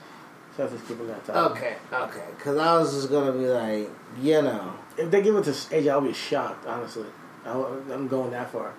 Seth 0.56 0.74
is 0.74 0.82
keeping 0.88 1.08
that 1.08 1.26
title. 1.26 1.52
Okay, 1.52 1.76
okay. 1.92 2.24
Because 2.38 2.58
I 2.58 2.78
was 2.78 2.94
just 2.94 3.10
gonna 3.10 3.34
be 3.34 3.48
like, 3.48 3.90
you 4.22 4.42
know. 4.42 4.74
If 4.98 5.12
they 5.12 5.22
give 5.22 5.36
it 5.36 5.44
to 5.46 5.52
AJ, 5.52 5.92
I'll 5.92 6.02
be 6.02 6.14
shocked. 6.14 6.66
Honestly, 6.66 7.08
I, 7.46 7.52
am 7.52 8.08
going 8.08 8.32
that 8.32 8.52
far. 8.52 8.74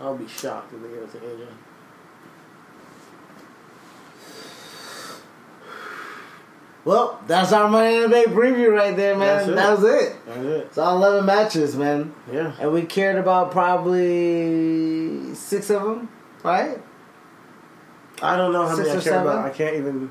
I'll 0.00 0.16
be 0.16 0.26
shocked 0.26 0.72
if 0.72 0.82
they 0.82 0.88
give 0.88 1.02
it 1.02 1.12
to 1.12 1.18
AJ. 1.18 1.46
Well, 6.84 7.18
that's 7.26 7.52
our 7.52 7.68
Money 7.68 7.96
in 7.96 8.02
the 8.02 8.08
Bank 8.08 8.28
preview 8.28 8.70
right 8.72 8.94
there, 8.94 9.16
man. 9.16 9.54
That 9.54 9.70
was 9.70 9.84
it. 9.84 10.16
That's 10.26 10.38
it. 10.38 10.66
It's 10.66 10.78
all 10.78 10.96
11 10.96 11.24
matches, 11.24 11.76
man. 11.76 12.14
Yeah. 12.30 12.54
And 12.60 12.72
we 12.72 12.82
cared 12.82 13.16
about 13.16 13.52
probably 13.52 15.34
six 15.34 15.70
of 15.70 15.82
them, 15.82 16.08
right? 16.42 16.78
I 18.22 18.36
don't 18.36 18.52
know 18.52 18.66
how 18.66 18.76
many 18.76 18.90
I 18.90 18.92
care 18.92 19.00
seven? 19.00 19.22
about. 19.22 19.46
I 19.46 19.50
can't 19.50 19.76
even. 19.76 20.10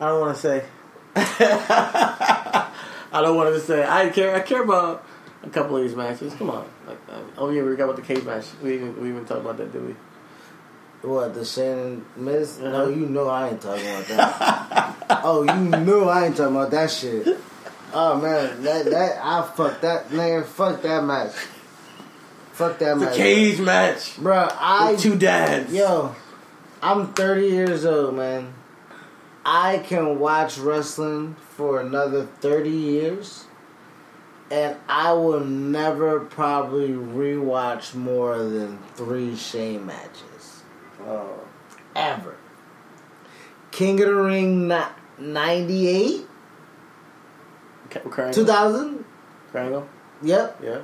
I 0.00 0.08
don't 0.08 0.20
want 0.20 0.36
to 0.36 0.42
say. 0.42 0.64
I 1.14 2.70
don't 3.12 3.36
want 3.36 3.54
to 3.54 3.60
say. 3.60 3.86
I 3.86 4.08
care. 4.10 4.34
I 4.34 4.40
care 4.40 4.62
about 4.62 5.04
a 5.42 5.50
couple 5.50 5.76
of 5.76 5.82
these 5.82 5.94
matches. 5.94 6.34
Come 6.34 6.50
on. 6.50 6.68
Like, 6.86 6.98
oh 7.38 7.50
yeah, 7.50 7.62
we 7.62 7.70
forgot 7.70 7.84
about 7.84 7.96
the 7.96 8.02
cage 8.02 8.24
match. 8.24 8.46
We 8.62 8.74
even 8.74 9.00
we 9.00 9.08
even 9.08 9.24
talked 9.24 9.40
about 9.40 9.56
that, 9.58 9.72
did 9.72 9.86
we? 9.86 9.94
What, 11.02 11.34
the 11.34 11.44
Shannon 11.44 12.04
Miss? 12.16 12.58
Uh-huh. 12.58 12.70
No, 12.70 12.88
you 12.88 13.06
know 13.06 13.28
I 13.28 13.50
ain't 13.50 13.60
talking 13.60 13.84
about 13.84 14.06
that. 14.06 14.96
oh, 15.24 15.42
you 15.42 15.68
know 15.84 16.08
I 16.08 16.26
ain't 16.26 16.36
talking 16.36 16.54
about 16.54 16.70
that 16.70 16.90
shit. 16.90 17.38
Oh, 17.92 18.20
man. 18.20 18.62
That, 18.62 18.84
that, 18.86 19.18
I 19.20 19.42
fuck 19.42 19.80
that, 19.80 20.12
man. 20.12 20.44
fuck 20.44 20.80
that 20.82 21.02
match. 21.02 21.32
Fuck 22.52 22.78
that 22.78 22.94
The 22.94 23.04
match. 23.04 23.16
The 23.16 23.18
cage 23.22 23.60
match. 23.60 24.16
Bro, 24.18 24.48
I. 24.52 24.94
Two 24.96 25.18
dads. 25.18 25.72
Yo, 25.72 26.14
I'm 26.80 27.12
30 27.14 27.46
years 27.48 27.84
old, 27.84 28.14
man. 28.14 28.54
I 29.44 29.78
can 29.78 30.20
watch 30.20 30.58
wrestling 30.58 31.34
for 31.56 31.80
another 31.80 32.26
30 32.26 32.70
years, 32.70 33.46
and 34.52 34.76
I 34.88 35.12
will 35.14 35.44
never 35.44 36.20
probably 36.20 36.90
rewatch 36.90 37.94
more 37.94 38.38
than 38.38 38.78
three 38.94 39.34
Shane 39.34 39.86
matches. 39.86 40.31
Oh. 41.06 41.40
Ever. 41.94 42.36
King 43.70 44.00
of 44.00 44.06
the 44.08 44.14
Ring 44.14 44.68
ni- 44.68 44.80
98? 45.18 46.26
Kurt 47.90 48.04
Angle. 48.18 48.32
2000? 48.32 49.04
Kurt 49.52 49.62
Angle. 49.62 49.88
Yep. 50.22 50.60
Yeah. 50.62 50.80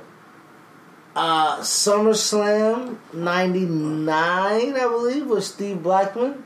Uh, 1.15 1.59
SummerSlam 1.61 2.97
99, 3.13 4.75
I 4.75 4.79
believe, 4.81 5.25
with 5.27 5.43
Steve 5.43 5.81
Blackman. 5.81 6.43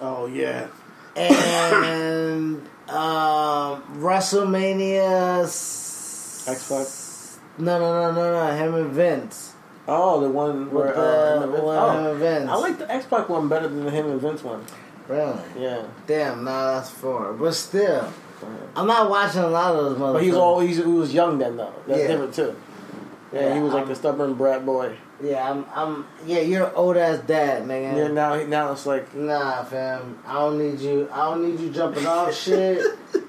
Oh 0.00 0.26
yeah. 0.26 0.68
and 1.14 2.56
um, 2.88 3.82
WrestleMania. 4.00 5.42
s- 5.44 6.44
X 6.48 7.38
No, 7.58 7.78
no, 7.78 8.10
no, 8.10 8.12
no, 8.12 8.32
no. 8.48 8.56
Him 8.56 8.74
and 8.74 8.90
Vince. 8.92 9.49
Oh, 9.92 10.20
the 10.20 10.30
one 10.30 10.70
where 10.70 10.86
With 10.86 10.96
uh, 10.96 11.40
the- 11.40 11.46
Vince- 11.48 11.52
with 11.52 11.60
oh, 11.64 12.10
and 12.12 12.18
Vince. 12.20 12.48
I 12.50 12.54
like 12.54 12.78
the 12.78 12.90
X 12.92 13.06
Pac 13.06 13.28
one 13.28 13.48
better 13.48 13.66
than 13.68 13.84
the 13.84 13.90
him 13.90 14.06
and 14.10 14.20
Vince 14.20 14.42
one. 14.44 14.64
Really? 15.08 15.40
Yeah. 15.58 15.82
Damn, 16.06 16.44
nah, 16.44 16.74
that's 16.76 16.90
four. 16.90 17.32
But 17.32 17.54
still, 17.54 18.12
I'm 18.76 18.86
not 18.86 19.10
watching 19.10 19.40
a 19.42 19.48
lot 19.48 19.74
of 19.74 19.84
those 19.84 19.98
motherfuckers. 19.98 20.12
But 20.12 20.22
he's 20.22 20.34
always 20.34 20.76
he 20.76 20.82
was 20.84 21.12
young 21.12 21.38
then 21.38 21.56
though. 21.56 21.74
That's 21.86 22.00
Yeah. 22.02 22.06
different 22.06 22.34
too. 22.34 22.56
Yeah, 23.32 23.54
he 23.54 23.60
was 23.60 23.72
like 23.72 23.80
I'm- 23.80 23.88
the 23.88 23.94
stubborn 23.96 24.34
brat 24.34 24.64
boy. 24.64 24.96
Yeah, 25.22 25.50
I'm. 25.50 25.66
I'm. 25.74 26.06
Yeah, 26.26 26.40
you're 26.40 26.64
an 26.68 26.72
old 26.74 26.96
ass 26.96 27.18
dad, 27.26 27.66
man. 27.66 27.94
Yeah, 27.96 28.08
now 28.08 28.36
now 28.44 28.72
it's 28.72 28.86
like 28.86 29.14
Nah, 29.14 29.62
fam. 29.64 30.18
I 30.26 30.32
don't 30.34 30.56
need 30.58 30.80
you. 30.80 31.10
I 31.12 31.24
don't 31.30 31.44
need 31.46 31.60
you 31.60 31.68
jumping 31.70 32.06
off 32.06 32.34
shit. 32.44 32.80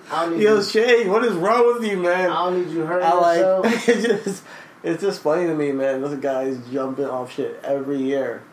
I 0.10 0.26
don't 0.26 0.38
need 0.38 0.44
Yo, 0.44 0.56
you. 0.56 0.64
Shay, 0.64 1.08
what 1.10 1.26
is 1.26 1.34
wrong 1.34 1.74
with 1.74 1.84
you, 1.90 1.98
man? 1.98 2.30
I 2.30 2.46
don't 2.46 2.64
need 2.66 2.74
you 2.74 2.86
hurting 2.86 3.06
I 3.08 3.34
yourself. 3.36 3.66
like 3.66 3.90
it's 3.90 4.24
just 4.26 4.41
it's 4.84 5.02
just 5.02 5.22
funny 5.22 5.46
to 5.48 5.54
me, 5.56 5.72
man. 5.72 6.02
Those 6.02 6.18
guys 6.20 6.58
jumping 6.72 7.06
off 7.06 7.34
shit 7.34 7.60
every 7.64 8.00
year. 8.02 8.44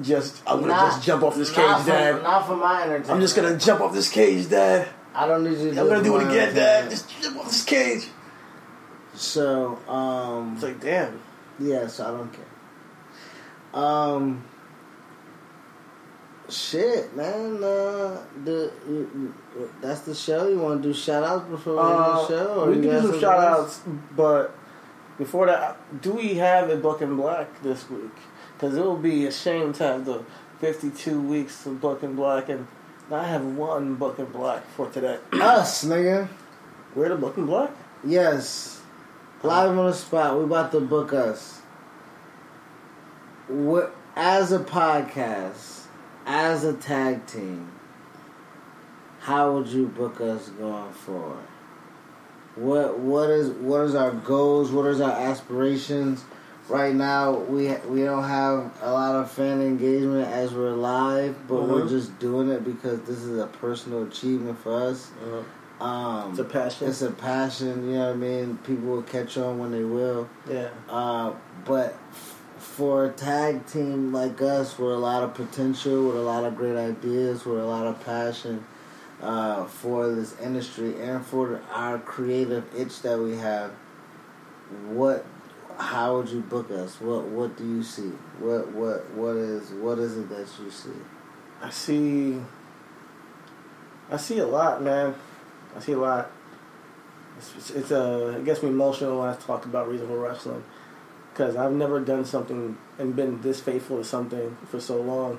Just 0.00 0.42
I'm 0.46 0.60
gonna 0.60 0.72
Not- 0.72 0.92
just 0.92 1.02
jump 1.04 1.22
off 1.24 1.34
this 1.34 1.50
cage, 1.50 1.76
for, 1.80 1.86
Dad. 1.90 2.22
Not 2.22 2.46
for 2.46 2.56
my 2.56 2.82
entertainment. 2.82 3.10
I'm 3.10 3.20
just 3.20 3.34
gonna 3.34 3.56
jump 3.58 3.80
off 3.80 3.92
this 3.92 4.08
cage, 4.10 4.48
Dad. 4.48 4.88
I 5.14 5.26
don't 5.26 5.42
need 5.42 5.58
you. 5.58 5.74
To 5.74 5.80
I'm 5.80 5.88
gonna 5.88 6.02
do 6.04 6.16
it 6.18 6.28
again, 6.28 6.54
Dad. 6.54 6.88
Just 6.90 7.10
jump 7.20 7.38
off 7.38 7.46
this 7.46 7.64
cage. 7.64 8.08
So, 9.14 9.78
um, 9.88 10.52
It's 10.54 10.62
like, 10.62 10.80
damn. 10.80 11.20
yeah, 11.58 11.88
so 11.88 12.04
I 12.04 12.10
don't 12.12 12.32
care. 12.32 12.44
Um, 13.74 14.44
shit, 16.48 17.14
man. 17.16 17.56
Uh, 17.62 18.18
the 18.44 18.70
you- 18.88 19.10
you- 19.56 19.70
that's 19.80 20.00
the 20.00 20.14
show. 20.14 20.48
You 20.48 20.58
want 20.58 20.82
to 20.82 20.88
do 20.88 20.94
shout 20.94 21.24
outs 21.24 21.48
before 21.48 21.74
we 21.74 21.80
end 21.80 21.88
Uh, 21.90 22.20
the 22.22 22.28
show? 22.28 22.64
we 22.66 22.72
can 22.74 22.82
do 22.82 23.00
some 23.02 23.20
shout 23.20 23.38
outs, 23.40 23.80
but 24.16 24.54
before 25.18 25.46
that, 25.46 26.00
do 26.00 26.12
we 26.12 26.34
have 26.34 26.70
a 26.70 26.76
book 26.76 27.02
in 27.02 27.16
black 27.16 27.62
this 27.62 27.90
week? 27.90 28.14
Because 28.54 28.76
it 28.76 28.80
will 28.80 28.96
be 28.96 29.26
a 29.26 29.32
shame 29.32 29.72
to 29.74 29.82
have 29.82 30.04
the 30.04 30.24
52 30.60 31.20
weeks 31.20 31.66
of 31.66 31.80
book 31.80 32.02
in 32.02 32.14
black 32.14 32.48
and 32.48 32.66
not 33.10 33.26
have 33.26 33.44
one 33.44 33.96
book 33.96 34.18
in 34.18 34.26
black 34.26 34.64
for 34.70 34.88
today. 34.90 35.18
Us, 35.32 35.84
nigga. 35.84 36.28
We're 36.94 37.10
the 37.10 37.16
book 37.16 37.36
in 37.36 37.46
black? 37.46 37.70
Yes. 38.04 38.80
Live 39.42 39.76
on 39.76 39.86
the 39.86 39.92
spot. 39.92 40.38
We 40.38 40.44
about 40.44 40.72
to 40.72 40.80
book 40.80 41.12
us. 41.12 41.60
What 43.46 43.94
as 44.16 44.50
a 44.50 44.58
podcast, 44.58 45.84
as 46.26 46.64
a 46.64 46.72
tag 46.72 47.24
team, 47.26 47.70
how 49.20 49.52
would 49.52 49.68
you 49.68 49.86
book 49.86 50.20
us 50.20 50.48
going 50.48 50.92
forward? 50.92 51.46
What 52.58 52.98
what 52.98 53.30
is 53.30 53.50
what 53.50 53.82
is 53.82 53.94
our 53.94 54.10
goals? 54.10 54.70
What 54.72 54.86
is 54.86 55.00
our 55.00 55.12
aspirations? 55.12 56.24
Right 56.68 56.94
now, 56.94 57.32
we 57.34 57.68
we 57.88 58.02
don't 58.02 58.24
have 58.24 58.70
a 58.82 58.92
lot 58.92 59.14
of 59.14 59.30
fan 59.30 59.60
engagement 59.62 60.26
as 60.28 60.52
we're 60.52 60.72
live, 60.74 61.36
but 61.46 61.62
we're 61.62 61.82
Mhm. 61.82 61.88
just 61.88 62.18
doing 62.18 62.50
it 62.50 62.64
because 62.64 63.00
this 63.02 63.18
is 63.22 63.38
a 63.38 63.46
personal 63.46 64.02
achievement 64.02 64.58
for 64.58 64.74
us. 64.74 65.08
Um, 65.80 66.30
It's 66.30 66.40
a 66.40 66.44
passion. 66.44 66.88
it's 66.88 67.02
a 67.02 67.10
passion, 67.12 67.88
you 67.88 67.96
know 67.96 68.06
what 68.08 68.14
I 68.14 68.16
mean? 68.16 68.58
People 68.64 68.88
will 68.88 69.02
catch 69.02 69.38
on 69.38 69.58
when 69.60 69.70
they 69.70 69.84
will. 69.84 70.26
yeah. 70.50 70.68
Uh, 70.90 71.30
but 71.64 71.94
f- 72.10 72.34
for 72.58 73.04
a 73.04 73.10
tag 73.10 73.64
team 73.66 74.12
like 74.12 74.42
us 74.42 74.76
with 74.76 74.90
a 74.90 74.98
lot 74.98 75.22
of 75.22 75.34
potential, 75.34 76.08
with 76.08 76.16
a 76.16 76.20
lot 76.22 76.42
of 76.44 76.56
great 76.56 76.76
ideas, 76.76 77.46
with 77.46 77.60
a 77.60 77.64
lot 77.64 77.86
of 77.86 78.04
passion, 78.04 78.64
uh, 79.22 79.64
for 79.64 80.14
this 80.14 80.38
industry 80.40 81.00
and 81.00 81.24
for 81.24 81.60
our 81.72 81.98
creative 81.98 82.64
itch 82.74 83.02
that 83.02 83.18
we 83.18 83.36
have, 83.36 83.72
what 84.88 85.24
how 85.78 86.16
would 86.16 86.28
you 86.28 86.40
book 86.40 86.70
us? 86.70 87.00
What 87.00 87.24
what 87.24 87.56
do 87.56 87.64
you 87.64 87.82
see? 87.82 88.12
What 88.40 88.72
what 88.72 89.10
what 89.10 89.36
is 89.36 89.70
what 89.70 89.98
is 89.98 90.16
it 90.16 90.28
that 90.28 90.48
you 90.62 90.70
see? 90.70 90.90
I 91.62 91.70
see. 91.70 92.40
I 94.10 94.16
see 94.16 94.38
a 94.38 94.46
lot, 94.46 94.82
man. 94.82 95.14
I 95.76 95.80
see 95.80 95.92
a 95.92 95.98
lot. 95.98 96.30
It's, 97.36 97.54
it's, 97.56 97.70
it's 97.70 97.92
uh, 97.92 98.34
it 98.38 98.44
gets 98.44 98.62
me 98.62 98.68
emotional 98.70 99.20
when 99.20 99.28
I 99.28 99.34
talk 99.34 99.64
about 99.64 99.88
reasonable 99.88 100.18
wrestling 100.18 100.64
because 101.32 101.54
I've 101.54 101.72
never 101.72 102.00
done 102.00 102.24
something 102.24 102.76
and 102.98 103.14
been 103.14 103.40
this 103.42 103.60
faithful 103.60 103.98
to 103.98 104.04
something 104.04 104.56
for 104.68 104.80
so 104.80 105.00
long. 105.00 105.38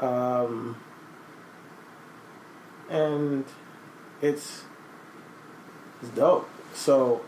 Um, 0.00 0.76
and 2.88 3.44
it's 4.20 4.64
it's 6.00 6.10
dope. 6.10 6.48
So, 6.74 7.24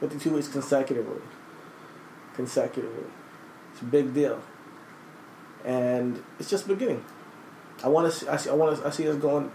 fifty-two 0.00 0.30
weeks 0.30 0.48
consecutively, 0.48 1.20
consecutively, 2.34 3.04
it's 3.72 3.82
a 3.82 3.84
big 3.84 4.14
deal, 4.14 4.40
and 5.64 6.22
it's 6.38 6.50
just 6.50 6.66
beginning. 6.66 7.04
I 7.82 7.88
want 7.88 8.12
to. 8.12 8.38
See, 8.38 8.50
I 8.50 8.54
want 8.54 8.78
to. 8.78 8.86
I 8.86 8.90
see 8.90 9.08
us 9.08 9.16
going 9.16 9.50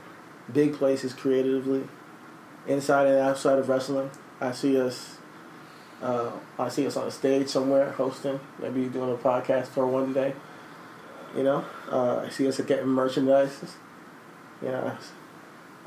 big 0.53 0.73
places 0.73 1.13
creatively, 1.13 1.87
inside 2.67 3.07
and 3.07 3.17
outside 3.17 3.59
of 3.59 3.69
wrestling. 3.69 4.09
I 4.39 4.51
see 4.51 4.79
us. 4.79 5.17
Uh, 6.01 6.31
I 6.57 6.69
see 6.69 6.87
us 6.87 6.95
on 6.95 7.07
a 7.07 7.11
stage 7.11 7.49
somewhere 7.49 7.91
hosting, 7.91 8.39
maybe 8.61 8.85
doing 8.85 9.11
a 9.11 9.17
podcast 9.17 9.67
for 9.67 9.85
one 9.85 10.13
day. 10.13 10.33
You 11.35 11.43
know, 11.43 11.65
uh, 11.91 12.23
I 12.25 12.29
see 12.29 12.47
us 12.47 12.59
getting 12.61 12.87
merchandise. 12.87 13.75
Know, 14.61 14.97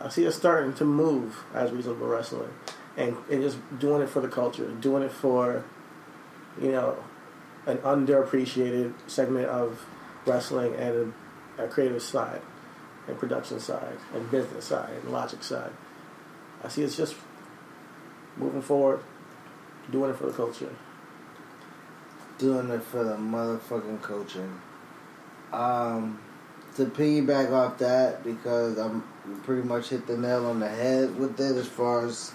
I 0.01 0.09
see 0.09 0.27
us 0.27 0.35
starting 0.35 0.73
to 0.75 0.85
move 0.85 1.45
as 1.55 1.71
reasonable 1.71 2.07
wrestling, 2.07 2.51
and 2.97 3.17
and 3.31 3.43
just 3.43 3.59
doing 3.79 4.03
it 4.03 4.09
for 4.09 4.21
the 4.21 4.29
culture, 4.29 4.69
doing 4.81 5.03
it 5.03 5.13
for, 5.13 5.65
you 6.61 6.73
know, 6.73 6.97
an 7.67 7.79
underappreciated 7.79 8.95
segment 9.07 9.47
of 9.47 9.85
wrestling 10.27 10.75
and 10.75 11.15
a, 11.59 11.65
a 11.65 11.69
creative 11.69 12.03
side, 12.03 12.41
and 13.07 13.19
production 13.19 13.61
side, 13.61 13.97
and 14.15 14.31
business 14.31 14.65
side, 14.65 14.91
and 14.91 15.13
logic 15.13 15.43
side. 15.43 15.71
I 16.65 16.69
see 16.69 16.85
us 16.85 16.97
just 16.97 17.15
moving 18.37 18.63
forward, 18.63 19.01
doing 19.91 20.11
it 20.11 20.17
for 20.17 20.27
the 20.27 20.33
culture. 20.33 20.75
Doing 22.39 22.71
it 22.71 22.83
for 22.83 23.05
the 23.05 23.17
motherfucking 23.17 24.01
coaching. 24.03 24.61
Um, 25.53 26.19
to 26.77 26.87
piggyback 26.87 27.53
off 27.53 27.79
that, 27.79 28.25
because 28.25 28.79
I'm 28.79 29.03
pretty 29.45 29.67
much 29.67 29.89
hit 29.89 30.07
the 30.07 30.17
nail 30.17 30.47
on 30.47 30.61
the 30.61 30.69
head 30.69 31.17
with 31.19 31.39
it 31.41 31.57
as 31.57 31.67
far 31.69 32.07
as 32.07 32.33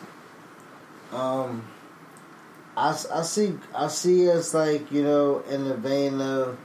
um, 1.12 1.66
I, 2.76 2.90
I 3.14 3.22
see 3.24 3.58
I 3.74 3.88
see 3.88 4.30
us 4.30 4.54
like 4.54 4.92
you 4.92 5.04
know 5.04 5.40
in 5.50 5.68
the 5.68 5.76
vein 5.76 6.22
of 6.22 6.58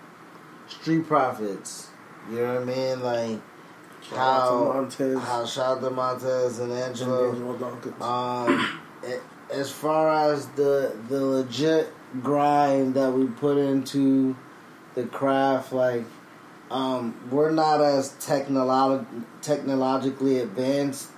street 0.69 1.07
profits. 1.07 1.89
You 2.31 2.37
know 2.37 2.55
what 2.55 2.63
I 2.63 2.65
mean? 2.65 3.03
Like 3.03 3.41
Shout 4.09 4.19
how 4.19 4.65
Montez 4.75 5.19
how 5.19 5.47
shout 5.47 5.79
out 5.79 5.83
to 5.83 5.91
Montez 5.91 6.59
and 6.59 6.73
Angelo. 6.73 7.31
Um, 8.01 8.81
a- 9.05 9.55
as 9.55 9.71
far 9.71 10.33
as 10.33 10.47
the 10.49 10.97
the 11.09 11.25
legit 11.25 11.93
grind 12.23 12.95
that 12.95 13.11
we 13.13 13.27
put 13.27 13.57
into 13.59 14.37
the 14.95 15.05
craft, 15.05 15.73
like 15.73 16.05
um, 16.73 17.15
we're 17.31 17.51
not 17.51 17.83
as 17.83 18.13
technolo- 18.13 19.05
technologically 19.43 20.39
advanced 20.39 21.11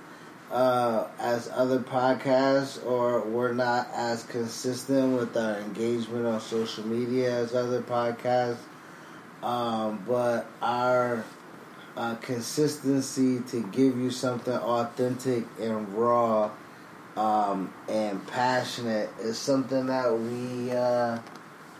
uh, 0.51 1.07
as 1.17 1.49
other 1.49 1.79
podcasts, 1.79 2.85
or 2.85 3.21
we're 3.21 3.53
not 3.53 3.87
as 3.93 4.23
consistent 4.23 5.17
with 5.17 5.35
our 5.37 5.57
engagement 5.59 6.25
on 6.25 6.41
social 6.41 6.85
media 6.85 7.33
as 7.33 7.55
other 7.55 7.81
podcasts. 7.81 8.57
Um, 9.41 10.03
but 10.05 10.45
our 10.61 11.23
uh, 11.95 12.15
consistency 12.15 13.39
to 13.47 13.63
give 13.71 13.97
you 13.97 14.11
something 14.11 14.53
authentic 14.53 15.45
and 15.59 15.87
raw 15.93 16.51
um, 17.15 17.73
and 17.87 18.25
passionate 18.27 19.09
is 19.21 19.37
something 19.37 19.85
that 19.85 20.11
we 20.19 20.71
uh, 20.71 21.17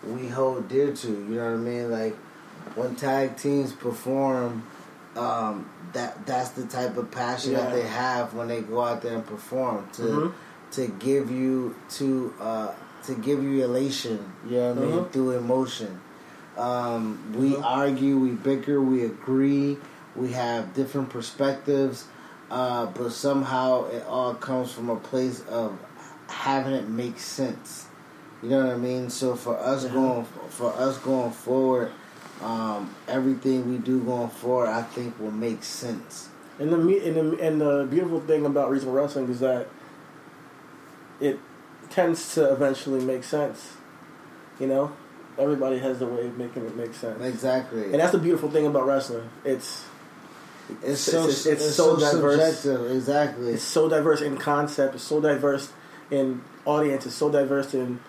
we 0.05 0.30
hold 0.30 0.69
dear 0.69 0.93
to. 0.93 1.07
You 1.07 1.36
know 1.36 1.51
what 1.51 1.53
I 1.53 1.57
mean? 1.57 1.91
Like 1.91 2.15
when 2.76 2.95
tag 2.95 3.38
teams 3.38 3.72
perform, 3.74 4.63
um, 5.16 5.70
that 5.93 6.26
that's 6.26 6.49
the 6.49 6.66
type 6.66 6.97
of 6.97 7.09
passion 7.11 7.53
that 7.53 7.72
they 7.72 7.84
have 7.88 8.34
when 8.34 8.47
they 8.47 8.61
go 8.61 8.82
out 8.82 9.01
there 9.01 9.16
and 9.16 9.26
perform 9.26 9.88
to 9.93 10.01
Mhm. 10.01 10.32
to 10.72 10.88
give 10.88 11.32
you 11.32 11.76
to 11.89 12.34
uh, 12.41 12.72
to 13.05 13.13
give 13.16 13.43
you 13.43 13.63
elation. 13.63 14.20
You 14.47 14.57
know 14.57 14.68
what 14.74 14.78
I 14.78 14.82
mean 14.82 14.99
Mhm. 15.03 15.11
through 15.11 15.32
emotion. 15.32 16.01
Um, 16.57 17.20
we 17.38 17.53
Mhm. 17.55 17.63
argue, 17.63 18.18
we 18.18 18.32
bicker, 18.32 18.82
we 18.82 19.03
agree, 19.05 19.78
we 20.16 20.32
have 20.32 20.74
different 20.74 21.09
perspectives, 21.09 22.05
uh, 22.49 22.86
but 22.88 23.11
somehow 23.11 23.86
it 23.88 24.05
all 24.07 24.34
comes 24.34 24.72
from 24.72 24.89
a 24.89 24.95
place 24.95 25.41
of 25.49 25.74
having 26.28 26.74
it 26.74 26.88
make 26.89 27.20
sense. 27.20 27.86
You 28.41 28.49
know 28.49 28.66
what 28.66 28.74
I 28.74 28.78
mean? 28.78 29.09
So 29.09 29.36
for 29.36 29.57
us 29.57 29.84
Yeah. 29.86 29.91
going 29.91 30.26
for 30.49 30.74
us 30.74 30.97
going 30.99 31.32
forward, 31.32 31.91
um, 32.41 32.93
everything 33.07 33.69
we 33.71 33.77
do 33.77 34.01
going 34.03 34.29
forward, 34.29 34.67
I 34.69 34.81
think 34.83 35.19
will 35.19 35.31
make 35.31 35.63
sense. 35.63 36.29
And 36.59 36.71
the 36.71 36.77
and 36.77 37.15
the, 37.33 37.41
and 37.41 37.61
the 37.61 37.88
beautiful 37.89 38.21
thing 38.21 38.45
about 38.45 38.69
reasonable 38.69 38.93
wrestling 38.97 39.29
is 39.29 39.39
that 39.41 39.67
it 41.19 41.39
tends 41.89 42.33
to 42.36 42.51
eventually 42.51 43.03
make 43.03 43.23
sense. 43.23 43.73
You 44.59 44.67
know, 44.67 44.93
everybody 45.38 45.79
has 45.79 45.99
the 45.99 46.05
way 46.07 46.25
of 46.27 46.38
making 46.38 46.65
it 46.65 46.75
make 46.75 46.93
sense, 46.93 47.21
Exactly. 47.21 47.83
and 47.86 47.95
that's 47.95 48.11
the 48.13 48.17
beautiful 48.17 48.49
thing 48.49 48.65
about 48.65 48.86
wrestling. 48.86 49.29
It's 49.43 49.86
it's 50.81 51.01
so 51.01 51.23
it's- 51.23 51.45
it's, 51.45 51.61
it's 51.63 51.75
so, 51.75 51.97
so 51.99 52.11
diverse. 52.13 52.59
subjective. 52.59 52.91
Exactly. 52.95 53.49
it's 53.53 53.63
so 53.63 53.88
diverse 53.89 54.21
in 54.21 54.38
concept. 54.38 54.95
It's 54.95 55.03
so 55.03 55.19
diverse 55.21 55.71
in 56.09 56.41
audience. 56.65 57.05
It's 57.05 57.15
so 57.15 57.29
diverse 57.29 57.73
in 57.73 57.99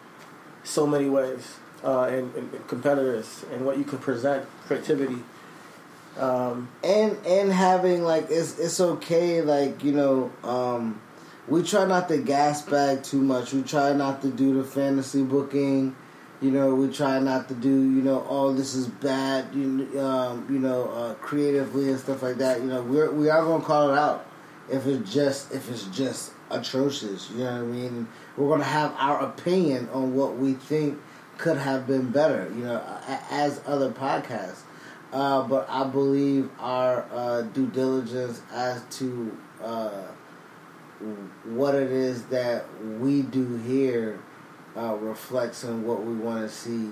so 0.64 0.86
many 0.86 1.08
ways, 1.08 1.56
uh, 1.84 2.04
and, 2.04 2.34
and, 2.34 2.68
competitors 2.68 3.44
and 3.52 3.64
what 3.64 3.78
you 3.78 3.84
can 3.84 3.98
present, 3.98 4.46
creativity. 4.66 5.22
Um, 6.18 6.68
and 6.82 7.18
and 7.26 7.52
having 7.52 8.02
like 8.02 8.26
it's 8.30 8.58
it's 8.58 8.80
okay 8.80 9.42
like 9.42 9.84
you 9.84 9.92
know 9.92 10.32
um 10.44 10.98
we 11.46 11.62
try 11.62 11.84
not 11.84 12.08
to 12.08 12.18
gas 12.18 12.62
bag 12.62 13.02
too 13.02 13.20
much. 13.20 13.52
We 13.52 13.62
try 13.62 13.92
not 13.92 14.22
to 14.22 14.28
do 14.28 14.54
the 14.54 14.64
fantasy 14.64 15.22
booking. 15.22 15.94
You 16.40 16.50
know 16.50 16.74
we 16.74 16.92
try 16.92 17.18
not 17.18 17.48
to 17.48 17.54
do 17.54 17.68
you 17.68 18.02
know 18.02 18.26
oh 18.28 18.52
this 18.52 18.74
is 18.74 18.86
bad 18.86 19.54
you 19.54 20.00
um 20.00 20.46
you 20.50 20.58
know 20.58 20.88
uh, 20.88 21.14
creatively 21.14 21.90
and 21.90 22.00
stuff 22.00 22.22
like 22.22 22.36
that. 22.36 22.60
You 22.60 22.66
know 22.66 22.82
we're 22.82 23.10
we 23.10 23.28
are 23.28 23.42
gonna 23.42 23.62
call 23.62 23.90
it 23.90 23.98
out 23.98 24.26
if 24.70 24.86
it's 24.86 25.12
just 25.12 25.53
if 25.53 25.70
it's 25.70 25.84
just 25.84 26.32
atrocious 26.50 27.30
you 27.30 27.38
know 27.38 27.53
what 27.53 27.62
i 27.62 27.64
mean? 27.64 28.08
We're 28.36 28.48
gonna 28.48 28.64
have 28.64 28.94
our 28.98 29.20
opinion 29.20 29.88
on 29.92 30.14
what 30.14 30.36
we 30.36 30.54
think 30.54 30.98
could 31.38 31.57
have 31.58 31.87
been 31.87 32.11
better 32.11 32.50
you 32.57 32.64
know 32.64 32.83
as 33.30 33.61
other 33.67 33.91
podcasts 33.91 34.61
uh, 35.13 35.42
but 35.42 35.67
I 35.68 35.84
believe 35.84 36.50
our 36.58 37.07
uh, 37.13 37.42
due 37.42 37.68
diligence 37.68 38.42
as 38.53 38.83
to 38.99 39.37
uh, 39.63 40.03
what 41.45 41.75
it 41.75 41.91
is 41.91 42.25
that 42.26 42.67
we 42.99 43.22
do 43.22 43.57
here 43.58 44.18
uh, 44.76 44.95
reflects 44.96 45.64
on 45.64 45.84
what 45.84 46.04
we 46.04 46.14
want 46.14 46.49
to 46.49 46.54
see 46.54 46.91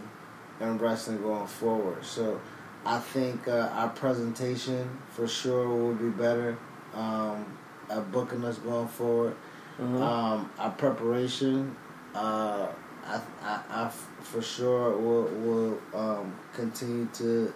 in 0.60 0.78
wrestling 0.78 1.20
going 1.22 1.46
forward. 1.46 2.04
So 2.04 2.40
I 2.86 2.98
think 2.98 3.48
uh, 3.48 3.70
our 3.72 3.88
presentation 3.90 4.88
for 5.10 5.26
sure 5.26 5.68
will 5.68 5.94
be 5.94 6.10
better 6.10 6.56
um, 6.94 7.44
at 7.90 8.10
booking 8.12 8.44
us 8.44 8.58
going 8.58 8.88
forward. 8.88 9.34
mhm. 9.78 10.00
Um, 10.00 10.50
our 10.58 10.70
preparation, 10.70 11.74
uh, 12.14 12.68
I, 13.06 13.20
I, 13.42 13.60
I 13.70 13.84
f- 13.86 14.08
for 14.22 14.42
sure 14.42 14.96
will 14.96 15.24
will 15.24 15.78
um, 15.94 16.34
continue 16.54 17.08
to, 17.14 17.52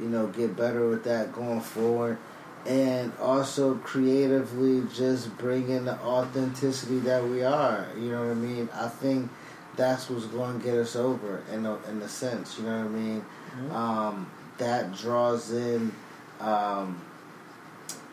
you 0.00 0.08
know, 0.08 0.26
get 0.28 0.56
better 0.56 0.88
with 0.88 1.04
that 1.04 1.32
going 1.32 1.60
forward, 1.60 2.18
and 2.66 3.12
also 3.20 3.74
creatively 3.76 4.82
just 4.94 5.36
bringing 5.38 5.84
the 5.84 5.98
authenticity 6.00 6.98
that 7.00 7.24
we 7.24 7.42
are. 7.44 7.86
You 7.96 8.12
know 8.12 8.22
what 8.22 8.30
I 8.30 8.34
mean? 8.34 8.68
I 8.74 8.88
think 8.88 9.30
that's 9.76 10.08
what's 10.10 10.26
going 10.26 10.58
to 10.60 10.64
get 10.64 10.76
us 10.76 10.96
over 10.96 11.42
in 11.52 11.66
a, 11.66 11.76
in 11.90 12.00
a 12.02 12.08
sense. 12.08 12.58
You 12.58 12.64
know 12.66 12.78
what 12.78 12.86
I 12.86 12.88
mean? 12.88 13.24
Mhm. 13.58 13.72
Um, 13.72 14.30
that 14.58 14.94
draws 14.96 15.50
in. 15.52 15.92
Um, 16.40 17.00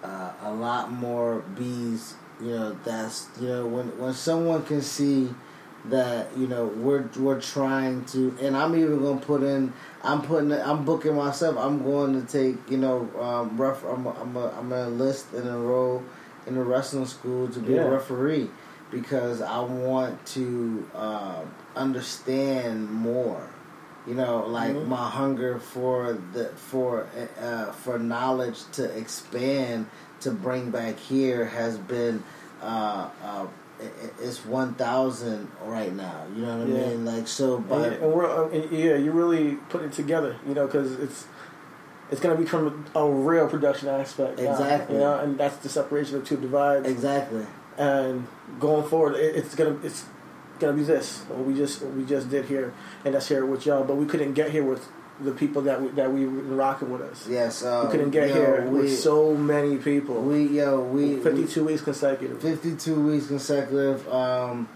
uh, 0.03 0.31
a 0.43 0.53
lot 0.53 0.91
more 0.91 1.39
bees. 1.57 2.15
You 2.41 2.51
know, 2.51 2.77
that's 2.85 3.27
you 3.39 3.47
know 3.49 3.65
when 3.67 3.87
when 3.99 4.13
someone 4.13 4.63
can 4.63 4.81
see 4.81 5.29
that 5.85 6.27
you 6.37 6.47
know 6.47 6.65
we're 6.65 7.07
we're 7.17 7.39
trying 7.41 8.03
to, 8.05 8.35
and 8.41 8.55
I'm 8.55 8.75
even 8.75 9.01
gonna 9.01 9.19
put 9.21 9.43
in. 9.43 9.73
I'm 10.03 10.21
putting. 10.21 10.51
I'm 10.53 10.85
booking 10.85 11.15
myself. 11.15 11.57
I'm 11.57 11.83
going 11.83 12.19
to 12.19 12.27
take. 12.31 12.57
You 12.69 12.77
know, 12.77 13.09
um, 13.19 13.59
ref. 13.59 13.83
I'm. 13.83 14.05
A, 14.05 14.09
I'm. 14.21 14.35
A, 14.35 14.51
I'm 14.57 14.69
gonna 14.69 14.89
list 14.89 15.33
and 15.33 15.47
enroll 15.47 16.03
in 16.47 16.57
a 16.57 16.63
wrestling 16.63 17.05
school 17.05 17.47
to 17.49 17.59
be 17.59 17.73
Yeah. 17.73 17.83
a 17.83 17.89
referee 17.91 18.49
because 18.91 19.41
I 19.41 19.59
want 19.59 20.25
to 20.27 20.87
uh, 20.95 21.41
understand 21.75 22.91
more. 22.91 23.47
You 24.07 24.15
know, 24.15 24.45
like 24.47 24.75
Mhm. 24.75 24.87
my 24.87 25.09
hunger 25.09 25.59
for 25.59 26.17
the 26.33 26.45
for 26.55 27.05
uh, 27.41 27.65
for 27.73 27.99
knowledge 27.99 28.63
to 28.73 28.83
expand 28.97 29.87
to 30.21 30.31
bring 30.31 30.71
back 30.71 30.97
here 30.97 31.45
has 31.45 31.77
been 31.77 32.23
uh, 32.63 33.09
uh, 33.23 33.45
it's 34.21 34.45
one 34.45 34.73
thousand 34.73 35.49
right 35.65 35.93
now. 35.95 36.25
You 36.35 36.41
know 36.45 36.57
what 36.59 36.67
I 36.67 36.69
Yeah. 36.71 36.87
mean? 36.89 37.05
Like 37.05 37.27
so, 37.27 37.57
And, 37.57 37.69
but 37.69 37.93
and 37.93 38.11
we're 38.13 38.25
uh, 38.29 38.49
and 38.49 38.71
yeah, 38.71 38.95
you 38.95 39.11
really 39.11 39.55
put 39.69 39.81
it 39.83 39.91
together, 39.93 40.35
you 40.47 40.53
know, 40.53 40.65
because 40.65 40.93
it's 40.99 41.25
it's 42.11 42.19
gonna 42.21 42.35
become 42.35 42.85
a 42.95 43.07
real 43.09 43.47
production 43.47 43.87
aspect. 43.87 44.39
now, 44.39 44.51
Exactly. 44.51 44.95
you 44.95 45.01
know, 45.01 45.19
and 45.19 45.37
that's 45.37 45.57
the 45.57 45.69
separation 45.69 46.15
of 46.17 46.25
two 46.25 46.37
divides. 46.37 46.87
exactly. 46.87 47.45
And 47.77 48.27
going 48.59 48.87
forward, 48.89 49.15
it, 49.15 49.35
it's 49.35 49.55
gonna 49.55 49.77
it's 49.83 50.05
gonna 50.59 50.73
be 50.73 50.83
this 50.83 51.21
what 51.29 51.39
we 51.45 51.53
just 51.55 51.81
what 51.81 51.93
we 51.93 52.03
just 52.05 52.29
did 52.29 52.45
here, 52.45 52.73
and 53.05 53.13
that's 53.15 53.27
here 53.29 53.45
with 53.45 53.65
y'all. 53.65 53.83
But 53.83 53.95
we 53.95 54.05
couldn't 54.05 54.33
get 54.33 54.51
here 54.51 54.63
with 54.63 54.87
the 55.21 55.31
people 55.31 55.61
that 55.63 55.81
we 55.81 55.87
that 55.89 56.11
we 56.11 56.25
were 56.25 56.55
rocking 56.55 56.89
with 56.91 57.01
us. 57.01 57.27
Yes, 57.27 57.63
uh, 57.63 57.83
we 57.85 57.91
couldn't 57.91 58.11
get 58.11 58.29
yo, 58.29 58.33
here 58.35 58.67
We, 58.69 58.81
with 58.81 58.97
so 58.97 59.35
many 59.35 59.77
people. 59.77 60.21
we 60.21 60.45
yo 60.47 60.81
we 60.81 61.17
Fifty 61.17 61.45
two 61.47 61.65
weeks 61.65 61.81
consecutive. 61.81 62.41
52 62.41 62.95
weeks 62.95 63.27
consecutive. 63.27 64.07
Um, 64.11 64.67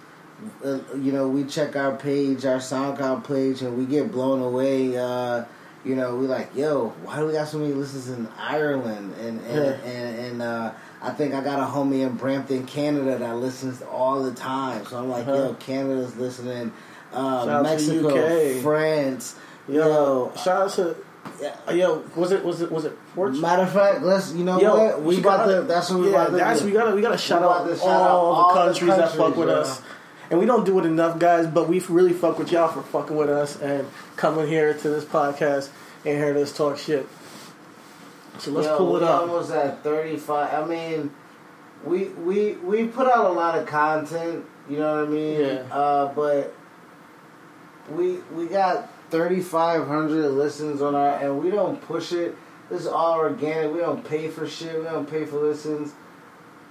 uh, 0.66 0.80
you 0.98 1.12
know, 1.14 1.30
we 1.30 1.46
check 1.46 1.76
our 1.78 1.96
page, 1.96 2.44
our 2.46 2.58
SoundCloud 2.58 3.26
page, 3.26 3.62
and 3.62 3.78
we 3.78 3.86
get 3.86 4.12
blown 4.12 4.42
away. 4.42 4.98
Uh, 4.98 5.46
you 5.86 5.96
know, 5.96 6.16
we 6.16 6.28
like, 6.28 6.54
yo, 6.56 6.90
why 7.04 7.18
do 7.20 7.26
we 7.28 7.34
got 7.34 7.48
so 7.48 7.60
many 7.60 7.74
listens 7.74 8.10
in 8.10 8.28
Ireland? 8.38 9.14
And 9.22 9.40
and 9.46 9.56
Yeah. 9.66 9.90
and, 9.90 10.20
and 10.20 10.42
uh, 10.42 10.72
I 11.02 11.12
think 11.12 11.34
I 11.34 11.42
got 11.42 11.60
a 11.60 11.72
homie 11.72 12.02
in 12.06 12.16
Brampton, 12.16 12.66
Canada, 12.66 13.18
that 13.18 13.36
listens 13.38 13.82
all 13.82 14.24
the 14.24 14.34
time. 14.34 14.86
So 14.86 14.98
I'm 14.98 15.10
like, 15.10 15.28
Uh-huh. 15.28 15.36
yo, 15.50 15.54
Canada's 15.56 16.16
listening. 16.18 16.74
Uh, 17.14 17.46
Shout 17.46 17.50
out 17.50 17.58
to 17.58 17.64
Mexico, 17.64 18.62
France. 18.62 19.36
Yo, 19.68 19.76
Yo, 19.76 20.32
shout 20.36 20.64
out 20.64 20.70
to 20.72 20.96
yeah. 21.42 21.56
uh, 21.68 21.72
yo. 21.72 22.04
Was 22.16 22.32
it 22.32 22.44
was 22.44 22.62
it 22.62 22.72
was 22.72 22.86
it 22.86 22.98
Portugal? 23.16 23.42
Matter 23.42 23.64
of 23.64 23.72
fact, 23.72 24.02
let's 24.04 24.34
you 24.34 24.44
know 24.44 24.60
Yo, 24.60 24.76
what 24.76 25.02
we 25.04 25.22
gotta- 25.22 25.56
to. 25.56 25.62
That's 25.62 25.90
what 25.90 26.00
we 26.02 26.12
yeah, 26.12 26.26
about 26.28 26.38
that's 26.38 26.60
do. 26.62 26.66
we 26.68 26.72
gotta 26.74 26.94
we 26.96 27.02
gotta 27.02 27.18
shout 27.18 27.42
We 27.42 27.48
out 27.48 27.78
to 27.78 27.82
all, 27.84 27.90
out 27.92 28.10
all 28.10 28.48
the 28.48 28.54
the 28.54 28.66
countries, 28.66 28.98
that 28.98 29.12
fuck 29.12 29.36
with 29.38 29.48
bro. 29.48 29.62
us, 29.62 29.82
and 30.30 30.40
we 30.40 30.46
don't 30.46 30.66
do 30.66 30.78
it 30.80 30.86
enough, 30.86 31.18
guys. 31.18 31.48
But 31.48 31.70
we 31.70 31.80
really 31.82 32.12
fuck 32.14 32.38
with 32.40 32.52
y'all 32.52 32.68
for 32.68 32.82
fucking 32.84 33.16
with 33.16 33.30
us 33.30 33.60
and 33.62 33.88
coming 34.18 34.48
here 34.48 34.74
to 34.74 34.90
this 34.90 35.06
podcast 35.06 35.70
and 36.06 36.18
hearing 36.18 36.42
us 36.44 36.52
talk 36.56 36.78
shit. 36.78 37.08
So 38.40 38.52
let's 38.52 38.68
Yo, 38.68 38.78
pull 38.78 38.98
it 38.98 39.04
up. 39.04 39.22
Almost 39.22 39.52
at 39.52 39.82
thirty 39.82 40.18
five. 40.18 40.54
I 40.54 40.68
mean, 40.68 41.12
we 41.86 42.06
we 42.10 42.54
we 42.56 42.86
put 42.88 43.08
out 43.08 43.26
a 43.26 43.34
lot 43.34 43.58
of 43.58 43.66
content. 43.66 44.46
You 44.70 44.78
know 44.80 45.00
what 45.02 45.08
I 45.08 45.12
mean? 45.12 45.40
Yeah. 45.40 45.64
Uh, 45.72 46.14
but 46.14 46.54
we 47.92 48.18
we 48.36 48.48
got 48.48 48.90
thirty 49.14 49.42
five 49.42 49.86
hundred 49.88 50.28
listens 50.32 50.82
on 50.82 50.96
our, 50.96 51.18
and 51.20 51.40
we 51.40 51.52
don't 51.52 51.80
push 51.84 52.12
it. 52.14 52.36
This 52.68 52.82
is 52.82 52.88
all 52.88 53.20
organic. 53.20 53.72
We 53.72 53.78
don't 53.80 54.04
pay 54.04 54.28
for 54.28 54.48
shit. 54.48 54.76
We 54.76 54.86
don't 54.86 55.08
pay 55.08 55.24
for 55.26 55.38
listens. 55.38 55.94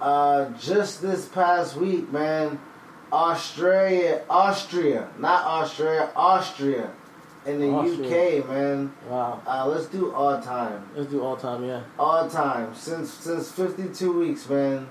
Uh, 0.01 0.49
just 0.59 1.01
this 1.01 1.29
past 1.29 1.77
week, 1.77 2.11
man, 2.11 2.59
Australia, 3.13 4.23
Austria, 4.29 5.07
not 5.17 5.45
Australia, 5.45 6.09
Austria, 6.17 6.91
in 7.45 7.59
the 7.61 7.69
Austria. 7.69 8.39
UK, 8.41 8.49
man. 8.49 8.93
Wow, 9.07 9.41
Uh, 9.47 9.65
let's 9.67 9.85
do 9.85 10.13
all 10.13 10.41
time 10.41 10.83
let's 10.97 11.09
do 11.09 11.23
all 11.23 11.37
time. 11.37 11.63
Yeah, 11.63 11.83
all 11.97 12.29
time 12.29 12.75
since 12.75 13.09
since 13.13 13.49
52 13.51 14.19
weeks, 14.19 14.49
man. 14.49 14.89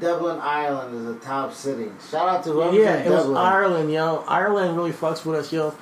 Dublin, 0.00 0.38
Ireland 0.40 0.94
is 0.96 1.16
a 1.16 1.18
top 1.20 1.52
city. 1.52 1.90
Shout 2.10 2.28
out 2.28 2.44
to 2.44 2.52
whoever's 2.52 2.76
yeah. 2.78 2.96
It 2.96 3.10
was 3.10 3.20
Dublin. 3.24 3.36
Ireland, 3.36 3.92
yo. 3.92 4.24
Ireland 4.26 4.76
really 4.76 4.92
fucks 4.92 5.24
with 5.24 5.38
us, 5.38 5.52
yo. 5.52 5.74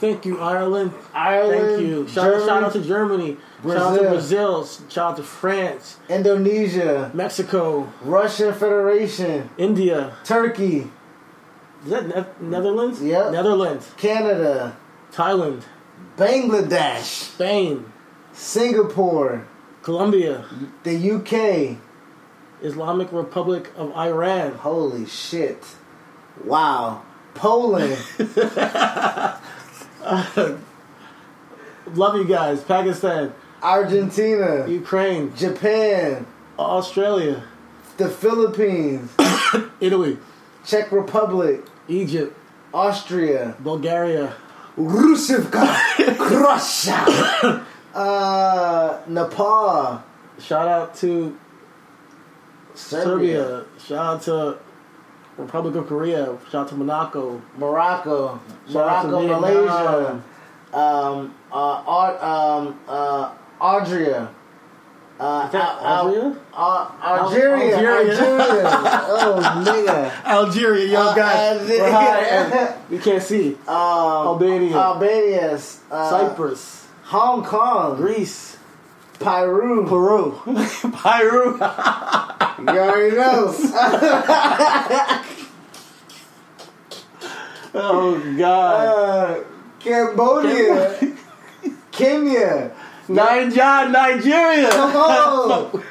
Thank 0.00 0.24
you, 0.26 0.38
Ireland. 0.40 0.92
Ireland, 1.12 1.60
Thank 1.76 1.80
you. 1.88 2.06
Shout, 2.06 2.24
Germany, 2.32 2.46
shout 2.46 2.62
out 2.62 2.72
to 2.74 2.80
Germany. 2.84 3.36
Shout 3.64 3.76
out 3.76 3.96
to 3.96 4.08
Brazil. 4.08 4.54
Brazil. 4.60 4.88
Shout 4.88 5.10
out 5.10 5.16
to 5.16 5.22
France, 5.24 5.96
Indonesia, 6.08 7.10
Mexico, 7.14 7.92
Russian 8.02 8.52
Federation, 8.54 9.50
India. 9.58 10.14
Turkey, 10.24 10.88
Is 11.84 11.90
that 11.90 12.06
ne- 12.08 12.48
Netherlands? 12.48 13.02
Yeah. 13.02 13.30
Netherlands, 13.30 13.90
Canada, 13.96 14.76
Thailand, 15.12 15.62
Bangladesh, 16.16 17.32
Spain, 17.32 17.92
Singapore, 18.32 19.46
Colombia, 19.82 20.44
the 20.84 20.94
UK. 21.12 21.76
Islamic 22.62 23.12
Republic 23.12 23.70
of 23.76 23.94
Iran. 23.96 24.54
Holy 24.54 25.06
shit! 25.06 25.64
Wow, 26.44 27.02
Poland, 27.34 27.98
Love 31.94 32.16
you 32.16 32.24
guys. 32.24 32.62
Pakistan, 32.62 33.32
Argentina, 33.62 34.66
Ukraine, 34.68 35.34
Japan, 35.34 36.26
Australia, 36.58 37.42
the 37.96 38.08
Philippines, 38.08 39.10
Italy, 39.80 40.18
Czech 40.64 40.92
Republic, 40.92 41.64
Egypt, 41.88 42.36
Austria. 42.72 43.56
Bulgaria, 43.60 44.34
Rusivka, 44.76 45.66
Russia, 46.18 47.64
uh, 47.94 49.00
Nepal, 49.08 50.04
shout 50.38 50.68
out 50.68 50.94
to 50.96 51.36
Serbia, 52.78 53.04
Serbia, 53.04 53.64
shout 53.78 53.98
out 54.14 54.22
to 54.22 54.58
Republic 55.36 55.74
of 55.74 55.86
Korea, 55.88 56.38
shout 56.50 56.62
out 56.62 56.68
to 56.68 56.74
Monaco, 56.76 57.42
Morocco, 57.56 58.40
shout 58.70 59.06
Morocco, 59.06 59.40
Malaysia, 59.40 60.22
um, 60.72 61.34
uh, 61.52 61.56
Ar- 61.56 62.24
um, 62.24 62.78
uh. 62.88 63.30
Uh, 65.20 65.48
Al- 65.52 65.58
Al- 65.82 66.06
Algeria? 66.06 66.36
Al- 66.54 66.94
Algeria, 67.02 67.74
Algeria. 67.74 68.12
Algeria. 68.12 68.64
oh, 69.10 69.64
nigga. 69.66 70.24
Algeria, 70.24 70.86
yo 70.86 71.00
Uh, 71.00 71.14
guys, 71.16 71.68
we're 71.68 71.90
high. 71.90 72.20
And 72.20 72.74
we 72.88 72.98
can't 72.98 73.20
see. 73.22 73.54
Um, 73.66 74.28
Albania. 74.38 74.76
Albania, 74.76 75.58
uh, 75.90 76.10
Cyprus, 76.10 76.86
Hong 77.02 77.42
Kong, 77.44 77.96
Greece, 77.96 78.57
Peru. 79.20 79.86
Peru, 79.86 80.38
Peru. 80.92 81.58
You 82.58 82.78
already 82.80 83.16
know. 83.16 83.54
oh 87.74 88.34
God, 88.38 88.86
Uh, 88.88 89.44
Cambodia, 89.80 90.98
Kenya. 91.92 92.70
Nigeria, 93.10 93.88
Nigeria. 93.88 94.68
Come 94.70 94.96
on. 94.96 95.82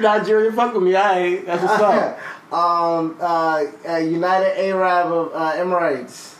Nigeria, 0.00 0.52
fuck 0.52 0.74
with 0.74 0.82
me. 0.84 0.94
I 0.94 1.18
ain't. 1.18 1.46
That's 1.46 1.62
what's 1.62 1.82
up. 1.82 2.18
um, 2.52 3.16
uh, 3.20 3.64
uh, 3.88 3.96
United 3.96 4.58
Arab 4.70 5.12
of 5.12 5.32
uh, 5.34 5.52
Emirates. 5.56 6.36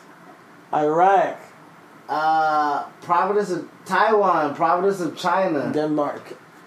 Iraq, 0.73 1.41
Uh, 2.13 2.85
Providence 3.01 3.51
of 3.51 3.67
Taiwan. 3.87 4.55
Providence 4.55 5.01
of 5.01 5.17
China. 5.17 5.71
Denmark. 5.73 6.23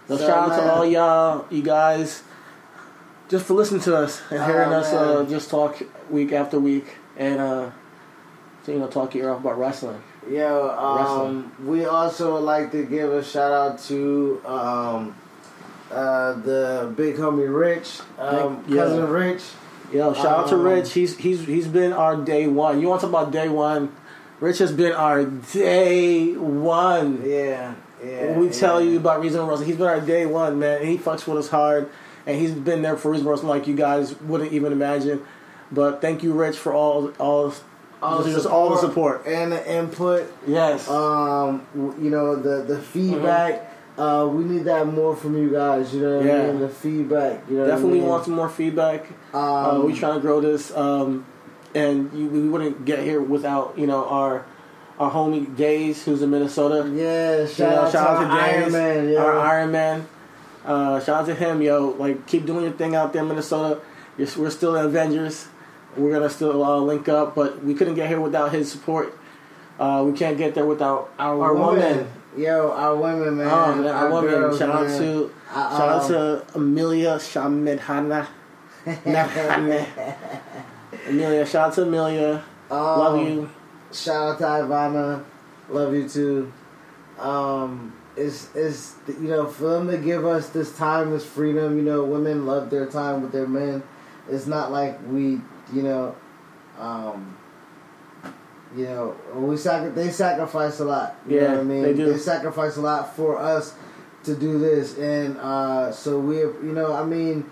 So 0.07 0.17
So, 0.17 0.27
shout 0.27 0.49
out 0.51 0.55
to 0.59 0.73
all 0.73 0.85
y'all, 0.85 1.45
you 1.49 1.61
guys, 1.61 2.23
just 3.29 3.45
for 3.45 3.53
listening 3.55 3.81
to 3.81 3.95
us 3.95 4.21
and 4.31 4.43
hearing 4.43 4.69
Oh, 4.73 4.79
us 4.79 4.93
uh, 4.93 5.25
just 5.29 5.49
talk 5.49 5.71
week 6.09 6.31
after 6.31 6.59
week 6.59 6.87
and 7.17 7.39
uh, 7.39 7.69
so, 8.63 8.71
you 8.71 8.79
know 8.79 8.87
talk 8.87 9.13
your 9.15 9.31
off 9.31 9.39
about 9.41 9.57
wrestling. 9.59 10.01
Yo, 10.29 10.69
um, 10.69 11.51
we 11.63 11.85
also 11.85 12.39
like 12.39 12.71
to 12.71 12.83
give 12.85 13.11
a 13.13 13.23
shout 13.23 13.51
out 13.51 13.79
to 13.89 14.41
um, 14.45 15.15
uh, 15.91 16.33
the 16.41 16.91
big 16.95 17.15
homie 17.17 17.49
Rich, 17.65 17.99
um, 18.17 18.61
Big- 18.63 18.75
yeah. 18.75 18.81
cousin 18.83 19.07
Rich. 19.09 19.43
Yo, 19.93 20.13
shout 20.13 20.39
out 20.39 20.47
to 20.49 20.55
Um, 20.55 20.63
Rich. 20.63 20.93
He's 20.93 21.17
he's 21.17 21.45
he's 21.45 21.67
been 21.67 21.93
our 21.93 22.15
day 22.17 22.47
one. 22.47 22.81
You 22.81 22.87
want 22.89 23.01
to 23.01 23.07
talk 23.07 23.13
about 23.21 23.31
day 23.31 23.49
one? 23.49 23.89
Rich 24.39 24.57
has 24.59 24.71
been 24.71 24.91
our 24.91 25.23
day 25.25 26.33
one. 26.35 27.21
Yeah, 27.25 27.73
yeah. 28.03 28.37
We 28.37 28.49
tell 28.49 28.81
you 28.81 28.97
about 28.97 29.21
Reasonable 29.21 29.49
Wrestling, 29.49 29.67
he's 29.67 29.77
been 29.77 29.87
our 29.87 30.01
day 30.01 30.25
one, 30.25 30.59
man. 30.59 30.79
And 30.81 30.87
he 30.89 30.97
fucks 30.97 31.25
with 31.27 31.37
us 31.37 31.49
hard. 31.49 31.89
And 32.27 32.37
he's 32.39 32.51
been 32.51 32.81
there 32.81 32.97
for 32.97 33.11
Reasonable 33.11 33.31
Wrestling 33.31 33.49
like 33.49 33.67
you 33.67 33.75
guys 33.75 34.19
wouldn't 34.21 34.51
even 34.51 34.71
imagine. 34.71 35.25
But 35.71 36.01
thank 36.01 36.21
you, 36.23 36.33
Rich, 36.33 36.57
for 36.57 36.73
all 36.73 37.11
all 37.19 37.53
all 38.01 38.21
the, 38.23 38.31
just 38.31 38.45
all 38.45 38.69
the 38.71 38.77
support. 38.77 39.25
and 39.25 39.51
the 39.51 39.71
input. 39.71 40.31
Yes. 40.45 40.89
Um, 40.89 41.65
you 41.73 42.09
know 42.09 42.35
the 42.35 42.63
the 42.63 42.79
feedback. 42.79 43.71
Uh, 43.97 44.27
we 44.29 44.43
need 44.43 44.65
that 44.65 44.85
more 44.87 45.15
from 45.15 45.37
you 45.37 45.49
guys. 45.49 45.93
You 45.93 46.01
know 46.01 46.17
what 46.17 46.25
Yeah. 46.25 46.43
I 46.43 46.47
mean? 46.47 46.59
The 46.59 46.67
feedback. 46.69 47.43
You 47.49 47.57
know 47.59 47.65
Definitely 47.67 47.99
I 47.99 48.01
mean? 48.01 48.09
want 48.09 48.25
some 48.25 48.33
more 48.33 48.49
feedback. 48.49 49.05
uh, 49.33 49.69
Um, 49.77 49.85
we 49.85 49.93
trying 49.97 50.15
to 50.15 50.19
grow 50.19 50.41
this, 50.41 50.75
um, 50.75 51.25
and 51.75 52.11
you, 52.17 52.27
we 52.27 52.47
wouldn't 52.49 52.85
get 52.85 52.99
here 52.99 53.21
without 53.21 53.77
you 53.77 53.85
know 53.85 54.05
our 54.07 54.45
our 54.99 55.11
homie 55.11 55.55
Days, 55.55 56.03
who's 56.05 56.21
in 56.21 56.29
Minnesota. 56.31 56.89
Yeah, 56.89 57.41
You 57.41 57.47
shout 57.47 57.71
know, 57.71 57.81
out 57.81 57.91
shout 57.91 58.07
to 58.07 58.09
out 58.11 58.19
to 58.21 58.25
our 58.27 58.47
Days, 58.47 58.55
Iron 58.63 58.71
Man. 58.71 59.09
Yeah. 59.09 59.19
our 59.19 59.39
Iron 59.39 59.71
Man. 59.71 60.07
Uh, 60.65 60.99
shout 61.01 61.21
out 61.21 61.25
to 61.27 61.35
him, 61.35 61.61
yo. 61.61 61.89
Like, 61.89 62.25
keep 62.25 62.45
doing 62.45 62.63
your 62.63 62.73
thing 62.73 62.95
out 62.95 63.13
there, 63.13 63.21
in 63.21 63.27
Minnesota. 63.27 63.81
You're, 64.17 64.27
we're 64.37 64.49
still 64.49 64.75
in 64.77 64.85
Avengers. 64.85 65.47
We're 65.97 66.11
gonna 66.13 66.29
still 66.29 66.63
uh, 66.63 66.79
link 66.79 67.07
up, 67.09 67.35
but 67.35 67.63
we 67.63 67.73
couldn't 67.73 67.95
get 67.95 68.07
here 68.07 68.19
without 68.19 68.51
his 68.51 68.71
support. 68.71 69.17
Uh, 69.77 70.03
we 70.09 70.17
can't 70.17 70.37
get 70.37 70.55
there 70.55 70.65
without 70.65 71.11
our, 71.19 71.41
our 71.41 71.53
woman. 71.53 71.81
women. 71.97 72.07
Yo, 72.37 72.71
our 72.71 72.95
women, 72.95 73.37
man. 73.37 73.47
Oh, 73.49 73.75
man, 73.75 73.93
our 73.93 74.09
woman. 74.09 74.29
girls, 74.29 74.57
shout 74.59 74.69
out 74.69 74.87
to 74.99 75.31
shout 75.53 75.89
out 75.89 76.07
to 76.07 76.45
Amelia 76.55 77.15
Shamedhana. 77.17 78.27
Amelia, 81.07 81.45
shout 81.45 81.69
out 81.69 81.73
to 81.75 81.83
Amelia. 81.83 82.43
um, 82.71 82.77
Love 82.79 83.27
you. 83.27 83.49
Shout 83.91 84.33
out 84.33 84.37
to 84.39 84.43
Ivana. 84.45 85.23
Love 85.69 85.93
you 85.93 86.07
too. 86.09 86.51
Um, 87.19 87.93
it's 88.17 88.53
it's 88.55 88.95
you 89.07 89.27
know 89.29 89.47
for 89.47 89.65
them 89.69 89.87
to 89.89 89.97
give 89.97 90.25
us 90.25 90.49
this 90.49 90.75
time, 90.77 91.11
this 91.11 91.25
freedom. 91.25 91.77
You 91.77 91.83
know, 91.83 92.03
women 92.03 92.45
love 92.45 92.69
their 92.69 92.85
time 92.87 93.21
with 93.21 93.31
their 93.31 93.47
men. 93.47 93.83
It's 94.29 94.47
not 94.47 94.71
like 94.71 94.99
we, 95.07 95.39
you 95.73 95.83
know, 95.83 96.15
um, 96.79 97.37
you 98.75 98.85
know, 98.85 99.15
we 99.35 99.55
sacri- 99.57 99.91
they 99.91 100.09
sacrifice 100.09 100.79
a 100.79 100.85
lot. 100.85 101.15
You 101.27 101.39
know 101.39 101.45
Yeah, 101.45 101.51
what 101.51 101.59
I 101.59 101.63
mean? 101.63 101.83
they 101.83 101.93
do. 101.93 102.17
sacrifice 102.17 102.77
a 102.77 102.81
lot 102.81 103.15
for 103.15 103.37
us 103.39 103.75
to 104.23 104.35
do 104.35 104.57
this, 104.59 104.97
and 104.97 105.37
uh, 105.37 105.91
so 105.91 106.19
we, 106.19 106.37
have 106.37 106.55
you 106.63 106.71
know, 106.73 106.93
I 106.93 107.03
mean. 107.05 107.49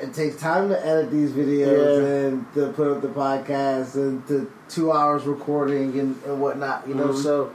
It 0.00 0.12
takes 0.14 0.36
time 0.36 0.68
to 0.68 0.86
edit 0.86 1.10
these 1.10 1.30
videos 1.32 2.00
Yeah. 2.02 2.28
and 2.28 2.54
to 2.54 2.68
put 2.72 2.88
up 2.90 3.00
the 3.02 3.08
podcast 3.08 3.94
and 3.94 4.26
to 4.28 4.50
two 4.68 4.92
hours 4.92 5.24
recording 5.24 5.98
and, 5.98 6.16
and 6.26 6.40
whatnot, 6.40 6.86
you 6.86 6.94
know. 6.94 7.08
Mhm. 7.08 7.22
So 7.22 7.50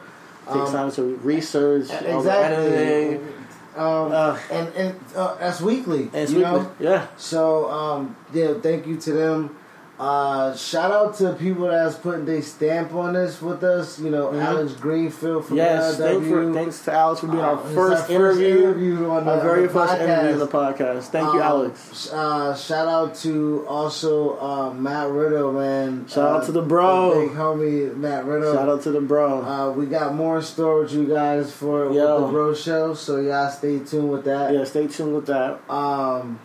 Takes 0.46 0.58
um, 0.70 0.72
time 0.74 0.92
to 0.92 1.04
research, 1.24 1.90
exactly. 1.92 2.68
editing. 2.68 3.28
Um, 3.76 4.12
Uh, 4.12 4.38
and 4.52 4.68
and 4.76 4.96
uh, 5.16 5.36
that's 5.36 5.60
weekly, 5.60 6.04
and 6.14 6.30
you 6.30 6.40
sweetly. 6.40 6.42
know. 6.44 6.72
Yeah. 6.80 7.08
So 7.18 7.70
um, 7.70 8.16
yeah, 8.34 8.54
thank 8.62 8.86
you 8.88 8.96
to 8.98 9.12
them. 9.12 9.56
Uh, 9.98 10.54
shout 10.56 10.92
out 10.92 11.16
to 11.16 11.32
people 11.34 11.68
that's 11.70 11.96
putting 11.96 12.26
their 12.26 12.42
stamp 12.42 12.94
on 12.94 13.14
this 13.14 13.42
with 13.42 13.64
us. 13.64 13.98
You 13.98 14.10
know, 14.10 14.28
Mhm. 14.28 14.44
Alex 14.44 14.74
Greenfield 14.74 15.46
from 15.46 15.56
Yes. 15.56 15.96
Thank 15.98 16.24
LW. 16.24 16.30
for, 16.50 16.54
thanks 16.54 16.84
to 16.84 16.92
Alex 16.94 17.22
for 17.22 17.28
being 17.28 17.40
Uh, 17.42 17.48
our 17.48 17.58
first 17.58 18.10
interview. 18.10 18.58
interview 18.58 19.10
on 19.10 19.26
the, 19.26 19.32
Our 19.32 19.40
very 19.40 19.62
the 19.64 19.70
first 19.70 19.94
podcast. 19.94 20.02
interview 20.02 20.34
on 20.34 20.40
the 20.40 20.48
podcast. 20.48 21.04
Thank 21.04 21.26
you, 21.34 21.40
Um, 21.42 21.48
Alex. 21.48 22.12
Uh, 22.14 22.54
shout 22.56 22.88
out 22.90 23.16
to 23.16 23.64
also 23.70 24.38
uh, 24.42 24.74
Matt 24.74 25.12
Riddle, 25.12 25.54
man. 25.54 26.06
Shout 26.10 26.30
out 26.30 26.42
Uh, 26.42 26.46
to 26.48 26.52
the 26.52 26.62
bro. 26.62 27.12
big 27.22 27.34
homie 27.38 27.96
Matt 27.96 28.26
Riddle. 28.26 28.54
Shout 28.54 28.68
out 28.68 28.82
to 28.82 28.92
the 28.92 29.00
bro. 29.02 29.44
Uh, 29.44 29.72
we 29.72 29.86
got 29.86 30.14
more 30.14 30.36
in 30.38 30.42
store 30.44 30.82
with 30.82 30.92
you 30.94 31.06
guys 31.06 31.52
for 31.54 31.90
Yo. 31.94 32.20
the 32.26 32.28
Bro 32.34 32.54
Show, 32.56 32.94
so 32.96 33.16
y'all 33.18 33.50
stay 33.50 33.80
tuned 33.80 34.12
with 34.12 34.26
that. 34.26 34.54
yeah, 34.54 34.66
stay 34.66 34.88
tuned 34.88 35.16
with 35.16 35.28
that. 35.28 35.60
Um, 35.70 36.40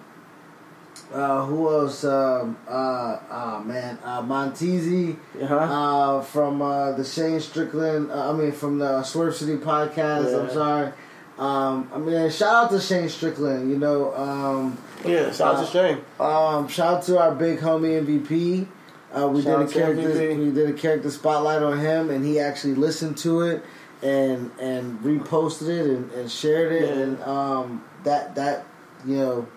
uh, 1.12 1.44
who 1.44 1.68
else? 1.68 2.04
Um, 2.04 2.56
uh, 2.68 3.18
oh 3.30 3.62
man, 3.64 3.98
uh, 4.04 4.22
Montezi 4.22 5.16
Uh-huh. 5.40 5.54
uh, 5.56 6.20
from 6.22 6.62
uh, 6.62 6.92
the 6.92 7.04
Shane 7.04 7.40
Strickland. 7.40 8.10
Uh, 8.10 8.30
I 8.30 8.32
mean, 8.36 8.52
from 8.52 8.78
the 8.78 9.02
Swerve 9.02 9.34
City 9.36 9.56
podcast. 9.56 10.38
I'm 10.40 10.50
sorry. 10.50 10.92
Um, 11.38 11.90
I 11.94 11.98
mean, 11.98 12.30
shout 12.30 12.64
out 12.66 12.70
to 12.70 12.80
Shane 12.80 13.08
Strickland. 13.08 13.70
You 13.70 13.78
know, 13.78 14.14
um, 14.14 14.78
yeah, 15.04 15.32
shout 15.32 15.56
out 15.56 15.66
to 15.66 15.70
Shane. 15.72 15.98
um, 16.20 16.68
shout 16.68 16.98
out 16.98 17.02
to 17.04 17.18
our 17.18 17.34
big 17.34 17.58
homie 17.60 18.00
MVP. 18.04 18.66
Uh, 19.12 19.26
we 19.28 19.42
Shout 19.42 19.66
did 19.66 19.70
a 19.70 19.72
character. 19.80 20.08
MVP. 20.10 20.38
We 20.38 20.50
did 20.52 20.70
a 20.70 20.72
character 20.74 21.10
spotlight 21.10 21.62
on 21.62 21.78
him, 21.80 22.10
and 22.10 22.24
he 22.24 22.38
actually 22.38 22.74
listened 22.74 23.16
to 23.18 23.40
it 23.40 23.64
and 24.02 24.50
and 24.60 25.00
reposted 25.00 25.68
it 25.68 25.86
and, 25.86 26.12
and 26.12 26.30
shared 26.30 26.72
it, 26.72 26.88
Yeah. 26.94 27.02
and 27.02 27.22
um, 27.22 27.84
that 28.04 28.34
that 28.36 28.66
you 29.06 29.16
know 29.16 29.48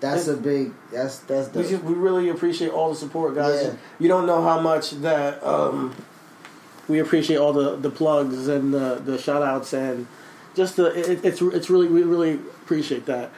that's 0.00 0.26
a 0.28 0.36
big 0.36 0.72
that's 0.92 1.18
that's 1.20 1.54
We, 1.54 1.62
just, 1.68 1.82
we 1.84 1.94
really 1.94 2.28
appreciate 2.30 2.70
all 2.70 2.88
the 2.90 2.96
support, 2.96 3.34
guys. 3.34 3.64
Yeah. 3.64 3.72
You 3.98 4.08
don't 4.08 4.26
know 4.26 4.42
how 4.42 4.60
much 4.60 4.92
that 5.02 5.42
um, 5.46 5.94
we 6.88 6.98
appreciate 6.98 7.36
all 7.36 7.52
the, 7.52 7.76
the 7.76 7.90
plugs 7.90 8.48
and 8.48 8.72
the, 8.74 9.00
the 9.04 9.18
shout 9.18 9.42
outs 9.42 9.72
and 9.72 10.06
just 10.54 10.76
the 10.76 10.86
it, 10.86 11.24
it's 11.24 11.40
it's 11.40 11.70
really 11.70 11.86
we 11.88 12.02
really 12.02 12.34
appreciate 12.34 13.06
that 13.06 13.30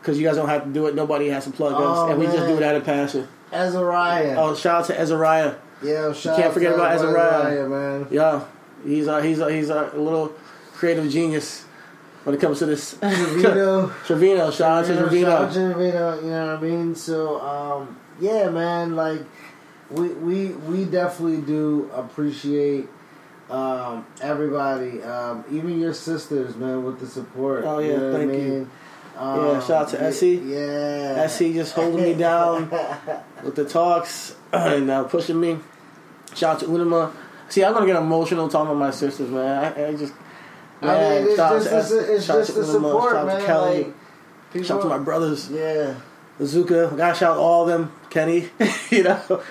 because 0.00 0.18
you 0.18 0.26
guys 0.26 0.36
don't 0.36 0.48
have 0.48 0.64
to 0.64 0.70
do 0.70 0.86
it. 0.86 0.94
Nobody 0.94 1.28
has 1.28 1.44
to 1.44 1.50
plug 1.50 1.74
Oh, 1.76 2.04
us, 2.04 2.10
and 2.10 2.18
we 2.18 2.26
just 2.26 2.46
do 2.46 2.56
it 2.56 2.62
out 2.62 2.74
of 2.76 2.84
passion. 2.84 3.26
Azariah. 3.52 4.34
Oh, 4.38 4.54
shout 4.54 4.80
out 4.80 4.86
to 4.86 4.98
Azariah. 5.00 5.54
yeah, 5.82 6.12
shout 6.12 6.24
you 6.24 6.30
can't 6.42 6.46
out 6.46 6.54
forget 6.54 6.70
to 6.70 6.74
about 6.76 6.92
Azariah. 6.92 7.28
Azariah, 7.62 7.68
man. 7.68 8.06
Yeah, 8.10 8.44
he's 8.84 9.06
a, 9.06 9.22
he's 9.22 9.38
a, 9.40 9.52
he's 9.52 9.70
a 9.70 9.92
little 9.94 10.32
creative 10.74 11.08
genius 11.10 11.64
when 12.24 12.34
it 12.34 12.40
comes 12.40 12.58
to 12.60 12.66
this. 12.66 12.96
Trevino. 12.98 13.88
Trevino, 14.06 14.50
shout 14.50 14.84
out 14.84 14.86
to 14.86 14.94
Shout 14.94 15.02
out 15.04 15.08
Trevino. 15.08 15.48
to 15.48 15.52
Trevino, 15.74 16.20
You 16.22 16.30
know 16.30 16.46
what 16.46 16.56
I 16.56 16.60
mean? 16.60 16.94
So, 16.94 17.40
um, 17.40 17.96
yeah, 18.20 18.48
man. 18.48 18.96
Like, 18.96 19.22
we 19.90 20.08
we 20.08 20.46
we 20.48 20.84
definitely 20.84 21.42
do 21.42 21.90
appreciate 21.94 22.88
um, 23.50 24.06
everybody, 24.20 25.02
um, 25.02 25.44
even 25.50 25.78
your 25.80 25.92
sisters, 25.94 26.56
man, 26.56 26.84
with 26.84 27.00
the 27.00 27.06
support. 27.06 27.64
Oh, 27.64 27.78
yeah, 27.78 27.96
know 27.96 28.12
what 28.12 28.20
I 28.20 28.26
thank 28.26 28.42
you. 28.42 28.70
Um, 29.18 29.46
Yeah, 29.46 29.60
shout 29.60 29.70
out 29.70 29.88
to 29.90 29.96
yeah, 29.98 30.02
Essie. 30.04 30.42
Yeah, 30.46 31.14
Essie 31.24 31.52
just 31.52 31.74
holding 31.74 32.02
me 32.02 32.14
down 32.14 32.70
with 33.44 33.54
the 33.56 33.64
talks 33.66 34.34
and 34.52 34.90
uh, 34.90 35.04
pushing 35.04 35.38
me. 35.38 35.58
Shout 36.34 36.54
out 36.54 36.60
to 36.60 36.66
Unima. 36.66 37.12
See, 37.50 37.62
I'm 37.62 37.74
gonna 37.74 37.84
get 37.84 37.96
emotional 37.96 38.48
talking 38.48 38.68
about 38.70 38.78
my 38.78 38.90
sisters, 38.90 39.28
man. 39.28 39.74
I, 39.76 39.88
I 39.88 39.94
just, 39.94 40.14
I 40.82 40.98
mean, 41.20 41.26
it's 41.28 41.36
shout 41.36 41.52
out 41.52 41.62
just, 41.62 41.70
to 41.70 41.78
it's, 41.78 41.90
Es- 41.92 42.08
it's 42.08 42.30
out 42.30 42.36
just 42.38 42.52
to 42.54 42.58
the 42.60 42.64
support, 42.66 43.12
shout 43.12 43.16
out 43.16 43.26
man. 43.26 43.40
to 43.40 43.46
Kelly, 43.46 43.84
Like, 43.84 43.94
people, 44.52 44.66
shout 44.66 44.78
out 44.78 44.82
to 44.82 44.88
my 44.88 44.98
brothers, 44.98 45.50
yeah, 45.50 45.94
Azuka. 46.40 46.96
Gotta 46.96 47.14
shout 47.18 47.32
out 47.32 47.38
all 47.38 47.62
of 47.62 47.68
them, 47.68 47.92
Kenny. 48.10 48.48
you 48.90 49.02
know, 49.04 49.42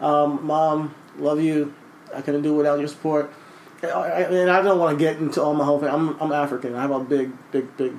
um, 0.00 0.44
mom, 0.46 0.94
love 1.18 1.40
you. 1.40 1.74
I 2.14 2.22
couldn't 2.22 2.42
do 2.42 2.54
it 2.54 2.56
without 2.56 2.78
your 2.78 2.88
support. 2.88 3.30
I- 3.82 3.86
I- 3.88 4.20
And 4.22 4.50
I 4.50 4.62
don't 4.62 4.78
want 4.78 4.98
to 4.98 5.02
get 5.04 5.16
into 5.18 5.42
all 5.42 5.54
my 5.54 5.64
whole 5.64 5.78
family. 5.78 5.94
I'm, 5.94 6.20
I'm 6.20 6.32
African. 6.32 6.74
I 6.74 6.82
have 6.82 6.90
a 6.90 7.00
big, 7.00 7.30
big, 7.52 7.76
big 7.76 7.92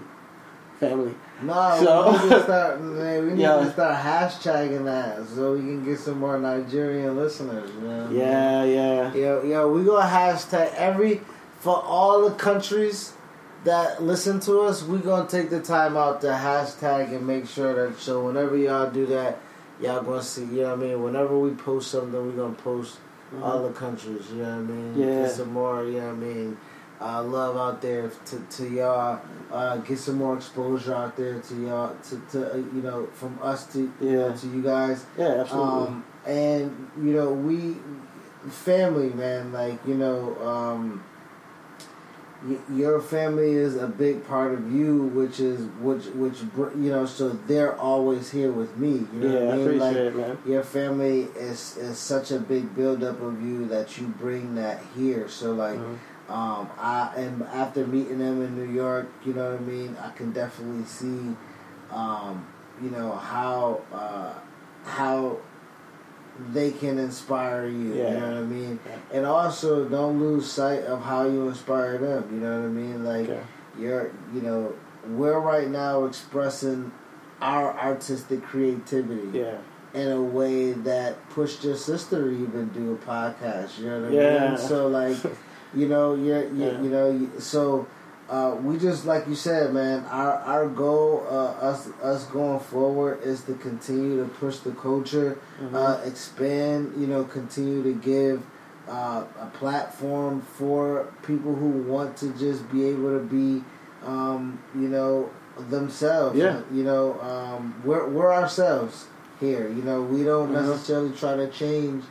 family. 0.80 1.14
No, 1.44 1.78
So- 1.84 2.12
we 2.24 2.30
need 2.30 2.36
to 2.36 2.44
start. 2.44 2.82
Man, 2.82 3.24
we 3.26 3.32
need 3.34 3.42
Yeah. 3.42 3.56
to 3.58 3.72
start 3.72 3.98
hashtagging 4.04 4.86
that 4.86 5.26
so 5.28 5.54
we 5.54 5.60
can 5.60 5.84
get 5.86 5.98
some 6.00 6.20
more 6.20 6.38
Nigerian 6.40 7.16
listeners. 7.18 7.72
You 7.76 7.88
know? 7.88 8.10
Yeah, 8.12 8.64
yeah. 8.66 9.14
Yo, 9.14 9.44
yo, 9.44 9.68
we 9.72 9.84
gonna 9.84 10.06
hashtag 10.08 10.74
every 10.76 11.22
for 11.62 11.82
all 11.82 12.28
the 12.28 12.36
countries 12.36 13.14
that 13.64 14.02
listen 14.04 14.40
to 14.42 14.62
us. 14.62 14.82
we're 14.84 14.98
gonna 14.98 15.30
take 15.30 15.50
the 15.52 15.62
time 15.62 15.96
out 15.96 16.20
to 16.22 16.28
hashtag 16.28 17.16
and 17.16 17.26
make 17.26 17.48
sure 17.48 17.88
that 17.88 18.00
so 18.00 18.26
whenever 18.26 18.58
y'all 18.58 18.90
do 18.90 19.06
that, 19.06 19.38
y'all 19.80 20.02
gonna 20.02 20.24
see. 20.24 20.42
You 20.46 20.64
know 20.64 20.76
what 20.76 20.80
I 20.80 20.88
mean? 20.88 21.04
Whenever 21.04 21.38
we 21.38 21.52
post 21.52 21.92
something, 21.92 22.14
we're 22.14 22.32
gonna 22.44 22.56
post 22.56 22.98
all 23.42 23.64
the 23.64 23.74
countries. 23.74 24.26
You 24.32 24.38
know 24.38 24.50
what 24.50 24.50
I 24.50 24.58
mean? 24.60 24.94
Mm-hmm. 24.94 25.02
Yeah. 25.02 25.22
Get 25.22 25.32
some 25.32 25.54
more. 25.54 25.86
You 25.86 26.00
know 26.02 26.08
what 26.08 26.14
I 26.14 26.18
mean? 26.18 26.58
Uh, 27.00 27.24
love 27.24 27.58
out 27.58 27.82
there 27.82 28.12
to, 28.26 28.40
to 28.58 28.70
y'all. 28.70 29.20
Uh, 29.52 29.78
get 29.78 29.98
some 29.98 30.16
more 30.18 30.36
exposure 30.38 30.94
out 30.94 31.16
there 31.16 31.40
to 31.40 31.56
y'all. 31.66 31.96
To, 32.10 32.22
to 32.32 32.54
uh, 32.54 32.58
you 32.58 32.82
know 32.82 33.08
from 33.14 33.38
us 33.42 33.72
to 33.74 33.92
Yeah. 34.02 34.34
to 34.34 34.48
you 34.48 34.64
guys. 34.64 35.06
Yeah, 35.18 35.42
absolutely. 35.42 35.88
Um, 35.88 36.06
and 36.26 36.90
you 36.98 37.14
know, 37.14 37.32
we 37.32 37.78
family, 38.50 39.10
man. 39.10 39.52
Like 39.52 39.80
you 39.88 39.96
know, 39.96 40.36
um, 40.46 41.04
your 42.74 43.00
family 43.00 43.52
is 43.54 43.76
a 43.76 43.88
big 43.88 44.26
part 44.28 44.54
of 44.54 44.72
you, 44.72 45.04
which 45.14 45.40
is 45.40 45.62
which 45.80 46.06
which 46.08 46.40
you 46.76 46.90
know. 46.90 47.06
So 47.06 47.30
they're 47.48 47.76
always 47.78 48.32
here 48.32 48.52
with 48.52 48.76
me. 48.78 49.06
You 49.14 49.20
know 49.20 49.28
yeah, 49.34 49.40
what 49.46 49.54
I 49.54 49.56
mean? 49.58 49.62
appreciate 49.68 49.80
like, 49.80 49.98
it, 49.98 50.16
man. 50.16 50.38
your 50.46 50.64
family 50.64 51.22
is 51.36 51.78
is 51.78 51.98
such 52.00 52.32
a 52.32 52.40
big 52.40 52.76
buildup 52.76 53.22
of 53.22 53.42
you 53.44 53.66
that 53.68 53.98
you 53.98 54.08
bring 54.08 54.56
that 54.56 54.82
here. 54.96 55.28
So 55.30 55.54
like, 55.54 55.78
Mhm. 55.78 55.98
um, 56.30 56.70
I 56.80 57.12
and 57.16 57.44
after 57.44 57.86
meeting 57.86 58.20
them 58.20 58.42
in 58.42 58.56
New 58.56 58.72
York, 58.74 59.08
you 59.24 59.34
know 59.34 59.52
what 59.52 59.62
I 59.62 59.64
mean. 59.64 59.96
I 60.04 60.10
can 60.10 60.32
definitely 60.32 60.86
see, 60.86 61.36
um, 61.92 62.46
you 62.82 62.90
know 62.90 63.12
how 63.12 63.82
uh, 63.94 64.34
how 64.84 65.38
they 66.54 66.72
can 66.72 66.98
inspire 66.98 67.68
you. 67.68 67.94
Yeah. 67.94 68.14
You 68.14 68.20
know 68.20 68.28
what 68.30 68.38
I 68.38 68.42
mean. 68.44 68.80
Yeah. 68.86 69.18
And 69.18 69.26
also, 69.26 69.86
don't 69.86 70.20
lose 70.20 70.50
sight 70.52 70.84
of 70.84 71.02
how 71.04 71.26
you 71.28 71.48
inspire 71.50 71.98
them. 71.98 72.30
You 72.34 72.40
know 72.40 72.60
what 72.60 72.66
I 72.66 72.70
mean. 72.70 73.04
Like 73.06 73.30
Okay. 73.30 73.42
you're, 73.80 74.12
you 74.34 74.42
know, 74.42 74.74
we're 75.10 75.40
right 75.40 75.68
now 75.68 76.06
expressing 76.06 76.92
our 77.42 77.78
artistic 77.78 78.44
creativity 78.44 79.40
Yeah. 79.40 79.56
in 79.94 80.10
a 80.12 80.22
way 80.22 80.74
that 80.74 81.30
pushed 81.32 81.64
your 81.64 81.76
sister 81.76 82.30
to 82.30 82.30
even 82.32 82.70
do 82.70 82.94
a 82.94 82.98
podcast. 82.98 83.80
You 83.80 83.88
know 83.90 84.02
what 84.02 84.10
I 84.12 84.14
Yeah. 84.14 84.48
mean? 84.50 84.58
So 84.58 84.88
like, 84.88 85.18
you 85.74 85.88
know, 85.88 86.16
you're, 86.16 86.44
you, 86.50 86.66
Yeah. 86.66 86.82
you 86.82 86.90
know, 86.90 87.28
so 87.40 87.88
uh, 88.32 88.56
we 88.64 88.78
just 88.78 89.06
like 89.06 89.28
you 89.28 89.36
said, 89.36 89.74
man. 89.74 90.06
Our 90.06 90.32
our 90.54 90.68
goal, 90.70 91.28
uh, 91.30 91.68
us 91.70 91.90
us 92.02 92.24
going 92.26 92.62
forward, 92.62 93.22
is 93.24 93.44
to 93.44 93.54
continue 93.56 94.24
to 94.24 94.30
push 94.30 94.58
the 94.60 94.72
culture, 94.72 95.38
uh, 95.74 96.00
expand. 96.06 96.94
You 96.98 97.08
know, 97.08 97.26
continue 97.26 97.84
to 97.84 97.94
give 97.94 98.42
uh, 98.88 99.26
a 99.40 99.48
platform 99.54 100.42
for 100.42 101.12
people 101.28 101.54
who 101.54 101.70
want 101.94 102.16
to 102.18 102.32
just 102.40 102.72
be 102.72 102.86
able 102.86 103.20
to 103.20 103.24
be, 103.26 103.64
um, 104.06 104.60
you 104.76 104.88
know, 104.88 105.30
themselves. 105.70 106.38
Yeah. 106.38 106.62
You 106.74 106.84
know, 106.86 107.20
um, 107.20 107.76
we're 107.84 108.08
we're 108.08 108.34
ourselves 108.34 109.08
here. 109.42 109.68
You 109.68 109.82
know, 109.84 110.04
we 110.04 110.24
don't 110.24 110.50
Mhm. 110.54 110.54
necessarily 110.54 111.12
try 111.12 111.36
to 111.36 111.48
change 111.50 112.06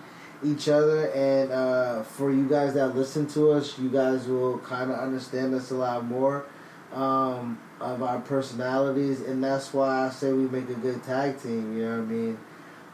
each 0.44 0.68
other 0.68 1.06
and 1.10 1.50
uh, 1.52 2.02
for 2.02 2.32
you 2.32 2.48
guys 2.48 2.74
that 2.74 2.96
listen 2.96 3.26
to 3.26 3.50
us 3.52 3.78
you 3.78 3.88
guys 3.90 4.26
will 4.26 4.58
kind 4.58 4.90
of 4.90 4.98
understand 4.98 5.54
us 5.54 5.70
a 5.70 5.74
lot 5.74 6.04
more 6.04 6.44
um, 6.92 7.58
of 7.80 8.02
our 8.02 8.20
personalities 8.20 9.20
and 9.20 9.42
that's 9.44 9.72
why 9.72 10.06
i 10.06 10.10
say 10.10 10.32
we 10.32 10.44
make 10.48 10.68
a 10.70 10.74
good 10.74 11.02
tag 11.04 11.40
team 11.40 11.76
you 11.76 11.84
know 11.84 11.96
what 11.96 12.02
i 12.02 12.06
mean 12.06 12.38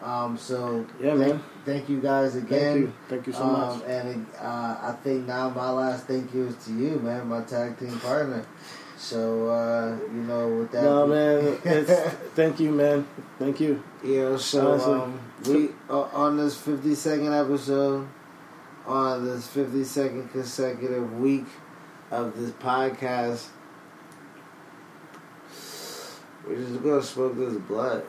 um, 0.02 0.36
so 0.36 0.84
Yeah, 1.00 1.16
thank, 1.16 1.18
man. 1.34 1.42
thank 1.64 1.88
you 1.88 2.00
guys 2.00 2.32
Thank 2.34 2.46
again 2.46 2.76
you. 2.78 2.92
Thank 3.08 3.26
you 3.26 3.32
so 3.32 3.42
um, 3.44 3.78
much. 3.78 3.88
and 3.88 4.26
uh, 4.40 4.76
i 4.82 4.94
think 5.02 5.26
now 5.26 5.48
my 5.50 5.70
last 5.70 6.06
thank 6.06 6.34
you 6.34 6.46
is 6.48 6.56
to 6.66 6.72
you 6.72 6.98
man 6.98 7.26
my 7.28 7.42
tag 7.42 7.78
team 7.78 7.98
partner 8.00 8.44
so 8.98 9.48
uh, 9.48 9.96
you 10.12 10.22
know 10.22 10.48
with 10.48 10.70
that 10.72 10.82
No, 10.82 11.06
man. 11.06 11.58
It's, 11.64 11.90
thank 12.34 12.58
you, 12.60 12.70
man. 12.72 13.06
Thank 13.38 13.60
you. 13.60 13.82
Yeah, 14.02 14.38
so 14.38 15.12
we 15.44 15.70
uh, 15.90 16.02
on 16.02 16.36
this 16.36 16.56
fifty 16.56 16.94
second 16.94 17.32
episode, 17.32 18.08
on 18.86 19.24
this 19.24 19.46
fifty 19.46 19.84
second 19.84 20.30
consecutive 20.30 21.18
week 21.18 21.46
of 22.10 22.38
this 22.38 22.50
podcast, 22.52 23.48
we're 26.46 26.56
just 26.56 26.82
gonna 26.82 27.02
smoke 27.02 27.36
this 27.36 27.54
blood, 27.54 28.04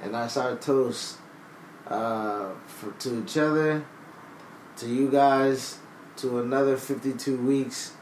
and 0.00 0.14
that's 0.14 0.36
our 0.36 0.56
toast 0.56 1.18
uh, 1.88 2.50
for 2.66 2.92
to 2.92 3.22
each 3.22 3.36
other, 3.36 3.84
to 4.76 4.88
you 4.88 5.10
guys, 5.10 5.78
to 6.16 6.38
another 6.40 6.76
fifty 6.76 7.12
two 7.12 7.36
weeks. 7.38 7.92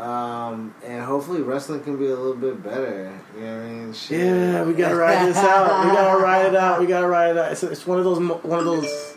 Um, 0.00 0.74
and 0.82 1.04
hopefully 1.04 1.42
wrestling 1.42 1.82
can 1.82 1.98
be 1.98 2.06
a 2.06 2.16
little 2.16 2.34
bit 2.34 2.62
better. 2.62 3.12
You 3.34 3.40
know 3.42 3.56
what 3.58 3.66
I 3.66 3.68
mean? 3.68 3.92
Shit. 3.92 4.18
Yeah, 4.18 4.64
we 4.64 4.72
gotta 4.72 4.96
ride 4.96 5.28
this 5.28 5.36
out. 5.36 5.84
We 5.84 5.92
gotta 5.92 6.18
ride 6.22 6.46
it 6.46 6.54
out. 6.54 6.80
We 6.80 6.86
gotta 6.86 7.06
ride 7.06 7.30
it 7.32 7.38
out. 7.38 7.52
It's, 7.52 7.62
it's 7.62 7.86
one 7.86 7.98
of 7.98 8.04
those 8.04 8.18
one 8.18 8.58
of 8.58 8.64
those 8.64 9.16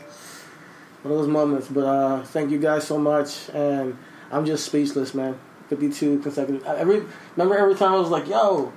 one 1.04 1.14
of 1.14 1.20
those 1.20 1.28
moments. 1.30 1.68
But 1.70 1.86
uh, 1.86 2.24
thank 2.24 2.52
you 2.52 2.60
guys 2.60 2.86
so 2.86 2.98
much, 2.98 3.50
and 3.54 3.98
I'm 4.30 4.46
just 4.46 4.66
speechless, 4.66 5.14
man. 5.14 5.40
52 5.70 6.20
consecutive. 6.20 6.66
Every 6.66 7.06
remember 7.38 7.58
every 7.58 7.76
time 7.76 7.94
I 7.94 7.98
was 7.98 8.10
like, 8.10 8.28
"Yo, 8.28 8.74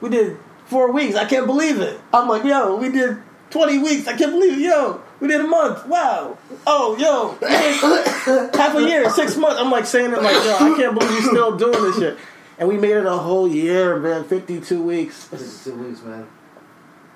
we 0.00 0.10
did 0.10 0.38
four 0.66 0.92
weeks. 0.92 1.16
I 1.16 1.24
can't 1.24 1.46
believe 1.46 1.80
it." 1.80 1.98
I'm 2.14 2.28
like, 2.28 2.44
"Yo, 2.44 2.76
we 2.76 2.88
did 2.88 3.18
20 3.50 3.78
weeks. 3.78 4.06
I 4.06 4.16
can't 4.16 4.32
believe 4.32 4.52
it. 4.54 4.60
Yo, 4.60 5.02
we 5.20 5.28
did 5.28 5.40
a 5.40 5.46
month. 5.46 5.86
Wow. 5.86 6.38
Oh, 6.66 6.96
yo, 6.96 7.36
half 8.58 8.74
a 8.74 8.82
year, 8.82 9.08
six 9.10 9.36
months." 9.36 9.58
I'm 9.60 9.70
like 9.70 9.86
saying 9.86 10.12
it 10.12 10.22
like, 10.22 10.34
"Yo, 10.44 10.54
I 10.54 10.74
can't 10.76 10.98
believe 10.98 11.10
you're 11.12 11.30
still 11.32 11.56
doing 11.56 11.82
this 11.82 11.98
shit." 11.98 12.18
And 12.58 12.68
we 12.68 12.76
made 12.76 12.96
it 12.96 13.06
a 13.06 13.16
whole 13.16 13.46
year, 13.46 13.98
man. 13.98 14.24
52 14.24 14.82
weeks. 14.82 15.24
Fifty 15.24 15.70
two 15.70 15.76
weeks, 15.76 16.02
man. 16.02 16.26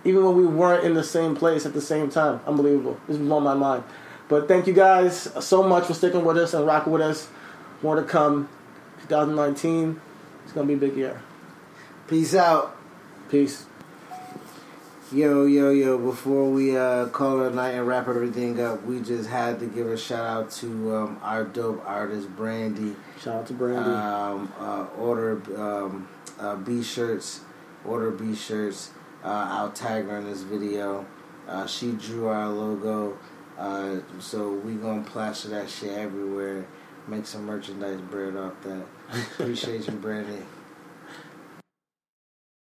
even 0.04 0.24
when 0.24 0.36
we 0.36 0.46
weren't 0.46 0.84
in 0.84 0.94
the 0.94 1.02
same 1.02 1.34
place 1.34 1.66
at 1.66 1.72
the 1.74 1.80
same 1.80 2.10
time. 2.10 2.40
Unbelievable. 2.46 2.96
This 3.08 3.16
blew 3.16 3.40
my 3.40 3.54
mind. 3.54 3.82
But 4.28 4.46
thank 4.48 4.66
you 4.66 4.72
guys 4.72 5.28
so 5.44 5.62
much 5.62 5.86
for 5.86 5.94
sticking 5.94 6.24
with 6.24 6.38
us 6.38 6.54
and 6.54 6.64
rocking 6.66 6.92
with 6.92 7.02
us. 7.02 7.28
More 7.82 7.96
to 7.96 8.02
come. 8.04 8.48
2019. 9.08 10.00
It's 10.44 10.52
gonna 10.52 10.66
be 10.66 10.74
a 10.74 10.76
big 10.76 10.96
year. 10.96 11.20
Peace 12.06 12.34
out. 12.34 12.76
Peace. 13.28 13.66
Yo, 15.12 15.44
yo, 15.44 15.68
yo, 15.68 15.98
before 15.98 16.48
we 16.48 16.74
uh, 16.74 17.06
call 17.09 17.43
it 17.43 17.52
a 17.52 17.55
night 17.55 17.72
and 17.72 17.86
wrap 17.86 18.09
everything 18.09 18.59
up, 18.59 18.82
we 18.86 18.98
just 18.98 19.28
had 19.28 19.60
to 19.60 19.66
give 19.66 19.86
a 19.86 19.98
shout 19.98 20.24
out 20.24 20.51
to 20.51 20.97
um, 20.97 21.20
our 21.22 21.44
dope 21.44 21.82
artist, 21.86 22.30
Brandy. 22.30 22.97
Shout 23.20 23.40
out 23.40 23.47
to 23.48 23.52
Brandy. 23.52 23.90
Um, 23.90 24.51
uh, 24.59 24.86
order 24.98 25.32
um, 25.60 26.09
uh, 26.40 26.56
B 26.56 26.82
shirts, 26.82 27.40
order 27.84 28.10
B 28.10 28.34
shirts. 28.34 28.93
Uh, 29.22 29.48
I'll 29.51 29.70
tag 29.72 30.06
her 30.06 30.16
in 30.16 30.24
this 30.24 30.40
video. 30.40 31.05
Uh, 31.47 31.66
she 31.66 31.93
drew 31.93 32.28
our 32.28 32.48
logo, 32.48 33.18
uh, 33.59 33.97
so 34.18 34.52
we 34.52 34.76
gonna 34.76 35.02
plaster 35.02 35.48
that 35.48 35.68
shit 35.68 35.90
everywhere. 35.90 36.64
Make 37.06 37.26
some 37.26 37.44
merchandise 37.44 38.01
bread 38.01 38.34
off 38.34 38.55
that. 38.62 38.86
Appreciate 39.39 39.86
you, 39.86 39.93
Brandy. 39.93 40.43